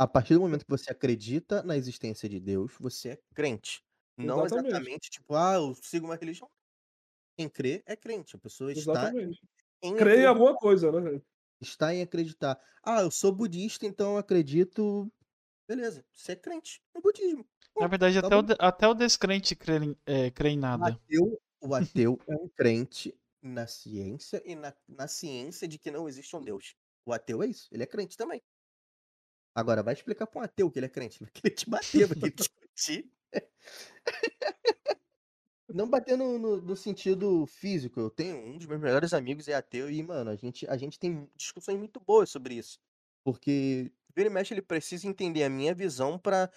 A 0.00 0.06
partir 0.06 0.34
do 0.34 0.40
momento 0.40 0.64
que 0.64 0.70
você 0.70 0.90
acredita 0.90 1.62
na 1.62 1.76
existência 1.76 2.28
de 2.28 2.40
Deus, 2.40 2.72
você 2.80 3.10
é 3.10 3.18
crente. 3.34 3.82
Não 4.16 4.44
Exatamente. 4.44 4.46
exatamente 4.46 5.10
tipo, 5.10 5.34
ah, 5.34 5.54
eu 5.56 5.74
sigo 5.74 6.06
uma 6.06 6.16
religião. 6.16 6.48
Quem 7.36 7.48
crê 7.48 7.82
é 7.86 7.96
crente. 7.96 8.36
A 8.36 8.40
pessoa 8.40 8.72
está 8.72 9.14
Exatamente. 9.14 9.40
em, 9.82 9.94
Crê 9.96 10.24
em 10.24 10.26
alguma 10.26 10.56
coisa, 10.56 10.90
né? 10.92 11.20
está 11.60 11.94
em 11.94 12.02
acreditar. 12.02 12.60
Ah, 12.82 13.02
eu 13.02 13.10
sou 13.10 13.32
budista, 13.34 13.86
então 13.86 14.12
eu 14.12 14.18
acredito. 14.18 15.10
Beleza, 15.68 16.04
você 16.14 16.32
é 16.32 16.36
crente 16.36 16.82
no 16.94 17.02
budismo. 17.02 17.48
Na 17.80 17.88
Ponto, 17.88 17.88
verdade, 17.88 18.18
tá 18.20 18.28
até, 18.28 18.36
o, 18.36 18.42
bom. 18.42 18.50
até 18.60 18.86
o 18.88 18.94
descrente 18.94 19.56
crê, 19.56 19.76
em- 19.78 19.96
é, 20.06 20.30
crê 20.30 20.50
em 20.50 20.58
O 20.72 20.84
nada. 20.86 20.90
ateu, 20.90 21.40
o 21.60 21.74
ateu 22.14 22.18
é 22.28 22.34
um 22.36 22.48
crente 22.48 23.16
na 23.42 23.66
ciência 23.66 24.42
e 24.44 24.54
na, 24.54 24.74
na 24.88 25.06
ciência 25.08 25.66
de 25.68 25.78
que 25.78 25.90
não 25.90 26.08
existe 26.08 26.34
um 26.36 26.42
Deus. 26.42 26.74
O 27.06 27.12
ateu 27.12 27.42
é 27.42 27.46
isso, 27.46 27.68
ele 27.72 27.82
é 27.82 27.86
crente 27.86 28.16
também. 28.16 28.42
Agora, 29.54 29.82
vai 29.82 29.94
explicar 29.94 30.26
pra 30.26 30.40
um 30.40 30.44
ateu 30.44 30.70
que 30.70 30.78
ele 30.78 30.86
é 30.86 30.88
crente. 30.88 31.20
Vai 31.24 31.30
querer 31.32 31.54
te 31.54 31.68
bater, 31.70 32.06
vai 32.06 32.16
querer 32.16 32.34
discutir. 32.34 33.10
Não 35.72 35.88
bater 35.88 36.16
no, 36.18 36.36
no- 36.38 36.60
no 36.60 36.76
sentido 36.76 37.46
físico. 37.46 38.00
Eu 38.00 38.10
tenho 38.10 38.36
um 38.36 38.58
dos 38.58 38.66
meus 38.66 38.80
melhores 38.80 39.12
amigos 39.12 39.46
é 39.46 39.54
ateu 39.54 39.90
e, 39.90 40.02
mano, 40.02 40.30
a 40.30 40.36
gente, 40.36 40.66
a 40.68 40.76
gente 40.76 40.98
tem 40.98 41.28
discussões 41.36 41.78
muito 41.78 42.00
boas 42.00 42.28
sobre 42.30 42.54
isso. 42.54 42.78
Porque 43.24 43.92
vira 44.16 44.28
e 44.28 44.32
mexe 44.32 44.52
ele 44.52 44.62
precisa 44.62 45.06
entender 45.06 45.44
a 45.44 45.50
minha 45.50 45.74
visão 45.74 46.18
pra 46.18 46.50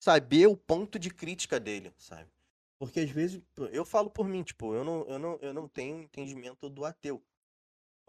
saber 0.00 0.46
o 0.46 0.56
ponto 0.56 0.98
de 0.98 1.10
crítica 1.10 1.58
dele, 1.58 1.92
sabe? 1.98 2.30
Porque 2.78 3.00
às 3.00 3.10
vezes, 3.10 3.42
eu 3.72 3.84
falo 3.84 4.08
por 4.08 4.26
mim, 4.28 4.42
tipo, 4.42 4.72
eu 4.74 4.84
não, 4.84 5.04
eu 5.06 5.18
não, 5.18 5.38
eu 5.42 5.52
não 5.52 5.68
tenho 5.68 6.00
entendimento 6.02 6.70
do 6.70 6.84
ateu. 6.84 7.22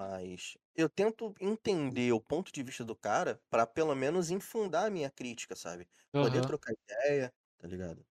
Mas 0.02 0.58
eu 0.76 0.90
tento 0.90 1.36
entender 1.40 2.12
o 2.12 2.20
ponto 2.22 2.52
de 2.52 2.64
vista 2.64 2.84
do 2.84 2.96
cara 2.96 3.40
pra 3.50 3.68
pelo 3.68 3.96
menos 3.96 4.32
infundar 4.32 4.86
a 4.88 4.90
minha 4.90 5.12
crítica, 5.12 5.56
sabe? 5.56 5.88
Poder 6.20 6.42
Aham. 6.42 6.44
trocar 6.44 6.74
ideia, 6.74 7.32
tá 7.60 7.68
ligado? 7.68 8.06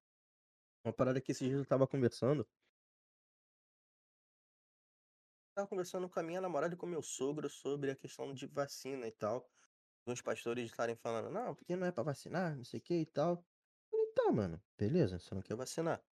Uma 0.84 0.92
parada 0.92 1.20
que 1.22 1.32
esses 1.32 1.48
dias 1.48 1.60
eu 1.60 1.66
tava 1.66 1.86
conversando. 1.88 2.46
tava 5.54 5.68
conversando 5.68 6.08
com 6.08 6.18
a 6.20 6.22
minha 6.22 6.40
namorada 6.40 6.74
e 6.74 6.76
com 6.76 6.86
meu 6.86 7.02
sogro 7.02 7.48
sobre 7.48 7.90
a 7.90 7.96
questão 7.96 8.32
de 8.34 8.46
vacina 8.46 9.06
e 9.06 9.12
tal. 9.12 9.48
Os 10.06 10.22
pastores 10.22 10.66
estarem 10.66 10.96
falando, 10.96 11.30
não, 11.30 11.54
porque 11.54 11.76
não 11.76 11.86
é 11.86 11.92
pra 11.92 12.02
vacinar, 12.04 12.56
não 12.56 12.64
sei 12.64 12.80
o 12.80 12.82
que 12.82 12.94
e 13.02 13.06
tal. 13.06 13.46
Eu 13.92 13.98
falei, 13.98 14.12
tá, 14.14 14.32
mano, 14.32 14.62
beleza, 14.78 15.18
você 15.20 15.34
não 15.34 15.42
quer 15.42 15.56
vacinar. 15.56 16.04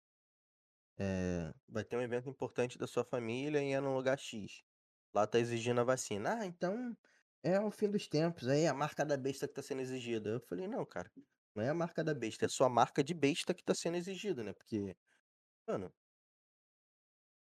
É, 0.96 1.52
vai 1.68 1.84
ter 1.84 1.96
um 1.96 2.02
evento 2.02 2.28
importante 2.28 2.78
da 2.78 2.86
sua 2.86 3.04
família 3.04 3.62
e 3.62 3.72
é 3.72 3.80
num 3.80 3.94
lugar 3.94 4.18
X. 4.18 4.62
Lá 5.14 5.26
tá 5.26 5.38
exigindo 5.38 5.80
a 5.80 5.84
vacina. 5.84 6.40
Ah, 6.40 6.46
então 6.46 6.96
é 7.42 7.60
o 7.60 7.70
fim 7.70 7.90
dos 7.90 8.08
tempos, 8.08 8.48
aí 8.48 8.62
é 8.62 8.68
a 8.68 8.74
marca 8.74 9.04
da 9.04 9.16
besta 9.16 9.48
que 9.48 9.54
tá 9.54 9.62
sendo 9.62 9.80
exigida. 9.82 10.30
Eu 10.30 10.40
falei, 10.40 10.68
não, 10.68 10.84
cara, 10.86 11.10
não 11.54 11.62
é 11.64 11.68
a 11.70 11.74
marca 11.74 12.04
da 12.04 12.14
besta, 12.14 12.46
é 12.46 12.48
só 12.48 12.64
a 12.64 12.68
marca 12.70 13.02
de 13.04 13.14
besta 13.14 13.54
que 13.54 13.64
tá 13.64 13.74
sendo 13.74 13.96
exigida, 13.96 14.42
né? 14.44 14.52
Porque, 14.52 14.96
mano, 15.68 15.92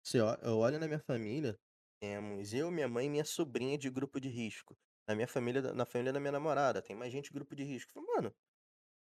se 0.02 0.18
eu, 0.18 0.26
eu 0.42 0.58
olho 0.58 0.78
na 0.78 0.86
minha 0.86 1.00
família, 1.00 1.58
temos 2.00 2.52
eu, 2.52 2.70
minha 2.70 2.88
mãe 2.88 3.06
e 3.06 3.10
minha 3.10 3.24
sobrinha 3.24 3.78
de 3.78 3.90
grupo 3.90 4.20
de 4.20 4.28
risco. 4.28 4.78
Na 5.06 5.14
minha 5.14 5.28
família, 5.28 5.72
na 5.74 5.84
família 5.86 6.12
da 6.12 6.20
minha 6.20 6.32
namorada, 6.32 6.82
tem 6.82 6.96
mais 6.96 7.12
gente 7.12 7.26
de 7.26 7.32
grupo 7.32 7.54
de 7.56 7.64
risco. 7.64 7.90
Eu 7.98 8.02
falei, 8.04 8.16
mano, 8.16 8.36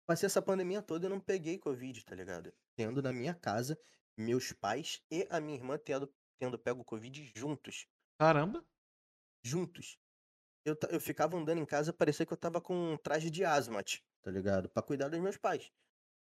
passei 0.07 0.27
essa 0.27 0.43
pandemia 0.43 0.83
toda 0.83 1.07
e 1.07 1.11
não 1.11 1.21
peguei 1.21 1.59
Covid, 1.59 2.05
tá 2.05 2.15
ligado? 2.15 2.53
Tendo 2.77 3.03
na 3.03 3.13
minha 3.13 3.35
casa, 3.35 3.79
meus 4.17 4.53
pais 4.53 5.03
e 5.11 5.27
a 5.31 5.41
minha 5.41 5.59
irmã 5.59 5.79
tendo, 5.79 6.13
tendo 6.39 6.59
pego 6.59 6.85
Covid 6.85 7.33
juntos. 7.37 7.87
Caramba. 8.19 8.65
Juntos. 9.45 9.97
Eu, 10.65 10.77
ta- 10.77 10.89
eu 10.91 11.01
ficava 11.01 11.37
andando 11.37 11.61
em 11.61 11.67
casa, 11.67 11.93
parecia 11.93 12.27
que 12.27 12.33
eu 12.33 12.37
tava 12.37 12.61
com 12.61 12.75
um 12.95 12.99
traje 12.99 13.31
de 13.31 13.45
asmat, 13.45 14.01
tá 14.23 14.31
ligado? 14.31 14.69
Pra 14.71 14.83
cuidar 14.83 15.09
dos 15.09 15.21
meus 15.21 15.37
pais. 15.39 15.71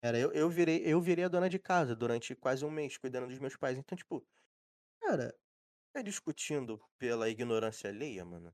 Era 0.03 0.19
eu, 0.19 0.32
eu 0.34 0.49
virei, 0.49 0.84
eu 0.86 1.01
virei 1.01 1.26
a 1.26 1.30
dona 1.30 1.49
de 1.49 1.59
casa 1.59 1.95
durante 1.95 2.36
quase 2.36 2.65
um 2.65 2.71
mês 2.71 2.97
cuidando 2.97 3.28
dos 3.28 3.39
meus 3.39 3.57
pais. 3.57 3.78
Então, 3.78 3.97
tipo, 3.97 4.26
cara, 5.01 5.36
é 5.95 6.03
discutindo 6.03 6.82
pela 6.99 7.30
ignorância 7.30 7.89
alheia, 7.89 8.26
mano. 8.26 8.53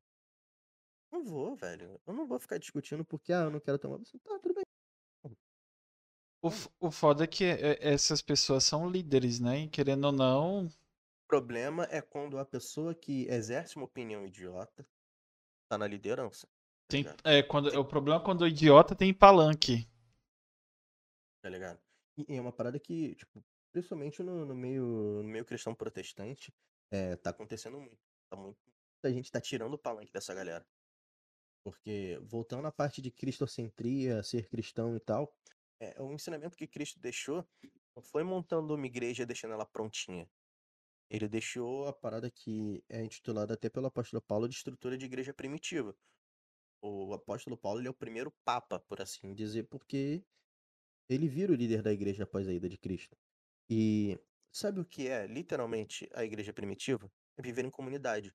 Não 1.09 1.24
vou, 1.24 1.55
velho. 1.55 2.01
Eu 2.05 2.13
não 2.13 2.28
vou 2.28 2.38
ficar 2.39 2.57
discutindo 2.57 3.05
porque, 3.05 3.32
ah, 3.34 3.43
eu 3.43 3.51
não 3.51 3.59
quero 3.61 3.80
tomar 3.80 3.97
vacina. 3.97 4.19
Tá, 4.26 4.38
tudo 4.39 4.53
bem. 4.55 4.63
O, 6.43 6.49
f- 6.51 6.69
o 6.80 6.91
foda 6.91 7.24
é 7.24 7.28
que 7.28 7.43
é- 7.45 7.80
essas 7.93 8.22
pessoas 8.22 8.63
são 8.63 8.88
líderes, 8.89 9.39
né? 9.39 9.61
E 9.61 9.67
querendo 9.69 10.05
ou 10.05 10.11
não, 10.11 10.67
problema 11.32 11.88
é 11.89 12.01
quando 12.01 12.38
a 12.38 12.43
pessoa 12.43 12.93
que 12.93 13.25
exerce 13.29 13.77
uma 13.77 13.86
opinião 13.86 14.27
idiota 14.27 14.86
tá 15.69 15.77
na 15.77 15.88
liderança. 15.88 16.45
Tá 16.45 16.51
tem, 16.89 17.05
é, 17.23 17.41
quando, 17.41 17.67
o 17.67 17.86
problema 17.86 18.19
é 18.19 18.23
quando 18.23 18.41
o 18.41 18.47
idiota 18.47 18.93
tem 18.93 19.13
palanque. 19.13 19.88
Tá 21.41 21.49
ligado? 21.49 21.79
E, 22.17 22.36
é 22.36 22.41
uma 22.41 22.51
parada 22.51 22.77
que, 22.77 23.15
tipo, 23.15 23.41
principalmente 23.71 24.21
no, 24.21 24.45
no 24.45 24.53
meio, 24.53 24.84
no 25.23 25.29
meio 25.29 25.45
cristão 25.45 25.73
protestante, 25.73 26.53
é, 26.91 27.15
tá 27.15 27.29
acontecendo 27.29 27.79
muito. 27.79 27.97
Tá 28.29 28.36
muito. 28.36 28.59
A 29.01 29.09
gente 29.09 29.32
tá 29.32 29.39
tirando 29.39 29.75
o 29.75 29.79
palanque 29.79 30.11
dessa 30.11 30.34
galera. 30.34 30.67
Porque, 31.63 32.19
voltando 32.23 32.67
à 32.67 32.73
parte 32.73 33.01
de 33.01 33.09
cristocentria, 33.09 34.21
ser 34.21 34.49
cristão 34.49 34.97
e 34.97 34.99
tal, 34.99 35.34
é, 35.79 35.95
o 36.01 36.11
ensinamento 36.11 36.57
que 36.57 36.67
Cristo 36.67 36.99
deixou 36.99 37.47
não 37.95 38.03
foi 38.03 38.21
montando 38.21 38.75
uma 38.75 38.86
igreja 38.86 39.23
e 39.23 39.25
deixando 39.25 39.53
ela 39.53 39.65
prontinha. 39.65 40.29
Ele 41.12 41.28
deixou 41.28 41.88
a 41.89 41.93
parada 41.93 42.32
que 42.32 42.82
é 42.88 43.03
intitulada 43.03 43.53
até 43.53 43.70
pelo 43.70 43.88
apóstolo 43.88 44.22
Paulo 44.22 44.47
de 44.47 44.55
estrutura 44.55 44.97
de 44.97 45.05
igreja 45.05 45.34
primitiva. 45.34 45.93
O 46.82 47.14
apóstolo 47.14 47.57
Paulo 47.57 47.82
ele 47.82 47.89
é 47.89 47.91
o 47.91 47.93
primeiro 47.93 48.32
papa, 48.45 48.80
por 48.80 49.01
assim 49.01 49.34
dizer, 49.34 49.68
porque 49.68 50.24
ele 51.09 51.28
vira 51.28 51.51
o 51.51 51.55
líder 51.55 51.82
da 51.82 51.91
igreja 51.91 52.24
após 52.24 52.47
a 52.47 52.53
ida 52.53 52.70
de 52.70 52.78
Cristo. 52.78 53.18
E 53.70 54.18
sabe 54.53 54.80
o 54.80 54.86
que 54.86 55.09
é 55.09 55.28
literalmente 55.28 56.09
a 56.14 56.24
igreja 56.24 56.53
primitiva? 56.53 57.12
É 57.38 57.41
viver 57.41 57.66
em 57.66 57.70
comunidade. 57.70 58.34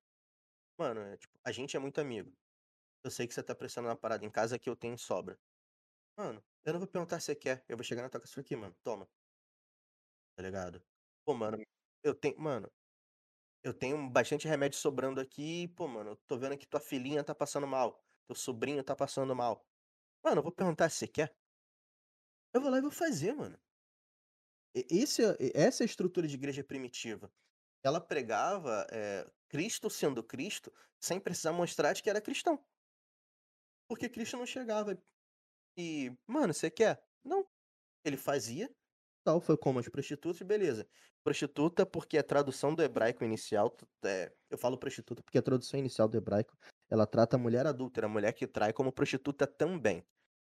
Mano, 0.77 1.01
é, 1.01 1.17
tipo, 1.17 1.33
a 1.43 1.51
gente 1.51 1.75
é 1.75 1.79
muito 1.79 1.99
amigo. 1.99 2.31
Eu 3.03 3.09
sei 3.09 3.25
que 3.25 3.33
você 3.33 3.41
tá 3.41 3.55
precisando 3.55 3.87
uma 3.87 3.95
parada 3.97 4.23
em 4.23 4.29
casa 4.29 4.59
que 4.59 4.69
eu 4.69 4.75
tenho 4.75 4.99
sobra. 4.99 5.35
Mano, 6.15 6.43
eu 6.63 6.73
não 6.73 6.79
vou 6.79 6.87
perguntar 6.87 7.19
se 7.19 7.25
você 7.25 7.35
quer. 7.35 7.65
Eu 7.67 7.75
vou 7.75 7.83
chegar 7.83 8.03
na 8.03 8.09
tua 8.09 8.21
casa 8.21 8.39
aqui, 8.39 8.55
mano, 8.55 8.75
toma. 8.83 9.09
Tá 10.35 10.43
ligado? 10.43 10.79
Pô, 11.25 11.33
mano, 11.33 11.57
eu 12.03 12.13
tenho. 12.15 12.39
Mano, 12.39 12.71
eu 13.63 13.73
tenho 13.73 14.09
bastante 14.09 14.47
remédio 14.47 14.79
sobrando 14.79 15.19
aqui. 15.19 15.67
Pô, 15.69 15.87
mano, 15.87 16.11
eu 16.11 16.15
tô 16.27 16.37
vendo 16.37 16.57
que 16.57 16.67
tua 16.67 16.79
filhinha 16.79 17.23
tá 17.23 17.35
passando 17.35 17.67
mal. 17.67 18.03
Teu 18.27 18.35
sobrinho 18.35 18.83
tá 18.83 18.95
passando 18.95 19.35
mal. 19.35 19.65
Mano, 20.23 20.39
eu 20.39 20.43
vou 20.43 20.51
perguntar 20.51 20.89
se 20.89 20.97
você 20.97 21.07
quer. 21.07 21.35
Eu 22.53 22.61
vou 22.61 22.69
lá 22.69 22.77
e 22.77 22.81
vou 22.81 22.91
fazer, 22.91 23.33
mano. 23.33 23.59
Esse, 24.73 25.21
essa 25.53 25.83
é 25.83 25.85
a 25.85 25.85
estrutura 25.85 26.27
de 26.27 26.35
igreja 26.35 26.63
primitiva. 26.63 27.31
Ela 27.83 27.99
pregava 28.01 28.85
é, 28.91 29.29
Cristo 29.47 29.89
sendo 29.89 30.23
Cristo 30.23 30.71
sem 30.99 31.19
precisar 31.19 31.53
mostrar 31.53 31.93
de 31.93 32.03
que 32.03 32.09
era 32.09 32.21
cristão. 32.21 32.63
Porque 33.87 34.09
Cristo 34.09 34.37
não 34.37 34.45
chegava 34.45 34.97
e, 35.77 36.11
mano, 36.25 36.53
você 36.53 36.71
quer? 36.71 37.01
Não. 37.23 37.47
Ele 38.03 38.17
fazia, 38.17 38.73
tal, 39.31 39.41
foi 39.41 39.57
como 39.57 39.79
as 39.79 39.89
prostitutas, 39.89 40.41
beleza. 40.41 40.87
Prostituta, 41.23 41.85
porque 41.85 42.17
a 42.17 42.23
tradução 42.23 42.73
do 42.73 42.81
hebraico 42.83 43.23
inicial, 43.23 43.75
é, 44.05 44.31
eu 44.49 44.57
falo 44.57 44.77
prostituta 44.77 45.21
porque 45.23 45.37
a 45.37 45.41
tradução 45.41 45.79
inicial 45.79 46.07
do 46.07 46.17
hebraico, 46.17 46.55
ela 46.89 47.05
trata 47.05 47.35
a 47.35 47.39
mulher 47.39 47.67
adúltera, 47.67 48.07
a 48.07 48.09
mulher 48.09 48.33
que 48.33 48.47
trai 48.47 48.71
como 48.73 48.91
prostituta 48.91 49.45
também. 49.47 50.05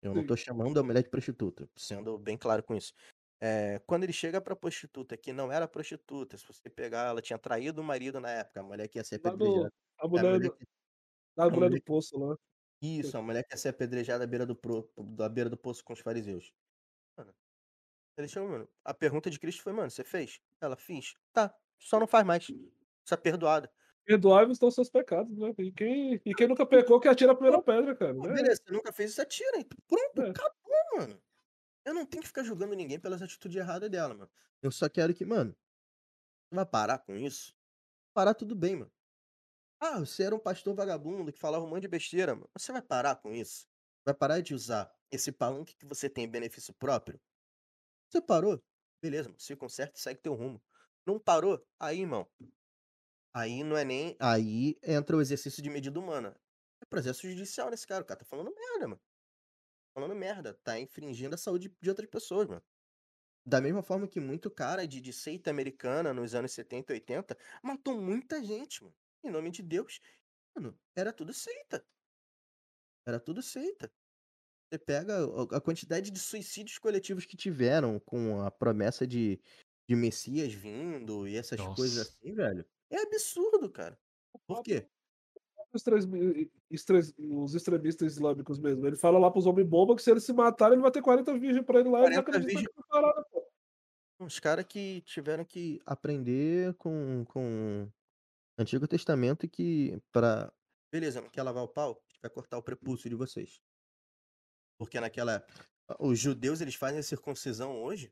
Eu 0.02 0.14
não 0.14 0.24
tô 0.24 0.36
chamando 0.36 0.78
a 0.80 0.82
mulher 0.82 1.02
de 1.04 1.10
prostituta, 1.10 1.68
sendo 1.76 2.18
bem 2.18 2.36
claro 2.38 2.62
com 2.64 2.74
isso. 2.76 2.92
É, 3.40 3.80
quando 3.86 4.04
ele 4.04 4.12
chega 4.12 4.40
pra 4.40 4.56
prostituta, 4.56 5.16
que 5.16 5.32
não 5.32 5.50
era 5.52 5.66
prostituta, 5.68 6.36
se 6.38 6.46
você 6.46 6.70
pegar, 6.70 7.08
ela 7.08 7.22
tinha 7.22 7.38
traído 7.38 7.80
o 7.82 7.84
marido 7.84 8.20
na 8.20 8.30
época, 8.30 8.60
a 8.60 8.62
mulher 8.64 8.88
que 8.88 8.98
ia 8.98 9.04
ser 9.04 9.16
apedrejada. 9.16 9.70
a 9.98 10.06
A 10.22 10.24
mulher, 10.24 10.50
que- 10.50 10.66
a 11.38 11.50
mulher 11.50 11.70
do 11.70 11.78
poço 11.80 12.18
lá. 12.18 12.36
Isso, 12.82 13.16
a 13.18 13.22
mulher 13.22 13.44
que 13.44 13.54
ia 13.54 13.58
ser 13.58 13.70
apedrejada 13.70 14.24
à 14.24 14.26
beira 14.26 14.46
do, 14.46 14.56
pro, 14.56 14.90
da 15.16 15.28
beira 15.28 15.50
do 15.50 15.56
poço 15.58 15.84
com 15.84 15.92
os 15.94 16.00
fariseus. 16.00 16.52
Ele 18.16 18.28
chegou, 18.28 18.48
mano. 18.48 18.68
A 18.84 18.92
pergunta 18.94 19.30
de 19.30 19.38
Cristo 19.38 19.62
foi, 19.62 19.72
mano, 19.72 19.90
você 19.90 20.04
fez? 20.04 20.40
Ela, 20.60 20.76
fiz. 20.76 21.16
Tá, 21.32 21.54
só 21.78 21.98
não 21.98 22.06
faz 22.06 22.24
mais. 22.26 22.46
Você 23.04 23.14
é 23.14 23.16
perdoada. 23.16 23.70
Perdoai-vos 24.04 24.56
estão 24.56 24.70
seus 24.70 24.90
pecados, 24.90 25.36
né? 25.38 25.54
E 25.58 25.72
quem, 25.72 26.20
e 26.24 26.34
quem 26.34 26.48
nunca 26.48 26.66
pecou, 26.66 27.00
que 27.00 27.08
atira 27.08 27.32
a 27.32 27.34
primeira 27.34 27.62
pedra, 27.62 27.94
cara. 27.94 28.12
Né? 28.12 28.34
beleza, 28.34 28.62
você 28.66 28.72
nunca 28.72 28.92
fez 28.92 29.10
isso, 29.12 29.22
atira. 29.22 29.58
aí. 29.58 29.64
Pronto, 29.86 30.22
É. 30.22 30.30
acabou, 30.30 30.98
mano. 30.98 31.22
Eu 31.84 31.94
não 31.94 32.06
tenho 32.06 32.22
que 32.22 32.28
ficar 32.28 32.42
julgando 32.44 32.74
ninguém 32.74 32.98
pelas 33.00 33.22
atitudes 33.22 33.56
erradas 33.56 33.90
dela, 33.90 34.14
mano. 34.14 34.30
Eu 34.62 34.70
só 34.70 34.88
quero 34.88 35.14
que, 35.14 35.24
mano, 35.24 35.56
você 36.50 36.56
vai 36.56 36.66
parar 36.66 36.98
com 37.00 37.16
isso? 37.16 37.54
Parar 38.14 38.34
tudo 38.34 38.56
bem, 38.56 38.76
mano. 38.76 38.92
Ah, 39.80 39.98
você 40.00 40.24
era 40.24 40.34
um 40.34 40.38
pastor 40.38 40.74
vagabundo 40.74 41.32
que 41.32 41.38
falava 41.38 41.64
um 41.64 41.68
monte 41.68 41.82
de 41.82 41.88
besteira, 41.88 42.34
mano. 42.34 42.50
Você 42.56 42.72
vai 42.72 42.82
parar 42.82 43.16
com 43.16 43.32
isso? 43.34 43.66
Vai 44.04 44.14
parar 44.14 44.40
de 44.40 44.54
usar 44.54 44.92
esse 45.10 45.32
palanque 45.32 45.76
que 45.76 45.86
você 45.86 46.08
tem 46.10 46.24
em 46.24 46.30
benefício 46.30 46.74
próprio? 46.74 47.20
Você 48.10 48.20
parou? 48.20 48.60
Beleza. 49.00 49.32
Se 49.38 49.54
conserta 49.54 49.98
e 49.98 50.02
segue 50.02 50.20
teu 50.20 50.34
rumo. 50.34 50.60
Não 51.06 51.18
parou? 51.18 51.64
Aí, 51.78 52.00
irmão. 52.00 52.28
Aí 53.32 53.62
não 53.62 53.76
é 53.76 53.84
nem. 53.84 54.16
Aí 54.18 54.76
entra 54.82 55.16
o 55.16 55.20
exercício 55.20 55.62
de 55.62 55.70
medida 55.70 55.98
humana. 55.98 56.36
É 56.82 56.84
processo 56.86 57.28
judicial 57.28 57.70
nesse 57.70 57.86
cara. 57.86 58.02
O 58.02 58.06
cara 58.06 58.18
tá 58.18 58.26
falando 58.26 58.52
merda, 58.52 58.88
mano. 58.88 59.00
Falando 59.94 60.14
merda. 60.16 60.54
Tá 60.64 60.78
infringindo 60.78 61.34
a 61.34 61.38
saúde 61.38 61.74
de 61.80 61.88
outras 61.88 62.08
pessoas, 62.08 62.48
mano. 62.48 62.62
Da 63.46 63.60
mesma 63.60 63.82
forma 63.82 64.08
que 64.08 64.20
muito 64.20 64.50
cara 64.50 64.86
de, 64.86 65.00
de 65.00 65.12
seita 65.12 65.50
americana 65.50 66.12
nos 66.12 66.34
anos 66.34 66.52
70 66.52 66.92
e 66.92 66.94
80 66.94 67.38
matou 67.62 68.00
muita 68.00 68.42
gente, 68.42 68.82
mano. 68.82 68.94
Em 69.22 69.30
nome 69.30 69.50
de 69.50 69.62
Deus. 69.62 70.00
Mano, 70.54 70.78
era 70.96 71.12
tudo 71.12 71.32
seita. 71.32 71.84
Era 73.06 73.20
tudo 73.20 73.42
seita. 73.42 73.90
Você 74.70 74.78
pega 74.78 75.14
a- 75.56 75.60
quantidade 75.60 76.10
de 76.12 76.18
suicídios 76.20 76.78
coletivos 76.78 77.26
que 77.26 77.36
tiveram 77.36 77.98
com 77.98 78.40
a 78.40 78.50
promessa 78.52 79.04
de, 79.04 79.40
de 79.88 79.96
Messias 79.96 80.52
vindo 80.52 81.26
e 81.26 81.36
essas 81.36 81.60
coisas 81.74 81.96
Nossa. 81.98 82.10
assim, 82.20 82.32
velho. 82.32 82.64
É 82.88 83.02
absurdo, 83.02 83.68
cara. 83.68 83.98
Por 84.46 84.62
quê? 84.62 84.86
Os, 85.72 85.82
estres- 86.70 87.14
os 87.18 87.54
extremistas 87.54 88.12
islâmicos 88.12 88.58
mesmo. 88.60 88.86
Ele 88.86 88.96
fala 88.96 89.18
lá 89.18 89.30
pros 89.30 89.46
homens 89.46 89.66
bomba 89.68 89.96
que 89.96 90.02
se 90.02 90.10
eles 90.10 90.24
se 90.24 90.32
matarem, 90.32 90.74
ele 90.74 90.82
vai 90.82 90.90
ter 90.92 91.02
40 91.02 91.36
virgens 91.38 91.64
pra 91.66 91.80
ele 91.80 91.88
lá. 91.88 92.00
Eles 92.04 92.18
40 92.18 92.20
acreditam 92.30 92.60
virgens. 92.62 92.86
parada, 92.88 93.24
pô. 93.30 93.46
Os 94.20 94.38
caras 94.38 94.66
que 94.66 95.00
tiveram 95.02 95.44
que 95.44 95.80
aprender 95.86 96.74
com, 96.74 97.24
com 97.24 97.88
o 97.88 98.62
Antigo 98.62 98.86
Testamento 98.86 99.48
que 99.48 100.00
pra... 100.12 100.52
Beleza, 100.92 101.20
não 101.20 101.30
quer 101.30 101.42
lavar 101.42 101.64
o 101.64 101.68
pau? 101.68 101.92
A 101.92 102.12
gente 102.12 102.20
vai 102.20 102.30
cortar 102.30 102.58
o 102.58 102.62
prepúcio 102.62 103.08
de 103.08 103.16
vocês. 103.16 103.60
Porque 104.80 104.98
naquela 104.98 105.34
época... 105.34 105.68
Os 105.98 106.18
judeus, 106.18 106.60
eles 106.62 106.74
fazem 106.74 107.00
a 107.00 107.02
circuncisão 107.02 107.76
hoje 107.82 108.10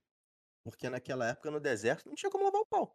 porque 0.64 0.90
naquela 0.90 1.26
época 1.28 1.50
no 1.50 1.58
deserto 1.60 2.06
não 2.06 2.14
tinha 2.14 2.30
como 2.30 2.44
lavar 2.44 2.60
o 2.60 2.66
pau. 2.66 2.94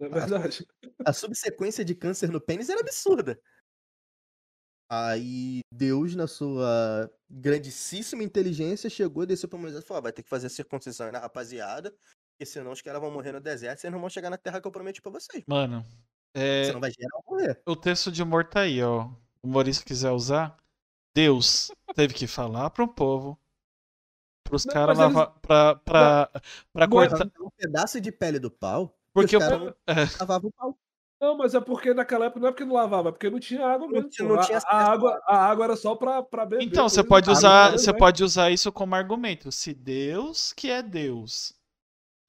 É 0.00 0.08
verdade. 0.08 0.66
A 1.04 1.12
subsequência 1.12 1.84
de 1.84 1.94
câncer 1.94 2.30
no 2.30 2.40
pênis 2.40 2.70
era 2.70 2.80
absurda. 2.80 3.38
Aí 4.88 5.60
Deus, 5.72 6.14
na 6.14 6.26
sua 6.26 7.10
grandíssima 7.28 8.22
inteligência, 8.22 8.88
chegou, 8.88 9.26
desceu 9.26 9.48
pra 9.48 9.58
Moisés 9.58 9.82
e 9.82 9.86
falou: 9.86 9.98
"Ó, 9.98 10.02
vai 10.02 10.12
ter 10.12 10.22
que 10.22 10.28
fazer 10.28 10.46
a 10.46 10.50
circuncisão 10.50 11.06
aí 11.06 11.12
na 11.12 11.18
rapaziada, 11.18 11.90
porque 11.90 12.46
senão 12.46 12.70
os 12.70 12.80
caras 12.80 13.00
vão 13.00 13.10
morrer 13.10 13.32
no 13.32 13.40
deserto 13.40 13.78
e 13.78 13.80
vocês 13.80 13.92
não 13.92 14.00
vão 14.00 14.08
chegar 14.08 14.30
na 14.30 14.38
terra 14.38 14.60
que 14.60 14.66
eu 14.66 14.72
prometi 14.72 15.02
pra 15.02 15.10
vocês. 15.10 15.42
Mano, 15.48 15.84
É, 16.34 16.64
Você 16.66 16.72
não 16.72 16.80
vai 16.80 16.90
geral 16.92 17.22
morrer. 17.26 17.60
o 17.66 17.74
texto 17.76 18.12
de 18.12 18.22
humor 18.22 18.44
tá 18.48 18.60
aí, 18.62 18.82
ó. 18.82 19.06
O 19.42 19.48
humorista 19.48 19.84
quiser 19.84 20.10
usar. 20.12 20.56
Deus 21.16 21.70
teve 21.94 22.12
que 22.12 22.26
falar 22.26 22.68
para 22.68 22.84
um 22.84 22.88
povo. 22.88 23.38
Pros 24.44 24.66
Não, 24.66 24.72
caras 24.74 24.98
eles- 24.98 25.14
lavar. 25.14 25.34
Pra 25.40 26.30
Não 26.74 26.82
é- 26.82 26.88
cortar. 26.88 27.26
Um 27.40 27.50
pedaço 27.56 27.98
de 28.00 28.12
pele 28.12 28.38
do 28.38 28.50
pau. 28.50 28.94
Porque 29.14 29.34
os 29.34 29.42
o- 29.42 29.48
caras 29.48 29.74
é, 29.86 29.94
lavavam 30.20 30.50
o 30.50 30.52
pau. 30.52 30.78
Não, 31.18 31.34
mas 31.38 31.54
é 31.54 31.60
porque 31.60 31.94
naquela 31.94 32.26
época 32.26 32.40
não 32.40 32.48
é 32.48 32.52
porque 32.52 32.64
não 32.66 32.74
lavava, 32.74 33.08
é 33.08 33.12
porque 33.12 33.30
não 33.30 33.40
tinha 33.40 33.66
água 33.66 33.86
Não 33.86 33.94
mesmo. 33.94 34.28
não 34.28 34.38
A- 34.38 34.42
tinha 34.42 34.58
a, 34.58 34.60
acesso 34.60 34.66
água, 34.92 35.18
a 35.26 35.36
água 35.46 35.64
era 35.64 35.74
só 35.76 35.94
pra, 35.96 36.22
pra 36.22 36.44
beber. 36.44 36.62
Então, 36.62 36.86
você 36.86 37.02
pode 37.02 37.30
usar, 37.30 37.70
não, 37.70 37.78
você 37.78 37.90
né? 37.92 37.98
pode 37.98 38.22
usar 38.22 38.50
isso 38.50 38.70
como 38.70 38.94
argumento. 38.94 39.50
Se 39.50 39.72
Deus, 39.72 40.52
que 40.52 40.70
é 40.70 40.82
Deus, 40.82 41.54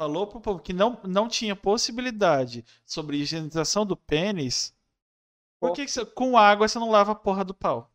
falou 0.02 0.26
pro 0.28 0.40
povo 0.40 0.60
que 0.62 0.72
não, 0.72 0.98
não 1.04 1.28
tinha 1.28 1.54
possibilidade 1.58 2.64
sobre 2.86 3.18
higienização 3.18 3.86
do 3.86 3.98
pênis, 3.98 4.74
por 5.60 5.74
que, 5.74 5.84
que 5.84 5.92
você- 5.92 6.06
com 6.06 6.38
água 6.38 6.66
você 6.70 6.80
não 6.80 6.90
lava 6.90 7.12
a 7.12 7.16
porra 7.16 7.44
do 7.44 7.54
pau? 7.54 7.92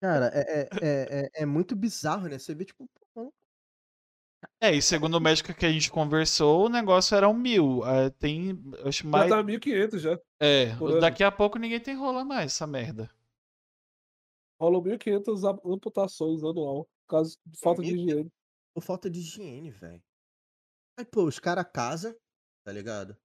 Cara, 0.00 0.30
é, 0.34 0.68
é, 0.80 1.20
é, 1.26 1.42
é, 1.42 1.46
muito 1.46 1.76
bizarro, 1.76 2.28
né? 2.28 2.38
Você 2.38 2.54
vê, 2.54 2.64
tipo, 2.64 2.88
É, 4.60 4.74
e 4.74 4.80
segundo 4.80 5.16
o 5.16 5.20
médico 5.20 5.52
que 5.54 5.66
a 5.66 5.72
gente 5.72 5.90
conversou, 5.90 6.66
o 6.66 6.68
negócio 6.68 7.14
era 7.16 7.28
um 7.28 7.34
mil. 7.34 7.84
É, 7.86 8.10
tem, 8.10 8.58
acho 8.86 9.02
Já 9.02 9.10
mais. 9.10 9.28
tá 9.28 9.42
1.500 9.42 10.00
já. 10.02 10.18
É, 10.40 10.74
daqui 11.00 11.22
a 11.22 11.30
pouco 11.30 11.58
ninguém 11.58 11.80
tem 11.80 11.94
rola 11.96 12.24
mais 12.24 12.52
essa 12.52 12.66
merda. 12.66 13.10
Rolam 14.60 14.82
1.500 14.82 15.44
am- 15.44 15.58
amputações 15.64 16.42
anual. 16.44 16.84
Por 17.06 17.08
causa 17.16 17.36
de 17.46 17.58
falta 17.58 17.82
de 17.82 17.94
1.500? 17.94 17.96
higiene. 17.96 18.32
por 18.74 18.82
falta 18.82 19.10
de 19.10 19.18
higiene, 19.20 19.70
velho. 19.70 20.02
Aí, 20.98 21.04
pô, 21.04 21.24
os 21.24 21.38
caras 21.38 21.66
casam, 21.72 22.14
tá 22.64 22.72
ligado? 22.72 23.16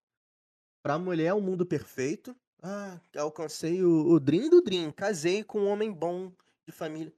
Pra 0.82 0.98
mulher 0.98 1.26
é 1.28 1.34
um 1.34 1.40
mundo 1.40 1.66
perfeito. 1.66 2.36
Ah, 2.62 3.00
alcancei 3.16 3.82
o, 3.84 4.08
o 4.08 4.20
dream 4.20 4.48
do 4.50 4.62
dream. 4.62 4.92
Casei 4.92 5.44
com 5.44 5.60
um 5.62 5.68
homem 5.68 5.92
bom 5.92 6.32
de 6.66 6.72
família. 6.72 7.14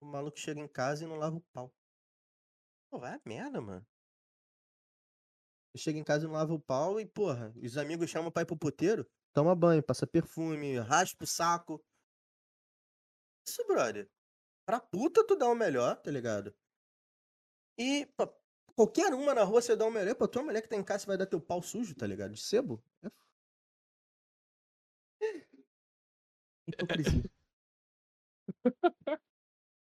O 0.00 0.06
maluco 0.06 0.38
chega 0.38 0.60
em 0.60 0.68
casa 0.68 1.04
e 1.04 1.06
não 1.06 1.16
lava 1.16 1.36
o 1.36 1.44
pau. 1.52 1.72
Pô, 2.90 2.98
vai 2.98 3.14
a 3.14 3.20
merda, 3.24 3.60
mano. 3.60 3.86
Chega 5.76 5.98
em 5.98 6.04
casa 6.04 6.24
e 6.24 6.28
não 6.28 6.34
lava 6.34 6.52
o 6.52 6.60
pau 6.60 7.00
e, 7.00 7.06
porra, 7.06 7.52
os 7.56 7.78
amigos 7.78 8.10
chamam 8.10 8.28
o 8.28 8.32
pai 8.32 8.44
pro 8.44 8.56
puteiro. 8.56 9.08
Toma 9.32 9.54
banho, 9.54 9.82
passa 9.82 10.06
perfume, 10.06 10.78
raspa 10.78 11.24
o 11.24 11.26
saco. 11.26 11.82
Isso, 13.46 13.64
brother. 13.66 14.10
Pra 14.66 14.80
puta 14.80 15.26
tu 15.26 15.36
dá 15.36 15.48
o 15.48 15.54
melhor, 15.54 15.96
tá 16.02 16.10
ligado? 16.10 16.54
E 17.78 18.06
pra 18.16 18.32
qualquer 18.74 19.12
uma 19.14 19.34
na 19.34 19.44
rua 19.44 19.60
você 19.60 19.76
dá 19.76 19.86
o 19.86 19.90
melhor. 19.90 20.14
Pra 20.14 20.28
tua 20.28 20.42
mulher 20.42 20.62
que 20.62 20.68
tá 20.68 20.76
em 20.76 20.84
casa 20.84 21.00
você 21.00 21.06
vai 21.06 21.18
dar 21.18 21.26
teu 21.26 21.40
pau 21.40 21.62
sujo, 21.62 21.94
tá 21.94 22.06
ligado? 22.06 22.32
De 22.34 22.40
sebo. 22.40 22.82
É 23.04 23.08
Hipocrisia. 26.68 27.31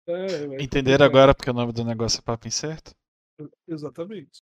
É, 0.06 0.12
é 0.12 0.62
Entenderam 0.62 1.04
complicado. 1.04 1.04
agora 1.04 1.34
porque 1.34 1.50
o 1.50 1.54
nome 1.54 1.72
do 1.72 1.84
negócio 1.84 2.18
é 2.18 2.22
papo 2.22 2.48
incerto? 2.48 2.92
Exatamente. 3.66 4.42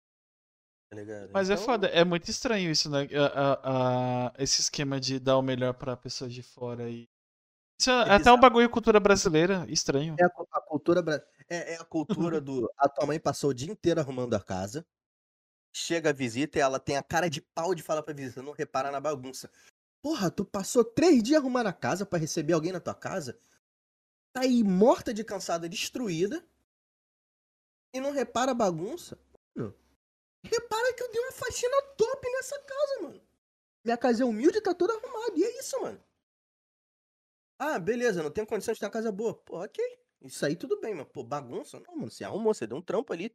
Tá? 0.91 0.97
Mas 1.33 1.51
é 1.51 1.55
Então, 1.55 1.65
foda, 1.65 1.87
é 1.89 2.05
muito 2.05 2.31
estranho 2.31 2.71
isso, 2.71 2.89
né? 2.89 3.07
A- 3.13 3.27
a- 3.27 4.29
a- 4.29 4.33
esse 4.39 4.61
esquema 4.61 4.99
de 4.99 5.19
dar 5.19 5.37
o 5.37 5.43
melhor 5.43 5.75
pra 5.75 5.97
pessoas 5.97 6.33
de 6.33 6.43
fora 6.43 6.89
e. 6.89 7.07
Isso 7.81 7.91
é, 7.91 8.09
É 8.09 8.15
até 8.15 8.33
um 8.33 8.41
bagulho 8.41 8.69
cultura 8.71 8.99
brasileira, 8.99 9.67
estranho. 9.69 10.17
É 10.19 10.25
a, 10.25 10.31
cu- 10.31 10.49
a 10.51 10.61
cultura 10.61 11.05
é, 11.49 11.75
é 11.75 11.77
a 11.77 11.85
cultura 11.85 12.41
do. 12.41 12.71
A 12.79 12.89
tua 12.89 13.07
mãe 13.07 13.21
passou 13.21 13.51
o 13.51 13.55
dia 13.55 13.71
inteiro 13.71 14.01
arrumando 14.01 14.35
a 14.35 14.41
casa. 14.41 14.87
Chega 15.75 16.11
a 16.11 16.13
visita 16.13 16.59
e 16.59 16.63
ela 16.63 16.81
tem 16.81 16.97
a 16.97 17.03
cara 17.03 17.29
de 17.31 17.41
pau 17.41 17.75
de 17.75 17.83
falar 17.83 18.03
pra 18.03 18.15
visita, 18.15 18.43
não 18.43 18.53
repara 18.53 18.91
na 18.91 19.01
bagunça. 19.01 19.51
Porra, 20.03 20.31
tu 20.31 20.45
passou 20.45 20.85
três 20.85 21.23
dias 21.23 21.41
arrumando 21.41 21.69
a 21.69 21.73
casa 21.73 22.07
pra 22.07 22.19
receber 22.19 22.55
alguém 22.55 22.73
na 22.73 22.81
tua 22.81 22.95
casa? 22.95 23.39
Tá 24.33 24.43
aí 24.43 24.63
morta 24.63 25.13
de 25.13 25.25
cansada, 25.25 25.69
destruída. 25.69 26.45
E 27.95 28.01
não 28.01 28.13
repara 28.13 28.53
a 28.53 28.55
bagunça? 28.55 29.19
Mano, 29.57 29.75
repara 30.45 30.95
que 30.95 31.03
eu 31.03 31.11
dei 31.11 31.21
uma 31.21 31.33
faxina 31.33 31.83
top 31.97 32.31
nessa 32.33 32.59
casa, 32.61 33.03
mano. 33.03 33.23
Minha 33.85 33.97
casa 33.97 34.23
é 34.23 34.27
humilde 34.27 34.59
e 34.59 34.63
tá 34.63 34.75
toda 34.75 34.93
arrumada. 34.93 35.33
E 35.37 35.45
é 35.45 35.59
isso, 35.59 35.81
mano. 35.81 36.03
Ah, 37.59 37.79
beleza, 37.79 38.23
não 38.23 38.31
tenho 38.31 38.47
condição 38.47 38.73
de 38.73 38.81
ter 38.81 38.87
uma 38.87 38.93
casa 38.93 39.11
boa. 39.11 39.35
Pô, 39.35 39.63
ok. 39.63 39.85
Isso 40.23 40.45
aí 40.45 40.55
tudo 40.57 40.81
bem, 40.81 40.95
mas, 40.95 41.07
pô, 41.09 41.25
bagunça? 41.25 41.81
Não, 41.81 41.97
mano, 41.97 42.11
você 42.11 42.25
arrumou, 42.25 42.53
você 42.53 42.67
deu 42.67 42.77
um 42.77 42.83
trampo 42.83 43.13
ali 43.13 43.35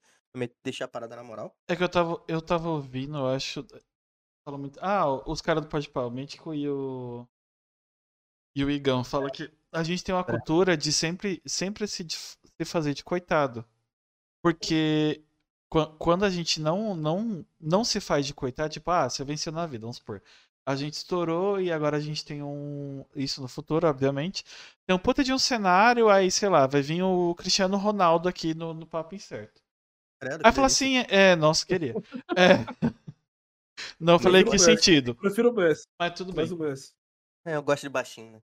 deixar 0.63 0.85
a 0.85 0.87
parada 0.87 1.15
na 1.15 1.23
moral. 1.23 1.55
É 1.67 1.75
que 1.75 1.83
eu 1.83 1.89
tava, 1.89 2.23
eu 2.27 2.41
tava 2.41 2.69
ouvindo, 2.69 3.17
eu 3.17 3.27
acho. 3.27 3.65
Fala 4.45 4.57
muito. 4.57 4.79
Ah, 4.81 5.07
os 5.29 5.41
caras 5.41 5.63
do 5.63 5.69
Pode 5.69 5.89
Pau, 5.89 6.07
o 6.07 6.11
Mítico 6.11 6.53
e 6.53 6.67
o. 6.67 7.27
E 8.55 8.63
o 8.63 8.69
Igão 8.69 9.03
fala 9.03 9.31
que 9.31 9.51
a 9.73 9.83
gente 9.83 10.03
tem 10.03 10.13
uma 10.15 10.23
cultura 10.23 10.77
de 10.77 10.91
sempre, 10.93 11.41
sempre 11.45 11.87
se, 11.87 12.05
se 12.09 12.65
fazer 12.65 12.93
de 12.93 13.03
coitado. 13.03 13.65
Porque 14.41 15.21
quan- 15.69 15.95
quando 15.97 16.25
a 16.25 16.29
gente 16.29 16.61
não, 16.61 16.95
não, 16.95 17.45
não 17.59 17.83
se 17.83 17.99
faz 17.99 18.25
de 18.25 18.33
coitado, 18.33 18.69
tipo, 18.73 18.91
ah, 18.91 19.09
você 19.09 19.23
venceu 19.23 19.51
na 19.51 19.65
vida, 19.65 19.81
vamos 19.81 19.97
supor. 19.97 20.21
A 20.65 20.75
gente 20.75 20.93
estourou 20.93 21.59
e 21.59 21.71
agora 21.71 21.97
a 21.97 21.99
gente 21.99 22.23
tem 22.23 22.41
um. 22.41 23.03
Isso 23.15 23.41
no 23.41 23.49
futuro, 23.49 23.85
obviamente. 23.87 24.45
Tem 24.85 24.95
um 24.95 24.99
puta 24.99 25.23
de 25.23 25.33
um 25.33 25.39
cenário, 25.39 26.09
aí, 26.09 26.31
sei 26.31 26.47
lá, 26.47 26.67
vai 26.67 26.81
vir 26.81 27.03
o 27.03 27.35
Cristiano 27.35 27.75
Ronaldo 27.75 28.29
aqui 28.29 28.53
no, 28.53 28.73
no 28.73 28.85
Papo 28.87 29.13
Incerto. 29.13 29.61
Credo, 30.21 30.41
Aí 30.45 30.53
fala 30.53 30.67
assim, 30.67 30.99
é, 31.09 31.35
nossa, 31.35 31.65
queria. 31.65 31.93
É. 32.37 32.63
Não 33.99 34.19
falei 34.19 34.43
que 34.43 34.57
sentido, 34.57 35.15
Prefiro 35.15 35.49
o 35.49 35.53
Messi. 35.53 35.85
mas 35.99 36.13
tudo 36.13 36.31
bem. 36.31 36.47
É, 37.45 37.55
eu 37.55 37.63
gosto 37.63 37.83
de 37.83 37.89
baixinho, 37.89 38.33
né? 38.33 38.41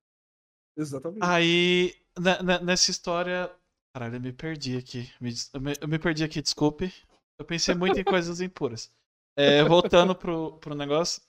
Exatamente. 0.81 1.20
Aí, 1.22 1.95
ne- 2.18 2.43
ne- 2.43 2.59
nessa 2.61 2.91
história. 2.91 3.51
Caralho, 3.95 4.16
eu 4.16 4.20
me 4.20 4.33
perdi 4.33 4.76
aqui. 4.76 5.11
Me 5.20 5.35
Eu 5.53 5.61
me, 5.61 5.74
eu 5.81 5.89
me 5.89 5.99
perdi 5.99 6.24
aqui, 6.24 6.41
desculpe. 6.41 6.93
Eu 7.39 7.45
pensei 7.45 7.74
muito 7.74 7.99
em 7.99 8.05
coisas 8.05 8.41
impuras. 8.41 8.91
É, 9.37 9.64
voltando 9.64 10.14
pro, 10.14 10.53
pro 10.59 10.74
negócio. 10.74 11.22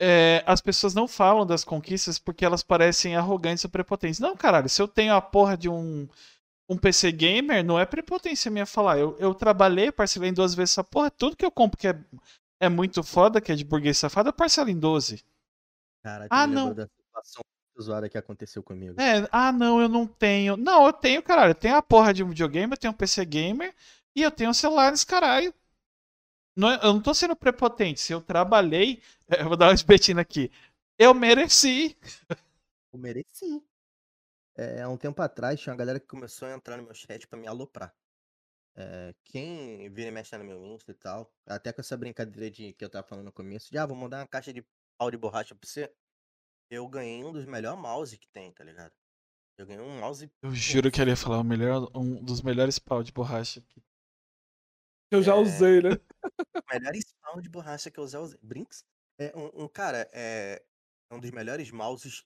É, 0.00 0.42
as 0.46 0.60
pessoas 0.60 0.94
não 0.94 1.06
falam 1.06 1.46
das 1.46 1.64
conquistas 1.64 2.18
porque 2.18 2.44
elas 2.44 2.62
parecem 2.62 3.14
arrogantes 3.16 3.64
ou 3.64 3.70
prepotentes. 3.70 4.20
Não, 4.20 4.36
caralho, 4.36 4.68
se 4.68 4.82
eu 4.82 4.88
tenho 4.88 5.14
a 5.14 5.20
porra 5.22 5.56
de 5.56 5.68
um, 5.68 6.08
um 6.68 6.76
PC 6.76 7.12
gamer, 7.12 7.64
não 7.64 7.78
é 7.78 7.86
prepotência 7.86 8.50
minha 8.50 8.66
falar. 8.66 8.98
Eu, 8.98 9.16
eu 9.18 9.34
trabalhei, 9.34 9.92
parcelei 9.92 10.30
em 10.30 10.34
duas 10.34 10.54
vezes 10.54 10.72
essa 10.72 10.84
porra. 10.84 11.10
Tudo 11.10 11.36
que 11.36 11.44
eu 11.44 11.50
compro 11.52 11.78
que 11.78 11.88
é, 11.88 11.98
é 12.60 12.68
muito 12.68 13.02
foda, 13.02 13.40
que 13.40 13.52
é 13.52 13.54
de 13.54 13.64
burguês 13.64 13.96
safado, 13.98 14.28
eu 14.28 14.32
parcelo 14.32 14.68
em 14.70 14.78
12. 14.78 15.24
Cara, 16.04 16.26
Ah, 16.30 16.46
não. 16.46 16.74
da 16.74 16.86
situação 16.88 17.42
zoada 17.80 18.08
que 18.08 18.18
aconteceu 18.18 18.62
comigo. 18.62 19.00
É, 19.00 19.26
ah, 19.32 19.52
não, 19.52 19.80
eu 19.80 19.88
não 19.88 20.06
tenho. 20.06 20.56
Não, 20.56 20.86
eu 20.86 20.92
tenho, 20.92 21.22
caralho. 21.22 21.50
Eu 21.50 21.54
tenho 21.54 21.76
a 21.76 21.82
porra 21.82 22.12
de 22.12 22.22
um 22.22 22.28
videogame, 22.28 22.72
eu 22.72 22.76
tenho 22.76 22.92
um 22.92 22.96
PC 22.96 23.24
gamer 23.24 23.74
e 24.14 24.22
eu 24.22 24.30
tenho 24.30 24.50
um 24.50 24.54
celular 24.54 24.90
nesse 24.90 25.06
caralho. 25.06 25.52
Não 26.56 26.70
é- 26.70 26.76
eu 26.82 26.92
não 26.92 27.00
tô 27.02 27.14
sendo 27.14 27.34
prepotente. 27.36 28.00
Se 28.00 28.12
eu 28.12 28.20
trabalhei, 28.20 29.02
eu 29.44 29.48
vou 29.48 29.56
dar 29.56 29.68
uma 29.68 29.74
espetina 29.74 30.20
aqui. 30.20 30.50
Eu 30.98 31.14
mereci. 31.14 31.96
Eu 32.92 32.98
mereci. 32.98 33.62
É, 34.56 34.82
há 34.82 34.88
um 34.88 34.96
tempo 34.98 35.22
atrás, 35.22 35.60
tinha 35.60 35.72
uma 35.72 35.78
galera 35.78 36.00
que 36.00 36.06
começou 36.06 36.48
a 36.48 36.52
entrar 36.54 36.76
no 36.76 36.84
meu 36.84 36.94
chat 36.94 37.26
pra 37.26 37.38
me 37.38 37.46
aloprar. 37.48 37.94
É, 38.76 39.14
quem 39.24 39.90
vira 39.90 40.08
e 40.08 40.12
mexe 40.12 40.36
no 40.38 40.44
meu 40.44 40.64
Insta 40.66 40.92
e 40.92 40.94
tal, 40.94 41.32
até 41.46 41.72
com 41.72 41.80
essa 41.82 41.96
brincadeira 41.96 42.50
de 42.50 42.72
que 42.74 42.84
eu 42.84 42.90
tava 42.90 43.06
falando 43.06 43.26
no 43.26 43.32
começo, 43.32 43.70
de 43.70 43.78
ah, 43.78 43.86
vou 43.86 43.96
mandar 43.96 44.20
uma 44.20 44.26
caixa 44.28 44.52
de 44.52 44.64
pau 44.98 45.10
de 45.10 45.16
borracha 45.18 45.54
pra 45.54 45.68
você. 45.68 45.92
Eu 46.72 46.88
ganhei 46.88 47.22
um 47.22 47.30
dos 47.30 47.44
melhores 47.44 47.78
mouse 47.78 48.16
que 48.16 48.26
tem, 48.30 48.50
tá 48.50 48.64
ligado? 48.64 48.94
Eu 49.58 49.66
ganhei 49.66 49.82
um 49.84 50.00
mouse. 50.00 50.32
Eu 50.40 50.54
juro 50.54 50.90
que 50.90 51.02
ele 51.02 51.10
ia 51.10 51.16
falar 51.16 51.38
o 51.38 51.44
melhor, 51.44 51.86
um 51.94 52.24
dos 52.24 52.40
melhores 52.40 52.78
pau 52.78 53.02
de 53.02 53.12
borracha. 53.12 53.60
que- 53.60 53.82
Eu 55.10 55.22
já 55.22 55.32
É. 55.34 55.36
usei, 55.36 55.82
né? 55.82 55.90
melhores 56.72 57.12
pau 57.20 57.38
de 57.42 57.50
borracha 57.50 57.90
que 57.90 58.00
eu 58.00 58.08
já 58.08 58.18
usei. 58.20 58.38
Brinks? 58.42 58.86
É 59.18 59.36
um, 59.36 59.64
um 59.64 59.68
cara, 59.68 60.08
é, 60.14 60.64
é 61.10 61.14
um 61.14 61.20
dos 61.20 61.30
melhores 61.30 61.70
mouses. 61.70 62.24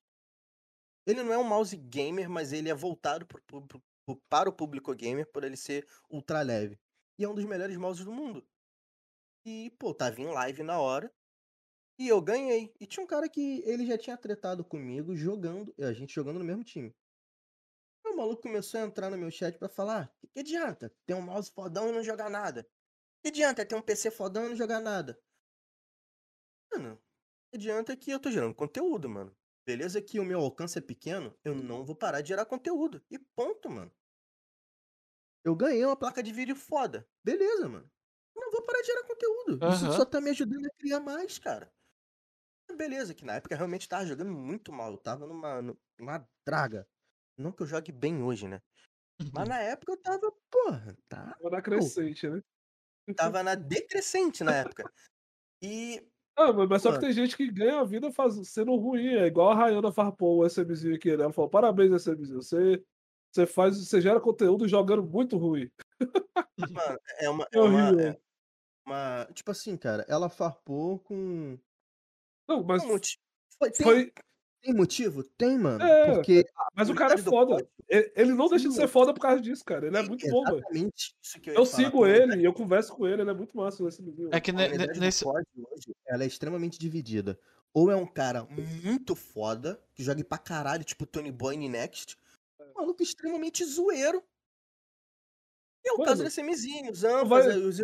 Ele 1.05 1.25
não 1.25 1.33
é 1.33 1.39
um 1.39 1.43
mouse 1.45 1.77
gamer, 1.77 2.31
mas 2.31 2.53
ele 2.53 2.69
é 2.69 2.75
voltado 2.75 3.27
pro, 3.27 3.43
pub- 3.43 3.67
pro- 4.07 4.17
para 4.29 4.49
o 4.49 4.53
público 4.53 4.95
gamer 4.95 5.27
por 5.33 5.43
ele 5.43 5.57
ser 5.57 5.85
ultra 6.09 6.43
leve. 6.43 6.79
E 7.19 7.25
é 7.25 7.29
um 7.29 7.35
dos 7.35 7.45
melhores 7.45 7.77
mouses 7.77 8.05
do 8.05 8.13
mundo. 8.13 8.47
E, 9.45 9.71
pô, 9.73 9.93
tava 9.93 10.21
em 10.21 10.27
live 10.29 10.63
na 10.63 10.79
hora. 10.79 11.13
E 11.99 12.09
eu 12.09 12.21
ganhei. 12.23 12.75
E 12.81 12.87
tinha 12.87 13.03
um 13.05 13.07
cara 13.07 13.29
que 13.29 13.63
ele 13.67 13.87
já 13.87 13.97
tinha 13.99 14.17
tretado 14.17 14.65
comigo 14.65 15.15
jogando, 15.15 15.75
a 15.79 15.93
gente 15.93 16.15
jogando 16.15 16.39
no 16.39 16.45
mesmo 16.45 16.65
time. 16.65 16.95
Aí 18.05 18.13
o 18.13 18.17
maluco 18.17 18.41
começou 18.43 18.81
a 18.81 18.85
entrar 18.85 19.11
no 19.11 19.19
meu 19.19 19.31
chat 19.31 19.59
pra 19.59 19.69
falar: 19.69 20.11
"Que 20.19 20.27
que 20.29 20.41
adianta 20.41 20.91
ter 21.05 21.13
um 21.15 21.21
mouse 21.21 21.51
fodão 21.51 21.89
e 21.91 21.93
não 21.93 22.03
jogar 22.03 22.31
nada? 22.31 22.67
Que 23.23 23.29
adianta 23.31 23.67
ter 23.67 23.75
um 23.77 23.83
PC 23.83 24.11
fodão 24.11 24.47
e 24.47 24.51
não 24.51 24.57
jogar 24.57 24.81
nada?" 24.81 25.21
Mano, 26.73 26.99
que 27.51 27.57
adianta 27.57 27.97
que 27.97 28.11
eu 28.11 28.21
tô 28.21 28.31
gerando 28.31 28.55
conteúdo, 28.55 29.09
mano. 29.09 29.37
Beleza 29.67 30.01
que 30.03 30.21
o 30.21 30.25
meu 30.25 30.41
alcance 30.41 30.79
é 30.79 30.81
pequeno, 30.81 31.37
eu 31.45 31.55
não 31.55 31.85
vou 31.85 31.97
parar 31.97 32.21
de 32.21 32.29
gerar 32.29 32.47
conteúdo. 32.47 33.05
E 33.11 33.19
ponto, 33.19 33.69
mano. 33.71 33.93
Eu 35.45 35.55
ganhei 35.57 35.85
uma 35.85 35.97
placa 35.97 36.23
de 36.23 36.33
vídeo 36.33 36.57
foda. 36.57 37.09
Beleza, 37.25 37.69
mano. 37.69 37.91
Eu 38.35 38.43
não 38.43 38.51
vou 38.53 38.63
parar 38.65 38.81
de 38.81 38.87
gerar 38.87 39.05
conteúdo. 39.05 39.63
Isso 39.67 39.89
Aham. 39.89 39.93
só 39.93 40.05
tá 40.05 40.21
me 40.21 40.31
ajudando 40.31 40.67
a 40.67 40.71
criar 40.79 41.01
mais, 41.01 41.39
cara. 41.39 41.73
Beleza, 42.77 43.15
que 43.15 43.25
na 43.25 43.35
época 43.35 43.57
realmente 43.57 43.89
tava 43.89 44.07
jogando 44.07 44.31
muito 44.33 44.73
mal. 44.73 44.93
Eu 44.93 44.99
tava 44.99 45.27
numa, 45.27 45.63
numa 45.99 46.29
draga. 46.47 46.87
Não 47.39 47.53
que 47.53 47.63
eu 47.63 47.67
jogue 47.67 47.93
bem 47.93 48.23
hoje, 48.23 48.49
né? 48.49 48.61
Mas 49.33 49.49
na 49.49 49.61
época 49.61 49.93
eu 49.93 50.01
tava, 50.01 50.33
porra, 50.51 50.97
tá. 51.09 51.35
Tava 51.35 51.51
na 51.51 51.63
crescente, 51.63 52.29
né? 52.29 52.41
Tava 53.17 53.43
na 53.43 53.55
decrescente 53.57 54.45
na 54.45 54.57
época. 54.57 54.91
E. 55.63 56.07
Ah, 56.39 56.53
mas, 56.53 56.69
mas 56.69 56.83
só 56.83 56.93
que 56.93 57.01
tem 57.01 57.13
gente 57.13 57.37
que 57.37 57.51
ganha 57.51 57.81
a 57.81 57.85
vida 57.85 58.13
faz, 58.13 58.35
sendo 58.49 58.75
ruim. 58.77 59.09
É 59.15 59.27
igual 59.27 59.51
a 59.51 59.55
Rayana 59.55 59.91
farpou 59.93 60.39
o 60.39 60.47
SMzinho 60.47 60.95
aqui, 60.97 61.17
né? 61.17 61.25
Ela 61.25 61.33
falou: 61.33 61.49
parabéns, 61.51 61.93
SMzinho. 61.93 62.43
Você, 62.43 62.85
você 63.33 63.47
faz, 63.47 63.79
você 63.79 64.01
gera 64.01 64.21
conteúdo 64.21 64.69
jogando 64.69 65.03
muito 65.03 65.39
ruim. 65.39 65.71
Mano, 66.71 66.99
é 67.19 67.31
uma. 67.31 67.47
É 67.53 67.59
É 67.59 67.61
uma, 67.61 68.03
é 68.03 68.19
uma- 68.87 69.29
Tipo 69.33 69.51
assim, 69.51 69.77
cara, 69.77 70.05
ela 70.09 70.29
farpou 70.29 70.99
com. 71.01 71.59
Não, 72.49 72.63
mas 72.63 72.83
com 72.83 72.89
motivo. 72.89 73.21
Foi, 73.59 73.71
tem, 73.71 73.85
foi. 73.87 74.13
tem 74.63 74.75
motivo? 74.75 75.23
Tem, 75.25 75.59
mano. 75.59 75.83
É, 75.83 76.15
Porque. 76.15 76.45
Mas 76.75 76.89
o 76.91 76.95
cara 76.95 77.15
é 77.15 77.19
foda. 77.19 77.67
Ele 77.89 78.35
não 78.35 78.49
deixa 78.49 78.69
de 78.69 78.75
ser 78.75 78.89
foda 78.89 79.15
por 79.15 79.21
causa 79.21 79.41
disso, 79.41 79.65
cara. 79.65 79.87
Ele 79.87 79.97
é 79.97 80.03
muito 80.03 80.29
bom, 80.29 80.45
velho. 80.45 80.91
eu 81.47 81.55
Eu 81.55 81.67
sigo 81.67 82.07
ele, 82.07 82.45
eu 82.47 82.53
converso 82.53 82.93
com 82.95 83.07
ele, 83.07 83.23
ele 83.23 83.31
é 83.31 83.35
muito 83.35 83.57
massa 83.57 83.83
o 83.83 83.89
SMzinho. 83.89 84.31
É 84.33 84.41
que 84.41 84.53
ne- 84.53 84.69
nesse. 84.99 85.25
hoje, 85.27 85.95
ela 86.07 86.25
é 86.25 86.27
extremamente 86.27 86.79
dividida. 86.79 87.39
Ou 87.73 87.91
é 87.91 87.97
um 87.97 88.07
cara 88.07 88.45
muito 88.45 89.15
foda, 89.15 89.81
que 89.95 90.03
joga 90.03 90.25
pra 90.25 90.39
caralho, 90.39 90.83
tipo 90.85 91.05
Tony 91.07 91.31
Boy 91.31 91.55
e 91.57 91.69
Next. 91.69 92.17
É. 92.59 92.65
Um 92.71 92.75
maluco 92.75 93.03
extremamente 93.03 93.65
zoeiro. 93.65 94.23
E 95.85 95.89
é 95.91 95.93
o 95.93 95.99
caso 95.99 96.11
Mano, 96.19 96.25
desse 96.25 96.43
Mzinho, 96.43 96.91
os 96.91 97.05
Anfas, 97.05 97.29
vai- 97.29 97.51
aí, 97.53 97.63
os 97.63 97.79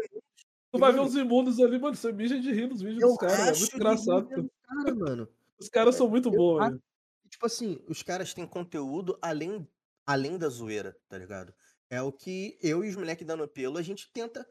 Tu 0.72 0.78
vai 0.78 0.92
ver 0.92 1.00
os 1.00 1.14
imundos 1.14 1.60
ali, 1.60 1.78
mano. 1.78 1.94
Você 1.94 2.10
mija 2.12 2.40
de 2.40 2.50
rir 2.50 2.66
nos 2.66 2.80
vídeos 2.80 3.02
Eu 3.02 3.08
dos 3.10 3.18
caras. 3.18 3.56
É 3.56 3.60
muito 3.60 3.76
engraçado. 3.76 4.28
cara, 4.62 4.94
mano. 4.94 5.28
Os 5.58 5.68
caras 5.68 5.94
são 5.94 6.08
muito 6.08 6.30
bons, 6.30 6.60
acho-. 6.60 6.82
Tipo 7.28 7.46
assim, 7.46 7.78
os 7.88 8.02
caras 8.02 8.34
têm 8.34 8.46
conteúdo 8.46 9.18
além, 9.22 9.68
além 10.06 10.38
da 10.38 10.48
zoeira, 10.48 10.96
tá 11.08 11.16
ligado? 11.16 11.54
É 11.88 12.00
o 12.00 12.10
que 12.10 12.58
eu 12.62 12.84
e 12.84 12.88
os 12.88 12.96
moleques 12.96 13.26
dando 13.26 13.46
pelo, 13.46 13.78
a 13.78 13.82
gente 13.82 14.10
tenta. 14.12 14.48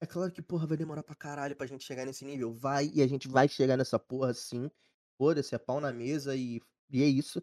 É 0.00 0.06
claro 0.06 0.30
que, 0.30 0.40
porra, 0.40 0.66
vai 0.66 0.76
demorar 0.76 1.02
pra 1.02 1.14
caralho 1.14 1.56
pra 1.56 1.66
gente 1.66 1.84
chegar 1.84 2.06
nesse 2.06 2.24
nível. 2.24 2.52
Vai, 2.52 2.90
e 2.94 3.02
a 3.02 3.06
gente 3.06 3.28
vai 3.28 3.48
chegar 3.48 3.76
nessa 3.76 3.98
porra 3.98 4.32
sim. 4.32 4.70
Foda-se, 5.16 5.54
é 5.54 5.58
pau 5.58 5.80
na 5.80 5.92
mesa 5.92 6.36
e, 6.36 6.60
e 6.88 7.02
é 7.02 7.06
isso. 7.06 7.42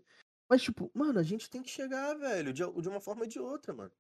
Mas, 0.49 0.61
tipo, 0.61 0.89
mano, 0.93 1.19
a 1.19 1.23
gente 1.23 1.49
tem 1.49 1.61
que 1.61 1.69
chegar, 1.69 2.13
velho, 2.15 2.53
de, 2.53 2.63
de 2.63 2.89
uma 2.89 3.01
forma 3.01 3.23
ou 3.23 3.27
de 3.27 3.39
outra, 3.39 3.73
mano. 3.73 3.91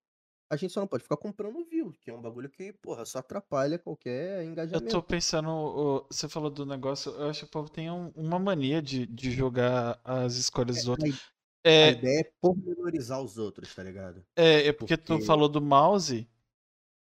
A 0.49 0.55
gente 0.55 0.71
só 0.73 0.79
não 0.79 0.87
pode 0.87 1.01
ficar 1.03 1.17
comprando 1.17 1.65
view, 1.65 1.91
que 2.01 2.09
é 2.11 2.13
um 2.13 2.21
bagulho 2.21 2.49
que, 2.49 2.71
porra, 2.73 3.03
só 3.05 3.17
atrapalha 3.19 3.79
qualquer 3.79 4.43
Eu 4.43 4.51
engajamento. 4.51 4.91
tô 4.91 5.01
pensando, 5.01 6.05
você 6.09 6.29
falou 6.29 6.51
do 6.51 6.65
negócio, 6.67 7.11
eu 7.13 7.29
acho 7.29 7.39
que 7.41 7.45
o 7.45 7.49
povo 7.49 7.67
tem 7.69 7.89
um- 7.89 8.09
uma 8.15 8.37
mania 8.37 8.79
de, 8.81 9.07
de 9.07 9.31
jogar 9.31 9.99
as 10.03 10.35
escolhas 10.35 10.77
dos 10.77 10.87
outros. 10.87 11.19
A 11.65 11.69
É, 11.69 11.89
ideia 11.91 12.19
é 12.21 12.31
pormenorizar 12.39 13.19
os 13.23 13.39
outros, 13.39 13.73
tá 13.73 13.81
ligado? 13.81 14.23
é, 14.35 14.67
é 14.67 14.71
porque 14.73 14.95
tu 14.95 15.13
Porque- 15.13 15.25
falou 15.25 15.49
do 15.49 15.59
mouse 15.61 16.27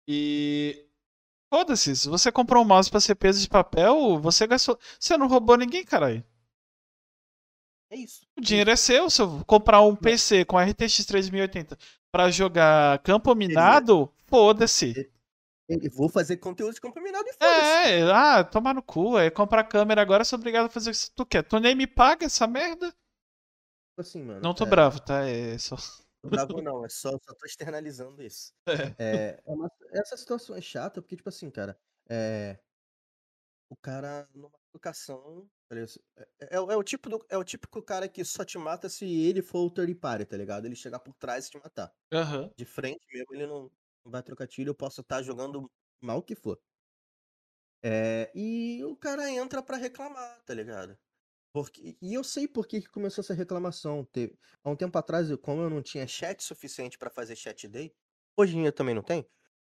e. 0.08 0.86
Foda-se, 1.52 1.94
se 1.96 2.08
você 2.08 2.30
comprou 2.32 2.62
um 2.62 2.66
mouse 2.66 2.90
pra 2.90 3.00
ser 3.00 3.14
peso 3.16 3.40
de 3.40 3.48
papel, 3.48 4.18
você 4.20 4.46
gastou. 4.46 4.78
Você 4.98 5.16
não 5.16 5.26
roubou 5.28 5.56
ninguém, 5.56 5.84
caralho. 5.84 6.24
É 7.90 7.96
isso. 7.96 8.26
O 8.36 8.40
dinheiro 8.40 8.70
é 8.70 8.76
seu. 8.76 9.08
Se 9.10 9.22
eu 9.22 9.44
comprar 9.44 9.80
um 9.82 9.94
PC 9.94 10.44
com 10.44 10.56
RTX 10.58 11.04
3080 11.04 11.76
pra 12.14 12.30
jogar 12.30 13.00
campo 13.00 13.34
minado, 13.34 14.08
foda-se. 14.28 15.10
Eu 15.68 15.90
vou 15.90 16.08
fazer 16.08 16.36
conteúdo 16.36 16.72
de 16.72 16.80
campo 16.80 17.00
minado 17.00 17.26
e 17.26 17.32
foda-se. 17.32 17.90
É, 17.90 18.02
ah, 18.12 18.44
tomar 18.44 18.72
no 18.72 18.80
cu. 18.80 19.18
É 19.18 19.30
comprar 19.30 19.64
câmera 19.64 20.00
agora, 20.00 20.24
sou 20.24 20.38
obrigado 20.38 20.66
a 20.66 20.68
fazer 20.68 20.90
o 20.90 20.92
que 20.92 21.10
tu 21.10 21.26
quer. 21.26 21.42
Tu 21.42 21.58
nem 21.58 21.74
me 21.74 21.88
paga 21.88 22.26
essa 22.26 22.46
merda? 22.46 22.86
Tipo 22.86 24.00
assim, 24.00 24.22
mano. 24.22 24.40
Não 24.40 24.54
tô 24.54 24.62
é, 24.64 24.68
bravo, 24.68 25.00
tá? 25.00 25.28
É 25.28 25.58
só. 25.58 25.74
tô 26.22 26.28
bravo 26.28 26.62
não, 26.62 26.84
é 26.84 26.88
só, 26.88 27.10
só 27.10 27.34
tô 27.34 27.46
externalizando 27.46 28.22
isso. 28.22 28.52
É. 28.96 29.04
É, 29.16 29.42
é 29.44 29.52
uma- 29.52 29.68
essa 29.90 30.16
situação 30.16 30.54
é 30.54 30.60
chata 30.60 31.02
porque, 31.02 31.16
tipo 31.16 31.28
assim, 31.28 31.50
cara, 31.50 31.76
é, 32.08 32.60
o 33.68 33.74
cara 33.74 34.28
numa 34.32 34.52
educação. 34.72 35.48
Tá 35.68 35.74
ligado? 35.74 35.92
É, 36.40 36.56
é, 36.56 36.60
o- 36.60 36.70
é 36.72 36.76
o 36.76 36.82
tipo 36.82 37.08
do, 37.08 37.24
é 37.28 37.36
o 37.38 37.44
típico 37.44 37.82
cara 37.82 38.08
que 38.08 38.24
só 38.24 38.44
te 38.44 38.58
mata 38.58 38.88
se 38.88 39.04
ele 39.06 39.42
for 39.42 39.60
o 39.66 39.70
third 39.70 39.94
party, 39.96 40.26
tá 40.26 40.36
ligado? 40.36 40.66
Ele 40.66 40.76
chegar 40.76 41.00
por 41.00 41.14
trás 41.14 41.46
e 41.46 41.50
te 41.50 41.58
matar. 41.58 41.92
Aham. 42.12 42.50
De 42.58 42.64
frente 42.66 43.06
mesmo, 43.12 43.34
ele 43.34 43.46
não, 43.46 43.70
vai 44.06 44.22
trocar 44.22 44.46
tiro, 44.48 44.70
eu 44.70 44.76
posso 44.76 45.00
estar 45.02 45.22
jogando 45.22 45.70
mal 46.02 46.22
que 46.22 46.34
for. 46.36 46.60
É, 47.82 48.30
e 48.34 48.82
o 48.84 48.96
cara 48.96 49.30
entra 49.30 49.62
pra 49.62 49.76
reclamar, 49.76 50.42
tá 50.44 50.54
ligado? 50.54 50.96
Porque, 51.52 51.96
e 52.02 52.14
eu 52.14 52.24
sei 52.24 52.48
por 52.48 52.66
que 52.66 52.80
que 52.82 52.88
começou 52.88 53.22
essa 53.22 53.34
reclamação. 53.34 54.04
Teve, 54.04 54.36
há 54.64 54.70
um 54.70 54.76
tempo 54.76 54.98
atrás, 54.98 55.28
como 55.42 55.62
eu 55.62 55.70
não 55.70 55.82
tinha 55.82 56.06
chat 56.06 56.42
suficiente 56.42 56.98
pra 56.98 57.10
fazer 57.10 57.36
chat 57.36 57.68
day, 57.68 57.94
hoje 58.38 58.56
em 58.56 58.62
dia 58.62 58.72
também 58.72 58.94
não 58.94 59.02
tem, 59.02 59.26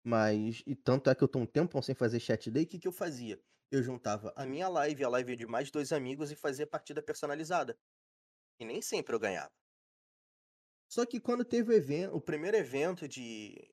mas 0.03 0.61
e 0.68 0.76
tanto 0.76 1.10
é 1.10 1.16
que 1.16 1.24
eu 1.24 1.28
tô 1.30 1.40
um 1.40 1.45
tempo 1.48 1.82
sem 1.82 1.95
fazer 1.95 2.20
chat 2.20 2.52
day, 2.52 2.64
o 2.66 2.68
que, 2.68 2.80
que 2.80 2.88
eu 2.88 2.91
fazia? 2.91 3.40
Eu 3.72 3.84
juntava 3.84 4.34
a 4.36 4.46
minha 4.46 4.68
live, 4.68 5.04
a 5.04 5.10
live 5.10 5.36
de 5.36 5.46
mais 5.46 5.70
dois 5.70 5.91
amigos 5.91 6.32
e 6.32 6.36
fazia 6.36 6.66
partida 6.66 7.04
personalizada. 7.04 7.78
E 8.60 8.66
nem 8.66 8.82
sempre 8.82 9.16
eu 9.16 9.20
ganhava. 9.20 9.52
Só 10.90 11.06
que 11.06 11.20
quando 11.20 11.46
teve 11.46 11.72
o 11.72 11.76
evento, 11.76 12.16
o 12.16 12.22
primeiro 12.22 12.58
evento 12.58 13.08
de 13.08 13.72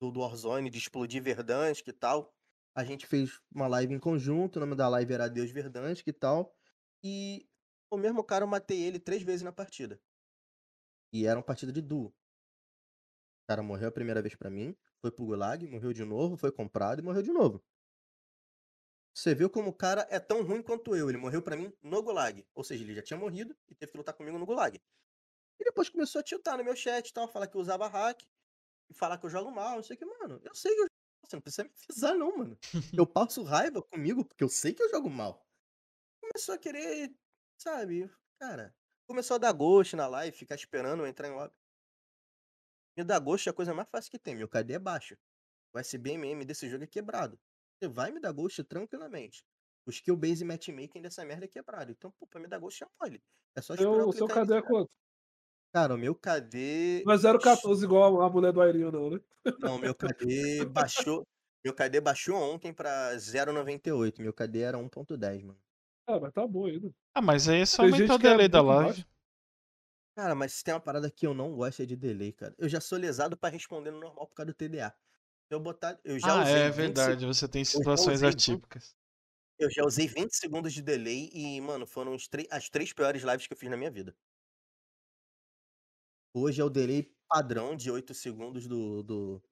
do, 0.00 0.20
Warzone, 0.20 0.70
de 0.70 0.78
explodir 0.78 1.22
Verdansk 1.22 1.86
e 1.86 1.92
tal, 1.92 2.32
a 2.74 2.84
gente 2.84 3.06
fez 3.06 3.40
uma 3.52 3.68
live 3.68 3.94
em 3.94 3.98
conjunto, 3.98 4.56
o 4.56 4.60
nome 4.60 4.74
da 4.74 4.88
live 4.88 5.12
era 5.12 5.28
Deus 5.28 5.50
Verdansk 5.50 6.06
e 6.06 6.12
tal. 6.12 6.54
E 7.04 7.46
o 7.90 7.96
mesmo 7.96 8.24
cara 8.24 8.44
eu 8.44 8.48
matei 8.48 8.80
ele 8.80 8.98
três 8.98 9.22
vezes 9.22 9.42
na 9.42 9.52
partida. 9.52 10.00
E 11.12 11.26
era 11.26 11.38
uma 11.38 11.44
partida 11.44 11.72
de 11.72 11.82
duo. 11.82 12.08
O 12.08 13.46
cara 13.48 13.62
morreu 13.62 13.88
a 13.88 13.92
primeira 13.92 14.22
vez 14.22 14.34
pra 14.34 14.48
mim, 14.48 14.76
foi 15.00 15.10
pro 15.10 15.26
Gulag, 15.26 15.66
morreu 15.66 15.92
de 15.92 16.04
novo, 16.04 16.36
foi 16.36 16.50
comprado 16.50 17.00
e 17.00 17.04
morreu 17.04 17.22
de 17.22 17.32
novo. 17.32 17.62
Você 19.14 19.34
viu 19.34 19.50
como 19.50 19.70
o 19.70 19.74
cara 19.74 20.06
é 20.10 20.18
tão 20.18 20.42
ruim 20.42 20.62
quanto 20.62 20.96
eu. 20.96 21.08
Ele 21.08 21.18
morreu 21.18 21.42
pra 21.42 21.56
mim 21.56 21.72
no 21.82 22.02
Gulag. 22.02 22.46
Ou 22.54 22.64
seja, 22.64 22.82
ele 22.82 22.94
já 22.94 23.02
tinha 23.02 23.18
morrido 23.18 23.56
e 23.68 23.74
teve 23.74 23.92
que 23.92 23.98
lutar 23.98 24.14
comigo 24.14 24.38
no 24.38 24.46
Gulag. 24.46 24.80
E 25.60 25.64
depois 25.64 25.88
começou 25.88 26.20
a 26.20 26.22
tiltar 26.22 26.56
no 26.56 26.64
meu 26.64 26.74
chat 26.74 27.08
e 27.08 27.12
tal, 27.12 27.28
falar 27.28 27.46
que 27.46 27.56
eu 27.56 27.60
usava 27.60 27.86
hack, 27.86 28.22
e 28.90 28.94
falar 28.94 29.18
que 29.18 29.26
eu 29.26 29.30
jogo 29.30 29.50
mal, 29.50 29.76
não 29.76 29.82
sei 29.82 29.96
o 29.96 29.98
que, 29.98 30.04
mano. 30.04 30.40
Eu 30.42 30.54
sei 30.54 30.74
que 30.74 30.80
eu 30.80 30.84
jogo 30.84 30.94
mal, 31.20 31.28
você 31.28 31.36
não 31.36 31.42
precisa 31.42 31.64
me 31.64 31.70
avisar, 31.88 32.18
não, 32.18 32.36
mano. 32.36 32.58
Eu 32.92 33.06
passo 33.06 33.42
raiva 33.42 33.82
comigo 33.82 34.24
porque 34.24 34.42
eu 34.42 34.48
sei 34.48 34.74
que 34.74 34.82
eu 34.82 34.90
jogo 34.90 35.08
mal. 35.08 35.46
Começou 36.20 36.54
a 36.54 36.58
querer, 36.58 37.14
sabe, 37.58 38.10
cara. 38.38 38.74
Começou 39.06 39.34
a 39.36 39.38
dar 39.38 39.52
ghost 39.52 39.94
na 39.94 40.06
live, 40.06 40.36
ficar 40.36 40.54
esperando 40.54 41.02
eu 41.02 41.06
entrar 41.06 41.28
em 41.28 41.32
lobby. 41.32 41.54
Me 42.96 43.04
dar 43.04 43.18
ghost 43.18 43.48
é 43.48 43.50
a 43.50 43.54
coisa 43.54 43.72
mais 43.72 43.88
fácil 43.88 44.10
que 44.10 44.18
tem. 44.18 44.34
Meu 44.34 44.48
KD 44.48 44.74
é 44.74 44.78
baixo. 44.78 45.16
O 45.72 45.78
SBMM 45.78 46.44
desse 46.44 46.68
jogo 46.68 46.84
é 46.84 46.86
quebrado. 46.86 47.38
Você 47.82 47.88
vai 47.88 48.12
me 48.12 48.20
dar 48.20 48.30
ghost 48.30 48.62
tranquilamente. 48.62 49.44
O 49.84 49.90
skill 49.90 50.16
base 50.16 50.44
matchmaking 50.44 51.02
dessa 51.02 51.24
merda 51.24 51.46
é 51.46 51.48
quebrado. 51.48 51.90
Então, 51.90 52.12
pô, 52.12 52.28
pra 52.28 52.40
me 52.40 52.46
dar 52.46 52.60
ghost 52.60 52.84
é 52.84 52.86
mole. 53.00 53.20
É 53.56 53.60
só 53.60 53.74
esperar 53.74 53.90
eu 53.90 54.08
o 54.08 54.12
seu 54.12 54.28
KD 54.28 54.54
é 54.54 54.62
quanto? 54.62 54.88
Cara, 55.74 55.96
o 55.96 55.98
meu 55.98 56.14
KD. 56.14 57.02
Não 57.04 57.12
é 57.12 57.18
014 57.18 57.84
igual 57.84 58.22
a 58.22 58.30
mulher 58.30 58.52
do 58.52 58.60
Airinho, 58.60 58.92
não, 58.92 59.10
né? 59.10 59.20
Não, 59.58 59.78
meu 59.78 59.96
KD 59.96 60.64
baixou. 60.66 61.26
Meu 61.64 61.74
KD 61.74 62.00
baixou 62.00 62.36
ontem 62.36 62.72
pra 62.72 63.16
0,98. 63.16 64.22
Meu 64.22 64.32
KD 64.32 64.60
era 64.60 64.78
1.10, 64.78 65.42
mano. 65.42 65.58
Ah, 66.06 66.20
mas 66.20 66.32
tá 66.32 66.46
bom 66.46 66.66
ainda. 66.66 66.94
Ah, 67.12 67.20
mas 67.20 67.48
aí 67.48 67.62
é 67.62 67.66
só 67.66 67.82
aumentar 67.82 68.14
o 68.14 68.18
que 68.20 68.28
é 68.28 68.30
delay 68.30 68.48
da 68.48 68.62
live. 68.62 69.04
Cara, 70.14 70.36
mas 70.36 70.52
se 70.52 70.62
tem 70.62 70.72
uma 70.72 70.78
parada 70.80 71.10
que 71.10 71.26
eu 71.26 71.34
não 71.34 71.52
gosto 71.56 71.82
é 71.82 71.86
de 71.86 71.96
delay, 71.96 72.32
cara. 72.32 72.54
Eu 72.58 72.68
já 72.68 72.80
sou 72.80 72.96
lesado 72.96 73.36
pra 73.36 73.50
responder 73.50 73.90
no 73.90 73.98
normal 73.98 74.28
por 74.28 74.36
causa 74.36 74.52
do 74.52 74.54
TDA. 74.54 74.94
Eu 75.52 75.60
botar. 75.60 76.00
Eu 76.02 76.18
já 76.18 76.42
Ah, 76.42 76.48
é 76.48 76.70
20 76.70 76.76
verdade. 76.76 77.26
Você 77.26 77.46
tem 77.46 77.62
situações 77.62 78.22
20 78.22 78.32
atípicas. 78.32 78.96
Eu 79.58 79.70
já 79.70 79.84
usei 79.84 80.06
20 80.06 80.32
segundos 80.32 80.72
de 80.72 80.80
delay 80.80 81.28
e, 81.30 81.60
mano, 81.60 81.86
foram 81.86 82.16
as 82.50 82.70
três 82.70 82.92
piores 82.94 83.22
lives 83.22 83.46
que 83.46 83.52
eu 83.52 83.56
fiz 83.58 83.70
na 83.70 83.76
minha 83.76 83.90
vida. 83.90 84.16
Hoje 86.34 86.62
é 86.62 86.64
o 86.64 86.70
delay 86.70 87.14
padrão 87.28 87.76
de 87.76 87.90
8 87.90 88.14
segundos 88.14 88.66
do, 88.66 89.02
do, 89.02 89.42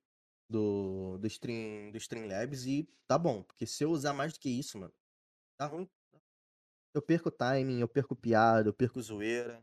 do, 0.48 1.18
do, 1.18 1.26
stream, 1.26 1.90
do 1.90 1.98
Streamlabs 1.98 2.64
e 2.64 2.88
tá 3.06 3.18
bom. 3.18 3.42
Porque 3.42 3.66
se 3.66 3.84
eu 3.84 3.90
usar 3.90 4.14
mais 4.14 4.32
do 4.32 4.40
que 4.40 4.48
isso, 4.48 4.78
mano, 4.78 4.94
tá 5.58 5.66
ruim. 5.66 5.86
Eu 6.94 7.02
perco 7.02 7.30
timing, 7.30 7.80
eu 7.80 7.88
perco 7.88 8.16
piada, 8.16 8.70
eu 8.70 8.74
perco 8.74 9.02
zoeira. 9.02 9.62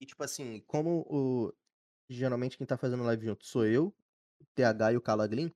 E 0.00 0.06
tipo 0.06 0.24
assim, 0.24 0.60
como 0.66 1.06
o. 1.08 1.54
Geralmente 2.10 2.58
quem 2.58 2.66
tá 2.66 2.76
fazendo 2.76 3.04
live 3.04 3.26
junto 3.26 3.46
sou 3.46 3.64
eu, 3.64 3.94
o 4.40 4.44
TH 4.56 4.94
e 4.94 4.96
o 4.96 5.00
Calaglin, 5.00 5.54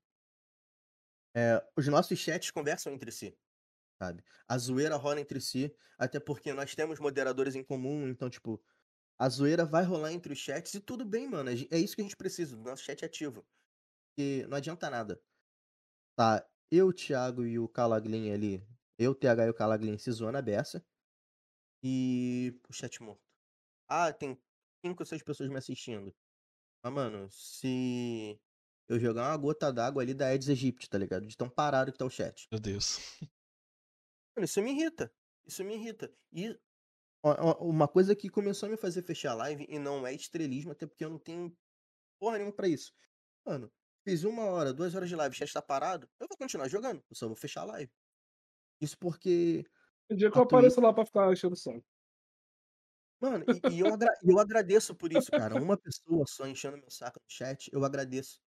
é, 1.34 1.64
os 1.76 1.86
nossos 1.88 2.18
chats 2.18 2.50
conversam 2.50 2.92
entre 2.92 3.10
si 3.12 3.36
sabe? 4.02 4.24
A 4.48 4.58
zoeira 4.58 4.96
rola 4.96 5.20
entre 5.20 5.40
si, 5.40 5.72
até 5.96 6.18
porque 6.18 6.52
nós 6.52 6.74
temos 6.74 6.98
moderadores 6.98 7.54
em 7.54 7.62
comum, 7.62 8.08
então, 8.08 8.28
tipo, 8.28 8.60
a 9.16 9.28
zoeira 9.28 9.64
vai 9.64 9.84
rolar 9.84 10.12
entre 10.12 10.32
os 10.32 10.38
chats 10.40 10.74
e 10.74 10.80
tudo 10.80 11.04
bem, 11.04 11.28
mano. 11.28 11.50
É 11.50 11.78
isso 11.78 11.94
que 11.94 12.00
a 12.02 12.04
gente 12.04 12.16
precisa, 12.16 12.56
do 12.56 12.62
nosso 12.62 12.82
chat 12.82 13.04
ativo. 13.04 13.46
Porque 14.08 14.44
não 14.48 14.56
adianta 14.56 14.90
nada. 14.90 15.20
Tá, 16.16 16.44
eu, 16.70 16.88
o 16.88 16.92
Thiago 16.92 17.44
e 17.44 17.58
o 17.58 17.68
Calaglin 17.68 18.32
ali, 18.32 18.62
eu, 18.98 19.12
o 19.12 19.14
TH 19.14 19.46
e 19.46 19.50
o 19.50 19.54
Calaglin 19.54 19.96
se 19.96 20.10
zoando 20.10 20.38
a 20.38 20.42
beça. 20.42 20.84
e 21.82 22.58
o 22.68 22.72
chat 22.72 23.00
morto. 23.02 23.22
Ah, 23.88 24.12
tem 24.12 24.36
cinco 24.84 25.02
ou 25.02 25.06
seis 25.06 25.22
pessoas 25.22 25.48
me 25.48 25.58
assistindo. 25.58 26.14
Mas, 26.82 26.92
mano, 26.92 27.28
se 27.30 28.40
eu 28.92 29.00
jogar 29.00 29.30
uma 29.30 29.36
gota 29.36 29.72
d'água 29.72 30.02
ali 30.02 30.12
da 30.14 30.26
Aedes 30.26 30.48
aegypti, 30.48 30.88
tá 30.88 30.98
ligado? 30.98 31.26
De 31.26 31.36
tão 31.36 31.48
parado 31.48 31.90
que 31.92 31.98
tá 31.98 32.04
o 32.04 32.10
chat. 32.10 32.46
Meu 32.50 32.60
Deus. 32.60 32.98
Mano, 34.36 34.44
isso 34.44 34.60
me 34.62 34.70
irrita. 34.72 35.12
Isso 35.46 35.64
me 35.64 35.74
irrita. 35.74 36.12
E 36.32 36.58
uma 37.60 37.86
coisa 37.86 38.16
que 38.16 38.28
começou 38.28 38.66
a 38.66 38.70
me 38.70 38.76
fazer 38.76 39.02
fechar 39.02 39.32
a 39.32 39.34
live, 39.34 39.64
e 39.68 39.78
não 39.78 40.06
é 40.06 40.12
estrelismo, 40.12 40.72
até 40.72 40.86
porque 40.86 41.04
eu 41.04 41.10
não 41.10 41.18
tenho 41.18 41.56
porra 42.20 42.36
nenhuma 42.36 42.52
pra 42.54 42.66
isso. 42.68 42.92
Mano, 43.46 43.72
fiz 44.04 44.24
uma 44.24 44.44
hora, 44.44 44.72
duas 44.72 44.94
horas 44.94 45.08
de 45.08 45.16
live, 45.16 45.32
o 45.32 45.38
chat 45.38 45.52
tá 45.52 45.62
parado, 45.62 46.08
eu 46.18 46.26
vou 46.28 46.36
continuar 46.36 46.68
jogando. 46.68 47.02
Eu 47.08 47.16
só 47.16 47.26
vou 47.26 47.36
fechar 47.36 47.62
a 47.62 47.66
live. 47.66 47.92
Isso 48.80 48.98
porque. 48.98 49.64
Tem 50.08 50.16
dia 50.18 50.30
que 50.30 50.36
eu 50.36 50.42
Twitch- 50.42 50.52
apareço 50.52 50.80
lá 50.80 50.92
pra 50.92 51.06
ficar 51.06 51.32
enchendo 51.32 51.54
o 51.54 51.56
saco. 51.56 51.84
Mano, 53.20 53.44
e, 53.48 53.74
e 53.76 53.80
eu, 53.80 53.94
agra- 53.94 54.18
e 54.20 54.32
eu 54.32 54.38
agradeço 54.40 54.96
por 54.96 55.12
isso, 55.12 55.30
cara. 55.30 55.54
Uma 55.64 55.76
pessoa 55.78 56.24
só 56.26 56.44
enchendo 56.44 56.76
meu 56.76 56.90
saco 56.90 57.20
no 57.20 57.30
chat, 57.30 57.70
eu 57.72 57.84
agradeço. 57.84 58.41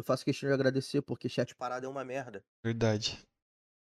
Eu 0.00 0.04
faço 0.04 0.24
questão 0.24 0.48
de 0.48 0.54
agradecer, 0.54 1.02
porque 1.02 1.28
chat 1.28 1.54
parado 1.54 1.84
é 1.84 1.88
uma 1.88 2.02
merda. 2.02 2.42
Verdade. 2.64 3.22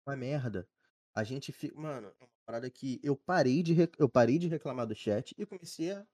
Uma 0.07 0.15
merda. 0.17 0.67
A 1.15 1.23
gente 1.23 1.51
fica. 1.51 1.79
Mano, 1.79 2.07
é 2.19 2.23
uma 2.23 2.29
parada 2.47 2.67
que 2.71 2.99
eu 3.03 3.15
parei 3.15 3.61
de, 3.61 3.73
rec- 3.73 3.93
eu 3.99 4.09
parei 4.09 4.39
de 4.39 4.47
reclamar 4.47 4.87
do 4.87 4.95
chat 4.95 5.35
e 5.37 5.45
comecei 5.45 5.91
a. 5.91 6.07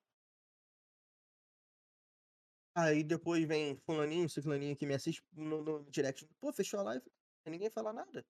Aí 2.76 3.06
depois 3.06 3.48
vem 3.48 3.78
fulaninho, 3.86 4.30
ciclaninho 4.30 4.76
que 4.76 4.86
me 4.86 4.94
assiste 4.94 5.24
no, 5.32 5.64
no 5.64 5.90
direct. 5.90 6.28
Pô, 6.42 6.52
fechou 6.52 6.82
a 6.82 6.84
live. 6.84 7.06
Sem 7.46 7.52
ninguém 7.54 7.70
falar 7.70 7.94
nada. 7.94 8.26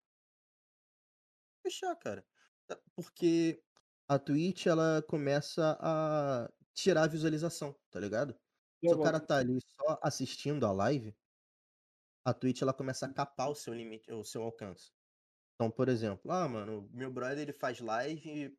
Fechar, 1.64 1.96
cara. 1.96 2.24
Tá- 2.68 2.80
Porque 2.96 3.60
a 4.08 4.20
Twitch, 4.20 4.68
ela 4.68 5.02
começa 5.02 5.76
a 5.82 6.48
tirar 6.76 7.06
a 7.06 7.08
visualização, 7.08 7.76
tá 7.90 8.00
ligado? 8.00 8.40
E 8.84 8.88
Se 8.88 8.94
o 8.94 9.02
cara 9.02 9.20
tá 9.20 9.38
ali 9.38 9.58
só 9.62 10.00
assistindo 10.04 10.64
a 10.64 10.72
live, 10.72 11.16
a 12.26 12.34
Twitch 12.34 12.62
ela 12.62 12.74
começa 12.74 13.06
a 13.06 13.14
capar 13.14 13.50
o 13.50 13.56
seu 13.56 13.74
limite, 13.74 14.12
o 14.12 14.24
seu 14.24 14.44
alcance. 14.44 14.92
Então, 15.56 15.72
por 15.72 15.88
exemplo, 15.90 16.32
ah, 16.32 16.48
mano, 16.50 16.90
meu 16.94 17.12
brother 17.12 17.40
ele 17.40 17.54
faz 17.54 17.80
live 17.80 18.58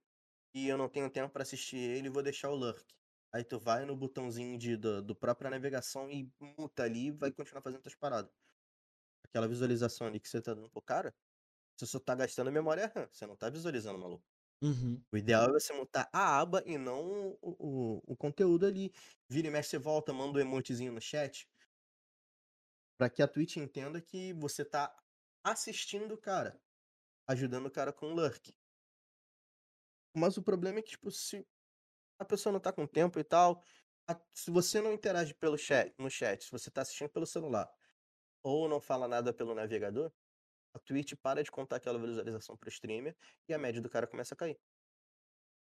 e 0.55 0.69
eu 0.69 0.79
não 0.79 0.89
tenho 0.89 1.11
tempo 1.11 1.33
pra 1.33 1.43
assistir 1.43 1.77
ele, 1.77 2.09
vou 2.09 2.23
deixar 2.23 2.51
o 2.51 2.55
lurk. 2.55 2.85
Aí 3.33 3.45
tu 3.45 3.59
vai 3.59 3.85
no 3.85 3.97
botãozinho 3.97 4.57
de, 4.59 4.77
do, 4.77 5.03
do 5.03 5.15
própria 5.15 5.51
navegação 5.51 6.11
e 6.11 6.33
muta 6.59 6.85
ali 6.85 7.09
e 7.09 7.11
vai 7.11 7.33
continuar 7.33 7.63
fazendo 7.63 7.83
tuas 7.83 7.95
paradas. 7.97 8.31
Aquela 9.25 9.49
visualização 9.49 10.07
ali 10.07 10.21
que 10.21 10.29
você 10.29 10.41
tá 10.41 10.55
dando 10.55 10.71
pro 10.71 10.81
cara, 10.81 11.15
você 11.77 11.87
só 11.87 11.99
tá 12.01 12.15
gastando 12.15 12.51
memória 12.53 12.91
RAM, 12.95 13.09
você 13.13 13.27
não 13.27 13.37
tá 13.37 13.51
visualizando, 13.51 13.99
maluco. 13.99 14.25
Uhum. 14.63 15.03
O 15.13 15.17
ideal 15.19 15.51
é 15.51 15.53
você 15.53 15.73
montar 15.75 16.09
a 16.13 16.41
aba 16.41 16.63
e 16.65 16.79
não 16.79 17.37
o, 17.43 17.57
o, 17.59 18.03
o 18.13 18.17
conteúdo 18.17 18.65
ali. 18.65 18.93
Vira 19.29 19.49
e 19.49 19.51
mexe, 19.51 19.71
você 19.71 19.79
volta, 19.79 20.13
manda 20.13 20.39
um 20.39 20.41
emotezinho 20.43 20.93
no 20.93 21.01
chat. 21.01 21.47
Pra 22.99 23.11
que 23.11 23.23
a 23.23 23.29
Twitch 23.29 23.57
entenda 23.57 24.01
que 24.01 24.33
você 24.35 24.65
tá 24.65 24.95
assistindo 25.45 26.13
o 26.15 26.19
cara. 26.19 26.61
Ajudando 27.29 27.67
o 27.67 27.71
cara 27.71 27.93
com 27.93 28.07
o 28.07 28.15
lurk. 28.15 28.55
Mas 30.15 30.37
o 30.37 30.43
problema 30.43 30.79
é 30.79 30.83
que, 30.83 30.91
tipo, 30.91 31.11
se 31.11 31.47
a 32.19 32.25
pessoa 32.25 32.53
não 32.53 32.61
tá 32.61 32.73
com 32.73 32.87
tempo 32.87 33.19
e 33.19 33.25
tal. 33.25 33.63
a- 34.09 34.21
se 34.33 34.53
você 34.53 34.81
não 34.81 34.93
interage 34.93 35.35
pelo 35.35 35.59
chat, 35.59 35.93
no 35.99 36.09
chat, 36.09 36.45
se 36.45 36.51
você 36.53 36.71
tá 36.71 36.83
assistindo 36.83 37.11
pelo 37.11 37.27
celular, 37.27 37.69
ou 38.43 38.69
não 38.69 38.81
fala 38.81 39.09
nada 39.09 39.35
pelo 39.35 39.55
navegador, 39.55 40.13
a 40.75 40.79
Twitch 40.79 41.15
para 41.23 41.43
de 41.43 41.51
contar 41.51 41.77
aquela 41.77 41.99
visualização 41.99 42.57
pro 42.57 42.69
streamer 42.69 43.17
e 43.49 43.55
a 43.55 43.59
média 43.59 43.83
do 43.83 43.91
cara 43.91 44.07
começa 44.07 44.35
a 44.35 44.37
cair. 44.37 44.59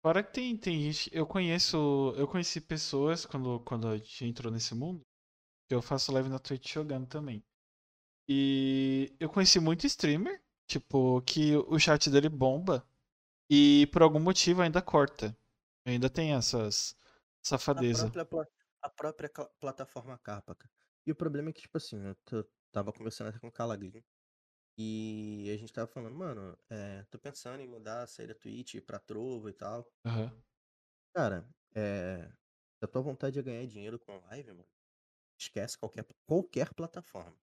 Fora 0.01 0.23
que 0.23 0.33
tem, 0.33 0.57
tem 0.57 0.81
gente. 0.81 1.09
Eu 1.15 1.25
conheço. 1.25 2.13
Eu 2.17 2.27
conheci 2.27 2.61
pessoas 2.61 3.25
quando, 3.25 3.59
quando 3.61 3.87
a 3.87 3.97
gente 3.97 4.25
entrou 4.25 4.51
nesse 4.51 4.75
mundo. 4.75 5.01
Eu 5.69 5.81
faço 5.81 6.11
live 6.11 6.29
na 6.29 6.39
Twitch 6.39 6.73
jogando 6.73 7.07
também. 7.07 7.43
E 8.27 9.15
eu 9.19 9.29
conheci 9.29 9.59
muito 9.59 9.85
streamer. 9.87 10.41
Tipo, 10.67 11.21
que 11.23 11.55
o 11.57 11.79
chat 11.79 12.09
dele 12.09 12.29
bomba. 12.29 12.87
E 13.49 13.87
por 13.93 14.01
algum 14.03 14.19
motivo 14.19 14.61
ainda 14.61 14.81
corta. 14.81 15.37
Ainda 15.85 16.09
tem 16.09 16.33
essas 16.33 16.97
A 17.73 17.83
safadeza. 17.83 18.07
própria, 18.07 18.25
pla- 18.25 18.47
a 18.81 18.89
própria 18.89 19.29
plataforma 19.59 20.17
capa, 20.17 20.55
cara. 20.55 20.71
E 21.05 21.11
o 21.11 21.15
problema 21.15 21.49
é 21.49 21.53
que, 21.53 21.61
tipo 21.61 21.77
assim, 21.77 21.97
eu 22.31 22.49
tava 22.71 22.91
conversando 22.91 23.39
com 23.39 23.47
o 23.47 23.51
Calaglin. 23.51 24.03
E 24.77 25.51
a 25.53 25.57
gente 25.57 25.73
tava 25.73 25.87
falando, 25.87 26.15
mano, 26.15 26.57
é, 26.69 27.03
tô 27.11 27.19
pensando 27.19 27.61
em 27.61 27.67
mudar, 27.67 28.07
sair 28.07 28.27
da 28.27 28.35
Twitch, 28.35 28.81
pra 28.85 28.99
Trovo 28.99 29.49
e 29.49 29.53
tal. 29.53 29.89
Aham. 30.05 30.31
Cara, 31.13 31.47
é. 31.73 32.27
Se 32.77 32.85
a 32.85 32.87
tua 32.87 33.01
vontade 33.01 33.39
é 33.39 33.41
ganhar 33.43 33.65
dinheiro 33.65 33.97
com 33.99 34.17
live, 34.27 34.51
mano, 34.51 34.67
esquece 35.39 35.77
qualquer, 35.77 36.05
qualquer 36.27 36.73
plataforma. 36.73 37.37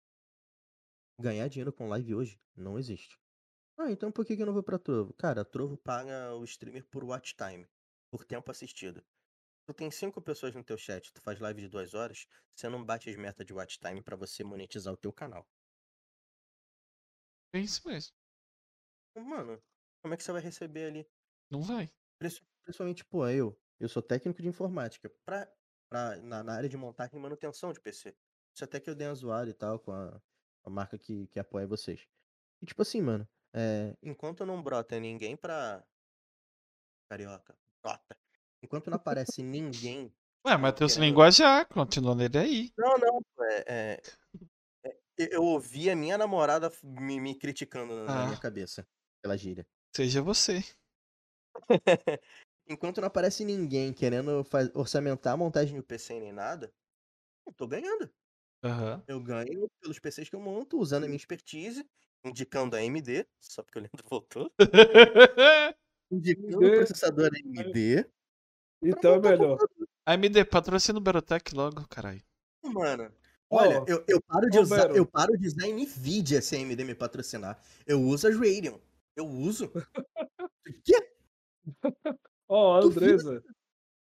Ganhar 1.20 1.48
dinheiro 1.48 1.72
com 1.72 1.88
live 1.88 2.16
hoje 2.16 2.42
não 2.56 2.78
existe. 2.78 3.18
Ah, 3.78 3.92
então 3.92 4.12
por 4.12 4.26
que, 4.26 4.34
eu 4.34 4.46
não 4.46 4.54
vou 4.54 4.64
pra 4.64 4.80
Trovo? 4.80 5.14
Cara, 5.16 5.42
a 5.42 5.46
Trovo 5.46 5.78
paga 5.78 6.36
o 6.36 6.44
streamer 6.44 6.88
por 6.90 7.04
watch 7.04 7.36
time, 7.36 7.68
por 8.12 8.26
tempo 8.26 8.52
assistido. 8.52 9.04
Tu 9.68 9.74
tem 9.74 9.92
cinco 9.92 10.22
pessoas 10.22 10.56
no 10.56 10.64
teu 10.64 10.78
chat, 10.78 11.14
tu 11.14 11.22
faz 11.22 11.40
live 11.40 11.62
de 11.62 11.70
duas 11.70 11.94
horas, 11.94 12.28
você 12.56 12.70
não 12.70 12.86
bate 12.86 13.10
as 13.10 13.18
metas 13.18 13.46
de 13.46 13.54
watch 13.54 13.80
time 13.80 14.02
pra 14.04 14.18
você 14.18 14.44
monetizar 14.44 14.94
o 14.94 14.98
teu 14.98 15.14
canal. 15.14 15.48
É 17.54 17.60
isso 17.60 17.88
mesmo. 17.88 18.14
Mano, 19.16 19.64
como 20.02 20.14
é 20.14 20.18
que 20.18 20.24
você 20.24 20.32
vai 20.34 20.42
receber 20.42 20.86
ali? 20.88 21.10
Não 21.50 21.62
vai. 21.62 21.94
Princi- 22.20 22.42
Principalmente, 22.64 23.06
pô, 23.06 23.28
eu. 23.28 23.60
Eu 23.80 23.90
sou 23.90 24.02
técnico 24.02 24.42
de 24.42 24.48
informática. 24.48 25.10
Pra, 25.26 25.52
pra, 25.92 26.16
na, 26.22 26.42
na 26.42 26.54
área 26.56 26.70
de 26.70 26.78
montagem 26.78 27.20
e 27.20 27.22
manutenção 27.22 27.74
de 27.74 27.80
PC. 27.82 28.16
Isso 28.56 28.64
até 28.64 28.80
que 28.80 28.90
eu 28.90 28.96
dei 28.96 29.08
uma 29.08 29.14
zoada 29.16 29.50
e 29.50 29.54
tal 29.54 29.78
com 29.78 29.92
a, 29.92 30.22
a 30.64 30.70
marca 30.70 30.98
que, 30.98 31.28
que 31.28 31.38
apoia 31.40 31.68
vocês. 31.68 32.08
E 32.62 32.66
tipo 32.66 32.82
assim, 32.82 33.02
mano, 33.02 33.28
é, 33.54 33.94
enquanto 34.02 34.46
não 34.46 34.64
brota 34.64 34.98
ninguém 35.00 35.36
pra. 35.36 35.84
Carioca, 37.10 37.54
brota. 37.84 38.18
Enquanto 38.64 38.90
não 38.90 38.96
aparece 38.96 39.44
ninguém. 39.44 40.14
Ué, 40.48 40.58
Matheus 40.58 40.94
querendo- 40.94 41.10
Linguajar, 41.10 41.68
continua 41.68 42.16
nele 42.16 42.38
aí. 42.38 42.74
Não, 42.78 42.98
não, 42.98 43.22
é. 43.42 43.64
é- 43.68 44.02
é- 44.86 44.98
eu- 45.36 45.44
ouvi 45.44 45.90
a 45.90 45.96
minha 45.96 46.18
namorada 46.18 46.72
me, 46.84 47.20
me 47.20 47.36
criticando 47.36 47.94
na, 47.96 48.04
na 48.06 48.26
minha 48.26 48.38
Ah. 48.38 48.42
cabeça 48.42 48.88
pela 49.22 49.38
gíria. 49.38 49.68
Seja 49.96 50.22
você. 50.22 50.62
Enquanto 52.72 53.02
não 53.02 53.08
aparece 53.08 53.44
ninguém 53.44 53.92
querendo 53.92 54.46
faz- 54.46 54.72
orçamentar 54.74 55.34
a 55.34 55.38
montagem 55.38 55.76
do 55.76 55.84
PC 55.84 56.18
nem 56.22 56.32
nada, 56.32 56.74
eu 57.46 57.52
tô 57.52 57.68
ganhando. 57.68 58.10
Aham. 58.64 59.04
Eu 59.08 59.20
ganho 59.20 59.70
pelos 59.82 60.00
PCs 60.00 60.30
que 60.30 60.36
eu 60.36 60.40
monto, 60.40 60.80
usando 60.80 61.04
a 61.04 61.08
minha 61.08 61.18
expertise, 61.18 61.86
indicando 62.24 62.78
a 62.78 62.80
AMD, 62.80 63.28
só 63.42 63.62
porque 63.62 63.78
o 63.78 63.82
Leandro 63.82 64.04
voltou. 64.10 64.50
Indicando 66.10 66.66
o 66.66 66.72
processador 66.72 67.30
AMD. 67.34 68.06
Então 68.82 69.16
é 69.16 69.20
melhor. 69.20 69.58
AMD, 70.06 70.46
patrocina 70.46 70.98
o 70.98 71.02
Berotec 71.02 71.54
logo, 71.54 71.86
caralho. 71.90 72.24
Mano, 72.64 73.12
olha, 73.50 73.84
eu, 73.86 74.06
eu 74.08 74.22
paro 74.22 74.50
de 74.50 74.60
usar, 74.60 74.84
Bero. 74.88 74.96
eu 74.96 75.06
paro 75.06 75.38
de 75.38 75.46
usar 75.46 75.68
Nvidia 75.68 76.42
se 76.42 76.56
a 76.56 76.60
AMD 76.60 76.86
me 76.86 76.96
patrocinar. 76.96 77.62
Eu 77.86 78.00
uso 78.02 78.30
as 78.30 78.36
Radeon. 78.36 78.80
Eu 79.14 79.28
uso. 79.28 79.70
O 82.04 82.31
Ó, 82.52 82.76
a 82.76 82.82
Duvido. 82.82 83.06
Andresa. 83.06 83.44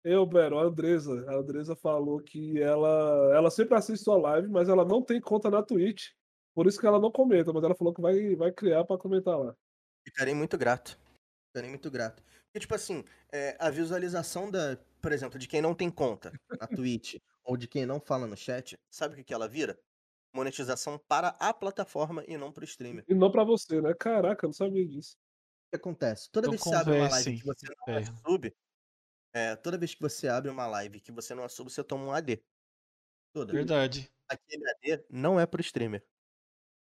Eu, 0.03 0.26
Bero, 0.26 0.60
a 0.60 0.64
Andresa. 0.64 1.26
A 1.30 1.36
Andresa 1.36 1.73
falou 1.73 2.22
que 2.22 2.61
ela, 2.61 3.34
ela 3.34 3.49
sempre 3.49 3.78
assiste 3.78 4.03
sua 4.03 4.18
live, 4.18 4.49
mas 4.49 4.68
ela 4.68 4.84
não 4.84 5.02
tem 5.02 5.22
conta 5.22 5.49
na 5.49 5.64
Twitch. 5.64 6.10
Por 6.53 6.68
isso 6.68 6.78
que 6.78 6.86
ela 6.86 6.99
não 6.99 7.10
comenta, 7.10 7.53
mas 7.53 7.64
ela 7.64 7.76
falou 7.76 7.94
que 7.94 8.02
vai, 8.02 8.36
vai 8.36 8.52
criar 8.52 8.84
pra 8.84 8.98
comentar 8.98 9.40
lá. 9.40 9.56
Ficarei 10.06 10.34
muito 10.34 10.57
grato. 10.57 10.99
Ficarei 11.48 11.69
muito 11.69 11.90
grato. 11.90 12.22
Porque, 12.48 12.60
tipo 12.60 12.76
assim, 12.76 13.06
é, 13.32 13.56
a 13.57 13.69
visualização 13.69 14.52
da, 14.52 14.78
por 15.02 15.14
exemplo, 15.14 15.40
de 15.40 15.48
quem 15.48 15.61
não 15.61 15.73
tem 15.73 15.90
conta 15.90 16.34
na 16.60 16.68
Twitch 16.84 17.15
ou 17.45 17.56
de 17.56 17.69
quem 17.69 17.86
não 17.86 18.02
fala 18.02 18.28
no 18.28 18.36
chat, 18.36 18.78
sabe 18.90 19.14
o 19.14 19.18
que, 19.18 19.23
que 19.23 19.34
ela 19.34 19.48
vira? 19.48 19.80
Monetização 20.36 20.99
para 21.07 21.30
a 21.40 21.53
plataforma 21.53 22.22
e 22.28 22.36
não 22.36 22.52
para 22.52 22.64
o 22.64 22.65
streamer. 22.65 23.06
E 23.07 23.14
não 23.14 23.32
pra 23.32 23.45
você, 23.45 23.82
né? 23.82 23.94
Caraca, 23.94 24.45
eu 24.45 24.49
não 24.49 24.53
sabia 24.53 24.86
disso. 24.86 25.15
O 25.72 25.77
que 25.77 25.77
acontece? 25.77 26.30
Toda 26.30 26.48
Não 26.48 26.52
vez 26.52 26.61
que 26.61 26.69
você 26.69 26.76
abre 26.76 26.98
uma 26.98 27.10
live 27.10 27.38
que 27.39 27.45
você 27.45 27.65
não 27.88 27.95
é 27.95 28.03
sub, 28.03 28.56
é, 29.34 29.56
toda 29.56 29.77
vez 29.77 29.95
que 29.95 30.02
você 30.02 30.27
abre 30.27 30.52
uma 30.52 30.68
live 30.68 30.99
que 30.99 31.11
você 31.11 31.34
não 31.34 31.48
sub, 31.48 31.72
você 31.72 31.81
toma 31.81 32.03
um 32.03 32.11
AD. 32.11 32.43
Toda. 33.34 33.53
Verdade. 33.53 34.11
Aquele 34.27 34.69
AD 34.69 35.06
não 35.10 35.39
é 35.39 35.45
pro 35.45 35.61
streamer. 35.61 36.06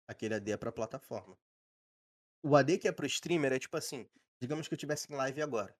Aquele 0.07 0.33
AD 0.33 0.51
é 0.51 0.57
pra 0.57 0.71
plataforma. 0.71 1.37
O 2.43 2.55
AD 2.55 2.79
que 2.79 2.87
é 2.87 2.91
pro 2.91 3.05
streamer 3.05 3.53
é 3.53 3.59
tipo 3.59 3.77
assim, 3.77 4.09
digamos 4.41 4.67
que 4.67 4.73
eu 4.73 4.77
tivesse 4.77 5.11
em 5.11 5.15
live 5.15 5.41
agora. 5.41 5.77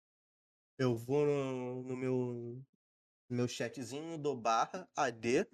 Eu 0.77 0.95
vou 0.95 1.25
no, 1.25 1.83
no 1.83 1.97
meu 1.97 2.63
no 3.29 3.37
meu 3.37 3.47
chatzinho, 3.47 4.17
dou 4.17 4.35
barra 4.35 4.87
AD 4.95 5.47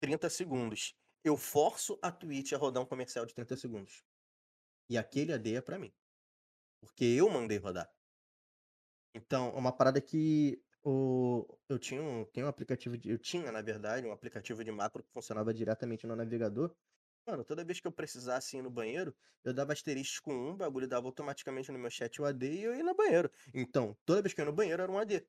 30 0.00 0.30
segundos. 0.30 0.94
Eu 1.24 1.36
forço 1.36 1.98
a 2.00 2.12
Twitch 2.12 2.52
a 2.52 2.56
rodar 2.56 2.80
um 2.80 2.86
comercial 2.86 3.26
de 3.26 3.34
30 3.34 3.56
segundos. 3.56 4.04
E 4.88 4.96
aquele 4.96 5.32
AD 5.32 5.56
é 5.56 5.60
pra 5.60 5.78
mim. 5.78 5.92
Porque 6.80 7.04
eu 7.04 7.28
mandei 7.28 7.58
rodar. 7.58 7.90
Então, 9.14 9.50
uma 9.54 9.72
parada 9.72 10.00
que 10.00 10.62
o, 10.84 11.46
eu 11.68 11.78
tinha 11.78 12.02
um, 12.02 12.26
um 12.36 12.46
aplicativo 12.46 12.96
de, 12.96 13.10
eu 13.10 13.18
tinha, 13.18 13.50
na 13.50 13.62
verdade, 13.62 14.06
um 14.06 14.12
aplicativo 14.12 14.62
de 14.62 14.70
macro 14.70 15.02
que 15.02 15.10
funcionava 15.10 15.52
diretamente 15.52 16.06
no 16.06 16.14
navegador. 16.14 16.74
Mano, 17.26 17.44
toda 17.44 17.64
vez 17.64 17.80
que 17.80 17.88
eu 17.88 17.92
precisasse 17.92 18.56
ir 18.56 18.62
no 18.62 18.70
banheiro, 18.70 19.14
eu 19.42 19.52
dava 19.52 19.72
asterisco 19.72 20.26
com 20.26 20.34
um, 20.34 20.50
o 20.50 20.56
bagulho 20.56 20.86
dava 20.86 21.06
automaticamente 21.06 21.72
no 21.72 21.78
meu 21.78 21.90
chat 21.90 22.20
o 22.20 22.24
AD 22.24 22.46
e 22.46 22.62
eu 22.62 22.74
ia 22.74 22.84
no 22.84 22.94
banheiro. 22.94 23.30
Então, 23.52 23.96
toda 24.04 24.22
vez 24.22 24.32
que 24.32 24.40
eu 24.40 24.44
ia 24.44 24.50
no 24.50 24.56
banheiro 24.56 24.82
era 24.82 24.92
um 24.92 24.98
AD. 24.98 25.26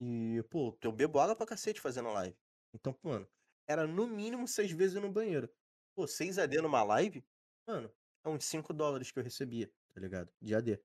E, 0.00 0.42
pô, 0.48 0.76
eu 0.82 0.92
bebo 0.92 1.18
água 1.18 1.36
pra 1.36 1.46
cacete 1.46 1.80
fazendo 1.80 2.10
live. 2.12 2.36
Então, 2.72 2.96
mano, 3.02 3.28
era 3.68 3.86
no 3.86 4.06
mínimo 4.06 4.48
seis 4.48 4.70
vezes 4.70 5.00
no 5.00 5.12
banheiro. 5.12 5.50
Pô, 5.94 6.06
seis 6.06 6.38
AD 6.38 6.62
numa 6.62 6.82
live, 6.82 7.22
mano, 7.66 7.92
é 8.24 8.28
uns 8.28 8.44
5 8.44 8.72
dólares 8.72 9.10
que 9.10 9.18
eu 9.18 9.22
recebia, 9.22 9.70
tá 9.92 10.00
ligado? 10.00 10.32
De 10.40 10.54
AD. 10.54 10.80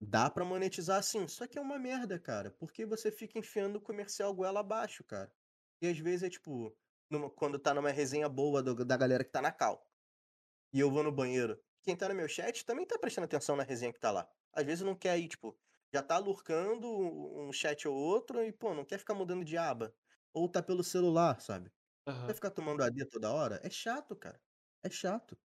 Dá 0.00 0.28
pra 0.28 0.44
monetizar 0.44 1.02
sim, 1.02 1.26
só 1.28 1.46
que 1.46 1.58
é 1.58 1.60
uma 1.60 1.78
merda, 1.78 2.18
cara. 2.18 2.50
Porque 2.50 2.84
você 2.84 3.10
fica 3.10 3.38
enfiando 3.38 3.76
o 3.76 3.80
comercial 3.80 4.34
goela 4.34 4.60
abaixo, 4.60 5.02
cara. 5.04 5.32
E 5.80 5.86
às 5.88 5.98
vezes 5.98 6.24
é 6.24 6.30
tipo, 6.30 6.76
numa- 7.10 7.30
quando 7.30 7.58
tá 7.58 7.72
numa 7.74 7.90
resenha 7.90 8.28
boa 8.28 8.62
do- 8.62 8.84
da 8.84 8.96
galera 8.96 9.24
que 9.24 9.30
tá 9.32 9.40
na 9.40 9.52
cal. 9.52 9.90
E 10.72 10.80
eu 10.80 10.90
vou 10.90 11.02
no 11.02 11.12
banheiro. 11.12 11.60
Quem 11.82 11.96
tá 11.96 12.08
no 12.08 12.14
meu 12.14 12.28
chat 12.28 12.64
também 12.66 12.86
tá 12.86 12.98
prestando 12.98 13.26
atenção 13.26 13.56
na 13.56 13.62
resenha 13.64 13.92
que 13.92 14.00
tá 14.00 14.10
lá. 14.12 14.28
Às 14.52 14.64
vezes 14.64 14.84
não 14.84 14.96
quer 14.96 15.18
ir, 15.18 15.28
tipo, 15.28 15.58
já 15.92 16.02
tá 16.02 16.18
lurcando 16.18 16.88
um 16.88 17.52
chat 17.52 17.88
ou 17.88 17.94
outro 17.96 18.42
e, 18.42 18.52
pô, 18.52 18.74
não 18.74 18.84
quer 18.84 18.98
ficar 18.98 19.14
mudando 19.14 19.44
de 19.44 19.56
aba. 19.58 19.96
Ou 20.34 20.48
tá 20.50 20.62
pelo 20.62 20.84
celular, 20.84 21.40
sabe? 21.40 21.72
Aham. 22.06 22.26
Vai 22.26 22.34
ficar 22.34 22.50
tomando 22.52 22.82
AD 22.84 23.06
toda 23.08 23.32
hora? 23.32 23.60
É 23.64 23.70
chato, 23.70 24.16
cara. 24.16 24.42
É 24.82 24.90
chato. 24.90 25.36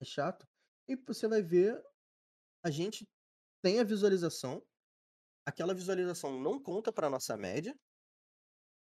É 0.00 0.04
chato. 0.04 0.46
E 0.92 0.96
você 1.06 1.26
vai 1.26 1.42
ver, 1.42 1.82
a 2.62 2.70
gente 2.70 3.08
tem 3.62 3.80
a 3.80 3.84
visualização, 3.84 4.62
aquela 5.46 5.72
visualização 5.72 6.38
não 6.38 6.62
conta 6.62 6.92
pra 6.92 7.08
nossa 7.08 7.34
média, 7.34 7.74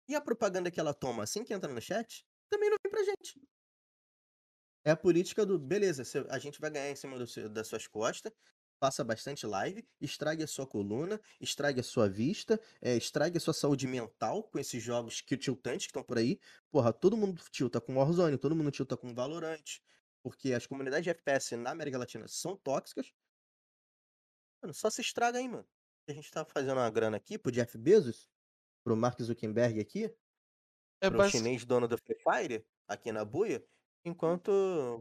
e 0.09 0.13
a 0.13 0.19
propaganda 0.19 0.69
que 0.69 0.77
ela 0.77 0.93
toma 0.93 1.23
assim 1.23 1.45
que 1.45 1.53
entra 1.53 1.73
no 1.73 1.81
chat 1.81 2.27
também 2.49 2.69
não 2.69 2.77
vem 2.84 2.91
pra 2.91 3.01
gente. 3.01 3.41
É 4.84 4.91
a 4.91 4.97
política 4.97 5.45
do, 5.45 5.57
beleza, 5.57 6.03
a 6.30 6.38
gente 6.38 6.59
vai 6.59 6.69
ganhar 6.69 6.91
em 6.91 6.97
cima 6.97 7.17
do 7.17 7.49
das 7.49 7.67
suas 7.67 7.88
costas, 7.88 8.34
faça 8.77 9.01
bastante 9.01 9.47
live, 9.47 9.88
estrague 10.01 10.43
a 10.43 10.47
sua 10.47 10.67
coluna, 10.67 11.19
estrague 11.39 11.80
a 11.80 11.84
sua 11.84 12.09
vista, 12.09 12.59
é, 12.81 12.97
estrague 12.97 13.38
a 13.38 13.39
sua 13.39 13.53
saúde 13.53 13.88
mental 13.88 14.43
com 14.43 14.59
esses 14.59 14.84
jogos 14.84 15.22
que 15.22 15.38
tiltantes 15.38 15.88
que 15.88 15.91
estão 15.91 16.03
por 16.03 16.17
aí. 16.17 16.41
Porra, 16.69 16.91
todo 16.91 17.15
mundo 17.15 17.41
tilta 17.49 17.80
com 17.80 17.95
Warzone, 17.95 18.38
todo 18.38 18.53
mundo 18.53 18.69
tilta 18.69 18.97
com 18.97 19.15
Valorant, 19.15 19.80
porque 20.26 20.53
as 20.53 20.65
comunidades 20.65 21.03
de 21.03 21.11
FPS 21.11 21.56
na 21.56 21.69
América 21.69 21.99
Latina 21.99 22.27
são 22.27 22.57
tóxicas. 22.57 23.14
Mano, 24.60 24.73
só 24.73 24.89
se 24.89 24.99
estraga 24.99 25.38
aí, 25.38 25.47
mano. 25.47 25.68
A 26.10 26.14
gente 26.14 26.31
tá 26.31 26.43
fazendo 26.43 26.73
uma 26.80 26.89
grana 26.89 27.15
aqui 27.15 27.38
pro 27.38 27.52
Jeff 27.52 27.77
Bezos, 27.77 28.27
pro 28.84 28.97
Mark 28.97 29.22
Zuckerberg 29.22 29.80
aqui, 29.80 30.06
É 30.99 31.10
pro 31.10 31.19
basic- 31.19 31.38
chinês 31.38 31.64
dono 31.64 31.88
do 31.88 31.95
Free 31.99 32.18
Fire, 32.18 32.65
aqui 32.88 33.11
na 33.11 33.23
buia, 33.23 33.64
enquanto 34.03 34.52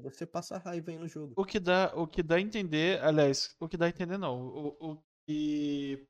você 0.03 0.27
passa 0.27 0.59
raiva 0.59 0.91
aí 0.91 0.99
no 0.99 1.09
jogo. 1.09 1.33
O 1.39 1.45
que 1.47 1.59
dá, 1.59 1.91
o 1.97 2.07
que 2.07 2.23
dá 2.23 2.37
a 2.37 2.41
entender, 2.41 3.03
aliás, 3.03 3.57
o 3.59 3.67
que 3.67 3.79
dá 3.79 3.87
a 3.87 3.89
entender 3.89 4.19
não, 4.19 4.47
o, 4.47 4.93
o 4.93 5.03
que 5.27 6.07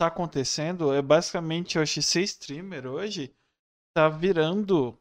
tá 0.00 0.08
acontecendo 0.08 0.92
é 0.92 1.00
basicamente, 1.00 1.76
eu 1.76 1.82
acho 1.82 1.94
que 1.94 2.02
ser 2.02 2.22
streamer 2.22 2.86
hoje 2.86 3.36
tá 3.94 4.08
virando 4.08 4.98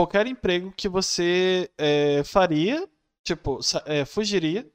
qualquer 0.00 0.26
emprego 0.26 0.72
que 0.72 0.88
você 0.88 1.70
é, 1.76 2.24
faria, 2.24 2.88
tipo, 3.22 3.60
é, 3.84 4.04
fugiria 4.06 4.66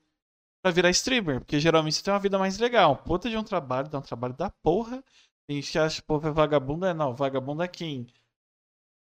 pra 0.63 0.71
virar 0.71 0.89
streamer, 0.91 1.39
porque 1.39 1.59
geralmente 1.59 1.95
você 1.95 2.03
tem 2.03 2.13
uma 2.13 2.19
vida 2.19 2.37
mais 2.37 2.59
legal, 2.59 2.97
puta 2.97 3.29
de 3.29 3.35
um 3.37 3.43
trabalho, 3.43 3.89
dá 3.89 3.97
um 3.99 4.01
trabalho 4.01 4.35
da 4.35 4.51
porra, 4.61 5.03
tem 5.47 5.61
gente 5.61 5.71
que 5.71 5.79
acha 5.79 6.01
povo 6.03 6.27
é 6.27 6.31
vagabundo, 6.31 6.85
é 6.85 6.93
não, 6.93 7.15
vagabundo 7.15 7.63
é 7.63 7.67
quem 7.67 8.07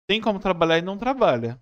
tem 0.08 0.22
como 0.22 0.40
trabalhar 0.40 0.78
e 0.78 0.82
não 0.82 0.98
trabalha. 0.98 1.62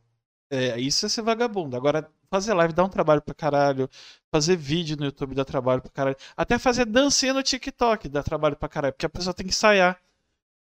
É, 0.52 0.80
isso 0.80 1.06
é 1.06 1.10
ser 1.10 1.22
vagabundo. 1.22 1.78
Agora, 1.78 2.12
fazer 2.30 2.54
live 2.54 2.74
dá 2.74 2.84
um 2.84 2.90
trabalho 2.90 3.22
pra 3.22 3.34
caralho. 3.34 3.90
Fazer 4.34 4.58
vídeo 4.58 4.98
no 4.98 5.06
YouTube 5.06 5.36
dá 5.36 5.46
trabalho 5.46 5.82
pra 5.82 5.92
caralho. 5.92 6.18
Até 6.36 6.60
fazer 6.60 6.86
dancinha 6.86 7.34
no 7.34 7.44
TikTok 7.44 8.10
dá 8.10 8.24
trabalho 8.24 8.58
pra 8.58 8.68
caralho. 8.70 8.94
Porque 8.94 9.06
a 9.06 9.10
pessoa 9.10 9.34
tem 9.34 9.46
que 9.46 9.52
ensaiar. 9.54 10.00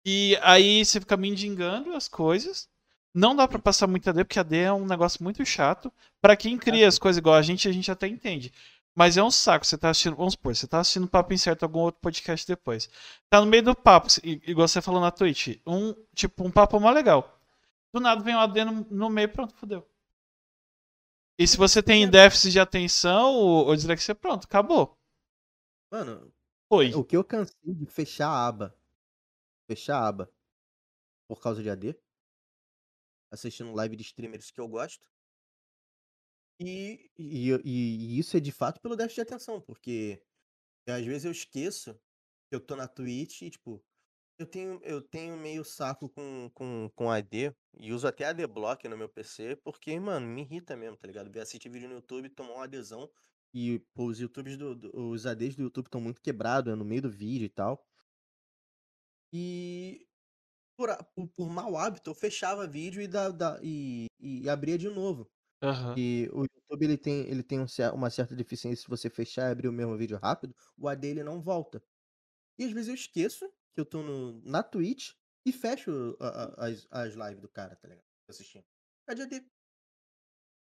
E 0.06 0.38
aí 0.42 0.86
você 0.86 1.00
fica 1.00 1.18
mendigando 1.18 1.94
as 1.94 2.08
coisas. 2.08 2.70
Não 3.14 3.36
dá 3.36 3.48
pra 3.48 3.60
passar 3.60 3.88
muito 3.88 4.10
AD, 4.10 4.24
porque 4.24 4.40
AD 4.40 4.58
é 4.58 4.74
um 4.74 4.86
negócio 4.86 5.24
muito 5.24 5.46
chato. 5.46 5.92
Pra 6.22 6.38
quem 6.38 6.58
cria 6.58 6.88
as 6.88 6.98
coisas 6.98 7.18
igual 7.18 7.36
a 7.36 7.42
gente, 7.42 7.68
a 7.68 7.72
gente 7.72 7.92
até 7.92 8.08
entende. 8.08 8.54
Mas 8.96 9.18
é 9.18 9.24
um 9.24 9.32
saco. 9.32 9.66
Você 9.66 9.78
tá 9.78 9.90
assistindo, 9.90 10.16
vamos 10.16 10.34
supor, 10.34 10.56
você 10.56 10.68
tá 10.68 10.80
assistindo 10.80 11.08
Papo 11.08 11.34
Incerto 11.34 11.64
algum 11.64 11.80
outro 11.80 12.00
podcast 12.02 12.48
depois. 12.48 12.90
Tá 13.30 13.42
no 13.42 13.48
meio 13.48 13.64
do 13.64 13.76
papo, 13.76 14.08
igual 14.24 14.68
você 14.68 14.82
falou 14.82 15.02
na 15.02 15.12
Twitch. 15.12 15.60
Um, 15.66 15.94
tipo, 16.14 16.46
um 16.46 16.52
papo 16.52 16.80
mó 16.80 16.92
legal. 16.92 17.38
Do 17.94 18.00
nada 18.00 18.24
vem 18.24 18.36
um 18.36 18.40
AD 18.40 18.66
no, 18.66 18.88
no 18.90 19.10
meio, 19.10 19.30
pronto, 19.30 19.54
fodeu. 19.56 19.86
E 21.38 21.48
se 21.48 21.58
você 21.58 21.82
tem 21.82 22.10
déficit 22.10 22.52
de 22.52 22.60
atenção 22.60 23.34
ou, 23.34 23.68
ou 23.68 23.76
dislexia, 23.76 24.16
pronto, 24.16 24.46
acabou. 24.46 24.98
Mano, 25.92 26.32
Foi. 26.70 26.94
o 26.94 27.04
que 27.04 27.18
eu 27.18 27.24
cansei 27.24 27.56
de 27.66 27.86
fechar 27.86 28.30
a 28.30 28.48
aba, 28.48 28.76
fechar 29.68 29.98
a 29.98 30.08
aba, 30.08 30.32
por 31.28 31.42
causa 31.42 31.62
de 31.62 31.70
AD, 31.70 31.96
assistindo 33.32 33.74
live 33.74 33.96
de 33.96 34.04
streamers 34.04 34.52
que 34.52 34.62
eu 34.62 34.68
gosto, 34.68 35.08
e, 36.60 37.10
e, 37.18 37.50
e 37.64 38.20
isso 38.20 38.38
é 38.38 38.40
de 38.40 38.52
fato 38.52 38.80
pelo 38.82 38.96
déficit 38.96 39.16
de 39.18 39.22
atenção, 39.34 39.60
porque 39.62 40.24
às 40.88 41.06
vezes 41.06 41.26
eu 41.26 41.32
esqueço 41.32 41.96
que 42.50 42.56
eu 42.56 42.62
tô 42.62 42.76
na 42.76 42.88
Twitch 42.88 43.44
e, 43.44 43.50
tipo, 43.52 43.86
eu 44.40 44.48
tenho, 44.48 44.82
eu 44.84 45.02
tenho 45.02 45.38
meio 45.38 45.66
saco 45.66 46.10
com, 46.10 46.52
com, 46.54 46.90
com 46.96 47.12
AD 47.12 47.56
e 47.80 47.94
uso 47.94 48.08
até 48.08 48.26
ADBlock 48.26 48.88
no 48.90 48.98
meu 48.98 49.10
PC, 49.10 49.58
porque, 49.58 50.00
mano, 50.00 50.28
me 50.28 50.42
irrita 50.44 50.76
mesmo, 50.78 50.98
tá 50.98 51.08
ligado? 51.08 51.32
Ver 51.32 51.42
assistir 51.42 51.70
vídeo 51.70 51.90
no 51.90 51.96
YouTube, 51.96 52.30
tomar 52.32 52.54
uma 52.56 52.66
adesão 52.66 53.12
e, 53.54 53.80
pô, 53.94 54.08
os 54.08 54.20
YouTubes 54.20 54.58
do, 54.58 54.76
do- 54.76 54.92
os 55.12 55.26
ADs 55.26 55.56
do 55.56 55.64
YouTube 55.64 55.88
estão 55.88 56.02
muito 56.02 56.22
quebrados, 56.22 56.74
é 56.74 56.76
no 56.76 56.86
meio 56.86 57.04
do 57.04 57.12
vídeo 57.12 57.46
e 57.46 57.50
tal. 57.50 57.86
E 59.34 60.08
por, 60.82 61.06
por, 61.16 61.28
por 61.30 61.50
mau 61.50 61.78
hábito, 61.78 62.10
eu 62.10 62.16
fechava 62.16 62.68
vídeo 62.68 63.02
e, 63.02 63.08
da, 63.08 63.30
da- 63.30 63.60
e, 63.62 64.08
e 64.20 64.50
abria 64.50 64.78
de 64.78 64.90
novo. 64.90 65.30
Aham. 65.62 65.94
E 65.96 66.28
o 66.34 66.42
YouTube 66.42 66.84
ele 66.84 66.98
tem, 66.98 67.20
ele 67.28 67.44
tem 67.44 67.60
um 67.60 67.66
uma 67.94 68.10
certa 68.10 68.36
deficiência 68.36 68.82
se 68.84 68.90
você 68.90 69.10
fechar 69.10 69.48
e 69.48 69.52
abrir 69.52 69.68
o 69.68 69.72
mesmo 69.74 69.96
vídeo 69.96 70.18
rápido, 70.18 70.56
o 70.78 70.88
AD 70.88 71.08
ele 71.08 71.24
não 71.24 71.40
volta. 71.42 71.84
E 72.58 72.64
às 72.66 72.72
vezes 72.72 72.88
eu 72.90 72.96
esqueço 72.96 73.48
que 73.74 73.80
eu 73.82 73.86
tô 73.86 74.02
no, 74.02 74.42
na 74.44 74.64
Twitch 74.64 75.12
e 75.46 75.52
fecho 75.52 76.18
a- 76.20 76.28
a- 76.28 76.66
as, 76.68 76.88
as 76.90 77.14
lives 77.14 77.42
do 77.42 77.48
cara, 77.50 77.76
tá 77.76 77.88
ligado? 77.88 78.06
Assistindo. 78.28 78.66
É 79.08 79.14
de 79.14 79.22
AD. 79.22 79.36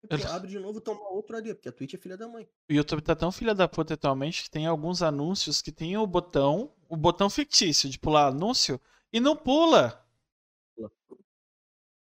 E, 0.04 0.08
pô, 0.08 0.28
abre 0.30 0.50
de 0.50 0.60
novo 0.60 0.78
e 0.80 0.82
toma 0.82 1.02
outro 1.10 1.36
AD, 1.36 1.56
porque 1.56 1.68
a 1.70 1.72
Twitch 1.72 1.96
é 1.96 1.98
filha 1.98 2.16
da 2.16 2.28
mãe. 2.28 2.48
O 2.70 2.74
YouTube 2.74 3.02
tá 3.02 3.16
tão 3.16 3.32
filha 3.32 3.54
da 3.54 3.68
puta 3.68 3.96
atualmente 3.96 4.44
que 4.44 4.50
tem 4.50 4.66
alguns 4.66 5.02
anúncios 5.02 5.62
que 5.62 5.72
tem 5.72 5.98
o 5.98 6.08
botão, 6.08 6.74
o 6.88 6.96
botão 6.96 7.30
fictício 7.30 7.90
de 7.90 8.00
pular 8.00 8.28
anúncio 8.28 8.80
e 9.12 9.20
não 9.20 9.36
pula. 9.36 10.06
Pula. 10.76 10.92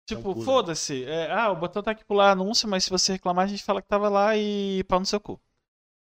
Tipo, 0.06 0.34
né? 0.34 0.44
foda-se. 0.44 1.04
É, 1.04 1.30
ah, 1.30 1.50
o 1.50 1.56
botão 1.56 1.82
tá 1.82 1.92
aqui 1.92 2.04
pular 2.04 2.32
anúncio, 2.32 2.68
mas 2.68 2.84
se 2.84 2.90
você 2.90 3.12
reclamar, 3.12 3.44
a 3.44 3.48
gente 3.48 3.62
fala 3.62 3.80
que 3.80 3.88
tava 3.88 4.08
lá 4.08 4.36
e 4.36 4.82
pau 4.84 4.98
no 5.00 5.06
seu 5.06 5.20
cu. 5.20 5.40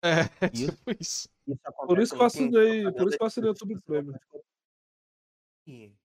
É, 0.04 0.22
é 0.46 0.52
Isso. 0.54 0.72
tipo 0.72 0.92
isso. 1.00 1.30
Isso 1.48 1.60
Por 1.88 2.00
isso 2.00 2.16
que 2.16 2.22
eu 2.22 2.26
assinei, 2.26 2.92
por 2.92 3.08
isso 3.08 3.18
que 3.18 3.24
eu 3.24 3.28
assinei 3.28 3.50
o 3.50 3.52
YouTube 3.54 3.82
Premium. 3.82 4.14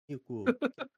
Rico. 0.09 0.45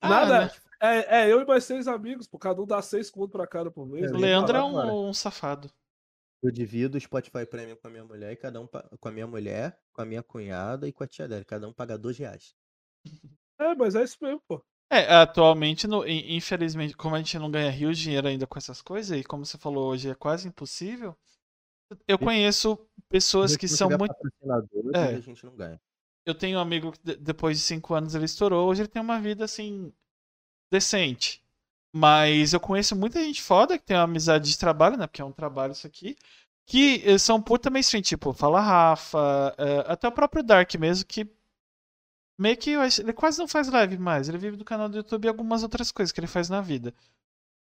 Ah, 0.00 0.08
Nada, 0.08 0.46
né? 0.46 0.50
é, 0.80 1.24
é 1.24 1.30
eu 1.32 1.42
e 1.42 1.44
mais 1.44 1.62
seis 1.62 1.86
amigos, 1.86 2.26
pô, 2.26 2.38
cada 2.38 2.62
um 2.62 2.66
dá 2.66 2.80
seis 2.80 3.10
conto 3.10 3.32
pra 3.32 3.46
cada 3.46 3.70
por 3.70 3.86
mês. 3.86 4.10
É, 4.10 4.14
O 4.14 4.16
Leandro 4.16 4.56
é 4.56 4.60
vou 4.62 4.70
falar, 4.70 4.82
cara. 4.84 4.94
um, 4.94 5.08
um 5.08 5.12
safado. 5.12 5.70
Eu 6.42 6.50
divido 6.50 6.96
o 6.96 7.00
Spotify 7.00 7.44
Premium 7.44 7.76
com 7.76 7.88
a 7.88 7.90
minha 7.90 8.04
mulher 8.04 8.32
e 8.32 8.36
cada 8.36 8.58
um 8.62 8.66
com 8.66 9.08
a 9.08 9.12
minha 9.12 9.26
mulher, 9.26 9.78
com 9.92 10.00
a 10.00 10.06
minha 10.06 10.22
cunhada 10.22 10.88
e 10.88 10.92
com 10.92 11.04
a 11.04 11.06
tia 11.06 11.28
dela. 11.28 11.44
Cada 11.44 11.68
um 11.68 11.72
paga 11.72 11.98
dois 11.98 12.16
reais. 12.16 12.54
É, 13.58 13.74
mas 13.74 13.94
é 13.94 14.02
isso 14.02 14.18
mesmo, 14.20 14.40
pô. 14.48 14.62
É, 14.90 15.14
atualmente, 15.14 15.86
no- 15.86 16.06
in- 16.06 16.36
infelizmente, 16.36 16.96
como 16.96 17.14
a 17.14 17.18
gente 17.18 17.38
não 17.38 17.50
ganha 17.50 17.70
rio 17.70 17.92
de 17.92 18.00
dinheiro 18.02 18.28
ainda 18.28 18.46
com 18.46 18.58
essas 18.58 18.80
coisas, 18.82 19.18
e 19.18 19.24
como 19.24 19.44
você 19.44 19.58
falou 19.58 19.88
hoje 19.88 20.10
é 20.10 20.14
quase 20.14 20.46
impossível, 20.48 21.16
eu 22.08 22.18
conheço 22.18 22.78
pessoas 23.08 23.56
que 23.56 23.68
são 23.68 23.90
muito. 23.90 24.14
É. 24.94 25.16
a 25.16 25.20
gente 25.20 25.44
não 25.46 25.56
ganha. 25.56 25.80
Eu 26.26 26.34
tenho 26.34 26.58
um 26.58 26.62
amigo 26.62 26.92
que 26.92 26.98
de- 27.04 27.16
depois 27.16 27.58
de 27.58 27.64
cinco 27.64 27.94
anos 27.94 28.14
ele 28.14 28.24
estourou, 28.24 28.68
hoje 28.68 28.82
ele 28.82 28.88
tem 28.88 29.02
uma 29.02 29.20
vida 29.20 29.44
assim. 29.44 29.92
decente. 30.70 31.42
Mas 31.92 32.52
eu 32.52 32.60
conheço 32.60 32.96
muita 32.96 33.22
gente 33.22 33.40
foda 33.42 33.78
que 33.78 33.84
tem 33.84 33.96
uma 33.96 34.04
amizade 34.04 34.50
de 34.50 34.58
trabalho, 34.58 34.96
né? 34.96 35.06
Porque 35.06 35.22
é 35.22 35.24
um 35.24 35.32
trabalho 35.32 35.72
isso 35.72 35.86
aqui. 35.86 36.16
Que 36.66 37.02
eh, 37.06 37.18
são 37.18 37.40
puta 37.40 37.70
mainstream, 37.70 38.02
tipo, 38.02 38.32
Fala 38.32 38.60
Rafa, 38.60 39.54
eh, 39.58 39.84
até 39.86 40.08
o 40.08 40.12
próprio 40.12 40.42
Dark 40.42 40.74
mesmo, 40.76 41.06
que 41.06 41.26
meio 42.38 42.56
que 42.56 42.70
eu 42.70 42.80
acho- 42.80 43.02
ele 43.02 43.12
quase 43.12 43.38
não 43.38 43.48
faz 43.48 43.68
live 43.68 43.98
mais. 43.98 44.28
Ele 44.28 44.38
vive 44.38 44.56
do 44.56 44.64
canal 44.64 44.88
do 44.88 44.96
YouTube 44.96 45.24
e 45.24 45.28
algumas 45.28 45.62
outras 45.62 45.90
coisas 45.92 46.12
que 46.12 46.20
ele 46.20 46.26
faz 46.26 46.48
na 46.48 46.60
vida. 46.60 46.94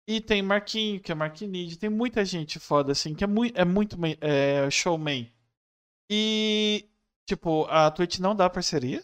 E 0.07 0.19
tem 0.21 0.41
Marquinho, 0.41 0.99
que 1.01 1.11
é 1.11 1.15
Marquinid, 1.15 1.77
tem 1.77 1.89
muita 1.89 2.25
gente 2.25 2.59
foda, 2.59 2.91
assim, 2.91 3.13
que 3.15 3.23
é, 3.23 3.27
mui 3.27 3.51
é 3.55 3.63
muito 3.65 3.97
é, 4.21 4.69
showman. 4.71 5.31
E 6.09 6.85
tipo, 7.25 7.65
a 7.65 7.89
Twitch 7.91 8.19
não 8.19 8.35
dá 8.35 8.49
parceria. 8.49 8.99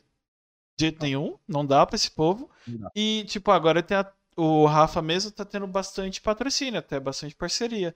De 0.77 0.85
jeito 0.85 1.01
nenhum. 1.01 1.37
Não 1.47 1.65
dá 1.65 1.85
pra 1.85 1.95
esse 1.95 2.11
povo. 2.11 2.49
Não. 2.67 2.89
E, 2.95 3.23
tipo, 3.27 3.51
agora 3.51 3.81
tem 3.81 3.97
a- 3.97 4.11
o 4.35 4.65
Rafa 4.65 5.01
mesmo 5.01 5.31
tá 5.31 5.43
tendo 5.45 5.65
bastante 5.67 6.21
patrocínio, 6.21 6.79
até 6.79 6.99
bastante 6.99 7.35
parceria. 7.35 7.95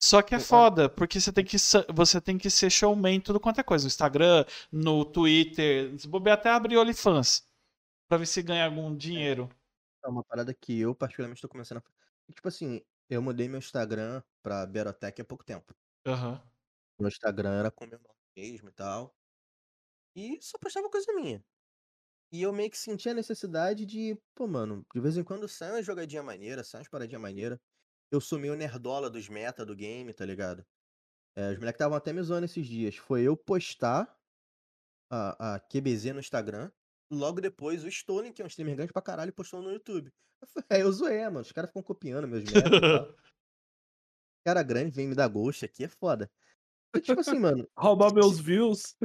Só 0.00 0.20
que 0.22 0.34
é 0.34 0.38
foda, 0.38 0.88
porque 0.88 1.20
você 1.20 1.32
tem 1.32 1.44
que, 1.44 1.56
você 1.92 2.20
tem 2.20 2.36
que 2.36 2.50
ser 2.50 2.70
showman 2.70 3.16
em 3.16 3.20
tudo 3.20 3.40
quanto 3.40 3.60
é 3.60 3.62
coisa. 3.64 3.84
No 3.84 3.88
Instagram, 3.88 4.44
no 4.70 5.04
Twitter. 5.04 5.98
Se 5.98 6.06
bobear 6.06 6.38
até 6.38 6.50
abrir 6.50 6.76
OnlyFans. 6.76 7.46
Pra 8.08 8.18
ver 8.18 8.26
se 8.26 8.42
ganha 8.42 8.64
algum 8.66 8.94
dinheiro. 8.94 9.48
É 10.04 10.08
uma 10.08 10.22
parada 10.22 10.54
que 10.54 10.78
eu, 10.80 10.94
particularmente, 10.94 11.42
tô 11.42 11.48
começando 11.48 11.78
a. 11.78 12.32
Tipo 12.32 12.48
assim, 12.48 12.80
eu 13.08 13.22
mudei 13.22 13.48
meu 13.48 13.58
Instagram 13.58 14.22
pra 14.42 14.66
Berotec 14.66 15.20
há 15.20 15.24
pouco 15.24 15.44
tempo. 15.44 15.74
Aham. 16.06 16.40
Meu 16.98 17.08
Instagram 17.08 17.52
era 17.58 17.70
com 17.70 17.86
meu 17.86 17.98
nome 17.98 18.14
mesmo 18.36 18.68
e 18.68 18.72
tal. 18.72 19.14
E 20.14 20.38
só 20.40 20.58
postava 20.58 20.90
coisa 20.90 21.12
minha. 21.12 21.44
E 22.32 22.42
eu 22.42 22.52
meio 22.52 22.70
que 22.70 22.78
senti 22.78 23.08
a 23.08 23.14
necessidade 23.14 23.86
de, 23.86 24.18
pô, 24.34 24.46
mano, 24.46 24.84
de 24.94 25.00
vez 25.00 25.16
em 25.16 25.22
quando 25.24 25.48
sai 25.48 25.70
uma 25.70 25.82
jogadinha 25.82 26.22
maneira, 26.22 26.64
sai 26.64 26.80
umas 26.80 26.88
paradinhas 26.88 27.22
maneira. 27.22 27.60
Eu 28.10 28.20
sou 28.20 28.38
meio 28.38 28.54
nerdola 28.54 29.10
dos 29.10 29.28
meta 29.28 29.64
do 29.64 29.74
game, 29.74 30.12
tá 30.12 30.24
ligado? 30.24 30.64
É, 31.36 31.50
os 31.50 31.58
moleques 31.58 31.76
estavam 31.76 31.96
até 31.96 32.12
me 32.12 32.22
zoando 32.22 32.46
esses 32.46 32.66
dias. 32.66 32.96
Foi 32.96 33.22
eu 33.22 33.36
postar 33.36 34.16
a, 35.10 35.54
a 35.54 35.60
QBZ 35.60 36.12
no 36.12 36.20
Instagram. 36.20 36.70
Logo 37.10 37.40
depois, 37.40 37.84
o 37.84 37.88
Stolen, 37.88 38.32
que 38.32 38.42
é 38.42 38.44
um 38.44 38.48
streamer 38.48 38.76
grande 38.76 38.92
pra 38.92 39.02
caralho, 39.02 39.32
postou 39.32 39.62
no 39.62 39.70
YouTube. 39.72 40.12
Eu 40.56 40.62
Aí 40.68 40.80
eu 40.82 40.92
zoei, 40.92 41.24
mano. 41.24 41.40
Os 41.40 41.52
caras 41.52 41.70
ficam 41.70 41.82
copiando 41.82 42.28
meus 42.28 42.44
metas. 42.44 42.70
Cara 44.46 44.62
grande 44.62 44.90
vem 44.94 45.08
me 45.08 45.14
dar 45.14 45.28
ghost 45.28 45.64
aqui, 45.64 45.84
é 45.84 45.88
foda. 45.88 46.30
E, 46.94 47.00
tipo 47.00 47.20
assim, 47.20 47.38
mano, 47.38 47.66
Roubar 47.76 48.14
meus 48.14 48.38
views. 48.38 48.96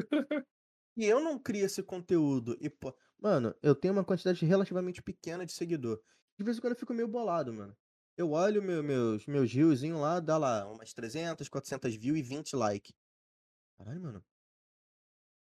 e 0.95 1.05
eu 1.05 1.19
não 1.19 1.39
crio 1.39 1.65
esse 1.65 1.81
conteúdo 1.81 2.57
e, 2.61 2.69
pô, 2.69 2.95
mano, 3.17 3.55
eu 3.63 3.73
tenho 3.73 3.93
uma 3.93 4.03
quantidade 4.03 4.45
relativamente 4.45 5.01
pequena 5.01 5.45
de 5.45 5.51
seguidor. 5.53 5.99
De 6.37 6.43
vez 6.43 6.57
em 6.57 6.61
quando 6.61 6.73
eu 6.73 6.79
fico 6.79 6.93
meio 6.93 7.07
bolado, 7.07 7.53
mano. 7.53 7.75
Eu 8.21 8.33
olho 8.33 8.61
meu, 8.61 8.83
meus, 8.83 9.25
meus 9.25 9.51
riozinhos 9.51 9.99
lá, 9.99 10.19
dá 10.19 10.37
lá 10.37 10.71
umas 10.71 10.93
300, 10.93 11.49
400 11.49 11.95
views 11.95 12.19
e 12.19 12.21
20 12.21 12.55
like. 12.55 12.93
Caralho, 13.79 13.99
mano. 13.99 14.23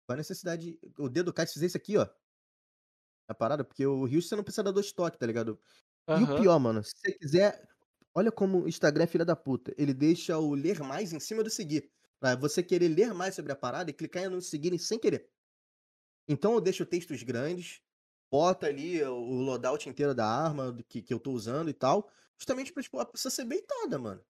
Qual 0.04 0.14
a 0.14 0.16
necessidade? 0.16 0.76
O 0.98 1.08
dedo 1.08 1.32
cai 1.32 1.46
se 1.46 1.52
fizer 1.52 1.66
isso 1.66 1.76
aqui, 1.76 1.96
ó. 1.96 2.08
A 3.28 3.34
parada, 3.34 3.62
porque 3.62 3.86
o 3.86 4.04
rio 4.04 4.20
você 4.20 4.34
não 4.34 4.42
precisa 4.42 4.64
dar 4.64 4.72
dois 4.72 4.90
toques, 4.90 5.16
tá 5.16 5.24
ligado? 5.26 5.60
E 6.08 6.24
o 6.24 6.40
pior, 6.40 6.58
mano, 6.58 6.82
se 6.82 6.90
você 6.96 7.12
quiser. 7.12 7.68
Olha 8.12 8.32
como 8.32 8.64
o 8.64 8.68
Instagram 8.68 9.04
é 9.04 9.06
filha 9.06 9.24
da 9.24 9.36
puta. 9.36 9.72
Ele 9.78 9.94
deixa 9.94 10.36
o 10.36 10.52
ler 10.52 10.80
mais 10.80 11.12
em 11.12 11.20
cima 11.20 11.44
do 11.44 11.50
seguir. 11.50 11.92
Pra 12.18 12.34
você 12.34 12.64
querer 12.64 12.88
ler 12.88 13.14
mais 13.14 13.36
sobre 13.36 13.52
a 13.52 13.56
parada 13.56 13.90
e 13.90 13.94
clicar 13.94 14.28
no 14.28 14.42
seguir 14.42 14.76
sem 14.80 14.98
querer. 14.98 15.30
Então 16.26 16.54
eu 16.54 16.60
deixo 16.60 16.84
textos 16.84 17.22
grandes, 17.22 17.80
bota 18.28 18.66
ali 18.66 19.00
o 19.04 19.40
loadout 19.40 19.88
inteiro 19.88 20.16
da 20.16 20.26
arma 20.26 20.76
que, 20.88 21.00
que 21.00 21.14
eu 21.14 21.20
tô 21.20 21.30
usando 21.30 21.70
e 21.70 21.72
tal. 21.72 22.10
Justamente 22.38 22.72
pra 22.72 22.82
tipo, 22.82 22.98
a 22.98 23.06
pessoa 23.06 23.30
ser 23.30 23.44
baitada, 23.44 23.98
mano. 23.98 24.24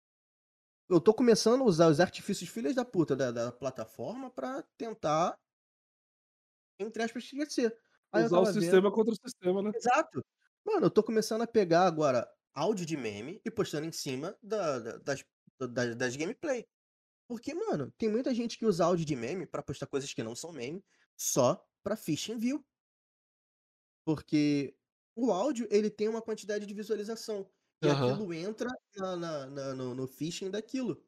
Eu 0.89 0.99
tô 0.99 1.13
começando 1.13 1.61
a 1.61 1.65
usar 1.65 1.87
os 1.87 1.99
artifícios 1.99 2.49
filhas 2.49 2.75
da 2.75 2.83
puta 2.83 3.15
da, 3.15 3.31
da 3.31 3.51
plataforma 3.51 4.29
pra 4.29 4.61
tentar, 4.77 5.39
entre 6.79 7.01
aspas, 7.03 7.29
crescer. 7.29 7.77
Aí 8.11 8.25
Usar 8.25 8.37
o 8.37 8.43
tava 8.43 8.51
vendo- 8.53 8.61
sistema 8.61 8.91
contra 8.91 9.13
o 9.13 9.17
sistema, 9.17 9.61
né? 9.61 9.71
Exato. 9.73 10.23
Mano, 10.65 10.85
eu 10.87 10.91
tô 10.91 11.01
começando 11.03 11.41
a 11.41 11.47
pegar 11.47 11.85
agora 11.87 12.29
áudio 12.53 12.85
de 12.85 12.95
meme 12.97 13.41
e 13.43 13.49
postando 13.49 13.85
em 13.87 13.91
cima 13.91 14.37
da- 14.43 14.79
da- 14.79 14.97
das, 14.97 15.25
da- 15.71 15.93
das 15.95 16.15
gameplay. 16.15 16.67
Porque, 17.27 17.53
mano, 17.53 17.91
tem 17.97 18.09
muita 18.09 18.33
gente 18.35 18.57
que 18.57 18.65
usa 18.65 18.85
áudio 18.85 19.05
de 19.05 19.15
meme 19.15 19.47
pra 19.47 19.63
postar 19.63 19.87
coisas 19.87 20.13
que 20.13 20.21
não 20.21 20.35
são 20.35 20.51
meme 20.51 20.83
só 21.17 21.65
pra 21.81 21.95
phishing 21.95 22.37
view. 22.37 22.63
Porque 24.05 24.75
o 25.15 25.31
áudio, 25.31 25.67
ele 25.71 25.89
tem 25.89 26.07
uma 26.09 26.21
quantidade 26.21 26.65
de 26.65 26.73
visualização. 26.73 27.49
E 27.83 27.87
Aham. 27.89 28.13
aquilo 28.13 28.33
entra 28.33 28.69
na, 28.95 29.15
na- 29.15 29.45
na- 29.47 29.73
no, 29.75 29.93
no 29.95 30.07
phishing 30.07 30.49
daquilo. 30.49 31.03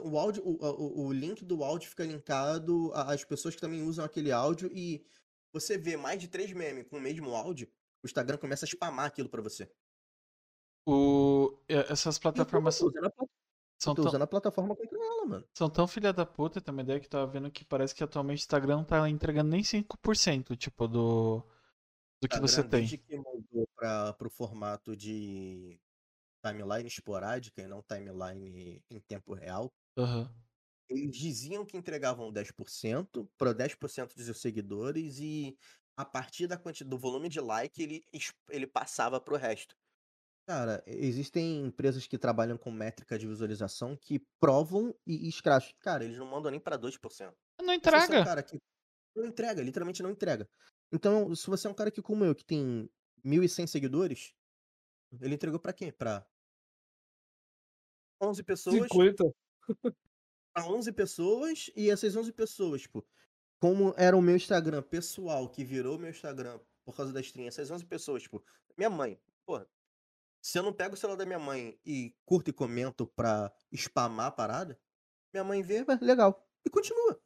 O 0.00 0.18
áudio, 0.18 0.42
o, 0.46 0.56
o, 0.64 1.06
o 1.06 1.12
link 1.12 1.44
do 1.44 1.62
áudio 1.62 1.88
fica 1.90 2.04
linkado 2.04 2.90
às 2.94 3.24
pessoas 3.24 3.54
que 3.54 3.60
também 3.60 3.82
usam 3.82 4.04
aquele 4.04 4.32
áudio 4.32 4.70
e 4.74 5.04
você 5.52 5.76
vê 5.76 5.96
mais 5.96 6.18
de 6.20 6.28
três 6.28 6.52
memes 6.52 6.86
com 6.88 6.96
o 6.96 7.00
mesmo 7.00 7.34
áudio, 7.34 7.68
o 8.02 8.06
Instagram 8.06 8.38
começa 8.38 8.64
a 8.64 8.68
spamar 8.68 9.06
aquilo 9.06 9.28
pra 9.28 9.42
você. 9.42 9.70
O... 10.86 11.58
Essas 11.68 12.16
eu 12.16 12.20
tô- 12.20 12.20
plataformas 12.32 12.78
tô 12.78 12.88
usando 12.88 13.06
a 13.06 13.12
são 13.78 13.94
tô 13.94 14.02
tão, 14.02 14.08
usando 14.10 14.22
a 14.22 14.26
plataforma 14.26 14.76
contra 14.76 14.98
ela, 14.98 15.26
mano. 15.26 15.48
são 15.54 15.70
tão 15.70 15.86
filha 15.88 16.12
da 16.12 16.26
puta, 16.26 16.60
tem 16.60 16.72
uma 16.72 16.82
ideia 16.82 17.00
que 17.00 17.06
eu 17.06 17.10
tava 17.10 17.26
vendo 17.30 17.50
que 17.50 17.64
parece 17.64 17.94
que 17.94 18.04
atualmente 18.04 18.40
o 18.40 18.42
Instagram 18.42 18.76
não 18.76 18.84
tá 18.84 19.08
entregando 19.08 19.50
nem 19.50 19.62
5%, 19.62 20.56
tipo, 20.56 20.86
do, 20.86 21.42
do 22.22 22.28
que 22.28 22.38
você 22.38 22.60
Instagram, 22.60 22.70
tem. 22.70 22.80
Desde 22.80 22.98
que 22.98 23.16
mudou 23.16 23.66
para 23.74 24.12
pro 24.14 24.30
formato 24.30 24.94
de 24.96 25.78
timeline 26.42 26.88
esporádica 26.88 27.62
e 27.62 27.66
não 27.68 27.82
timeline 27.82 28.82
em 28.90 29.00
tempo 29.00 29.34
real, 29.34 29.72
Aham. 29.96 30.34
eles 30.88 31.16
diziam 31.16 31.64
que 31.64 31.76
entregavam 31.76 32.32
10% 32.32 33.30
para 33.38 33.52
10% 33.54 34.14
dos 34.14 34.24
seus 34.24 34.40
seguidores 34.40 35.18
e 35.18 35.56
a 35.96 36.04
partir 36.04 36.46
da 36.46 36.56
quantidade 36.58 36.90
do 36.90 36.98
volume 36.98 37.28
de 37.28 37.40
like 37.40 37.82
ele, 37.82 38.04
ele 38.50 38.66
passava 38.66 39.20
pro 39.20 39.36
resto. 39.36 39.74
Cara, 40.48 40.82
existem 40.86 41.64
empresas 41.66 42.06
que 42.06 42.18
trabalham 42.18 42.58
com 42.58 42.70
métrica 42.72 43.16
de 43.18 43.26
visualização 43.26 43.96
que 43.96 44.20
provam 44.40 44.94
e, 45.06 45.28
escracham. 45.28 45.72
Cara, 45.80 46.04
eles 46.04 46.18
não 46.18 46.26
mandam 46.26 46.50
nem 46.50 46.58
para 46.60 46.76
2%. 46.76 47.36
Não 47.62 47.72
você 47.84 48.10
é 48.12 48.14
um 48.14 48.18
entrega. 48.18 48.20
cara 48.20 48.42
que 48.42 48.58
não 49.16 49.26
entrega, 49.26 49.62
literalmente 49.62 50.02
não 50.02 50.10
entrega. 50.10 50.48
Então, 50.92 51.34
se 51.36 51.46
você 51.48 51.66
é 51.68 51.70
um 51.70 51.74
cara 51.74 51.90
que, 51.90 52.02
como 52.02 52.24
eu, 52.24 52.34
que 52.34 52.44
tem 52.44 52.90
1.100 53.24 53.66
seguidores, 53.66 54.32
ele 55.20 55.34
entregou 55.34 55.58
pra 55.60 55.72
quem? 55.72 55.92
Pra 55.92 56.26
11 58.20 58.42
pessoas, 58.42 58.76
50. 58.76 59.24
pra 60.54 60.66
11 60.66 60.92
pessoas, 60.92 61.70
e 61.76 61.90
essas 61.90 62.16
11 62.16 62.32
pessoas, 62.32 62.82
tipo, 62.82 63.06
como 63.60 63.94
era 63.96 64.16
o 64.16 64.22
meu 64.22 64.36
Instagram 64.36 64.82
pessoal, 64.82 65.48
que 65.48 65.64
virou 65.64 65.98
meu 65.98 66.10
Instagram 66.10 66.60
por 66.84 66.96
causa 66.96 67.12
da 67.12 67.20
stream, 67.20 67.48
essas 67.48 67.70
11 67.70 67.84
pessoas, 67.86 68.22
tipo, 68.22 68.44
minha 68.76 68.90
mãe, 68.90 69.20
porra, 69.46 69.68
se 70.42 70.58
eu 70.58 70.62
não 70.62 70.72
pego 70.72 70.94
o 70.94 70.98
celular 70.98 71.16
da 71.18 71.26
minha 71.26 71.38
mãe 71.38 71.78
e 71.84 72.16
curto 72.26 72.50
e 72.50 72.52
comento 72.52 73.06
pra 73.06 73.52
spamar 73.74 74.28
a 74.28 74.32
parada, 74.32 74.80
minha 75.34 75.44
mãe 75.44 75.62
vê, 75.62 75.84
"Ué, 75.88 75.98
legal, 76.02 76.48
e 76.66 76.70
continua. 76.70 77.20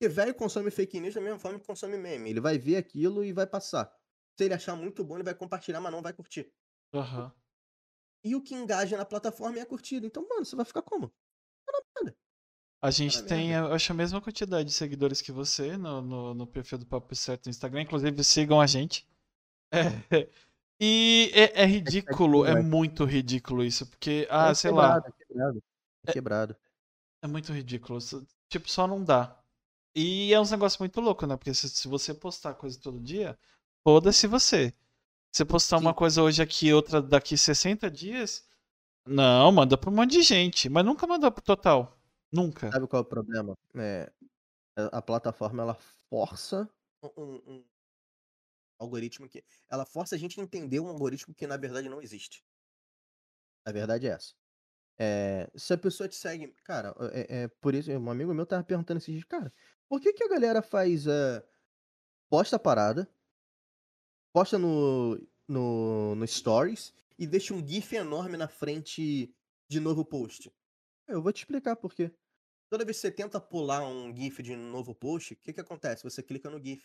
Porque 0.00 0.08
velho 0.12 0.34
consome 0.34 0.70
fake 0.70 1.00
news 1.00 1.14
da 1.14 1.20
mesma 1.20 1.38
forma 1.38 1.58
que 1.58 1.66
consome 1.66 1.96
meme. 1.98 2.30
Ele 2.30 2.40
vai 2.40 2.56
ver 2.58 2.76
aquilo 2.76 3.24
e 3.24 3.32
vai 3.32 3.46
passar. 3.46 3.92
Se 4.38 4.44
ele 4.44 4.54
achar 4.54 4.76
muito 4.76 5.02
bom, 5.04 5.16
ele 5.16 5.24
vai 5.24 5.34
compartilhar, 5.34 5.80
mas 5.80 5.90
não 5.92 6.00
vai 6.02 6.12
curtir. 6.12 6.52
Aham. 6.92 7.32
E 8.24 8.34
o 8.36 8.42
que 8.42 8.54
engaja 8.54 8.96
na 8.96 9.04
plataforma 9.04 9.58
é 9.58 9.62
a 9.62 9.66
curtida. 9.66 10.06
Então, 10.06 10.26
mano, 10.28 10.44
você 10.44 10.56
vai 10.56 10.64
ficar 10.64 10.82
como? 10.82 11.12
A 12.80 12.90
gente 12.92 13.24
tem, 13.24 13.52
eu 13.52 13.72
acho, 13.72 13.90
a 13.90 13.94
mesma 13.94 14.20
quantidade 14.20 14.68
de 14.68 14.74
seguidores 14.74 15.20
que 15.20 15.32
você 15.32 15.76
no, 15.76 16.00
no, 16.00 16.34
no 16.34 16.46
perfil 16.46 16.78
do 16.78 16.86
Papo 16.86 17.14
Certo 17.14 17.46
no 17.46 17.50
Instagram. 17.50 17.82
Inclusive, 17.82 18.22
sigam 18.22 18.60
a 18.60 18.66
gente. 18.66 19.06
É. 19.72 19.78
E 20.80 21.32
é, 21.34 21.62
é 21.62 21.66
ridículo, 21.66 22.44
é 22.46 22.62
muito 22.62 23.04
ridículo 23.04 23.64
isso. 23.64 23.84
Porque, 23.84 24.28
ah, 24.30 24.50
É 24.50 24.54
sei 24.54 24.70
lá, 24.70 25.00
quebrado, 25.00 25.08
É 25.08 25.12
quebrado. 25.24 25.62
É 26.06 26.12
quebrado. 26.12 26.56
é 27.22 27.26
muito 27.26 27.52
ridículo. 27.52 27.98
Tipo, 28.48 28.70
só 28.70 28.86
não 28.86 29.02
dá. 29.02 29.36
E 29.94 30.32
é 30.32 30.40
uns 30.40 30.50
negócios 30.52 30.78
muito 30.78 31.00
louco, 31.00 31.26
né? 31.26 31.36
Porque 31.36 31.52
se, 31.54 31.68
se 31.68 31.88
você 31.88 32.14
postar 32.14 32.54
coisa 32.54 32.78
todo 32.80 33.00
dia, 33.00 33.36
foda-se 33.84 34.26
você. 34.28 34.72
Se 35.32 35.38
você 35.38 35.44
postar 35.44 35.78
uma 35.78 35.90
Sim. 35.90 35.96
coisa 35.96 36.22
hoje 36.22 36.42
aqui 36.42 36.68
e 36.68 36.74
outra 36.74 37.02
daqui 37.02 37.36
60 37.36 37.90
dias, 37.90 38.48
não, 39.06 39.50
manda 39.52 39.76
pra 39.78 39.90
um 39.90 39.94
monte 39.94 40.12
de 40.12 40.22
gente. 40.22 40.68
Mas 40.68 40.84
nunca 40.84 41.06
manda 41.06 41.30
pro 41.30 41.42
total. 41.42 41.98
Nunca. 42.30 42.70
Sabe 42.70 42.86
qual 42.86 43.02
é 43.02 43.04
o 43.04 43.08
problema? 43.08 43.56
É, 43.74 44.12
a 44.92 45.00
plataforma, 45.00 45.62
ela 45.62 45.74
força 46.10 46.68
um, 47.16 47.40
um 47.46 47.64
algoritmo 48.78 49.28
que... 49.28 49.42
Ela 49.70 49.86
força 49.86 50.14
a 50.14 50.18
gente 50.18 50.38
a 50.38 50.42
entender 50.42 50.78
um 50.80 50.88
algoritmo 50.88 51.34
que, 51.34 51.46
na 51.46 51.56
verdade, 51.56 51.88
não 51.88 52.02
existe. 52.02 52.44
A 53.64 53.72
verdade 53.72 54.06
é 54.06 54.10
essa. 54.10 54.34
É, 54.98 55.50
se 55.54 55.72
a 55.72 55.78
pessoa 55.78 56.08
te 56.08 56.16
segue... 56.16 56.48
Cara, 56.64 56.94
é, 57.12 57.42
é 57.42 57.48
por 57.48 57.74
isso... 57.74 57.90
Um 57.90 58.10
amigo 58.10 58.34
meu 58.34 58.44
tava 58.44 58.62
perguntando 58.62 58.98
esses 58.98 59.12
dias, 59.12 59.24
cara, 59.24 59.52
por 59.88 60.00
que 60.00 60.12
que 60.12 60.24
a 60.24 60.28
galera 60.28 60.60
faz... 60.60 61.06
é, 61.06 61.42
posta 62.28 62.56
a 62.56 62.58
parada, 62.58 63.10
posta 64.38 64.56
no, 64.56 65.20
no, 65.48 66.14
no 66.14 66.24
Stories 66.24 66.94
e 67.18 67.26
deixa 67.26 67.52
um 67.52 67.66
GIF 67.66 67.96
enorme 67.96 68.36
na 68.36 68.46
frente 68.46 69.34
de 69.68 69.80
novo 69.80 70.04
post? 70.04 70.48
Eu 71.08 71.20
vou 71.20 71.32
te 71.32 71.38
explicar 71.38 71.74
por 71.74 71.92
quê. 71.92 72.12
Toda 72.70 72.84
vez 72.84 72.98
que 72.98 73.00
você 73.00 73.10
tenta 73.10 73.40
pular 73.40 73.82
um 73.82 74.14
GIF 74.14 74.40
de 74.40 74.54
novo 74.54 74.94
post, 74.94 75.32
o 75.32 75.36
que, 75.38 75.52
que 75.52 75.60
acontece? 75.60 76.04
Você 76.04 76.22
clica 76.22 76.48
no 76.48 76.64
GIF. 76.64 76.84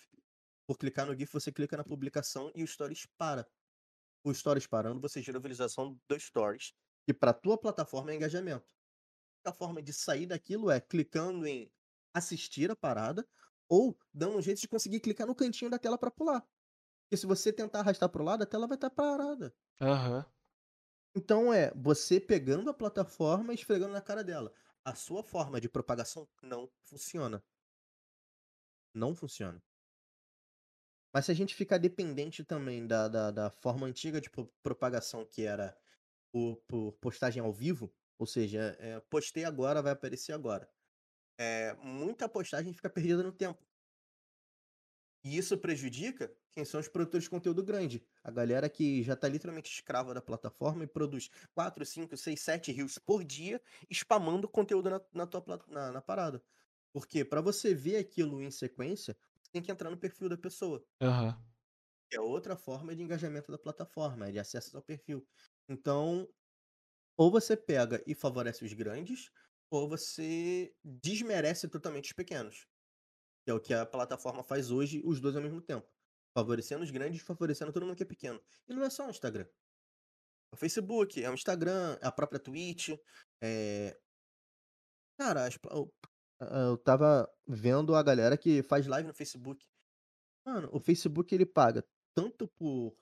Por 0.66 0.80
clicar 0.80 1.06
no 1.06 1.16
GIF, 1.16 1.32
você 1.32 1.52
clica 1.52 1.78
na 1.78 1.84
publicação 1.84 2.52
e 2.56 2.64
o 2.64 2.68
Stories 2.68 3.06
para. 3.20 3.48
O 4.24 4.34
Stories 4.34 4.66
parando, 4.66 5.00
você 5.00 5.22
gira 5.22 5.38
a 5.38 5.40
visualização 5.40 5.96
do 6.08 6.20
Stories. 6.20 6.74
E 7.08 7.14
para 7.14 7.34
tua 7.34 7.56
plataforma 7.56 8.12
é 8.12 8.16
engajamento. 8.16 8.66
A 9.46 9.54
forma 9.54 9.80
de 9.80 9.94
sair 9.94 10.26
daquilo 10.26 10.72
é 10.72 10.82
clicando 10.82 11.46
em 11.46 11.72
assistir 12.16 12.72
a 12.72 12.76
parada 12.76 13.28
Ou 13.70 13.96
dão 14.12 14.38
um 14.38 14.42
jeito 14.42 14.60
de 14.60 14.68
conseguir 14.68 15.02
clicar 15.02 15.28
no 15.28 15.36
cantinho 15.36 15.70
da 15.70 15.78
tela 15.78 16.00
pra 16.00 16.10
pular. 16.10 16.44
Porque 17.14 17.22
se 17.22 17.28
você 17.28 17.54
tentar 17.54 17.82
arrastar 17.82 18.10
pro 18.10 18.24
lado, 18.24 18.42
a 18.42 18.46
tela 18.48 18.66
vai 18.66 18.74
estar 18.74 18.90
parada. 18.90 19.54
Aham. 19.80 20.26
Então 21.16 21.54
é 21.54 21.72
você 21.76 22.20
pegando 22.20 22.72
a 22.72 22.74
plataforma 22.74 23.54
e 23.54 23.56
esfregando 23.56 23.94
na 23.94 24.02
cara 24.02 24.24
dela. 24.24 24.52
A 24.84 24.96
sua 24.96 25.22
forma 25.22 25.62
de 25.62 25.70
propagação 25.70 26.28
não 26.42 26.68
funciona. 26.82 27.44
Não 28.96 29.14
funciona. 29.14 29.62
Mas 31.14 31.26
se 31.28 31.32
a 31.32 31.36
gente 31.36 31.54
ficar 31.54 31.78
dependente 31.78 32.44
também 32.44 32.88
da, 32.88 33.08
da, 33.08 33.30
da 33.30 33.52
forma 33.52 33.86
antiga 33.86 34.20
de 34.20 34.32
pro- 34.32 34.52
propagação, 34.64 35.24
que 35.24 35.44
era 35.44 35.78
por, 36.32 36.58
por 36.68 36.94
postagem 36.94 37.44
ao 37.44 37.54
vivo, 37.54 37.94
ou 38.18 38.26
seja, 38.26 38.76
é, 38.80 39.00
postei 39.02 39.46
agora, 39.46 39.84
vai 39.84 39.92
aparecer 39.92 40.34
agora. 40.34 40.68
É, 41.38 41.76
muita 41.76 42.28
postagem 42.28 42.74
fica 42.74 42.90
perdida 42.90 43.22
no 43.22 43.32
tempo. 43.32 43.64
E 45.24 45.38
isso 45.38 45.56
prejudica 45.60 46.36
quem 46.54 46.66
são 46.66 46.80
os 46.80 46.88
produtores 46.88 47.26
de 47.26 47.30
conteúdo 47.30 47.64
grande. 47.64 48.04
A 48.24 48.32
galera 48.32 48.70
que 48.70 49.04
já 49.04 49.16
tá 49.16 49.28
literalmente 49.28 49.72
escrava 49.72 50.14
da 50.14 50.22
plataforma 50.22 50.84
e 50.84 50.88
produz 50.88 51.30
4, 51.54 51.86
5, 51.86 52.16
6, 52.18 52.40
7 52.40 52.72
reels 52.72 52.98
por 52.98 53.24
dia, 53.24 53.62
spamando 53.92 54.48
conteúdo 54.48 54.90
na, 54.90 55.02
na 55.14 55.28
tua 55.28 55.44
na, 55.68 55.92
na 55.92 56.02
parada. 56.02 56.44
Porque 56.94 57.26
para 57.26 57.42
você 57.42 57.74
ver 57.74 57.98
aquilo 57.98 58.42
em 58.42 58.52
sequência, 58.52 59.18
você 59.42 59.52
tem 59.52 59.62
que 59.62 59.72
entrar 59.72 59.90
no 59.90 59.98
perfil 59.98 60.30
da 60.30 60.38
pessoa. 60.38 60.86
Que 62.10 62.18
é 62.18 62.22
outra 62.22 62.56
forma 62.56 62.96
de 62.96 63.02
engajamento 63.04 63.52
da 63.52 63.58
plataforma, 63.58 64.28
é 64.28 64.32
de 64.32 64.40
acesso 64.40 64.76
ao 64.78 64.84
perfil. 64.84 65.28
Então, 65.68 66.28
ou 67.18 67.32
você 67.32 67.58
pega 67.58 68.04
e 68.08 68.16
favorece 68.16 68.66
os 68.66 68.74
grandes, 68.74 69.32
ou 69.72 69.90
você 69.90 70.76
desmerece 70.84 71.68
totalmente 71.70 72.08
os 72.08 72.14
pequenos. 72.14 72.68
Que 73.46 73.52
é 73.52 73.56
o 73.56 73.62
que 73.62 73.74
a 73.74 73.86
plataforma 73.86 74.44
faz 74.44 74.72
hoje, 74.72 75.02
os 75.06 75.22
dois 75.22 75.36
ao 75.36 75.44
mesmo 75.44 75.62
tempo. 75.62 75.90
Favorecendo 76.36 76.84
os 76.84 76.92
grandes 76.92 77.22
favorecendo 77.22 77.72
todo 77.72 77.86
mundo 77.86 77.96
que 77.96 78.04
é 78.04 78.08
pequeno. 78.08 78.42
E 78.68 78.74
não 78.74 78.84
é 78.84 78.90
só 78.90 79.06
o 79.06 79.10
Instagram. 79.10 79.46
É 80.52 80.56
o 80.56 80.58
Facebook, 80.58 81.24
é 81.24 81.30
o 81.30 81.34
Instagram, 81.34 81.98
é 82.02 82.08
a 82.08 82.12
própria 82.12 82.40
Twitch. 82.40 82.90
É... 83.42 84.00
Cara, 85.18 85.46
as 85.46 85.58
eu, 85.72 85.94
eu 86.42 86.78
tava 86.78 87.32
vendo 87.48 87.96
a 87.96 88.04
galera 88.04 88.38
que 88.38 88.64
faz 88.64 88.88
live 88.88 89.08
no 89.08 89.14
Facebook. 89.14 89.66
Mano, 90.46 90.70
o 90.72 90.80
Facebook 90.80 91.34
ele 91.34 91.46
paga 91.46 91.86
tanto 92.16 92.48
por, 92.48 92.96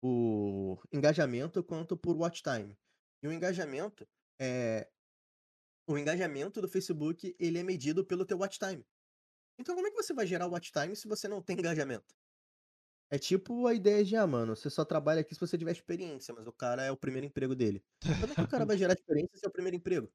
por 0.00 0.86
engajamento 0.92 1.62
quanto 1.64 1.96
por 1.96 2.16
watch 2.16 2.42
time. 2.42 2.76
E 3.22 3.28
o 3.28 3.32
engajamento 3.32 4.06
é. 4.40 4.88
O 5.88 5.98
engajamento 5.98 6.60
do 6.60 6.68
Facebook 6.68 7.34
ele 7.38 7.58
é 7.58 7.62
medido 7.62 8.04
pelo 8.04 8.24
teu 8.24 8.38
watch 8.38 8.58
time. 8.58 8.84
Então 9.58 9.74
como 9.74 9.86
é 9.86 9.90
que 9.90 9.96
você 9.96 10.14
vai 10.14 10.26
gerar 10.26 10.46
watch 10.46 10.72
time 10.72 10.94
se 10.94 11.08
você 11.08 11.26
não 11.28 11.42
tem 11.42 11.56
engajamento? 11.58 12.14
É 13.12 13.18
tipo 13.18 13.66
a 13.66 13.74
ideia 13.74 14.02
de, 14.02 14.16
ah, 14.16 14.26
mano, 14.26 14.56
você 14.56 14.70
só 14.70 14.86
trabalha 14.86 15.20
aqui 15.20 15.34
se 15.34 15.40
você 15.40 15.58
tiver 15.58 15.72
experiência, 15.72 16.32
mas 16.32 16.46
o 16.46 16.52
cara 16.52 16.82
é 16.82 16.90
o 16.90 16.96
primeiro 16.96 17.26
emprego 17.26 17.54
dele. 17.54 17.84
Como 18.18 18.32
é 18.32 18.34
que 18.34 18.40
o 18.40 18.48
cara 18.48 18.64
vai 18.64 18.78
gerar 18.78 18.94
experiência 18.94 19.36
se 19.36 19.44
é 19.44 19.48
o 19.50 19.52
primeiro 19.52 19.76
emprego? 19.76 20.10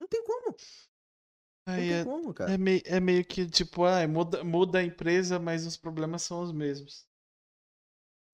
Não 0.00 0.08
tem 0.08 0.24
como. 0.24 0.56
Não 1.64 1.74
Aí 1.74 1.88
tem 1.88 1.98
é, 1.98 2.04
como, 2.04 2.34
cara. 2.34 2.52
é, 2.52 2.58
meio, 2.58 2.82
é 2.84 2.98
meio 2.98 3.24
que 3.24 3.46
tipo, 3.48 3.84
ah, 3.84 4.04
muda, 4.08 4.42
muda 4.42 4.80
a 4.80 4.82
empresa, 4.82 5.38
mas 5.38 5.64
os 5.64 5.76
problemas 5.76 6.22
são 6.22 6.42
os 6.42 6.50
mesmos. 6.50 7.06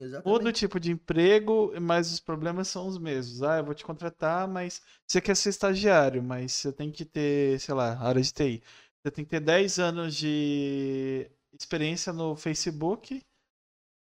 Exatamente. 0.01 0.53
tipo 0.53 0.81
de 0.81 0.91
emprego, 0.91 1.79
mas 1.79 2.11
os 2.11 2.21
problemas 2.21 2.69
são 2.69 2.89
os 2.89 2.97
mesmos. 2.97 3.43
Ah, 3.43 3.59
eu 3.59 3.65
vou 3.67 3.75
te 3.75 3.85
contratar, 3.85 4.49
mas 4.49 4.81
você 5.07 5.21
quer 5.21 5.37
ser 5.37 5.51
estagiário, 5.51 6.23
mas 6.23 6.53
você 6.53 6.73
tem 6.73 6.91
que 6.91 7.05
ter, 7.05 7.61
sei 7.61 7.75
lá, 7.75 7.99
área 7.99 8.23
de 8.23 8.33
TI. 8.33 8.63
Você 9.05 9.11
tem 9.13 9.25
que 9.25 9.31
ter 9.31 9.41
10 9.41 9.79
anos 9.79 10.17
de 10.17 11.31
experiência 11.53 12.15
no 12.15 12.35
Facebook, 12.35 13.21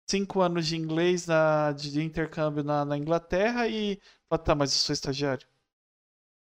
5 0.10 0.42
anos 0.42 0.66
de 0.68 0.76
inglês 0.76 1.28
na, 1.28 1.72
de 1.74 2.02
intercâmbio 2.02 2.64
na, 2.64 2.86
na 2.86 2.98
Inglaterra 2.98 3.68
e. 3.68 4.00
Ah, 4.30 4.38
tá, 4.38 4.56
mas 4.56 4.72
eu 4.74 4.78
sou 4.80 4.94
estagiário. 4.94 5.48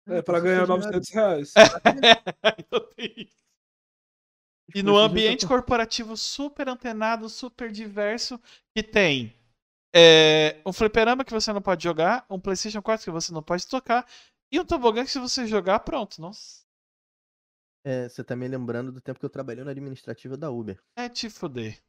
É, 0.07 0.22
pra 0.22 0.40
você 0.40 0.41
ganhar 0.41 0.64
estagiário. 0.64 0.68
900 0.68 1.10
reais. 1.10 1.53
Então 2.60 2.80
tem 2.95 3.14
isso. 3.18 3.41
E 4.69 4.73
Tipo, 4.80 4.86
no 4.86 4.98
ambiente 4.98 5.41
tava- 5.41 5.56
corporativo 5.56 6.15
super 6.15 6.69
antenado, 6.69 7.28
super 7.30 7.72
diverso, 7.72 8.40
que 8.76 8.82
tem 8.82 9.34
é, 9.94 10.61
um 10.65 10.72
fliperama 10.72 11.26
que 11.26 11.34
você 11.34 11.52
não 11.52 11.61
pode 11.61 11.84
jogar, 11.84 12.26
um 12.30 12.40
PlayStation 12.40 12.82
4 12.82 13.03
que 13.03 13.11
você 13.11 13.34
não 13.34 13.44
pode 13.44 13.68
tocar, 13.68 14.07
e 14.52 14.60
um 14.60 14.65
tobogã 14.65 15.03
que 15.03 15.11
se 15.11 15.19
você 15.19 15.45
jogar, 15.45 15.80
pronto. 15.80 16.22
Nossa. 16.22 16.61
É, 17.84 18.07
você 18.07 18.23
tá 18.23 18.36
me 18.36 18.48
lembrando 18.48 18.91
do 18.91 19.02
tempo 19.02 19.19
que 19.19 19.26
eu 19.26 19.30
trabalhei 19.30 19.64
na 19.64 19.72
administrativa 19.72 20.38
da 20.38 20.49
Uber. 20.52 20.80
É 20.95 21.10
te 21.10 21.30
fuder. 21.30 21.82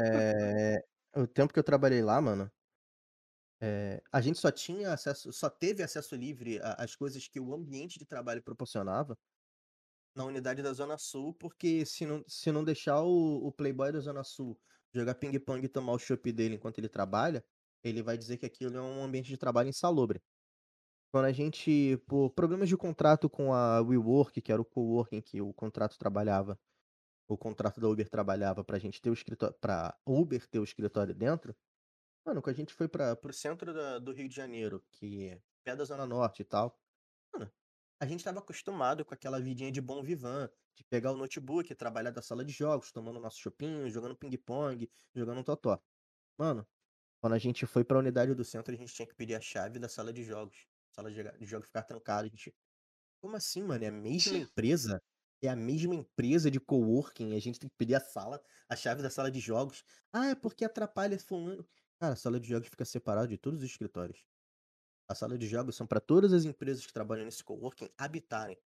É, 0.00 0.84
o 1.14 1.26
tempo 1.26 1.52
que 1.52 1.58
eu 1.58 1.64
trabalhei 1.64 2.02
lá, 2.02 2.20
mano, 2.20 2.50
é, 3.60 4.02
a 4.12 4.20
gente 4.20 4.38
só 4.38 4.50
tinha 4.50 4.92
acesso, 4.92 5.32
só 5.32 5.48
teve 5.48 5.82
acesso 5.82 6.14
livre 6.14 6.60
às 6.62 6.94
coisas 6.94 7.26
que 7.26 7.40
o 7.40 7.54
ambiente 7.54 7.98
de 7.98 8.04
trabalho 8.04 8.42
proporcionava 8.42 9.16
na 10.14 10.24
unidade 10.24 10.62
da 10.62 10.72
Zona 10.72 10.98
Sul, 10.98 11.34
porque 11.34 11.84
se 11.86 12.06
não, 12.06 12.24
se 12.26 12.50
não 12.50 12.64
deixar 12.64 13.02
o, 13.02 13.46
o 13.46 13.52
playboy 13.52 13.92
da 13.92 14.00
Zona 14.00 14.24
Sul 14.24 14.58
jogar 14.92 15.14
ping-pong 15.14 15.64
e 15.64 15.68
tomar 15.68 15.92
o 15.92 15.98
chopp 15.98 16.32
dele 16.32 16.56
enquanto 16.56 16.78
ele 16.78 16.88
trabalha, 16.88 17.44
ele 17.82 18.02
vai 18.02 18.16
dizer 18.16 18.38
que 18.38 18.46
aquilo 18.46 18.76
é 18.76 18.80
um 18.80 19.02
ambiente 19.04 19.28
de 19.28 19.36
trabalho 19.36 19.68
insalubre. 19.68 20.22
Quando 21.12 21.26
a 21.26 21.32
gente, 21.32 21.96
por 22.06 22.30
problemas 22.30 22.68
de 22.68 22.76
contrato 22.76 23.28
com 23.28 23.52
a 23.52 23.80
WeWork, 23.80 24.40
que 24.40 24.52
era 24.52 24.60
o 24.60 24.64
coworking 24.64 25.20
que 25.20 25.40
o 25.40 25.52
contrato 25.54 25.98
trabalhava, 25.98 26.58
o 27.28 27.36
contrato 27.38 27.80
da 27.80 27.88
Uber 27.88 28.08
trabalhava 28.08 28.64
pra 28.64 28.78
gente 28.78 29.00
ter 29.00 29.10
o 29.10 29.14
escritório, 29.14 29.54
pra 29.60 29.98
Uber 30.06 30.46
ter 30.48 30.58
o 30.58 30.64
escritório 30.64 31.14
dentro, 31.14 31.56
mano, 32.26 32.42
quando 32.42 32.54
a 32.54 32.58
gente 32.58 32.74
foi 32.74 32.88
para 32.88 33.16
pro 33.16 33.32
centro 33.32 33.72
da- 33.74 33.98
do 33.98 34.12
Rio 34.12 34.28
de 34.28 34.34
Janeiro, 34.36 34.84
que 34.92 35.28
é 35.30 35.42
pé 35.64 35.76
da 35.76 35.84
Zona 35.84 36.06
Norte 36.06 36.42
e 36.42 36.44
tal, 36.44 36.78
mano, 37.34 37.50
a 38.00 38.06
gente 38.06 38.24
tava 38.24 38.40
acostumado 38.40 39.04
com 39.04 39.14
aquela 39.14 39.40
vidinha 39.40 39.72
de 39.72 39.80
bom 39.80 40.02
vivan, 40.02 40.50
de 40.76 40.84
pegar 40.84 41.12
o 41.12 41.16
notebook, 41.16 41.74
trabalhar 41.74 42.10
da 42.10 42.22
sala 42.22 42.44
de 42.44 42.52
jogos, 42.52 42.92
tomando 42.92 43.20
nosso 43.20 43.40
chopinho, 43.40 43.88
jogando 43.90 44.16
ping-pong, 44.16 44.90
jogando 45.14 45.42
totó. 45.44 45.82
Mano, 46.38 46.66
quando 47.20 47.34
a 47.34 47.38
gente 47.38 47.66
foi 47.66 47.84
pra 47.84 47.98
unidade 47.98 48.34
do 48.34 48.44
centro, 48.44 48.74
a 48.74 48.76
gente 48.76 48.94
tinha 48.94 49.06
que 49.08 49.14
pedir 49.14 49.34
a 49.34 49.40
chave 49.40 49.78
da 49.78 49.88
sala 49.88 50.12
de 50.12 50.22
jogos. 50.22 50.66
A 50.92 50.94
sala 50.94 51.10
de 51.10 51.46
jogos 51.46 51.66
ficar 51.66 51.82
trancada. 51.82 52.26
A 52.26 52.30
gente. 52.30 52.54
Como 53.20 53.36
assim, 53.36 53.62
mano? 53.62 53.84
É 53.84 53.88
a 53.88 53.92
mesma 53.92 54.36
empresa? 54.38 55.02
É 55.42 55.48
a 55.48 55.56
mesma 55.56 55.94
empresa 55.94 56.50
de 56.50 56.58
coworking. 56.58 57.34
A 57.34 57.40
gente 57.40 57.58
tem 57.58 57.68
que 57.68 57.76
pedir 57.76 57.94
a 57.94 58.00
sala, 58.00 58.42
a 58.68 58.76
chave 58.76 59.02
da 59.02 59.10
sala 59.10 59.30
de 59.30 59.40
jogos. 59.40 59.84
Ah, 60.12 60.26
é 60.26 60.34
porque 60.34 60.64
atrapalha 60.64 61.18
fulano. 61.18 61.66
Cara, 61.98 62.14
a 62.14 62.16
sala 62.16 62.40
de 62.40 62.48
jogos 62.48 62.68
fica 62.68 62.84
separada 62.84 63.28
de 63.28 63.38
todos 63.38 63.60
os 63.60 63.66
escritórios. 63.66 64.24
A 65.08 65.14
sala 65.14 65.38
de 65.38 65.46
jogos 65.46 65.76
são 65.76 65.86
para 65.86 66.00
todas 66.00 66.32
as 66.32 66.44
empresas 66.44 66.84
que 66.84 66.92
trabalham 66.92 67.24
nesse 67.24 67.44
coworking 67.44 67.88
habitarem. 67.96 68.58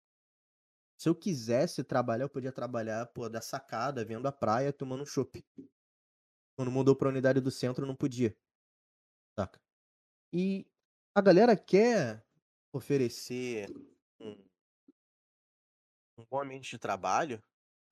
Se 0.97 1.09
eu 1.09 1.15
quisesse 1.15 1.83
trabalhar, 1.83 2.25
eu 2.25 2.29
podia 2.29 2.51
trabalhar, 2.51 3.07
pô, 3.07 3.27
da 3.27 3.41
sacada, 3.41 4.05
vendo 4.05 4.27
a 4.27 4.31
praia, 4.31 4.71
tomando 4.71 5.03
um 5.03 5.05
chopp. 5.05 5.43
Quando 6.55 6.71
mudou 6.71 6.95
pra 6.95 7.09
unidade 7.09 7.39
do 7.39 7.49
centro, 7.49 7.85
não 7.85 7.95
podia. 7.95 8.37
Saca? 9.37 9.59
E 10.33 10.67
a 11.15 11.21
galera 11.21 11.55
quer 11.57 12.23
oferecer 12.71 13.67
um, 16.21 16.25
bom 16.29 16.41
ambiente 16.41 16.69
de 16.69 16.77
trabalho, 16.79 17.41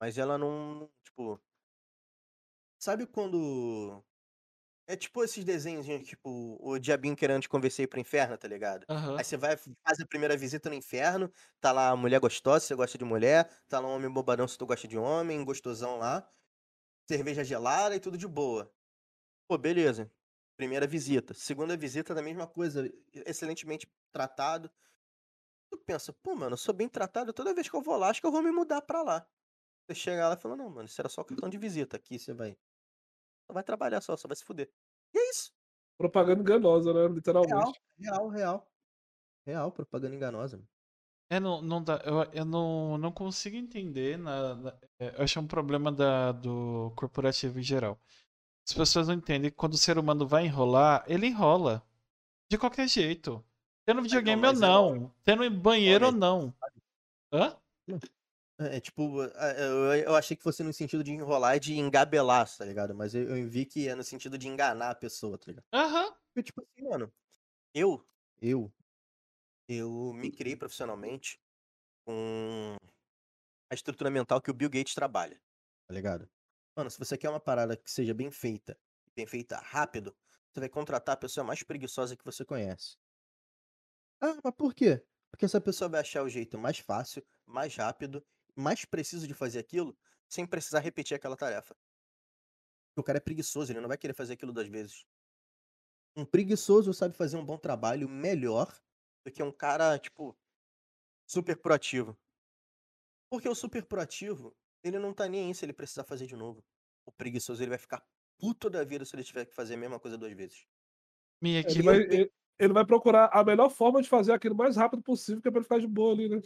mas 0.00 0.18
ela 0.18 0.38
não, 0.38 0.90
tipo... 1.04 1.40
Sabe 2.78 3.06
quando... 3.06 4.02
É 4.86 4.96
tipo 4.96 5.22
esses 5.22 5.44
desenhos, 5.44 5.86
tipo, 6.08 6.58
o 6.60 6.76
diabinho 6.76 7.14
querendo 7.14 7.42
te 7.42 7.48
convencer 7.48 7.86
pro 7.86 8.00
inferno, 8.00 8.36
tá 8.36 8.48
ligado? 8.48 8.84
Aham. 8.88 9.16
Aí 9.18 9.24
você 9.24 9.36
vai, 9.36 9.56
faz 9.56 10.00
a 10.00 10.06
primeira 10.06 10.36
visita 10.36 10.68
no 10.68 10.74
inferno, 10.74 11.30
tá 11.60 11.70
lá 11.70 11.90
a 11.90 11.96
mulher 11.96 12.18
gostosa, 12.18 12.60
se 12.60 12.68
você 12.68 12.74
gosta 12.74 12.98
de 12.98 13.04
mulher, 13.04 13.48
tá 13.68 13.78
lá 13.78 13.86
um 13.86 13.92
homem 13.92 14.10
bobadão 14.10 14.48
se 14.48 14.58
tu 14.58 14.66
gosta 14.66 14.88
de 14.88 14.98
homem, 14.98 15.44
gostosão 15.44 15.96
lá, 15.96 16.28
cerveja 17.08 17.44
gelada 17.44 17.94
e 17.94 18.00
tudo 18.00 18.18
de 18.18 18.26
boa. 18.26 18.72
Pô, 19.46 19.56
beleza. 19.56 20.10
Primeira 20.56 20.88
visita. 20.88 21.34
Segunda 21.34 21.76
visita, 21.76 22.14
da 22.14 22.22
mesma 22.22 22.46
coisa, 22.48 22.90
excelentemente 23.12 23.88
tratado. 24.12 24.70
Tu 25.70 25.78
pensa, 25.78 26.12
pô, 26.22 26.34
mano, 26.34 26.54
eu 26.54 26.58
sou 26.58 26.74
bem 26.74 26.88
tratado, 26.88 27.32
toda 27.32 27.54
vez 27.54 27.68
que 27.68 27.76
eu 27.76 27.82
vou 27.82 27.96
lá, 27.96 28.08
acho 28.10 28.20
que 28.20 28.26
eu 28.26 28.32
vou 28.32 28.42
me 28.42 28.50
mudar 28.52 28.82
pra 28.82 29.02
lá. 29.02 29.26
Você 29.88 29.94
chega 29.96 30.28
lá 30.28 30.34
e 30.34 30.38
fala, 30.38 30.56
não, 30.56 30.70
mano, 30.70 30.86
isso 30.86 31.00
era 31.00 31.08
só 31.08 31.24
cartão 31.24 31.48
de 31.50 31.58
visita, 31.58 31.96
aqui 31.96 32.18
você 32.18 32.32
vai. 32.34 32.56
Só 33.46 33.54
vai 33.54 33.64
trabalhar 33.64 34.00
só, 34.00 34.16
só 34.16 34.28
vai 34.28 34.36
se 34.36 34.44
fuder. 34.44 34.70
E 35.14 35.18
é 35.18 35.30
isso. 35.30 35.52
Propaganda 35.96 36.40
enganosa, 36.42 36.92
né? 36.92 37.06
Real, 37.06 37.14
Literalmente. 37.14 37.80
real, 37.98 38.28
real. 38.30 38.66
Real, 39.46 39.70
propaganda 39.72 40.16
enganosa. 40.16 40.56
mano. 40.56 40.68
É, 41.28 41.38
não, 41.38 41.62
não 41.62 41.82
dá, 41.82 42.02
eu, 42.04 42.22
eu 42.32 42.44
não, 42.44 42.98
não 42.98 43.12
consigo 43.12 43.56
entender. 43.56 44.18
Na, 44.18 44.54
na- 44.56 44.78
é, 44.98 45.14
eu 45.16 45.22
acho 45.24 45.38
um 45.40 45.46
problema 45.46 45.92
da, 45.92 46.32
do 46.32 46.92
corporativo 46.96 47.58
em 47.60 47.62
geral. 47.62 48.00
As 48.68 48.74
pessoas 48.74 49.08
não 49.08 49.14
entendem 49.16 49.50
que 49.50 49.56
quando 49.56 49.74
o 49.74 49.78
ser 49.78 49.98
humano 49.98 50.26
vai 50.28 50.46
enrolar, 50.46 51.04
ele 51.08 51.26
enrola. 51.28 51.82
De 52.50 52.58
qualquer 52.58 52.88
jeito. 52.88 53.44
Tendo 53.90 54.02
videogame 54.02 54.46
ou 54.46 54.52
é 54.52 54.56
não. 54.56 55.14
Tendo 55.24 55.50
banheiro 55.50 56.06
ou 56.06 56.12
não. 56.12 56.54
Hã? 57.32 57.56
É, 58.58 58.78
tipo, 58.78 59.22
é, 59.22 59.64
eu, 59.64 59.94
eu 59.94 60.14
achei 60.14 60.36
que 60.36 60.42
fosse 60.42 60.62
no 60.62 60.72
sentido 60.72 61.02
de 61.02 61.10
enrolar 61.10 61.56
e 61.56 61.60
de 61.60 61.76
engabelar, 61.76 62.48
tá 62.56 62.64
ligado? 62.64 62.94
Mas 62.94 63.14
eu, 63.14 63.48
vi 63.48 63.64
que 63.64 63.88
é 63.88 63.94
no 63.96 64.04
sentido 64.04 64.38
de 64.38 64.46
enganar 64.46 64.90
a 64.90 64.94
pessoa, 64.94 65.36
tá 65.36 65.46
ligado? 65.48 65.64
Aham. 65.72 66.14
Porque, 66.32 66.44
tipo 66.44 66.60
assim, 66.60 66.88
mano, 66.88 67.12
eu, 67.74 68.06
eu, 68.40 68.72
eu 69.68 70.12
me 70.14 70.30
criei 70.30 70.54
profissionalmente 70.54 71.40
com 72.04 72.76
a 73.70 73.74
estrutura 73.74 74.08
mental 74.08 74.40
que 74.40 74.52
o 74.52 74.54
Bill 74.54 74.70
Gates 74.70 74.94
trabalha, 74.94 75.40
tá 75.88 75.94
ligado? 75.94 76.30
Mano, 76.76 76.90
se 76.90 76.98
você 76.98 77.18
quer 77.18 77.30
uma 77.30 77.40
parada 77.40 77.76
que 77.76 77.90
seja 77.90 78.14
bem 78.14 78.30
feita, 78.30 78.78
bem 79.16 79.26
feita 79.26 79.56
rápido, 79.58 80.14
você 80.52 80.60
vai 80.60 80.68
contratar 80.68 81.14
a 81.14 81.18
pessoa 81.18 81.42
mais 81.42 81.62
preguiçosa 81.64 82.16
que 82.16 82.24
você 82.24 82.44
conhece. 82.44 82.96
Ah, 84.20 84.36
mas 84.42 84.54
por 84.54 84.74
quê? 84.74 85.02
Porque 85.30 85.44
essa 85.44 85.60
pessoa 85.60 85.88
vai 85.88 86.00
achar 86.00 86.22
o 86.22 86.28
jeito 86.28 86.58
mais 86.58 86.78
fácil, 86.78 87.24
mais 87.46 87.74
rápido, 87.76 88.24
mais 88.56 88.84
preciso 88.84 89.26
de 89.26 89.34
fazer 89.34 89.58
aquilo, 89.58 89.96
sem 90.28 90.46
precisar 90.46 90.80
repetir 90.80 91.16
aquela 91.16 91.36
tarefa. 91.36 91.76
O 92.96 93.02
cara 93.02 93.18
é 93.18 93.20
preguiçoso, 93.20 93.72
ele 93.72 93.80
não 93.80 93.88
vai 93.88 93.96
querer 93.96 94.14
fazer 94.14 94.34
aquilo 94.34 94.52
duas 94.52 94.68
vezes. 94.68 95.06
Um 96.16 96.24
preguiçoso 96.24 96.92
sabe 96.92 97.16
fazer 97.16 97.36
um 97.36 97.44
bom 97.44 97.56
trabalho 97.56 98.08
melhor 98.08 98.76
do 99.24 99.32
que 99.32 99.42
um 99.42 99.52
cara, 99.52 99.98
tipo, 99.98 100.36
super 101.26 101.56
proativo. 101.56 102.18
Porque 103.30 103.48
o 103.48 103.54
super 103.54 103.84
proativo, 103.84 104.56
ele 104.82 104.98
não 104.98 105.14
tá 105.14 105.28
nem 105.28 105.46
aí 105.46 105.54
se 105.54 105.64
ele 105.64 105.72
precisar 105.72 106.04
fazer 106.04 106.26
de 106.26 106.36
novo. 106.36 106.64
O 107.06 107.12
preguiçoso, 107.12 107.62
ele 107.62 107.70
vai 107.70 107.78
ficar 107.78 108.04
puto 108.38 108.68
da 108.68 108.84
vida 108.84 109.04
se 109.04 109.14
ele 109.14 109.24
tiver 109.24 109.46
que 109.46 109.54
fazer 109.54 109.74
a 109.74 109.76
mesma 109.76 110.00
coisa 110.00 110.18
duas 110.18 110.32
vezes. 110.32 110.66
Minha 111.40 111.60
Ele 111.60 111.74
que 111.74 111.82
vai, 111.82 111.96
ele, 111.96 112.32
ele 112.60 112.72
vai 112.72 112.84
procurar 112.86 113.30
a 113.32 113.44
melhor 113.44 113.70
forma 113.70 114.02
de 114.02 114.08
fazer 114.08 114.32
aquilo 114.32 114.54
o 114.54 114.58
mais 114.58 114.76
rápido 114.76 115.02
possível, 115.02 115.42
que 115.42 115.48
é 115.48 115.50
pra 115.50 115.58
ele 115.60 115.64
ficar 115.64 115.80
de 115.80 115.86
boa 115.88 116.12
ali, 116.12 116.28
né? 116.28 116.36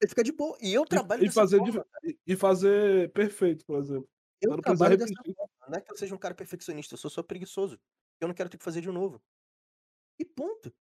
Ele 0.00 0.08
fica 0.10 0.24
de 0.24 0.32
boa. 0.32 0.58
E 0.60 0.74
eu 0.74 0.84
trabalho 0.84 1.24
E, 1.24 1.28
e 1.28 1.30
fazer 1.32 1.58
forma. 1.58 1.86
de- 2.02 2.10
e- 2.10 2.18
e 2.34 2.36
fazer 2.36 3.12
perfeito, 3.12 3.64
por 3.66 3.78
exemplo. 3.78 4.08
Eu 4.40 4.50
Pra 4.50 4.56
não 4.56 4.62
trabalho 4.62 4.98
dessa 4.98 5.14
forma. 5.24 5.50
Não 5.68 5.78
é 5.78 5.80
que 5.80 5.92
eu 5.92 5.96
seja 5.96 6.14
um 6.14 6.18
cara 6.18 6.34
perfeccionista, 6.34 6.94
eu 6.94 6.98
sou 6.98 7.10
só 7.10 7.22
preguiçoso. 7.22 7.78
Eu 8.20 8.28
não 8.28 8.34
quero 8.34 8.50
ter 8.50 8.58
que 8.58 8.64
fazer 8.64 8.80
de 8.82 8.90
novo. 8.90 9.22
E 10.18 10.24
ponto. 10.24 10.72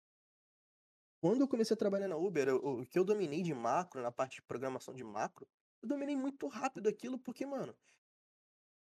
Quando 1.23 1.41
eu 1.43 1.49
comecei 1.49 1.75
a 1.75 1.79
trabalhar 1.79 2.09
na 2.09 2.17
Uber, 2.17 2.49
eu- 2.49 2.57
o 2.81 2.87
que 2.87 2.99
eu 2.99 3.05
dominei 3.05 3.43
de 3.43 3.55
macro, 3.55 4.03
na 4.03 4.11
parte 4.13 4.37
de 4.37 4.43
programação 4.43 4.93
de 4.95 5.05
macro, 5.05 5.47
eu 5.83 5.89
dominei 5.89 6.17
muito 6.17 6.47
rápido 6.49 6.89
aquilo, 6.89 7.19
porque, 7.19 7.47
mano, 7.47 7.75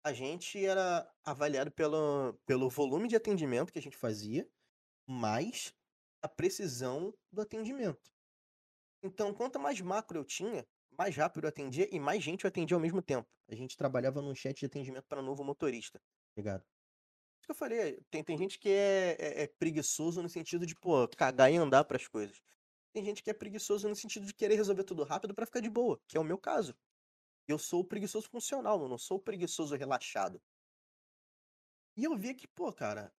a 0.04 0.12
gente 0.12 0.64
era 0.64 1.10
avaliado 1.24 1.70
pelo, 1.72 2.34
pelo 2.46 2.68
volume 2.70 3.08
de 3.08 3.16
atendimento 3.16 3.72
que 3.72 3.78
a 3.78 3.82
gente 3.82 3.96
fazia, 3.96 4.48
mais 5.08 5.72
a 6.22 6.28
precisão 6.28 7.14
do 7.32 7.40
atendimento. 7.40 8.10
Então, 9.02 9.32
quanto 9.34 9.58
mais 9.58 9.80
macro 9.80 10.18
eu 10.18 10.24
tinha, 10.24 10.66
mais 10.98 11.16
rápido 11.16 11.44
eu 11.44 11.48
atendia 11.48 11.88
e 11.90 12.00
mais 12.00 12.22
gente 12.22 12.44
eu 12.44 12.48
atendia 12.48 12.76
ao 12.76 12.80
mesmo 12.80 13.02
tempo. 13.02 13.28
A 13.48 13.54
gente 13.54 13.76
trabalhava 13.76 14.20
num 14.20 14.34
chat 14.34 14.58
de 14.58 14.66
atendimento 14.66 15.06
para 15.08 15.22
novo 15.22 15.44
motorista, 15.44 16.00
ligado? 16.36 16.62
Isso 17.38 17.46
que 17.46 17.52
eu 17.52 17.56
falei, 17.56 18.00
tem, 18.10 18.24
tem 18.24 18.38
gente 18.38 18.58
que 18.58 18.68
é, 18.70 19.16
é- 19.18 19.42
é 19.44 19.48
preguiçoso 19.58 20.22
no 20.22 20.28
sentido 20.28 20.66
de, 20.66 20.74
pô, 20.76 21.08
cagar 21.08 21.52
e 21.52 21.56
andar 21.56 21.84
pras 21.84 22.08
coisas. 22.08 22.40
Tem 22.92 23.04
gente 23.04 23.22
que 23.22 23.30
é 23.30 23.34
preguiçoso 23.34 23.88
no 23.88 23.96
sentido 23.96 24.26
de 24.26 24.34
querer 24.34 24.56
resolver 24.56 24.84
tudo 24.84 25.04
rápido 25.04 25.34
pra 25.34 25.46
ficar 25.46 25.60
de 25.60 25.70
boa, 25.70 26.00
que 26.08 26.16
é 26.16 26.20
o 26.20 26.24
meu 26.24 26.38
caso. 26.38 26.74
Eu 27.48 27.58
sou 27.58 27.80
o 27.80 27.84
preguiçoso 27.84 28.28
funcional, 28.30 28.82
eu 28.82 28.88
não 28.88 28.98
sou 28.98 29.18
o 29.18 29.22
preguiçoso 29.22 29.76
relaxado. 29.76 30.40
E 31.96 32.04
eu 32.04 32.16
vi 32.16 32.34
que, 32.34 32.48
pô, 32.48 32.72
cara, 32.72 33.12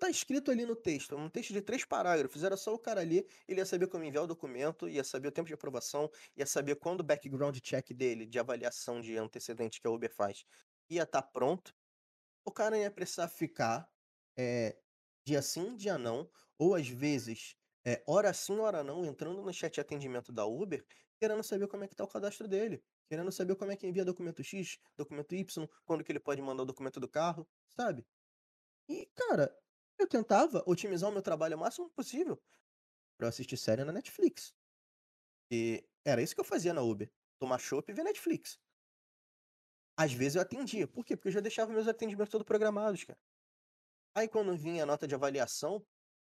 tá 0.00 0.10
escrito 0.10 0.50
ali 0.50 0.64
no 0.66 0.74
texto. 0.74 1.14
Um 1.16 1.28
texto 1.28 1.52
de 1.52 1.62
três 1.62 1.84
parágrafos. 1.84 2.42
Era 2.42 2.56
só 2.56 2.74
o 2.74 2.78
cara 2.78 3.00
ali, 3.02 3.26
ele 3.46 3.60
ia 3.60 3.66
saber 3.66 3.86
como 3.86 4.02
enviar 4.04 4.24
o 4.24 4.26
documento, 4.26 4.88
ia 4.88 5.04
saber 5.04 5.28
o 5.28 5.32
tempo 5.32 5.46
de 5.46 5.54
aprovação, 5.54 6.10
ia 6.36 6.46
saber 6.46 6.76
quando 6.76 7.00
o 7.00 7.04
background 7.04 7.58
check 7.60 7.92
dele, 7.92 8.26
de 8.26 8.38
avaliação 8.38 9.00
de 9.00 9.16
antecedente 9.16 9.80
que 9.80 9.86
a 9.86 9.90
Uber 9.90 10.12
faz, 10.12 10.44
ia 10.88 11.02
estar 11.04 11.22
pronto. 11.22 11.74
O 12.44 12.50
cara 12.52 12.78
ia 12.78 12.90
precisar 12.90 13.28
ficar 13.28 13.88
é, 14.36 14.80
dia 15.26 15.42
sim, 15.42 15.76
dia 15.76 15.98
não, 15.98 16.30
ou 16.58 16.74
às 16.74 16.88
vezes 16.88 17.56
é, 17.86 18.02
hora 18.06 18.32
sim, 18.32 18.58
hora 18.58 18.82
não, 18.82 19.04
entrando 19.04 19.42
no 19.42 19.52
chat 19.52 19.74
de 19.74 19.80
atendimento 19.80 20.32
da 20.32 20.46
Uber, 20.46 20.84
querendo 21.18 21.42
saber 21.42 21.68
como 21.68 21.84
é 21.84 21.88
que 21.88 21.94
tá 21.94 22.04
o 22.04 22.08
cadastro 22.08 22.48
dele, 22.48 22.82
querendo 23.08 23.30
saber 23.30 23.56
como 23.56 23.70
é 23.72 23.76
que 23.76 23.86
envia 23.86 24.04
documento 24.04 24.42
X, 24.42 24.78
documento 24.96 25.34
Y, 25.34 25.68
quando 25.84 26.02
que 26.04 26.12
ele 26.12 26.20
pode 26.20 26.40
mandar 26.42 26.62
o 26.62 26.66
documento 26.66 26.98
do 27.00 27.08
carro, 27.08 27.48
sabe? 27.68 28.06
E, 28.88 29.06
cara, 29.14 29.56
eu 30.02 30.08
tentava 30.08 30.62
otimizar 30.66 31.08
o 31.08 31.12
meu 31.12 31.22
trabalho 31.22 31.56
o 31.56 31.60
máximo 31.60 31.90
possível 31.90 32.40
eu 33.24 33.28
assistir 33.28 33.56
série 33.56 33.84
na 33.84 33.92
Netflix. 33.92 34.54
E 35.50 35.84
era 36.04 36.22
isso 36.22 36.34
que 36.34 36.40
eu 36.40 36.44
fazia 36.44 36.72
na 36.72 36.82
Uber. 36.82 37.10
Tomar 37.38 37.58
chopp 37.58 37.90
e 37.90 37.94
ver 37.94 38.04
Netflix. 38.04 38.58
Às 39.96 40.12
vezes 40.12 40.36
eu 40.36 40.42
atendia. 40.42 40.86
Por 40.86 41.04
quê? 41.04 41.16
Porque 41.16 41.28
eu 41.28 41.32
já 41.32 41.40
deixava 41.40 41.72
meus 41.72 41.88
atendimentos 41.88 42.30
todos 42.30 42.46
programados, 42.46 43.04
cara. 43.04 43.18
Aí 44.14 44.28
quando 44.28 44.56
vinha 44.56 44.82
a 44.82 44.86
nota 44.86 45.06
de 45.06 45.14
avaliação, 45.14 45.84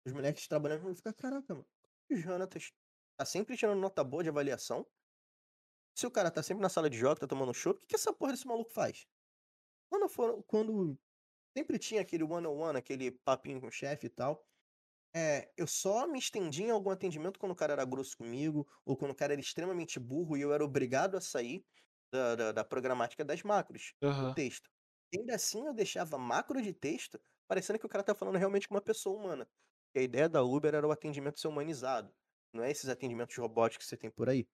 os 0.05 0.13
moleques 0.13 0.47
trabalhando 0.49 0.83
vão 0.83 0.95
ficar, 0.95 1.13
caraca, 1.13 1.55
mano, 1.55 1.67
o 2.11 2.17
Jonatas 2.17 2.73
tá 3.17 3.25
sempre 3.25 3.57
tirando 3.57 3.81
nota 3.81 4.03
boa 4.05 4.23
de 4.23 4.29
avaliação. 4.29 4.87
Se 5.95 6.07
o 6.07 6.11
cara 6.11 6.31
tá 6.31 6.43
sempre 6.43 6.63
na 6.63 6.69
sala 6.69 6.91
de 6.91 6.97
jogos, 6.97 7.21
tá 7.21 7.27
tomando 7.27 7.55
chopp, 7.55 7.77
o 7.77 7.81
que, 7.81 7.87
que 7.87 7.97
essa 7.97 8.13
porra 8.13 8.33
desse 8.33 8.47
maluco 8.47 8.71
faz? 8.71 9.07
Quando, 9.89 10.09
for, 10.09 10.43
quando 10.45 10.99
sempre 11.57 11.79
tinha 11.79 12.01
aquele 12.03 12.25
one-on-one, 12.25 12.79
aquele 12.79 13.11
papinho 13.11 13.61
com 13.61 13.69
o 13.69 13.71
chefe 13.71 14.07
e 14.07 14.11
tal. 14.11 14.47
É, 15.15 15.53
eu 15.57 15.67
só 15.67 16.07
me 16.07 16.19
estendi 16.19 16.65
em 16.65 16.71
algum 16.71 16.91
atendimento 16.91 17.39
quando 17.39 17.53
o 17.53 17.57
cara 17.57 17.75
era 17.75 17.85
grosso 17.85 18.17
comigo, 18.17 18.67
ou 18.85 18.97
quando 18.97 19.11
o 19.13 19.15
cara 19.15 19.33
era 19.35 19.41
extremamente 19.41 20.01
burro 20.01 20.37
e 20.37 20.41
eu 20.43 20.53
era 20.55 20.65
obrigado 20.65 21.17
a 21.17 21.21
sair 21.21 21.65
da, 22.13 22.35
da, 22.37 22.53
da 22.53 22.65
programática 22.65 23.25
das 23.25 23.43
macros, 23.43 23.95
do 24.21 24.27
Aham. 24.27 24.35
texto. 24.35 24.71
Ainda 25.15 25.35
assim, 25.35 25.67
eu 25.67 25.75
deixava 25.75 26.17
macro 26.19 26.63
de 26.63 26.73
texto 26.73 27.21
parecendo 27.49 27.79
que 27.79 27.87
o 27.87 27.89
cara 27.89 28.05
tá 28.05 28.15
falando 28.15 28.39
realmente 28.39 28.69
com 28.69 28.75
uma 28.75 28.81
pessoa 28.83 29.19
humana. 29.19 29.49
E 29.95 30.01
a 30.01 30.03
ideia 30.03 30.29
da 30.29 30.43
Uber 30.43 30.75
era 30.75 30.87
o 30.87 30.93
atendimento 30.93 31.39
ser 31.41 31.49
humanizado, 31.49 32.15
não 32.55 32.65
é 32.65 32.71
esses 32.71 32.89
atendimentos 32.89 33.37
robóticos 33.37 33.87
que 33.87 33.91
você 33.91 33.97
tem 33.99 34.11
por 34.11 34.29
aí. 34.31 34.49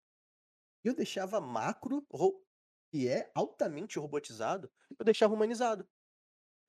E 0.84 0.88
eu 0.88 0.94
deixava 0.94 1.40
macro, 1.40 2.06
ro- 2.12 2.44
que 2.92 3.08
é 3.08 3.30
altamente 3.34 3.98
robotizado, 3.98 4.70
eu 4.98 5.04
deixava 5.04 5.34
humanizado 5.34 5.88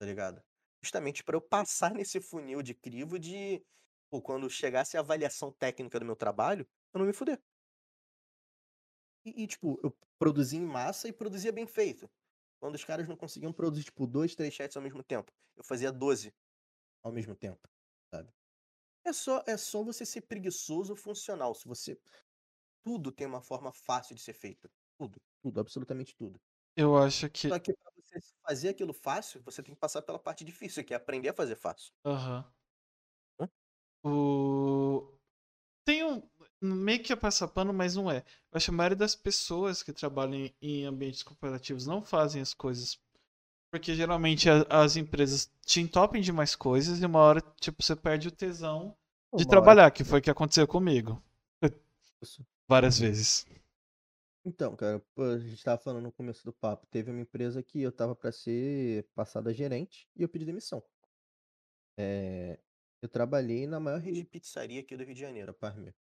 tá 0.00 0.06
ligado? 0.06 0.42
Justamente 0.82 1.22
para 1.22 1.36
eu 1.36 1.42
passar 1.42 1.92
nesse 1.92 2.20
funil 2.20 2.62
de 2.62 2.74
crivo 2.74 3.18
de, 3.18 3.62
pô, 4.10 4.20
quando 4.22 4.48
chegasse 4.48 4.96
a 4.96 5.00
avaliação 5.00 5.52
técnica 5.52 6.00
do 6.00 6.06
meu 6.06 6.16
trabalho, 6.16 6.66
eu 6.94 6.98
não 6.98 7.06
me 7.06 7.12
fuder. 7.12 7.38
E, 9.26 9.42
e, 9.42 9.46
tipo, 9.46 9.78
eu 9.84 9.94
produzia 10.18 10.58
em 10.58 10.64
massa 10.64 11.06
e 11.06 11.12
produzia 11.12 11.52
bem 11.52 11.66
feito. 11.66 12.10
Quando 12.58 12.76
os 12.76 12.84
caras 12.84 13.06
não 13.06 13.16
conseguiam 13.16 13.52
produzir, 13.52 13.84
tipo, 13.84 14.06
dois, 14.06 14.34
três 14.34 14.54
chats 14.54 14.74
ao 14.74 14.82
mesmo 14.82 15.02
tempo, 15.02 15.30
eu 15.54 15.62
fazia 15.62 15.92
12 15.92 16.32
ao 17.04 17.12
mesmo 17.12 17.34
tempo, 17.34 17.60
sabe? 18.10 18.32
É 19.04 19.12
só, 19.12 19.42
é 19.46 19.56
só 19.58 19.82
você 19.82 20.06
ser 20.06 20.22
preguiçoso 20.22 20.96
funcional. 20.96 21.54
Se 21.54 21.68
você. 21.68 21.98
Tudo 22.82 23.12
tem 23.12 23.26
uma 23.26 23.42
forma 23.42 23.70
fácil 23.70 24.14
de 24.14 24.22
ser 24.22 24.32
feito. 24.32 24.70
Tudo. 24.98 25.20
Tudo, 25.42 25.60
absolutamente 25.60 26.14
tudo. 26.16 26.40
Eu 26.74 26.96
acho 26.96 27.28
que. 27.28 27.48
Só 27.48 27.58
que 27.58 27.74
você 28.12 28.34
fazer 28.46 28.68
aquilo 28.70 28.92
fácil, 28.92 29.40
você 29.44 29.62
tem 29.62 29.74
que 29.74 29.80
passar 29.80 30.02
pela 30.02 30.18
parte 30.18 30.44
difícil, 30.44 30.84
que 30.84 30.92
é 30.94 30.96
aprender 30.96 31.28
a 31.28 31.34
fazer 31.34 31.54
fácil. 31.56 31.92
Aham. 32.04 32.44
Hã? 33.40 33.48
O. 34.04 35.06
Tem 35.84 36.04
um. 36.04 36.22
Meio 36.62 37.02
que 37.02 37.12
é 37.12 37.16
passar 37.16 37.48
pano, 37.48 37.72
mas 37.72 37.96
não 37.96 38.10
é. 38.10 38.18
Eu 38.18 38.56
acho 38.56 38.66
que 38.66 38.70
a 38.70 38.74
maioria 38.74 38.96
das 38.96 39.14
pessoas 39.14 39.82
que 39.82 39.92
trabalham 39.92 40.50
em- 40.60 40.84
ambientes 40.84 41.22
corporativos 41.22 41.86
não 41.86 42.02
fazem 42.02 42.42
as 42.42 42.52
coisas. 42.52 42.98
Porque 43.72 43.94
geralmente 43.94 44.48
a- 44.50 44.66
as 44.68 44.96
empresas 44.96 45.50
te 45.64 45.80
entopem 45.80 46.20
de 46.20 46.32
mais 46.32 46.54
coisas 46.56 47.00
e 47.00 47.06
uma 47.06 47.20
hora, 47.20 47.40
tipo, 47.60 47.82
você 47.82 47.94
perde 47.96 48.28
o 48.28 48.32
tesão 48.32 48.88
de 48.88 48.94
Uma 49.32 49.38
hora- 49.42 49.48
trabalhar, 49.48 49.90
que 49.90 50.04
foi 50.04 50.18
o 50.18 50.22
que 50.22 50.30
aconteceu 50.30 50.66
comigo. 50.66 51.22
Isso. 52.22 52.44
Várias 52.68 52.98
vezes. 52.98 53.46
Então, 54.44 54.74
cara, 54.74 55.04
a 55.18 55.38
gente 55.38 55.62
tava 55.62 55.80
falando 55.80 56.04
no 56.04 56.12
começo 56.12 56.44
do 56.44 56.52
papo. 56.52 56.86
Teve 56.86 57.10
uma 57.10 57.20
empresa 57.20 57.62
que 57.62 57.80
eu 57.80 57.92
tava 57.92 58.16
pra 58.16 58.32
ser 58.32 59.06
passado 59.14 59.52
gerente 59.52 60.08
e 60.16 60.22
eu 60.22 60.28
pedi 60.28 60.44
demissão. 60.44 60.82
É, 61.98 62.58
eu 63.02 63.08
trabalhei 63.08 63.66
na 63.66 63.78
maior 63.78 64.00
rede 64.00 64.22
de 64.22 64.24
pizzaria 64.24 64.80
aqui 64.80 64.96
do 64.96 65.04
Rio 65.04 65.14
de 65.14 65.20
Janeiro, 65.20 65.50
a 65.50 65.54
Parme. 65.54 65.94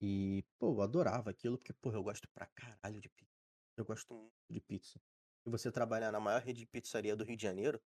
E, 0.00 0.44
pô, 0.58 0.74
eu 0.74 0.82
adorava 0.82 1.30
aquilo, 1.30 1.56
porque, 1.56 1.72
pô, 1.72 1.90
eu 1.90 2.02
gosto 2.02 2.28
pra 2.34 2.46
caralho 2.46 3.00
de 3.00 3.08
pizza. 3.08 3.32
Eu 3.76 3.84
gosto 3.84 4.14
muito 4.14 4.32
de 4.50 4.60
pizza. 4.60 5.00
E 5.46 5.50
você 5.50 5.70
trabalhar 5.70 6.12
na 6.12 6.20
maior 6.20 6.42
rede 6.42 6.60
de 6.60 6.66
pizzaria 6.66 7.16
do 7.16 7.24
Rio 7.24 7.36
de 7.36 7.42
Janeiro 7.42 7.80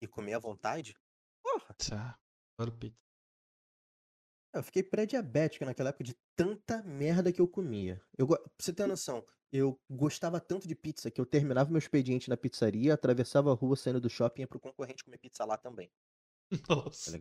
e 0.00 0.06
comer 0.06 0.34
à 0.34 0.38
vontade, 0.38 0.94
porra, 1.42 1.74
Tá. 1.74 2.18
Adoro 2.58 2.76
pizza. 2.78 3.05
Eu 4.58 4.62
fiquei 4.62 4.82
pré-diabético 4.82 5.64
naquela 5.64 5.90
época 5.90 6.04
de 6.04 6.14
tanta 6.36 6.82
merda 6.82 7.32
que 7.32 7.40
eu 7.40 7.48
comia. 7.48 8.00
Eu, 8.16 8.26
pra 8.26 8.38
você 8.60 8.72
ter 8.72 8.86
noção, 8.86 9.24
eu 9.52 9.80
gostava 9.90 10.40
tanto 10.40 10.66
de 10.68 10.74
pizza 10.74 11.10
que 11.10 11.20
eu 11.20 11.26
terminava 11.26 11.70
meu 11.70 11.78
expediente 11.78 12.28
na 12.28 12.36
pizzaria, 12.36 12.94
atravessava 12.94 13.50
a 13.50 13.54
rua 13.54 13.76
saindo 13.76 14.00
do 14.00 14.10
shopping 14.10 14.42
e 14.42 14.44
ia 14.44 14.48
pro 14.48 14.60
concorrente 14.60 15.04
comer 15.04 15.18
pizza 15.18 15.44
lá 15.44 15.56
também, 15.56 15.90
tá 16.68 16.68
Nossa. 16.68 17.18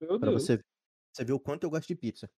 Meu 0.00 0.18
Pra 0.20 0.30
Deus. 0.30 0.32
você, 0.32 0.60
você 1.12 1.24
ver 1.24 1.32
o 1.34 1.40
quanto 1.40 1.64
eu 1.64 1.70
gosto 1.70 1.88
de 1.88 1.96
pizza. 1.96 2.30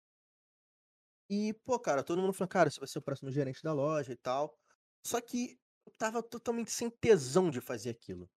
E, 1.29 1.53
pô, 1.65 1.79
cara, 1.79 2.03
todo 2.03 2.21
mundo 2.21 2.33
falou, 2.33 2.49
cara, 2.49 2.69
você 2.69 2.79
vai 2.79 2.87
ser 2.87 2.99
o 2.99 3.01
próximo 3.01 3.31
gerente 3.31 3.63
da 3.63 3.73
loja 3.73 4.11
e 4.11 4.17
tal. 4.17 4.57
Só 5.05 5.21
que 5.21 5.57
eu 5.85 5.93
tava 5.97 6.21
totalmente 6.21 6.71
sem 6.71 6.89
tesão 6.89 7.49
de 7.49 7.61
fazer 7.61 7.89
aquilo. 7.89 8.29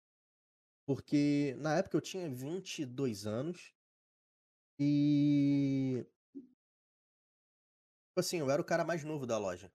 Porque 0.87 1.55
na 1.59 1.77
época 1.77 1.97
eu 1.97 2.01
tinha 2.01 2.29
22 2.29 3.27
anos 3.27 3.73
e. 4.83 6.05
Tipo 8.09 8.21
assim, 8.21 8.39
eu 8.39 8.51
era 8.51 8.61
o 8.61 8.65
cara 8.65 8.85
mais 8.85 9.05
novo 9.05 9.27
da 9.27 9.39
loja. 9.39 9.73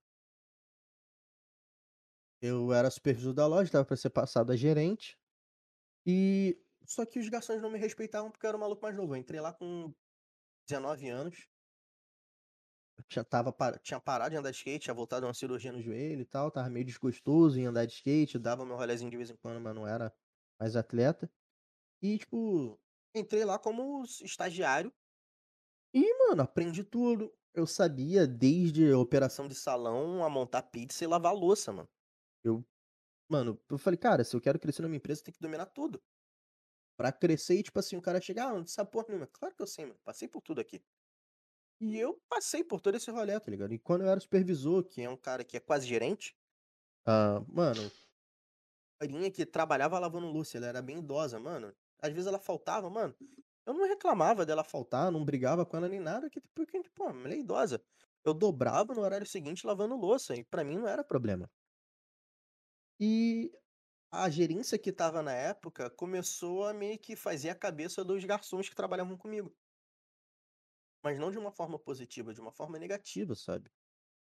Eu 2.42 2.72
era 2.72 2.90
supervisor 2.92 3.34
da 3.34 3.48
loja, 3.48 3.72
tava 3.72 3.86
pra 3.86 3.96
ser 3.98 4.10
passado 4.10 4.52
a 4.52 4.56
gerente. 4.56 5.18
E. 6.06 6.62
Só 6.86 7.06
que 7.06 7.20
os 7.20 7.28
garçons 7.30 7.62
não 7.62 7.70
me 7.70 7.80
respeitavam 7.80 8.32
porque 8.32 8.46
eu 8.46 8.50
era 8.50 8.58
o 8.58 8.60
maluco 8.60 8.82
mais 8.82 8.96
novo. 8.96 9.14
Eu 9.14 9.18
entrei 9.20 9.40
lá 9.42 9.54
com 9.54 9.94
19 10.70 11.10
anos. 11.10 11.48
Tinha, 13.08 13.24
tava, 13.24 13.54
tinha 13.84 14.00
parado 14.00 14.32
de 14.32 14.38
andar 14.38 14.52
de 14.52 14.58
skate, 14.58 14.86
tinha 14.86 14.94
voltado 14.94 15.26
a 15.26 15.30
uma 15.30 15.34
cirurgia 15.34 15.72
no 15.72 15.82
joelho 15.82 16.22
e 16.22 16.26
tal. 16.26 16.52
Tava 16.52 16.70
meio 16.70 16.86
desgostoso 16.86 17.60
em 17.60 17.66
andar 17.66 17.86
de 17.86 17.94
skate. 17.94 18.40
Dava 18.40 18.66
meu 18.66 18.76
rolezinho 18.76 19.12
de 19.12 19.18
vez 19.18 19.30
em 19.30 19.36
quando, 19.38 19.62
mas 19.62 19.76
não 19.76 19.88
era 19.88 20.14
mais 20.60 20.76
atleta. 20.76 21.30
E, 22.02 22.18
tipo, 22.20 22.80
entrei 23.18 23.46
lá 23.46 23.58
como 23.60 24.04
estagiário. 24.04 24.94
E, 25.94 26.28
mano, 26.28 26.42
aprendi 26.44 26.84
tudo. 26.84 27.34
Eu 27.54 27.66
sabia 27.66 28.28
desde 28.28 28.92
a 28.92 28.98
operação 29.00 29.48
de 29.48 29.56
salão 29.56 30.24
a 30.24 30.30
montar 30.30 30.64
pizza 30.64 31.04
e 31.04 31.08
lavar 31.08 31.34
louça, 31.34 31.72
mano. 31.72 31.90
Eu, 32.44 32.64
mano, 33.30 33.60
eu 33.70 33.78
falei, 33.78 33.98
cara, 33.98 34.24
se 34.24 34.36
eu 34.36 34.42
quero 34.42 34.60
crescer 34.60 34.82
numa 34.82 34.96
empresa, 34.96 35.24
tem 35.24 35.34
que 35.34 35.40
dominar 35.42 35.68
tudo. 35.68 36.02
Pra 36.98 37.12
crescer 37.12 37.56
e, 37.56 37.64
tipo 37.64 37.80
assim, 37.80 37.96
o 37.96 38.02
cara 38.02 38.22
chegar, 38.22 38.50
ah, 38.50 38.54
não 38.54 38.66
sabe 38.68 38.92
porra 38.92 39.06
nenhuma. 39.10 39.28
Claro 39.28 39.56
que 39.56 39.62
eu 39.62 39.68
sei, 39.68 39.86
mano. 39.86 40.00
Passei 40.04 40.28
por 40.28 40.42
tudo 40.42 40.62
aqui. 40.62 40.82
E 41.80 41.98
eu 41.98 42.20
passei 42.28 42.64
por 42.64 42.82
todo 42.82 42.96
esse 42.96 43.10
rolê, 43.12 43.40
tá 43.40 43.52
ligado? 43.52 43.74
E 43.74 43.80
quando 43.80 44.02
eu 44.02 44.10
era 44.10 44.20
supervisor, 44.20 44.84
que 44.84 45.02
é 45.02 45.10
um 45.10 45.18
cara 45.18 45.44
que 45.44 45.58
é 45.58 45.60
quase 45.60 45.88
gerente, 45.88 46.36
ah, 47.06 47.44
mano, 47.48 47.92
a 49.00 49.06
carinha 49.06 49.32
que 49.32 49.46
trabalhava 49.46 50.00
lavando 50.00 50.28
louça, 50.28 50.58
ela 50.58 50.68
era 50.68 50.82
bem 50.82 51.00
idosa, 51.00 51.40
mano. 51.40 51.74
Às 52.02 52.12
vezes 52.14 52.28
ela 52.28 52.40
faltava, 52.40 52.90
mano. 52.90 53.16
Eu 53.66 53.74
não 53.74 53.88
reclamava 53.88 54.46
dela 54.46 54.64
faltar, 54.64 55.12
não 55.12 55.26
brigava 55.26 55.66
com 55.66 55.76
ela 55.78 55.90
nem 55.90 56.00
nada, 56.00 56.30
que, 56.30 56.40
porque, 56.56 56.82
pô, 56.96 57.10
ela 57.10 57.34
é 57.34 57.38
idosa. 57.40 57.84
Eu 58.24 58.34
dobrava 58.34 58.94
no 58.94 59.02
horário 59.02 59.26
seguinte 59.28 59.66
lavando 59.68 59.96
louça, 59.96 60.36
e 60.36 60.44
pra 60.44 60.64
mim 60.64 60.78
não 60.78 60.88
era 60.88 61.04
problema. 61.04 61.50
E 63.00 63.52
a 64.12 64.30
gerência 64.30 64.80
que 64.80 64.92
tava 64.92 65.22
na 65.24 65.34
época 65.34 65.90
começou 65.90 66.66
a 66.66 66.74
meio 66.74 67.00
que 67.00 67.16
fazer 67.16 67.50
a 67.50 67.56
cabeça 67.56 68.04
dos 68.06 68.24
garçons 68.26 68.70
que 68.70 68.76
trabalhavam 68.76 69.18
comigo. 69.18 69.56
Mas 71.04 71.18
não 71.20 71.32
de 71.32 71.38
uma 71.40 71.52
forma 71.52 71.80
positiva, 71.80 72.34
de 72.34 72.42
uma 72.42 72.52
forma 72.52 72.78
negativa, 72.80 73.36
sabe? 73.36 73.72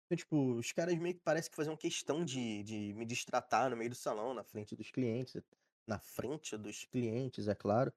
Então, 0.06 0.16
tipo, 0.18 0.54
os 0.56 0.72
caras 0.72 0.98
meio 0.98 1.16
que 1.16 1.22
parece 1.22 1.50
que 1.50 1.56
faziam 1.56 1.76
questão 1.76 2.24
de, 2.24 2.62
de 2.64 2.94
me 2.94 3.06
destratar 3.06 3.70
no 3.70 3.76
meio 3.76 3.90
do 3.90 3.96
salão, 3.96 4.34
na 4.34 4.44
frente 4.44 4.76
dos 4.76 4.90
clientes. 4.90 5.42
Na 5.86 5.98
frente 5.98 6.56
dos 6.56 6.84
clientes, 6.84 7.46
é 7.48 7.54
claro. 7.54 7.92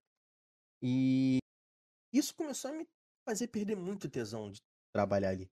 E 0.81 1.39
isso 2.13 2.35
começou 2.35 2.71
a 2.71 2.73
me 2.73 2.87
fazer 3.27 3.47
perder 3.49 3.75
muito 3.75 4.09
tesão 4.09 4.51
de 4.51 4.61
trabalhar 4.93 5.29
ali. 5.29 5.49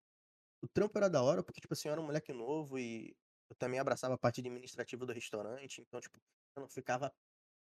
O 0.63 0.67
trampo 0.67 0.97
era 0.97 1.09
da 1.09 1.23
hora, 1.23 1.43
porque, 1.43 1.61
tipo 1.61 1.73
assim, 1.73 1.89
eu 1.89 1.93
era 1.93 2.01
um 2.01 2.05
moleque 2.05 2.33
novo 2.33 2.79
e 2.79 3.15
eu 3.49 3.55
também 3.57 3.79
abraçava 3.79 4.15
a 4.15 4.17
parte 4.19 4.41
administrativa 4.41 5.05
do 5.05 5.13
restaurante. 5.13 5.81
Então, 5.81 6.01
tipo, 6.01 6.19
eu 6.57 6.61
não 6.61 6.69
ficava 6.69 7.13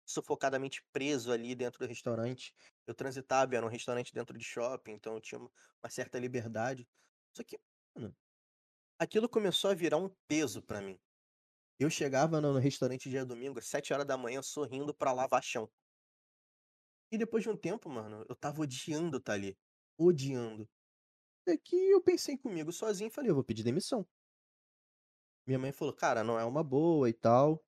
sufocadamente 0.06 0.82
preso 0.92 1.32
ali 1.32 1.54
dentro 1.54 1.78
do 1.80 1.86
restaurante. 1.88 2.54
Eu 2.86 2.94
transitava, 2.94 3.56
era 3.56 3.66
um 3.66 3.68
restaurante 3.70 4.12
dentro 4.14 4.38
de 4.38 4.44
shopping, 4.44 4.92
então 4.92 5.14
eu 5.14 5.20
tinha 5.20 5.40
uma 5.40 5.90
certa 5.90 6.18
liberdade. 6.18 6.88
Só 7.36 7.44
que, 7.44 7.58
mano, 7.96 8.16
aquilo 8.98 9.28
começou 9.28 9.70
a 9.70 9.74
virar 9.74 9.98
um 9.98 10.10
peso 10.28 10.62
pra 10.62 10.80
mim. 10.80 10.98
Eu 11.82 11.90
chegava 11.90 12.40
no 12.40 12.58
restaurante 12.58 13.10
dia 13.10 13.24
domingo, 13.26 13.58
às 13.58 13.66
7h, 13.66 14.40
sorrindo 14.42 14.94
pra 14.94 15.12
lavar 15.12 15.42
chão. 15.42 15.68
E 17.12 17.18
depois 17.18 17.42
de 17.42 17.50
um 17.50 17.56
tempo, 17.56 17.90
mano, 17.90 18.24
eu 18.26 18.34
tava 18.34 18.62
odiando 18.62 19.18
estar 19.18 19.34
ali. 19.34 19.54
Odiando. 19.98 20.66
Até 21.42 21.58
que 21.58 21.76
eu 21.76 22.02
pensei 22.02 22.38
comigo 22.38 22.72
sozinho 22.72 23.08
e 23.08 23.10
falei: 23.12 23.30
"Eu 23.30 23.34
vou 23.36 23.44
pedir 23.44 23.64
demissão". 23.64 24.06
Minha 25.46 25.58
mãe 25.58 25.72
falou: 25.72 25.92
"Cara, 25.94 26.22
não 26.24 26.38
é 26.38 26.44
uma 26.44 26.62
boa 26.64 27.08
e 27.08 27.12
tal". 27.12 27.62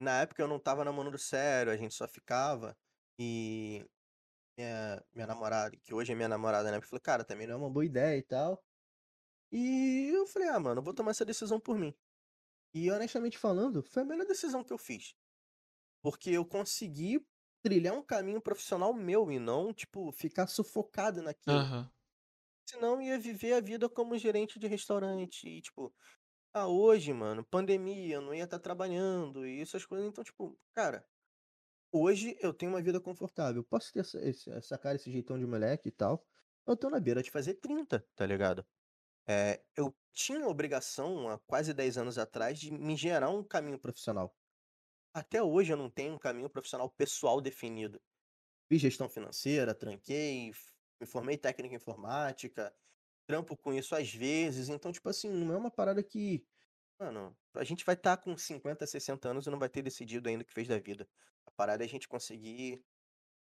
Na 0.00 0.22
época 0.22 0.42
eu 0.42 0.48
não 0.48 0.58
tava 0.58 0.82
namorando 0.82 1.18
sério, 1.18 1.70
a 1.70 1.76
gente 1.76 1.94
só 1.94 2.08
ficava. 2.08 2.74
E 3.18 3.84
minha 4.58 5.04
minha 5.14 5.26
namorada, 5.28 5.76
que 5.82 5.94
hoje 5.94 6.12
é 6.12 6.16
minha 6.16 6.28
namorada, 6.28 6.70
né, 6.72 6.80
falou: 6.82 7.00
"Cara, 7.02 7.24
também 7.24 7.46
não 7.46 7.54
é 7.54 7.58
uma 7.58 7.70
boa 7.70 7.84
ideia 7.86 8.18
e 8.18 8.22
tal". 8.22 8.62
E 9.52 10.10
eu 10.14 10.26
falei: 10.26 10.48
"Ah, 10.48 10.60
mano, 10.60 10.80
eu 10.80 10.84
vou 10.84 10.94
tomar 10.94 11.12
essa 11.12 11.24
decisão 11.24 11.60
por 11.60 11.78
mim". 11.78 11.94
E 12.74 12.90
honestamente 12.90 13.38
falando, 13.38 13.82
foi 13.82 14.02
a 14.02 14.06
melhor 14.06 14.26
decisão 14.26 14.64
que 14.64 14.72
eu 14.72 14.78
fiz. 14.78 15.14
Porque 16.02 16.30
eu 16.30 16.44
consegui 16.46 17.26
trilhar 17.62 17.94
um 17.94 18.02
caminho 18.04 18.40
profissional 18.42 18.94
meu 18.94 19.30
e 19.32 19.38
não, 19.38 19.72
tipo, 19.72 20.12
ficar 20.12 20.46
sufocado 20.46 21.22
naquilo. 21.22 21.68
Aham. 21.68 21.90
Senão 22.68 23.00
ia 23.02 23.18
viver 23.18 23.52
a 23.54 23.60
vida 23.60 23.88
como 23.88 24.16
gerente 24.16 24.58
de 24.58 24.66
restaurante 24.66 25.48
e, 25.48 25.60
tipo, 25.60 25.94
ah, 26.54 26.68
hoje, 26.68 27.12
mano, 27.12 27.44
pandemia, 27.44 28.16
eu 28.16 28.22
não 28.22 28.34
ia 28.34 28.44
estar 28.44 28.58
trabalhando 28.60 29.46
e 29.46 29.60
essas 29.60 29.86
coisas. 29.86 30.08
Então, 30.08 30.24
tipo, 30.24 30.58
cara, 30.74 31.06
hoje 31.92 32.36
eu 32.40 32.54
tenho 32.54 32.72
uma 32.72 32.82
vida 32.82 33.00
confortável. 33.00 33.64
Posso 33.64 33.92
ter 33.92 34.00
essa, 34.00 34.18
essa 34.52 34.78
cara, 34.78 34.96
esse 34.96 35.10
jeitão 35.12 35.38
de 35.38 35.46
moleque 35.46 35.88
e 35.88 35.92
tal. 35.92 36.26
Eu 36.66 36.76
tô 36.76 36.90
na 36.90 37.00
beira 37.00 37.22
de 37.22 37.30
fazer 37.30 37.54
30, 37.54 38.06
tá 38.16 38.26
ligado? 38.26 38.66
É, 39.32 39.62
eu 39.76 39.96
tinha 40.12 40.44
obrigação, 40.48 41.28
há 41.28 41.38
quase 41.38 41.72
10 41.72 41.98
anos 41.98 42.18
atrás, 42.18 42.58
de 42.58 42.72
me 42.72 42.96
gerar 42.96 43.30
um 43.30 43.44
caminho 43.44 43.78
profissional. 43.78 44.36
Até 45.14 45.40
hoje 45.40 45.72
eu 45.72 45.76
não 45.76 45.88
tenho 45.88 46.14
um 46.14 46.18
caminho 46.18 46.50
profissional 46.50 46.90
pessoal 46.90 47.40
definido. 47.40 48.02
Fiz 48.68 48.80
gestão 48.80 49.08
financeira, 49.08 49.72
tranquei, 49.72 50.50
me 51.00 51.06
formei 51.06 51.38
técnica 51.38 51.76
informática, 51.76 52.74
trampo 53.24 53.56
com 53.56 53.72
isso 53.72 53.94
às 53.94 54.12
vezes. 54.12 54.68
Então, 54.68 54.90
tipo 54.90 55.08
assim, 55.08 55.30
não 55.30 55.54
é 55.54 55.58
uma 55.58 55.70
parada 55.70 56.02
que, 56.02 56.44
mano, 56.98 57.36
a 57.54 57.62
gente 57.62 57.84
vai 57.84 57.94
estar 57.94 58.16
com 58.16 58.36
50, 58.36 58.84
60 58.84 59.28
anos 59.28 59.46
e 59.46 59.50
não 59.50 59.60
vai 59.60 59.68
ter 59.68 59.82
decidido 59.82 60.28
ainda 60.28 60.42
o 60.42 60.44
que 60.44 60.52
fez 60.52 60.66
da 60.66 60.78
vida. 60.80 61.08
A 61.46 61.52
parada 61.52 61.84
é 61.84 61.86
a 61.86 61.88
gente 61.88 62.08
conseguir 62.08 62.84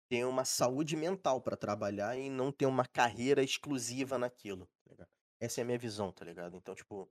ter 0.08 0.24
uma 0.24 0.44
saúde 0.44 0.96
mental 0.96 1.40
pra 1.40 1.56
trabalhar 1.56 2.18
e 2.18 2.28
não 2.28 2.50
ter 2.50 2.66
uma 2.66 2.84
carreira 2.86 3.40
exclusiva 3.40 4.18
naquilo, 4.18 4.66
tá 4.82 4.90
ligado? 4.90 5.15
Essa 5.40 5.60
é 5.60 5.62
a 5.62 5.64
minha 5.64 5.78
visão, 5.78 6.12
tá 6.12 6.24
ligado? 6.24 6.56
Então, 6.56 6.74
tipo, 6.74 7.10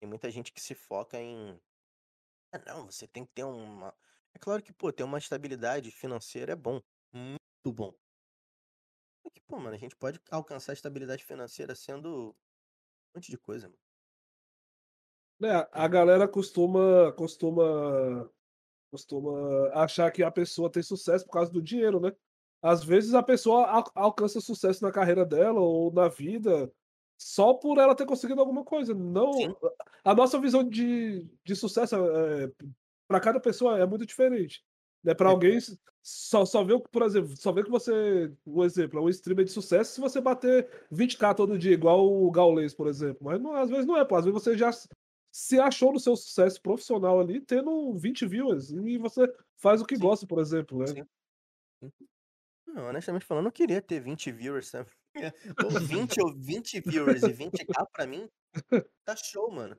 tem 0.00 0.08
muita 0.08 0.30
gente 0.30 0.52
que 0.52 0.60
se 0.60 0.74
foca 0.74 1.20
em. 1.20 1.60
Ah, 2.52 2.58
não, 2.66 2.86
você 2.86 3.06
tem 3.08 3.24
que 3.26 3.32
ter 3.34 3.44
uma. 3.44 3.96
É 4.34 4.38
claro 4.38 4.62
que, 4.62 4.72
pô, 4.72 4.92
ter 4.92 5.04
uma 5.04 5.18
estabilidade 5.18 5.90
financeira 5.90 6.52
é 6.52 6.56
bom. 6.56 6.82
Muito 7.12 7.72
bom. 7.74 7.94
Só 9.22 9.30
que, 9.30 9.40
pô, 9.42 9.58
mano, 9.58 9.76
a 9.76 9.78
gente 9.78 9.94
pode 9.96 10.18
alcançar 10.30 10.72
estabilidade 10.72 11.22
financeira 11.24 11.74
sendo 11.74 12.30
um 12.30 12.34
monte 13.16 13.30
de 13.30 13.38
coisa, 13.38 13.68
mano. 13.68 13.80
Né, 15.38 15.50
a 15.70 15.86
galera 15.86 16.26
costuma, 16.26 17.12
costuma, 17.12 18.30
costuma 18.90 19.70
achar 19.74 20.10
que 20.10 20.22
a 20.22 20.30
pessoa 20.30 20.70
tem 20.70 20.82
sucesso 20.82 21.26
por 21.26 21.32
causa 21.32 21.52
do 21.52 21.62
dinheiro, 21.62 22.00
né? 22.00 22.12
Às 22.62 22.84
vezes 22.84 23.14
a 23.14 23.22
pessoa 23.22 23.66
al- 23.68 23.92
alcança 23.94 24.40
sucesso 24.40 24.82
na 24.84 24.92
carreira 24.92 25.26
dela 25.26 25.60
ou 25.60 25.92
na 25.92 26.08
vida 26.08 26.72
só 27.18 27.54
por 27.54 27.78
ela 27.78 27.94
ter 27.94 28.06
conseguido 28.06 28.40
alguma 28.40 28.64
coisa. 28.64 28.92
Sim. 28.94 29.00
Não, 29.00 29.32
a 30.04 30.14
nossa 30.14 30.40
visão 30.40 30.62
de, 30.68 31.26
de 31.44 31.56
sucesso 31.56 31.96
é, 31.96 32.50
para 33.08 33.20
cada 33.20 33.40
pessoa 33.40 33.78
é 33.78 33.86
muito 33.86 34.06
diferente. 34.06 34.64
Né? 35.02 35.14
Para 35.14 35.30
É. 35.30 35.32
alguém 35.32 35.58
só, 36.02 36.44
só 36.44 36.62
vê, 36.62 36.78
por 36.78 37.02
exemplo, 37.02 37.36
só 37.36 37.52
vê 37.52 37.64
que 37.64 37.70
você, 37.70 38.32
um 38.46 38.62
exemplo, 38.64 38.98
é 38.98 39.02
um 39.02 39.08
streamer 39.08 39.44
de 39.44 39.50
sucesso 39.52 39.94
se 39.94 40.00
você 40.00 40.20
bater 40.20 40.68
20k 40.90 41.34
todo 41.34 41.58
dia, 41.58 41.72
igual 41.72 42.06
o 42.06 42.30
Gaules, 42.30 42.74
por 42.74 42.86
exemplo. 42.86 43.18
Mas 43.22 43.40
não- 43.40 43.54
às 43.54 43.68
vezes 43.70 43.86
não 43.86 43.96
é, 43.96 44.04
pô. 44.04 44.16
Às 44.16 44.24
vezes 44.24 44.40
você 44.42 44.56
já 44.56 44.70
se 45.32 45.58
achou 45.60 45.92
no 45.92 46.00
seu 46.00 46.16
sucesso 46.16 46.60
profissional 46.62 47.20
ali, 47.20 47.40
tendo 47.40 47.92
20 47.94 48.26
viewers, 48.26 48.70
e 48.70 48.96
você 48.98 49.32
faz 49.56 49.80
o 49.82 49.84
que 49.84 49.96
Sim. 49.96 50.02
gosta, 50.02 50.26
por 50.26 50.38
exemplo, 50.38 50.78
né? 50.78 50.86
Sim. 50.86 51.04
Sim. 51.82 51.90
Não, 52.66 52.88
honestamente 52.88 53.24
falando, 53.24 53.46
eu 53.46 53.52
queria 53.52 53.80
ter 53.82 54.00
20 54.00 54.30
viewers, 54.32 54.68
sabe? 54.68 54.90
Ou 55.64 55.70
20 55.70 56.20
ou 56.20 56.34
20 56.34 56.80
viewers 56.80 57.22
e 57.22 57.32
20k 57.32 57.86
pra 57.92 58.06
mim, 58.06 58.28
tá 59.04 59.16
show, 59.16 59.50
mano. 59.50 59.76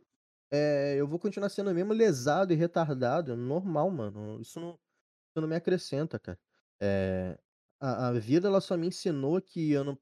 É, 0.51 0.95
eu 0.95 1.07
vou 1.07 1.19
continuar 1.19 1.49
sendo 1.49 1.73
mesmo 1.73 1.93
lesado 1.93 2.53
e 2.53 2.55
retardado, 2.55 3.35
normal, 3.35 3.91
mano. 3.91 4.39
Isso 4.41 4.59
não, 4.59 4.71
isso 4.71 5.41
não 5.41 5.47
me 5.47 5.55
acrescenta, 5.55 6.19
cara. 6.19 6.39
É, 6.81 7.37
a, 7.81 8.09
a 8.09 8.13
vida, 8.13 8.47
ela 8.47 8.61
só 8.61 8.77
me 8.77 8.87
ensinou 8.87 9.41
que 9.41 9.71
eu 9.71 9.83
não, 9.83 9.97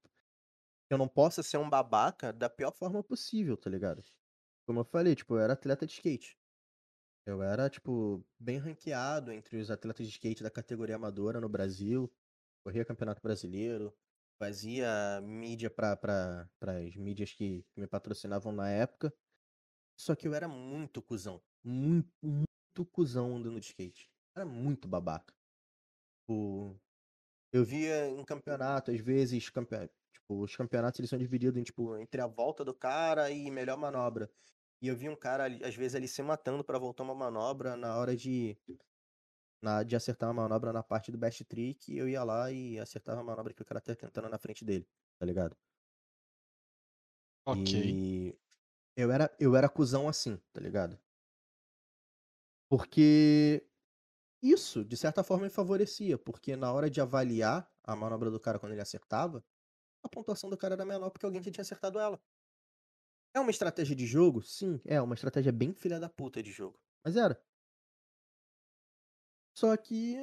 eu 0.90 0.98
não 0.98 1.08
posso 1.08 1.42
ser 1.44 1.58
um 1.58 1.70
babaca 1.70 2.32
da 2.32 2.50
pior 2.50 2.72
forma 2.72 3.04
possível, 3.04 3.58
tá 3.58 3.70
ligado? 3.70 4.04
Como 4.68 4.80
eu 4.82 4.86
falei, 4.86 5.16
tipo, 5.16 5.36
eu 5.36 5.40
era 5.40 5.54
atleta 5.54 5.86
de 5.86 5.94
skate. 5.94 6.38
Eu 7.26 7.42
era, 7.42 7.70
tipo, 7.70 8.24
bem 8.40 8.58
ranqueado 8.60 9.32
entre 9.32 9.58
os 9.58 9.72
atletas 9.72 10.06
de 10.06 10.12
skate 10.14 10.44
da 10.44 10.52
categoria 10.52 10.96
amadora 10.96 11.42
no 11.42 11.50
Brasil. 11.50 12.12
Corria 12.64 12.86
campeonato 12.86 13.22
brasileiro. 13.22 13.96
Fazia 14.38 15.22
mídia 15.22 15.70
pra, 15.70 15.96
pras 15.96 16.96
mídias 16.96 17.32
que 17.32 17.66
me 17.76 17.88
patrocinavam 17.88 18.52
na 18.52 18.70
época. 18.70 19.14
Só 19.98 20.16
que 20.16 20.28
eu 20.28 20.34
era 20.34 20.48
muito 20.48 21.02
cuzão. 21.02 21.42
Muito, 21.64 22.12
muito 22.22 22.86
cuzão 22.92 23.38
andando 23.38 23.60
de 23.60 23.68
skate. 23.68 24.12
Era 24.36 24.46
muito 24.46 24.88
babaca. 24.88 25.34
Tipo, 26.22 26.80
eu 27.54 27.64
via 27.64 28.08
em 28.10 28.24
campeonato, 28.26 28.92
às 28.92 29.00
vezes, 29.00 29.50
campe... 29.50 29.76
tipo, 30.14 30.42
os 30.44 30.56
campeonatos 30.56 31.00
eles 31.00 31.10
são 31.10 31.20
divididos 31.20 31.60
em, 31.60 31.64
tipo, 31.64 31.96
entre 31.98 32.20
a 32.22 32.28
volta 32.28 32.66
do 32.66 32.74
cara 32.74 33.32
e 33.32 33.50
melhor 33.50 33.78
manobra. 33.78 34.30
E 34.82 34.88
eu 34.88 34.96
vi 34.96 35.10
um 35.10 35.16
cara, 35.16 35.46
às 35.66 35.76
vezes, 35.76 35.96
ali 35.96 36.08
se 36.08 36.22
matando 36.22 36.64
pra 36.64 36.78
voltar 36.78 37.04
uma 37.04 37.16
manobra 37.16 37.78
na 37.78 37.98
hora 37.98 38.16
de. 38.16 38.58
Na, 39.66 39.84
de 39.84 39.96
acertar 39.96 40.30
uma 40.30 40.44
manobra 40.44 40.72
na 40.74 40.84
parte 40.84 41.12
do 41.12 41.18
best 41.18 41.44
trick, 41.46 41.96
eu 41.96 42.08
ia 42.10 42.24
lá 42.24 42.52
e 42.52 42.80
acertava 42.80 43.22
a 43.22 43.24
manobra 43.24 43.54
que 43.54 43.62
o 43.62 43.66
cara 43.66 43.82
tá 43.82 43.96
tentando 43.96 44.30
na 44.30 44.38
frente 44.38 44.64
dele, 44.66 44.88
tá 45.20 45.26
ligado? 45.26 45.58
Ok. 47.46 47.74
E 47.74 48.38
eu 48.98 49.12
era, 49.12 49.36
eu 49.40 49.56
era 49.56 49.70
cuzão 49.70 50.08
assim, 50.10 50.38
tá 50.54 50.62
ligado? 50.62 51.00
Porque 52.70 53.68
isso, 54.44 54.86
de 54.86 54.98
certa 54.98 55.24
forma, 55.24 55.46
me 55.46 55.52
favorecia, 55.52 56.18
porque 56.20 56.56
na 56.56 56.72
hora 56.74 56.90
de 56.90 57.02
avaliar 57.02 57.72
a 57.84 57.96
manobra 57.96 58.32
do 58.32 58.40
cara 58.42 58.60
quando 58.60 58.74
ele 58.74 58.82
acertava, 58.82 59.46
a 60.04 60.10
pontuação 60.10 60.50
do 60.50 60.58
cara 60.58 60.76
era 60.76 60.86
menor 60.86 61.12
porque 61.12 61.26
alguém 61.26 61.42
tinha 61.42 61.62
acertado 61.62 62.00
ela. 62.00 62.22
É 63.36 63.40
uma 63.40 63.52
estratégia 63.52 63.96
de 63.96 64.08
jogo? 64.08 64.42
Sim, 64.42 64.82
é 64.86 65.00
uma 65.02 65.14
estratégia 65.14 65.52
bem 65.52 65.74
filha 65.74 66.00
da 66.00 66.10
puta 66.10 66.42
de 66.42 66.52
jogo. 66.52 66.80
Mas 67.04 67.16
era. 67.16 67.40
Só 69.56 69.76
que 69.78 70.18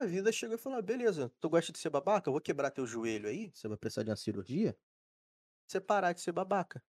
a 0.00 0.06
vida 0.06 0.32
chegou 0.32 0.56
e 0.56 0.58
falou: 0.58 0.78
"Ah, 0.78 0.82
beleza, 0.82 1.32
tu 1.40 1.48
gosta 1.48 1.72
de 1.72 1.78
ser 1.78 1.90
babaca? 1.90 2.28
Eu 2.28 2.32
vou 2.32 2.40
quebrar 2.40 2.70
teu 2.70 2.86
joelho 2.86 3.28
aí, 3.28 3.50
você 3.54 3.68
vai 3.68 3.76
precisar 3.78 4.02
de 4.02 4.10
uma 4.10 4.16
cirurgia. 4.16 4.76
Você 5.68 5.80
parar 5.80 6.12
de 6.12 6.20
ser 6.22 6.32
babaca. 6.32 6.82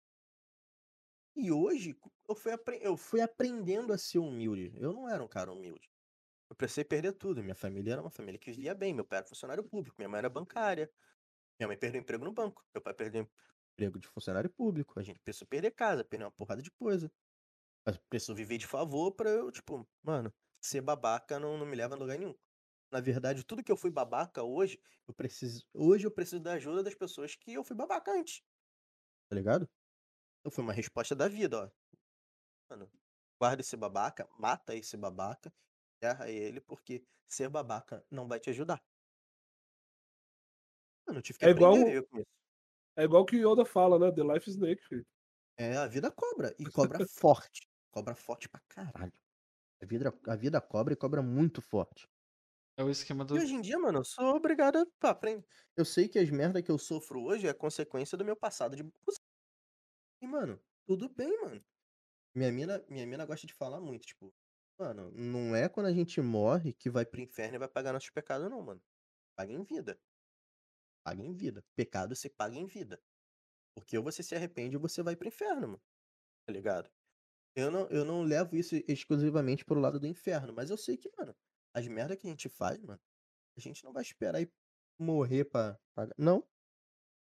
E 1.36 1.50
hoje 1.52 1.96
eu 2.28 2.34
fui, 2.34 2.52
eu 2.80 2.96
fui 2.96 3.20
aprendendo 3.20 3.92
a 3.92 3.98
ser 3.98 4.18
humilde. 4.18 4.72
Eu 4.76 4.92
não 4.92 5.08
era 5.08 5.22
um 5.22 5.28
cara 5.28 5.52
humilde. 5.52 5.90
Eu 6.50 6.56
precisei 6.56 6.84
perder 6.84 7.12
tudo. 7.14 7.42
Minha 7.42 7.54
família 7.54 7.92
era 7.94 8.02
uma 8.02 8.10
família 8.10 8.38
que 8.38 8.50
vivia 8.52 8.74
bem. 8.74 8.94
Meu 8.94 9.04
pai 9.04 9.18
era 9.20 9.28
funcionário 9.28 9.64
público, 9.64 9.96
minha 9.98 10.08
mãe 10.08 10.18
era 10.18 10.30
bancária. 10.30 10.92
Minha 11.58 11.68
mãe 11.68 11.78
perdeu 11.78 12.00
emprego 12.00 12.24
no 12.24 12.32
banco. 12.32 12.64
Meu 12.74 12.82
pai 12.82 12.94
perdeu 12.94 13.28
emprego 13.74 13.98
de 14.00 14.08
funcionário 14.08 14.50
público. 14.50 14.98
A 15.00 15.02
gente 15.02 15.20
precisou 15.20 15.48
perder 15.48 15.72
casa, 15.72 16.04
perder 16.04 16.26
uma 16.26 16.32
porrada 16.32 16.62
de 16.62 16.70
coisa. 16.72 17.12
Mas 17.86 17.98
precisou 18.10 18.36
viver 18.36 18.58
de 18.58 18.66
favor 18.66 19.12
pra 19.12 19.30
eu, 19.30 19.50
tipo, 19.52 19.88
mano, 20.02 20.32
ser 20.60 20.80
babaca 20.80 21.38
não, 21.38 21.58
não 21.58 21.66
me 21.66 21.76
leva 21.76 21.94
a 21.94 21.98
lugar 21.98 22.18
nenhum. 22.18 22.34
Na 22.92 23.00
verdade, 23.00 23.44
tudo 23.44 23.64
que 23.64 23.72
eu 23.72 23.76
fui 23.76 23.90
babaca 23.90 24.42
hoje, 24.44 24.80
eu 25.08 25.14
preciso. 25.14 25.64
Hoje 25.74 26.06
eu 26.06 26.12
preciso 26.12 26.42
da 26.42 26.54
ajuda 26.54 26.82
das 26.84 26.94
pessoas 26.94 27.36
que 27.36 27.54
eu 27.54 27.64
fui 27.64 27.76
babaca 27.76 28.12
antes. 28.12 28.42
Tá 29.28 29.34
ligado? 29.36 29.68
Então 30.40 30.50
foi 30.52 30.64
uma 30.64 30.72
resposta 30.72 31.14
da 31.14 31.28
vida, 31.28 31.64
ó. 31.66 31.70
Mano, 32.70 32.90
guarda 33.40 33.62
esse 33.62 33.76
babaca, 33.76 34.28
mata 34.38 34.74
esse 34.76 34.96
babaca, 34.96 35.52
erra 36.00 36.30
ele, 36.30 36.60
porque 36.60 37.04
ser 37.28 37.48
babaca 37.48 38.04
não 38.10 38.28
vai 38.28 38.40
te 38.40 38.50
ajudar. 38.50 38.82
Mano, 41.06 41.18
eu 41.18 41.22
tive 41.22 41.38
que 41.38 41.46
É 41.46 41.50
igual-. 41.50 41.76
É 42.96 43.02
igual 43.04 43.24
que 43.26 43.36
o 43.36 43.52
Yoda 43.52 43.64
fala, 43.64 43.98
né? 43.98 44.12
The 44.12 44.22
Life 44.22 44.48
Snake, 44.50 44.82
filho. 44.86 45.06
É, 45.56 45.76
a 45.76 45.86
vida 45.86 46.10
cobra. 46.10 46.54
E 46.58 46.66
cobra 46.66 47.00
forte. 47.00 47.68
Cobra 47.90 48.14
forte 48.14 48.48
pra 48.48 48.60
caralho. 48.68 49.19
A 49.82 49.86
vida, 49.86 50.12
a 50.27 50.36
vida 50.36 50.61
cobra 50.61 50.93
e 50.93 50.97
cobra 50.97 51.23
muito 51.23 51.62
forte. 51.62 52.07
É 52.77 52.85
o 52.85 52.90
esquema 52.90 53.24
do. 53.24 53.36
E 53.36 53.40
hoje 53.40 53.55
em 53.55 53.61
dia, 53.61 53.78
mano, 53.78 53.98
eu 53.98 54.05
sou 54.05 54.36
obrigado 54.36 54.77
a 55.02 55.11
aprender. 55.11 55.44
Eu 55.77 55.85
sei 55.85 56.09
que 56.09 56.19
as 56.19 56.31
merdas 56.31 56.62
que 56.62 56.70
eu 56.70 56.78
sofro 56.78 57.23
hoje 57.23 57.47
é 57.47 57.52
consequência 57.55 58.16
do 58.16 58.24
meu 58.24 58.36
passado 58.36 58.77
de. 58.77 58.82
E, 60.23 60.27
mano, 60.27 60.61
tudo 60.86 61.09
bem, 61.09 61.40
mano. 61.43 61.65
Minha 62.35 62.52
mina, 62.52 62.85
minha 62.89 63.07
mina 63.07 63.27
gosta 63.27 63.47
de 63.47 63.55
falar 63.55 63.81
muito, 63.81 64.07
tipo, 64.07 64.32
mano, 64.78 65.11
não 65.12 65.55
é 65.55 65.69
quando 65.69 65.86
a 65.86 65.93
gente 65.93 66.20
morre 66.20 66.73
que 66.73 66.89
vai 66.89 67.05
pro 67.05 67.20
inferno 67.20 67.57
e 67.57 67.59
vai 67.59 67.69
pagar 67.69 67.93
nossos 67.93 68.11
pecados, 68.11 68.48
não, 68.51 68.62
mano. 68.62 68.82
Paga 69.36 69.52
em 69.52 69.65
vida. 69.65 69.98
Paga 71.05 71.23
em 71.23 71.35
vida. 71.35 71.65
Pecado 71.77 72.15
você 72.15 72.31
paga 72.31 72.57
em 72.57 72.66
vida. 72.66 73.02
Porque 73.74 73.98
ou 73.98 74.05
você 74.05 74.23
se 74.23 74.35
arrepende 74.35 74.77
ou 74.77 74.82
você 74.82 75.02
vai 75.02 75.16
pro 75.16 75.28
inferno, 75.28 75.69
mano. 75.69 75.82
Tá 76.47 76.52
ligado? 76.52 76.90
Eu 77.55 77.70
não, 77.70 77.89
eu 77.89 78.05
não 78.05 78.22
levo 78.22 78.56
isso 78.56 78.77
exclusivamente 78.89 79.64
pro 79.64 79.81
lado 79.81 79.98
do 79.98 80.06
inferno, 80.06 80.52
mas 80.52 80.70
eu 80.70 80.77
sei 80.77 80.97
que, 80.97 81.10
mano, 81.16 81.35
as 81.74 81.86
merdas 81.89 82.16
que 82.16 82.27
a 82.27 82.31
gente 82.31 82.48
faz, 82.48 82.81
mano, 82.81 83.01
a 83.56 83.60
gente 83.60 83.85
não 83.85 83.93
vai 83.93 84.02
esperar 84.02 84.40
ir 84.40 84.52
morrer 84.98 85.44
pra 85.47 85.78
pagar. 85.94 86.14
Não. 86.18 86.48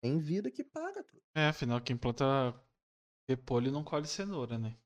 É 0.02 0.08
em 0.08 0.18
vida 0.18 0.50
que 0.50 0.64
paga, 0.64 1.04
tudo. 1.04 1.22
É, 1.34 1.46
afinal, 1.48 1.80
quem 1.82 1.96
planta 1.96 2.24
repolho 3.28 3.72
não 3.72 3.84
colhe 3.84 4.06
cenoura, 4.06 4.58
né? 4.58 4.78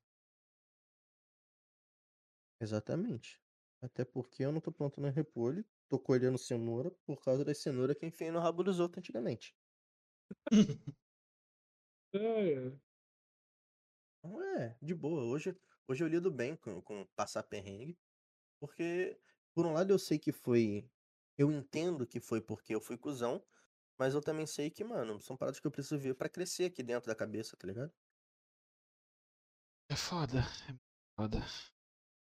Exatamente. 2.60 3.40
Até 3.80 4.04
porque 4.04 4.44
eu 4.44 4.50
não 4.52 4.60
tô 4.60 4.72
plantando 4.72 5.08
repolho, 5.08 5.64
tô 5.88 5.98
colhendo 6.00 6.38
cenoura 6.38 6.90
por 7.06 7.22
causa 7.22 7.44
das 7.44 7.58
cenouras 7.58 7.96
que 7.96 8.06
enfiei 8.06 8.30
no 8.30 8.40
rabo 8.40 8.62
dos 8.64 8.80
outros 8.80 8.98
antigamente. 8.98 9.54
É, 12.12 12.18
é. 12.18 12.78
Então 14.24 14.42
é, 14.42 14.74
de 14.80 14.94
boa. 14.94 15.22
Hoje, 15.22 15.54
hoje 15.86 16.02
eu 16.02 16.08
lido 16.08 16.30
bem 16.30 16.56
com, 16.56 16.80
com 16.80 17.04
passar 17.14 17.42
perrengue. 17.42 17.98
Porque, 18.58 19.18
por 19.54 19.66
um 19.66 19.74
lado, 19.74 19.92
eu 19.92 19.98
sei 19.98 20.18
que 20.18 20.32
foi. 20.32 20.88
Eu 21.36 21.52
entendo 21.52 22.06
que 22.06 22.20
foi 22.20 22.40
porque 22.40 22.74
eu 22.74 22.80
fui 22.80 22.96
cuzão. 22.96 23.44
Mas 23.98 24.14
eu 24.14 24.22
também 24.22 24.46
sei 24.46 24.70
que, 24.70 24.82
mano, 24.82 25.20
são 25.20 25.36
paradas 25.36 25.60
que 25.60 25.66
eu 25.66 25.70
preciso 25.70 25.98
ver 25.98 26.14
pra 26.14 26.28
crescer 26.28 26.64
aqui 26.66 26.82
dentro 26.82 27.08
da 27.08 27.14
cabeça, 27.14 27.56
tá 27.56 27.66
ligado? 27.66 27.92
É 29.88 29.96
foda. 29.96 30.40
É 30.40 30.74
foda. 31.16 31.38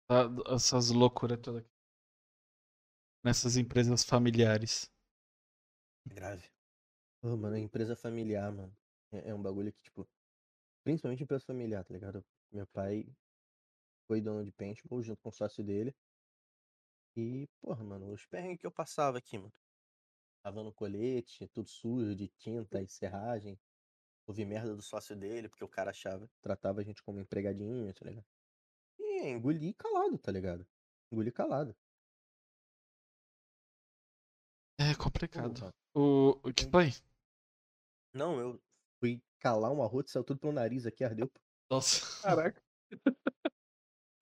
Tá- 0.08 0.54
Essas 0.54 0.90
loucuras 0.90 1.38
todas. 1.40 1.64
Nessas 3.24 3.56
empresas 3.56 4.04
familiares. 4.04 4.90
Grave. 6.06 6.44
Ô, 7.22 7.36
mano, 7.36 7.56
empresa 7.56 7.96
familiar, 7.96 8.52
mano. 8.52 8.76
É, 9.12 9.30
é 9.30 9.34
um 9.34 9.42
bagulho 9.42 9.72
que, 9.72 9.82
tipo. 9.82 10.08
Principalmente 10.86 11.24
empresa 11.24 11.44
familiar, 11.44 11.84
tá 11.84 11.92
ligado? 11.92 12.24
Meu 12.52 12.64
pai 12.68 13.12
foi 14.06 14.20
dono 14.20 14.44
de 14.44 14.52
paintball 14.52 15.02
junto 15.02 15.20
com 15.20 15.30
o 15.30 15.32
sócio 15.32 15.64
dele. 15.64 15.92
E, 17.16 17.48
porra, 17.60 17.82
mano, 17.82 18.12
os 18.12 18.24
perrengues 18.24 18.60
que 18.60 18.68
eu 18.68 18.70
passava 18.70 19.18
aqui, 19.18 19.36
mano. 19.36 19.52
Tava 20.44 20.62
no 20.62 20.72
colete, 20.72 21.48
tudo 21.48 21.68
sujo 21.68 22.14
de 22.14 22.28
tinta 22.38 22.80
e 22.80 22.86
serragem. 22.86 23.58
Ouvi 24.28 24.44
merda 24.44 24.76
do 24.76 24.80
sócio 24.80 25.16
dele, 25.16 25.48
porque 25.48 25.64
o 25.64 25.68
cara 25.68 25.90
achava, 25.90 26.30
tratava 26.40 26.82
a 26.82 26.84
gente 26.84 27.02
como 27.02 27.18
empregadinho, 27.18 27.92
tá 27.92 28.04
ligado? 28.04 28.26
E 28.96 29.26
engoli 29.26 29.74
calado, 29.74 30.16
tá 30.18 30.30
ligado? 30.30 30.64
Engoli 31.10 31.32
calado. 31.32 31.76
É 34.78 34.94
complicado. 34.94 35.52
Porra. 35.52 35.74
O, 35.96 36.48
o 36.48 36.54
que 36.54 36.70
foi? 36.70 36.92
Não, 38.14 38.38
eu 38.38 38.65
calar 39.40 39.72
um 39.72 39.82
arroto, 39.82 40.10
saiu 40.10 40.24
tudo 40.24 40.40
pelo 40.40 40.52
nariz 40.52 40.86
aqui, 40.86 41.04
ardeu. 41.04 41.30
Nossa. 41.70 42.22
Caraca. 42.22 42.62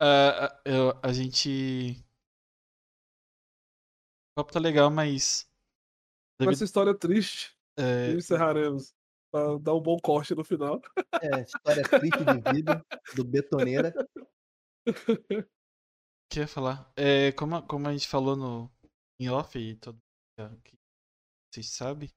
Ah, 0.00 0.60
eu- 0.64 0.98
a 1.02 1.12
gente. 1.12 1.96
O 4.32 4.42
papo 4.42 4.52
tá 4.52 4.58
legal, 4.60 4.90
mas. 4.90 5.48
Com 6.42 6.50
essa 6.50 6.64
história 6.64 6.94
triste, 6.96 7.56
é, 7.78 8.12
encerraremos. 8.12 8.92
Pra 9.32 9.58
dar 9.58 9.74
um 9.74 9.80
bom 9.80 9.96
corte 9.98 10.34
no 10.34 10.44
final. 10.44 10.80
É, 11.22 11.40
história 11.42 11.82
triste 11.82 12.18
de 12.24 12.52
vida 12.52 12.84
do 13.16 13.24
betoneira. 13.24 13.92
o 14.86 14.86
que 16.30 16.38
eu 16.38 16.42
ia 16.42 16.48
falar? 16.48 16.92
É, 16.96 17.32
como, 17.32 17.56
a- 17.56 17.62
como 17.62 17.88
a 17.88 17.92
gente 17.92 18.08
falou 18.08 18.36
no 18.36 18.70
em 19.20 19.28
off 19.30 19.56
e 19.58 19.76
todo 19.76 19.98
que 20.64 20.76
vocês 21.52 21.70
sabem, 21.70 22.10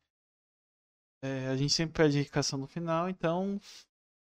é, 1.21 1.47
a 1.47 1.55
gente 1.55 1.73
sempre 1.73 2.03
pede 2.03 2.19
indicação 2.19 2.59
no 2.59 2.67
final, 2.67 3.09
então 3.09 3.59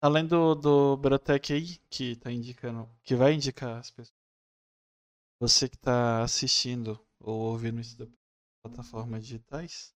além 0.01 0.27
do, 0.27 0.55
do 0.55 0.97
Berotec 0.97 1.53
aí, 1.53 1.79
que 1.91 2.17
tá 2.17 2.31
indicando, 2.31 2.89
que 3.03 3.15
vai 3.15 3.33
indicar 3.35 3.79
as 3.79 3.91
pessoas, 3.91 4.17
você 5.41 5.69
que 5.69 5.79
tá 5.79 6.23
assistindo 6.23 6.99
ou 7.21 7.53
ouvindo 7.53 7.81
isso 7.81 7.97
das 7.97 8.09
plataformas 8.63 9.23
digitais, 9.23 9.95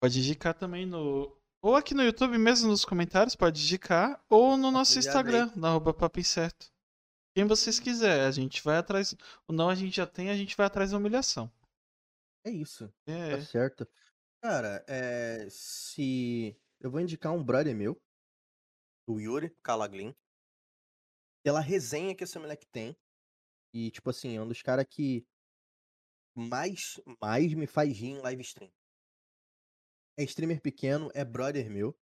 pode 0.00 0.18
indicar 0.18 0.54
também 0.54 0.86
no 0.86 1.38
ou 1.60 1.74
aqui 1.74 1.92
no 1.92 2.04
YouTube 2.04 2.38
mesmo 2.38 2.68
nos 2.68 2.84
comentários, 2.84 3.34
pode 3.34 3.60
indicar, 3.60 4.24
ou 4.28 4.56
no 4.56 4.70
nosso. 4.70 4.98
Instagram, 4.98 5.50
na 5.56 5.68
arroba 5.70 5.92
Papo 5.92 6.20
Incerto. 6.20 6.70
Quem 7.34 7.44
vocês 7.46 7.80
quiserem, 7.80 8.24
a 8.24 8.30
gente 8.30 8.62
vai 8.62 8.78
atrás. 8.78 9.14
O 9.46 9.52
não 9.52 9.68
a 9.68 9.74
gente 9.74 9.96
já 9.96 10.06
tem, 10.06 10.30
a 10.30 10.36
gente 10.36 10.56
vai 10.56 10.66
atrás 10.66 10.92
da 10.92 10.96
humilhação. 10.96 11.50
É 12.44 12.50
isso. 12.50 12.92
É, 13.06 13.36
Tá 13.36 13.42
certo. 13.42 13.88
Cara, 14.40 14.84
é, 14.88 15.48
se. 15.50 16.56
Eu 16.80 16.90
vou 16.90 17.00
indicar 17.00 17.32
um 17.32 17.42
brother 17.42 17.74
meu, 17.74 18.00
o 19.06 19.18
Yuri 19.20 19.50
Calaglin, 19.62 20.14
pela 21.42 21.60
resenha 21.60 22.14
que 22.14 22.24
esse 22.24 22.38
moleque 22.38 22.66
tem. 22.66 22.96
E, 23.74 23.90
tipo 23.90 24.10
assim, 24.10 24.36
é 24.36 24.42
um 24.42 24.48
dos 24.48 24.62
caras 24.62 24.86
que 24.88 25.26
mais, 26.34 27.00
mais 27.20 27.52
me 27.54 27.66
faz 27.66 27.98
rir 27.98 28.10
em 28.10 28.20
live 28.20 28.42
stream. 28.42 28.70
é 30.16 30.22
streamer 30.24 30.60
pequeno, 30.60 31.10
é 31.14 31.24
brother 31.24 31.70
meu. 31.70 31.96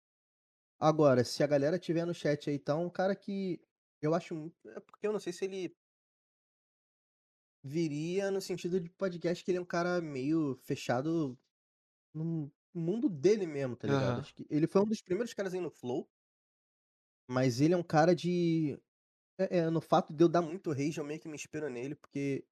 Agora, 0.78 1.24
se 1.24 1.42
a 1.42 1.46
galera 1.46 1.78
tiver 1.78 2.04
no 2.06 2.14
chat 2.14 2.50
aí, 2.50 2.58
tá 2.58 2.76
um 2.76 2.90
cara 2.90 3.14
que 3.14 3.60
eu 4.00 4.14
acho. 4.14 4.52
É 4.66 4.80
porque 4.80 5.06
eu 5.06 5.12
não 5.12 5.20
sei 5.20 5.32
se 5.32 5.44
ele 5.44 5.74
viria 7.64 8.30
no 8.30 8.40
sentido 8.40 8.80
de 8.80 8.90
podcast 8.90 9.44
que 9.44 9.50
ele 9.50 9.58
é 9.58 9.60
um 9.60 9.64
cara 9.64 10.00
meio 10.00 10.56
fechado 10.64 11.38
no 12.14 12.50
mundo 12.74 13.08
dele 13.08 13.46
mesmo, 13.46 13.76
tá 13.76 13.86
ligado? 13.86 14.02
Aham. 14.04 14.20
Acho 14.20 14.34
que 14.34 14.46
ele 14.48 14.66
foi 14.66 14.82
um 14.82 14.86
dos 14.86 15.02
primeiros 15.02 15.34
caras 15.34 15.54
aí 15.54 15.60
no 15.60 15.70
Flow. 15.70 16.08
Mas 17.26 17.60
ele 17.60 17.74
é 17.74 17.76
um 17.76 17.82
cara 17.82 18.14
de. 18.14 18.78
É, 19.38 19.58
é, 19.58 19.70
no 19.70 19.80
fato 19.80 20.12
de 20.12 20.22
eu 20.22 20.28
dar 20.28 20.42
muito 20.42 20.70
rage, 20.70 20.98
eu 20.98 21.04
meio 21.04 21.20
que 21.20 21.28
me 21.28 21.34
inspiro 21.34 21.68
nele, 21.70 21.94
porque 21.94 22.44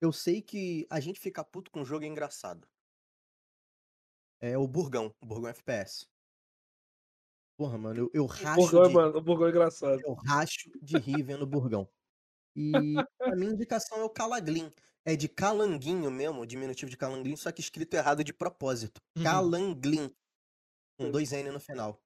eu 0.00 0.12
sei 0.12 0.42
que 0.42 0.86
a 0.90 1.00
gente 1.00 1.20
ficar 1.20 1.44
puto 1.44 1.70
com 1.70 1.82
o 1.82 1.84
jogo 1.84 2.04
é 2.04 2.08
engraçado. 2.08 2.66
É 4.40 4.56
o 4.56 4.66
Burgão, 4.66 5.14
o 5.20 5.26
Burgão 5.26 5.48
FPS. 5.50 6.06
Porra, 7.56 7.76
mano, 7.76 8.02
eu, 8.02 8.10
eu 8.14 8.24
O 8.24 8.26
racho 8.26 8.60
Burgão, 8.60 8.84
é, 8.84 8.88
de, 8.88 8.94
mano, 8.94 9.18
o 9.18 9.20
Burgão 9.20 9.46
é 9.48 9.50
engraçado. 9.50 10.00
eu 10.00 10.14
racho 10.14 10.70
de 10.80 10.96
rir 10.98 11.22
vendo 11.22 11.42
o 11.42 11.46
Burgão. 11.46 11.88
E 12.54 12.94
a 13.32 13.36
minha 13.36 13.52
indicação 13.52 13.98
é 13.98 14.04
o 14.04 14.10
Calaglin. 14.10 14.72
É 15.04 15.16
de 15.16 15.28
calanguinho 15.28 16.10
mesmo, 16.10 16.46
diminutivo 16.46 16.90
de 16.90 16.96
calanguinho, 16.96 17.36
só 17.36 17.50
que 17.50 17.60
escrito 17.62 17.94
errado 17.94 18.22
de 18.22 18.32
propósito. 18.32 19.00
Uhum. 19.16 19.24
Calanglin. 19.24 20.14
Com 20.98 21.10
dois 21.10 21.32
N 21.32 21.50
no 21.50 21.60
final. 21.60 21.98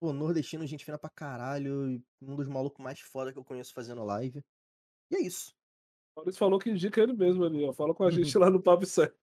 Pô, 0.00 0.12
nordestino, 0.12 0.66
gente 0.66 0.84
fina 0.84 0.98
pra 0.98 1.10
caralho. 1.10 2.02
Um 2.22 2.36
dos 2.36 2.46
malucos 2.46 2.82
mais 2.82 3.00
foda 3.00 3.32
que 3.32 3.38
eu 3.38 3.44
conheço 3.44 3.72
fazendo 3.72 4.04
live. 4.04 4.42
E 5.10 5.16
é 5.16 5.20
isso. 5.20 5.52
O 6.14 6.20
Maurício 6.20 6.38
falou 6.38 6.58
que 6.58 6.70
indica 6.70 7.00
ele 7.00 7.12
mesmo 7.12 7.44
ali, 7.44 7.64
ó. 7.64 7.72
Fala 7.72 7.94
com 7.94 8.04
a 8.04 8.10
gente 8.10 8.36
lá 8.38 8.48
no 8.48 8.62
Papo 8.62 8.86
Certo. 8.86 9.18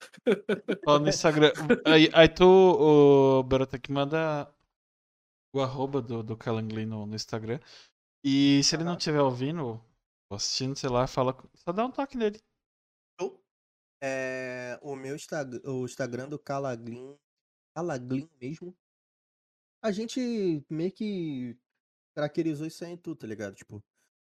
Ó, 0.86 0.98
no 0.98 1.08
Instagram. 1.08 1.52
Aí, 1.84 2.08
aí 2.12 2.28
tu, 2.28 2.44
o 2.44 3.42
Barotec, 3.42 3.90
manda 3.90 4.48
o 5.52 5.60
arroba 5.60 6.00
do, 6.00 6.22
do 6.22 6.36
Calanglin 6.36 6.86
no, 6.86 7.06
no 7.06 7.16
Instagram. 7.16 7.58
E 8.22 8.62
se 8.62 8.76
ele 8.76 8.84
não 8.84 8.96
estiver 8.96 9.20
ouvindo, 9.20 9.80
ou 10.30 10.36
assistindo, 10.36 10.76
sei 10.76 10.90
lá, 10.90 11.06
fala. 11.06 11.36
Só 11.54 11.72
dá 11.72 11.84
um 11.84 11.90
toque 11.90 12.16
nele. 12.16 12.40
É, 14.00 14.78
o 14.82 14.94
meu 14.94 15.16
Instagram, 15.16 15.60
o 15.64 15.84
Instagram 15.84 16.28
do 16.28 16.38
Calaglin, 16.38 17.18
Calaglin 17.74 18.28
mesmo. 18.40 18.76
A 19.82 19.90
gente 19.92 20.64
meio 20.70 20.92
que 20.92 21.56
caracterizou 22.14 22.66
isso 22.66 22.84
aí 22.84 22.92
em 22.92 22.96
tudo, 22.96 23.18
tá 23.18 23.26
ligado? 23.26 23.54
Tipo, 23.54 23.82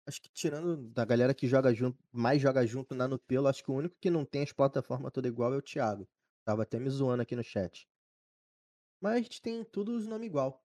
acho 0.06 0.20
que 0.20 0.28
tirando 0.30 0.76
da 0.76 1.04
galera 1.04 1.34
que 1.34 1.46
joga 1.48 1.72
junto, 1.74 1.98
mais 2.12 2.40
joga 2.40 2.66
junto 2.66 2.94
na 2.94 3.08
no 3.08 3.18
pelo, 3.18 3.48
acho 3.48 3.62
que 3.64 3.70
o 3.70 3.74
único 3.74 3.96
que 4.00 4.10
não 4.10 4.24
tem 4.24 4.42
as 4.42 4.52
plataformas 4.52 5.12
todas 5.12 5.30
igual 5.30 5.52
é 5.54 5.56
o 5.56 5.62
Thiago. 5.62 6.08
Tava 6.44 6.62
até 6.64 6.78
me 6.78 6.90
zoando 6.90 7.22
aqui 7.22 7.36
no 7.36 7.44
chat. 7.44 7.88
Mas 9.00 9.14
a 9.14 9.20
gente 9.22 9.42
tem 9.42 9.64
tudo 9.64 9.96
os 9.96 10.06
nomes 10.06 10.26
igual. 10.26 10.62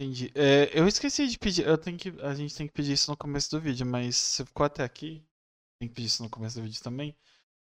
Entendi. 0.00 0.30
É, 0.34 0.78
eu 0.78 0.86
esqueci 0.86 1.26
de 1.26 1.36
pedir. 1.36 1.66
Eu 1.66 1.76
tenho 1.76 1.98
que, 1.98 2.10
a 2.20 2.32
gente 2.32 2.54
tem 2.54 2.68
que 2.68 2.72
pedir 2.72 2.92
isso 2.92 3.10
no 3.10 3.16
começo 3.16 3.50
do 3.50 3.60
vídeo, 3.60 3.84
mas 3.84 4.16
se 4.16 4.46
ficou 4.46 4.64
até 4.64 4.84
aqui, 4.84 5.26
tem 5.80 5.88
que 5.88 5.94
pedir 5.94 6.06
isso 6.06 6.22
no 6.22 6.30
começo 6.30 6.56
do 6.56 6.62
vídeo 6.62 6.80
também. 6.80 7.12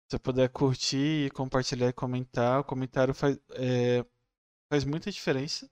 Se 0.09 0.17
você 0.17 0.19
puder 0.19 0.49
curtir, 0.49 1.29
compartilhar 1.31 1.89
e 1.89 1.93
comentar, 1.93 2.61
o 2.61 2.63
comentário 2.63 3.13
faz, 3.13 3.37
é, 3.51 4.05
faz 4.71 4.85
muita 4.85 5.11
diferença. 5.11 5.69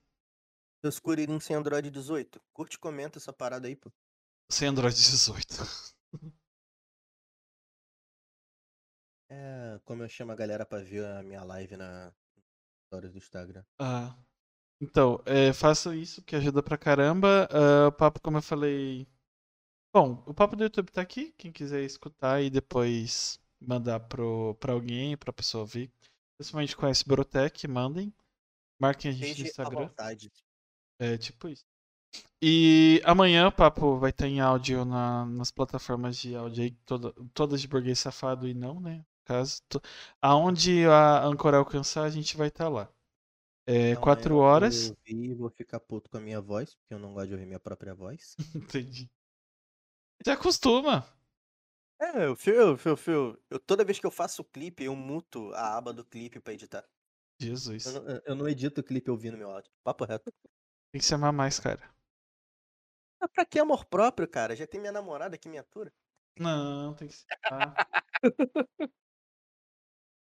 Seus 0.84 0.98
Curirim 0.98 1.40
sem 1.40 1.56
Android 1.56 1.90
18. 1.90 2.40
Curte 2.52 2.76
e 2.76 2.78
comenta 2.78 3.18
essa 3.18 3.32
parada 3.32 3.66
aí, 3.66 3.74
pô. 3.74 3.90
Sem 4.50 4.68
Android 4.68 4.94
18. 4.94 5.46
É 9.30 9.80
como 9.84 10.02
eu 10.02 10.08
chamo 10.08 10.32
a 10.32 10.36
galera 10.36 10.66
pra 10.66 10.82
ver 10.82 11.06
a 11.06 11.22
minha 11.22 11.42
live 11.44 11.76
na 11.76 12.12
história 12.84 13.08
do 13.08 13.16
Instagram. 13.16 13.64
Ah, 13.78 14.16
então, 14.80 15.20
é, 15.26 15.52
façam 15.52 15.94
isso 15.94 16.22
que 16.22 16.34
ajuda 16.36 16.62
pra 16.62 16.78
caramba. 16.78 17.48
Ah, 17.52 17.88
o 17.88 17.92
papo, 17.92 18.20
como 18.20 18.38
eu 18.38 18.42
falei. 18.42 19.06
Bom, 19.94 20.22
o 20.26 20.32
papo 20.32 20.56
do 20.56 20.62
YouTube 20.62 20.90
tá 20.90 21.00
aqui. 21.02 21.32
Quem 21.36 21.50
quiser 21.52 21.82
escutar 21.84 22.42
e 22.42 22.48
depois 22.48 23.38
mandar 23.60 24.00
pro, 24.00 24.54
pra 24.60 24.72
alguém, 24.72 25.16
pra 25.16 25.32
pessoa 25.32 25.62
ouvir. 25.62 25.90
Principalmente 26.38 26.76
conhece 26.76 27.06
Brotec, 27.06 27.66
mandem. 27.68 28.12
Marquem 28.80 29.10
a 29.10 29.14
gente 29.14 29.22
no 29.26 29.26
Esteja 29.30 29.44
à 29.44 29.48
Instagram. 29.48 29.88
É 30.98 31.18
tipo 31.18 31.48
isso. 31.48 31.64
E 32.42 33.00
amanhã 33.04 33.48
o 33.48 33.52
papo 33.52 33.98
vai 33.98 34.10
estar 34.10 34.26
em 34.26 34.40
áudio 34.40 34.84
na- 34.84 35.26
nas 35.26 35.50
plataformas 35.50 36.16
de 36.16 36.34
áudio 36.34 36.64
aí, 36.64 36.70
toda- 36.86 37.12
todas 37.34 37.60
de 37.60 37.68
burguês 37.68 37.98
safado 37.98 38.48
e 38.48 38.54
não, 38.54 38.80
né? 38.80 38.96
No 38.98 39.04
Caso, 39.24 39.60
to- 39.68 39.80
aonde 40.22 40.86
a 40.86 41.24
Anchor 41.24 41.54
alcançar, 41.54 42.04
a 42.04 42.10
gente 42.10 42.36
vai 42.36 42.48
estar 42.48 42.68
lá. 42.68 42.90
É, 43.72 43.90
Então, 43.90 44.02
quatro 44.02 44.34
eu 44.34 44.38
horas. 44.38 44.88
vou 45.36 45.48
e 45.48 45.56
ficar 45.56 45.78
puto 45.78 46.10
com 46.10 46.16
a 46.16 46.20
minha 46.20 46.40
voz, 46.40 46.74
porque 46.74 46.94
eu 46.94 46.98
não 46.98 47.14
gosto 47.14 47.28
de 47.28 47.34
ouvir 47.34 47.46
minha 47.46 47.60
própria 47.60 47.94
voz. 47.94 48.34
Entendi. 48.56 49.08
Já 50.26 50.34
acostuma. 50.34 51.06
É, 52.00 52.24
eu, 52.26 52.34
fio, 52.34 52.76
fio, 52.76 52.96
fio. 52.96 53.42
Eu, 53.48 53.60
toda 53.60 53.84
vez 53.84 53.98
que 53.98 54.06
eu 54.06 54.10
faço 54.10 54.42
o 54.42 54.44
clipe, 54.44 54.84
eu 54.84 54.96
muto 54.96 55.52
a 55.54 55.76
aba 55.76 55.92
do 55.92 56.04
clipe 56.04 56.40
pra 56.40 56.52
editar. 56.52 56.84
Jesus. 57.38 57.86
Eu 57.86 57.92
não, 57.92 58.20
eu- 58.26 58.34
não 58.36 58.48
edito 58.48 58.80
o 58.80 58.84
clipe 58.84 59.10
ouvindo 59.10 59.36
meu 59.36 59.50
áudio. 59.50 59.70
Papo 59.84 60.04
reto. 60.04 60.32
Tem 60.92 60.98
que 61.00 61.04
se 61.04 61.14
amar 61.14 61.32
mais, 61.32 61.60
cara. 61.60 61.82
Ah, 63.20 63.28
pra 63.28 63.44
que 63.44 63.58
amor 63.58 63.84
próprio, 63.84 64.26
cara? 64.26 64.56
Já 64.56 64.66
tem 64.66 64.80
minha 64.80 64.92
namorada 64.92 65.38
que 65.38 65.48
me 65.48 65.58
atura. 65.58 65.92
Não, 66.38 66.94
tem 66.94 67.06
que 67.08 67.14
se 67.14 67.24
amar. 67.50 67.76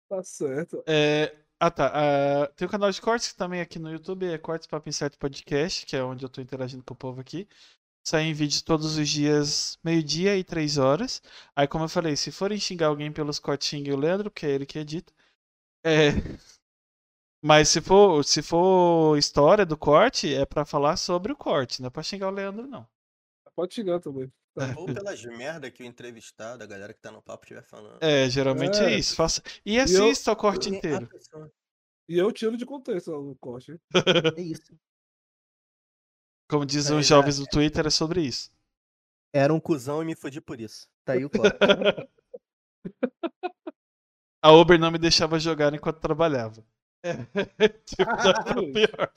Tá 0.09 0.23
certo. 0.24 0.82
É, 0.89 1.36
Ah, 1.62 1.70
tá. 1.70 1.93
Ah, 1.95 2.47
tem 2.57 2.66
o 2.66 2.70
canal 2.70 2.91
de 2.91 3.01
cortes 3.01 3.35
também 3.35 3.61
aqui 3.61 3.78
no 3.78 3.91
YouTube, 3.93 4.27
é 4.27 4.39
Cortes 4.39 4.66
Papo 4.66 4.89
Incerto 4.89 5.19
Podcast, 5.19 5.85
que 5.85 5.95
é 5.95 6.03
onde 6.03 6.24
eu 6.24 6.28
tô 6.28 6.41
interagindo 6.41 6.82
com 6.82 6.95
o 6.95 6.97
povo 6.97 7.20
aqui. 7.20 7.47
Saem 8.05 8.32
vídeos 8.32 8.62
todos 8.62 8.97
os 8.97 9.09
dias, 9.09 9.78
meio-dia 9.85 10.37
e 10.39 10.45
três 10.45 10.78
horas. 10.78 11.23
Aí, 11.55 11.69
como 11.69 11.85
eu 11.85 11.89
falei, 11.89 12.16
se 12.16 12.32
forem 12.32 12.59
xingar 12.59 12.87
alguém 12.89 13.12
pelos 13.12 13.39
cortes, 13.39 13.69
xingue 13.69 13.93
o 13.93 13.99
Leandro, 13.99 14.31
que 14.31 14.47
é 14.47 14.51
ele 14.51 14.66
que 14.66 14.78
edita. 14.78 15.12
É... 15.85 16.11
Mas 17.43 17.69
se 17.69 17.81
for, 17.81 18.24
se 18.24 18.43
for 18.43 19.19
história 19.19 19.66
do 19.66 19.77
corte, 19.77 20.35
é 20.35 20.47
pra 20.47 20.65
falar 20.65 20.97
sobre 20.97 21.32
o 21.32 21.37
corte, 21.37 21.82
não 21.82 21.89
é 21.89 21.91
pra 21.91 22.03
xingar 22.03 22.28
o 22.28 22.32
Leandro, 22.32 22.66
não. 22.66 22.87
Pode 23.55 23.74
xingar 23.74 24.01
também. 24.01 24.32
Ou 24.77 24.86
pelas 24.86 25.24
merda 25.24 25.70
que 25.70 25.82
o 25.82 25.86
entrevistado, 25.86 26.62
a 26.62 26.66
galera 26.66 26.93
que 26.93 27.01
tá 27.01 27.10
no 27.10 27.22
papo 27.22 27.44
estiver 27.44 27.62
falando. 27.62 27.98
É, 28.02 28.28
geralmente 28.28 28.78
é, 28.78 28.93
É. 28.94 28.98
isso. 28.98 29.14
Faça... 29.14 29.43
E 29.64 29.77
eu- 29.77 29.85
assista 29.85 30.32
o 30.32 30.36
corte 30.36 30.68
a 30.68 30.77
inteiro. 30.77 31.09
E 32.09 32.18
eu 32.18 32.32
tiro 32.32 32.56
de 32.56 32.66
contexto 32.66 33.12
o 33.12 33.36
corte. 33.36 33.81
É 34.39 34.40
isso. 34.43 34.77
Como 36.48 36.66
dizem 36.66 36.97
É, 36.97 37.01
os 37.01 37.06
jovens 37.06 37.39
no 37.39 37.47
Twitter, 37.47 37.86
é 37.86 37.90
sobre 37.90 38.22
isso. 38.22 38.51
Era 39.32 39.55
um 39.55 39.60
cuzão 39.60 40.02
e 40.02 40.05
me 40.05 40.16
fodi 40.16 40.40
por 40.40 40.60
isso. 40.60 40.89
Tá 41.05 41.12
aí 41.12 41.24
o 41.24 41.31
corte. 41.31 41.56
A 44.43 44.51
Uber 44.52 44.78
não 44.78 44.90
me 44.90 44.98
deixava 44.98 45.39
jogar 45.39 45.72
enquanto 45.74 46.01
trabalhava. 46.01 46.64
É, 47.05 47.12
tipo, 47.85 48.05
pra 48.05 48.44
pior. 48.55 49.12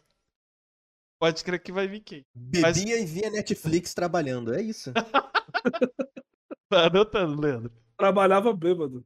Pode 1.24 1.42
crer 1.42 1.58
que 1.64 1.72
vai 1.72 1.88
vir 1.88 2.02
quem? 2.02 2.26
Mas- 2.62 2.78
Bebia 2.78 3.00
e 3.00 3.06
via 3.06 3.30
Netflix 3.30 3.94
trabalhando. 3.94 4.54
É 4.54 4.62
isso. 4.62 4.92
Tá 6.70 6.88
anotando, 6.88 7.40
Leandro. 7.40 7.72
Trabalhava 7.96 8.52
bêbado. 8.52 9.06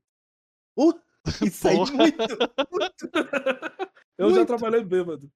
Uh, 0.76 0.94
isso 1.46 1.68
aí 1.68 1.76
Porra. 1.76 1.92
muito, 1.94 2.18
muito, 2.72 3.10
Eu 4.18 4.30
já 4.32 4.36
Muito. 4.38 4.48
trabalhei 4.48 4.84
bêbado. 4.84 5.30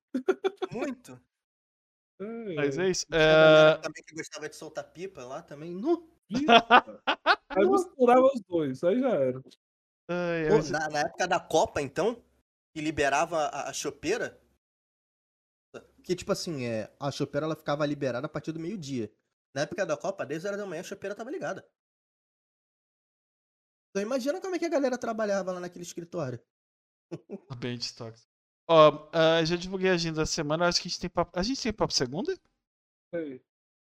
muito. 0.71 1.21
É, 2.19 2.55
Mas 2.55 2.77
é 2.79 2.89
isso. 2.89 3.05
É... 3.11 3.75
também 3.77 4.01
que 4.07 4.15
gostava 4.15 4.49
de 4.49 4.55
soltar 4.55 4.85
pipa 4.91 5.23
lá 5.23 5.43
também. 5.43 5.75
Nu. 5.75 6.09
Aí 7.49 7.65
misturava 7.69 8.21
os 8.33 8.41
dois, 8.49 8.83
aí 8.83 8.99
já 8.99 9.09
era. 9.09 9.41
Ai, 10.09 10.47
Pô, 10.49 10.55
mas- 10.55 10.71
na, 10.71 10.89
na 10.89 10.99
época 11.01 11.27
da 11.27 11.39
Copa, 11.39 11.79
então, 11.81 12.23
que 12.73 12.81
liberava 12.81 13.37
a, 13.47 13.69
a 13.69 13.73
chopeira, 13.73 14.39
que 16.01 16.15
tipo 16.15 16.31
assim, 16.31 16.65
é, 16.65 16.93
a 16.99 17.11
chopeira 17.11 17.45
ela 17.45 17.55
ficava 17.55 17.85
liberada 17.85 18.25
a 18.25 18.29
partir 18.29 18.51
do 18.51 18.59
meio-dia. 18.59 19.11
Na 19.53 19.61
época 19.61 19.85
da 19.85 19.97
Copa, 19.97 20.25
10 20.25 20.45
horas 20.45 20.57
da 20.57 20.65
manhã, 20.65 20.81
a 20.81 20.83
chopeira 20.83 21.15
tava 21.15 21.29
ligada. 21.31 21.67
Então 23.89 24.01
imagina 24.01 24.39
como 24.39 24.55
é 24.55 24.59
que 24.59 24.65
a 24.65 24.69
galera 24.69 24.97
trabalhava 24.97 25.51
lá 25.51 25.59
naquele 25.59 25.83
escritório. 25.83 26.41
Bem 27.59 27.77
tóxico. 27.77 28.31
Ó, 28.69 29.09
ah, 29.11 29.43
já 29.43 29.57
divulguei 29.57 29.89
a 29.89 29.95
agenda 29.95 30.21
da 30.21 30.25
semana. 30.25 30.67
Acho 30.67 30.81
que 30.81 30.87
a 30.87 30.91
gente 30.91 31.01
tem 31.01 31.09
papo. 31.09 31.37
A 31.37 31.43
gente 31.43 31.61
tem 31.61 31.73
papo 31.73 31.93
segunda? 31.93 32.33
Aí. 33.13 33.43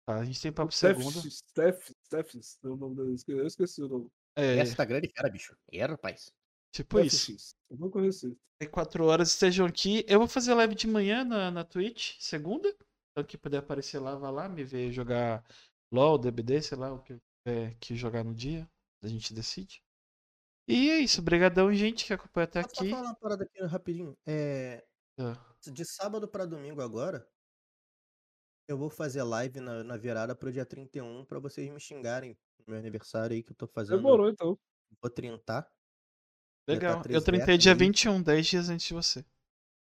Tá, 0.05 0.19
a 0.19 0.25
gente 0.25 0.41
tem 0.41 0.51
papo 0.51 0.71
Steph, 0.73 0.97
segunda. 0.97 1.29
Steph, 1.29 1.91
Steph, 2.05 2.35
é 2.35 2.67
o 2.67 3.13
esque- 3.13 3.31
eu 3.31 3.45
esqueci 3.45 3.83
o 3.83 3.87
nome. 3.87 4.11
É, 4.35 4.57
Essa 4.57 4.75
tá 4.75 4.83
grande 4.83 5.07
cara, 5.09 5.29
bicho. 5.29 5.55
É, 5.71 5.85
rapaz. 5.85 6.33
Tipo 6.73 6.99
isso. 6.99 7.31
FX, 7.31 7.55
Eu 7.69 7.77
não 7.77 7.89
conheci. 7.89 8.37
Tem 8.59 8.69
quatro 8.69 9.05
horas, 9.05 9.29
estejam 9.31 9.65
aqui. 9.65 10.05
Eu 10.07 10.19
vou 10.19 10.27
fazer 10.27 10.53
live 10.53 10.75
de 10.75 10.87
manhã 10.87 11.23
na, 11.23 11.49
na 11.51 11.63
Twitch, 11.63 12.17
segunda. 12.19 12.67
Então, 13.11 13.23
quem 13.27 13.39
puder 13.39 13.59
aparecer 13.59 13.99
lá, 13.99 14.15
vai 14.15 14.31
lá, 14.31 14.49
me 14.49 14.63
ver 14.63 14.91
jogar 14.91 15.43
LOL, 15.91 16.17
DBD, 16.17 16.61
sei 16.61 16.77
lá, 16.77 16.91
o 16.93 17.01
que 17.01 17.13
eu 17.13 17.21
tiver 17.45 17.75
que 17.79 17.95
jogar 17.95 18.23
no 18.23 18.33
dia. 18.33 18.69
A 19.03 19.07
gente 19.07 19.33
decide. 19.33 19.83
E 20.67 20.89
é 20.89 20.99
isso. 20.99 21.19
Obrigadão, 21.21 21.73
gente, 21.73 22.05
que 22.05 22.13
acompanha 22.13 22.45
até 22.45 22.61
Só 22.63 22.69
pra 22.69 22.79
aqui. 22.81 22.89
falar 22.91 23.01
uma 23.09 23.15
parada 23.15 23.43
aqui 23.43 23.61
rapidinho. 23.65 24.17
É, 24.25 24.83
Ah, 25.19 25.37
de 25.71 25.85
sábado 25.85 26.27
pra 26.27 26.45
domingo 26.45 26.81
agora, 26.81 27.27
eu 28.67 28.77
vou 28.77 28.89
fazer 28.89 29.23
live 29.23 29.59
na, 29.59 29.83
na 29.83 29.97
virada 29.97 30.35
pro 30.35 30.51
dia 30.51 30.65
31 30.65 31.25
pra 31.25 31.37
vocês 31.39 31.69
me 31.69 31.79
xingarem 31.79 32.37
no 32.59 32.71
meu 32.71 32.79
aniversário 32.79 33.35
aí 33.35 33.43
que 33.43 33.51
eu 33.51 33.55
tô 33.55 33.67
fazendo. 33.67 33.97
Demorou, 33.97 34.29
então. 34.29 34.57
Vou 35.01 35.11
trintar. 35.11 35.69
Legal. 36.67 37.03
Eu 37.09 37.21
13 37.21 37.25
trintei 37.25 37.57
décadas 37.57 37.63
dia 37.63 37.71
aí. 37.73 37.77
21, 37.77 38.21
10 38.21 38.47
dias 38.47 38.69
antes 38.69 38.87
de 38.87 38.93
você. 38.93 39.25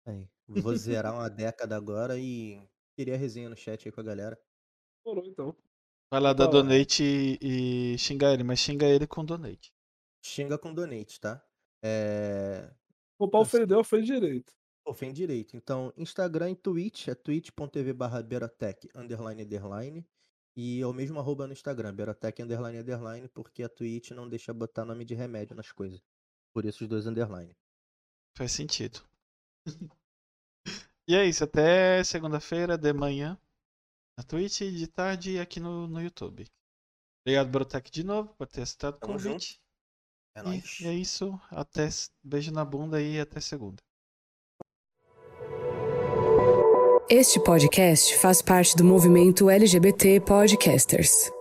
Aí, 0.06 0.28
vou 0.48 0.76
zerar 0.76 1.14
uma 1.14 1.30
década 1.30 1.76
agora 1.76 2.18
e 2.18 2.62
queria 2.96 3.18
resenha 3.18 3.50
no 3.50 3.56
chat 3.56 3.88
aí 3.88 3.92
com 3.92 4.02
a 4.02 4.04
galera. 4.04 4.40
Demorou, 5.04 5.26
então. 5.26 5.56
Vai 6.12 6.22
lá 6.22 6.34
dar 6.34 6.48
Da 6.48 6.48
hora. 6.48 6.64
donate 6.64 7.04
e, 7.04 7.94
e 7.94 7.98
xingar 7.98 8.34
ele, 8.34 8.44
mas 8.44 8.60
xinga 8.60 8.86
ele 8.86 9.08
com 9.08 9.24
donate. 9.26 9.74
Xinga 10.22 10.58
com 10.58 10.74
donate, 10.74 11.20
tá? 11.20 11.44
É... 11.84 12.70
O 13.20 13.28
pau 13.30 13.42
Assim. 13.42 13.58
ofendeu, 13.58 13.84
fez 13.84 14.06
direito. 14.06 14.54
Pô, 14.86 14.94
fez 14.94 15.14
direito. 15.14 15.56
Então, 15.58 15.94
Instagram 15.98 16.52
e 16.52 16.56
Twitch 16.56 17.08
é 17.10 17.16
twitch.tv 17.16 17.94
barra 17.94 18.22
Berotec 18.24 18.90
underline 18.96 19.44
underline. 19.44 20.06
E 20.56 20.82
é 20.82 20.88
o 20.88 20.94
mesmo 20.94 21.20
arroba 21.20 21.46
no 21.46 21.54
Instagram, 21.54 21.94
Berotec 21.94 22.42
underline 22.42 22.80
underline, 22.80 23.28
porque 23.30 23.64
a 23.64 23.70
Twitch 23.70 24.12
não 24.12 24.28
deixa 24.28 24.54
botar 24.54 24.86
nome 24.86 25.06
de 25.06 25.14
remédio 25.14 25.56
nas 25.56 25.72
coisas. 25.72 26.02
Por 26.54 26.66
isso 26.66 26.84
os 26.84 26.90
dois 26.90 27.06
underline. 27.08 27.56
Faz 28.36 28.52
sentido. 28.52 29.02
e 31.08 31.16
é 31.16 31.26
isso. 31.26 31.44
Até 31.44 32.04
segunda-feira 32.04 32.78
de 32.78 32.92
manhã 32.94 33.38
na 34.18 34.24
Twitch 34.24 34.62
e 34.62 34.72
de 34.72 34.88
tarde 34.88 35.34
e 35.34 35.40
aqui 35.40 35.60
no, 35.60 35.88
no 35.88 36.02
YouTube. 36.02 36.48
Obrigado, 37.26 37.50
Brotec, 37.50 37.92
de 37.92 38.04
novo, 38.04 38.34
por 38.36 38.48
ter 38.48 38.62
aceitado 38.62 38.96
o 38.96 39.00
convite. 39.00 39.60
É 40.36 40.40
E, 40.40 40.44
nóis. 40.44 40.80
e 40.80 40.88
é 40.88 40.94
isso. 40.94 41.40
Até 41.52 41.90
beijo 42.24 42.52
na 42.52 42.64
bunda 42.64 43.02
e 43.02 43.20
até 43.20 43.40
segunda. 43.40 43.82
Este 47.10 47.40
podcast 47.42 48.18
faz 48.18 48.42
parte 48.42 48.76
do 48.76 48.84
movimento 48.84 49.50
LGBT 49.50 50.20
Podcasters. 50.22 51.30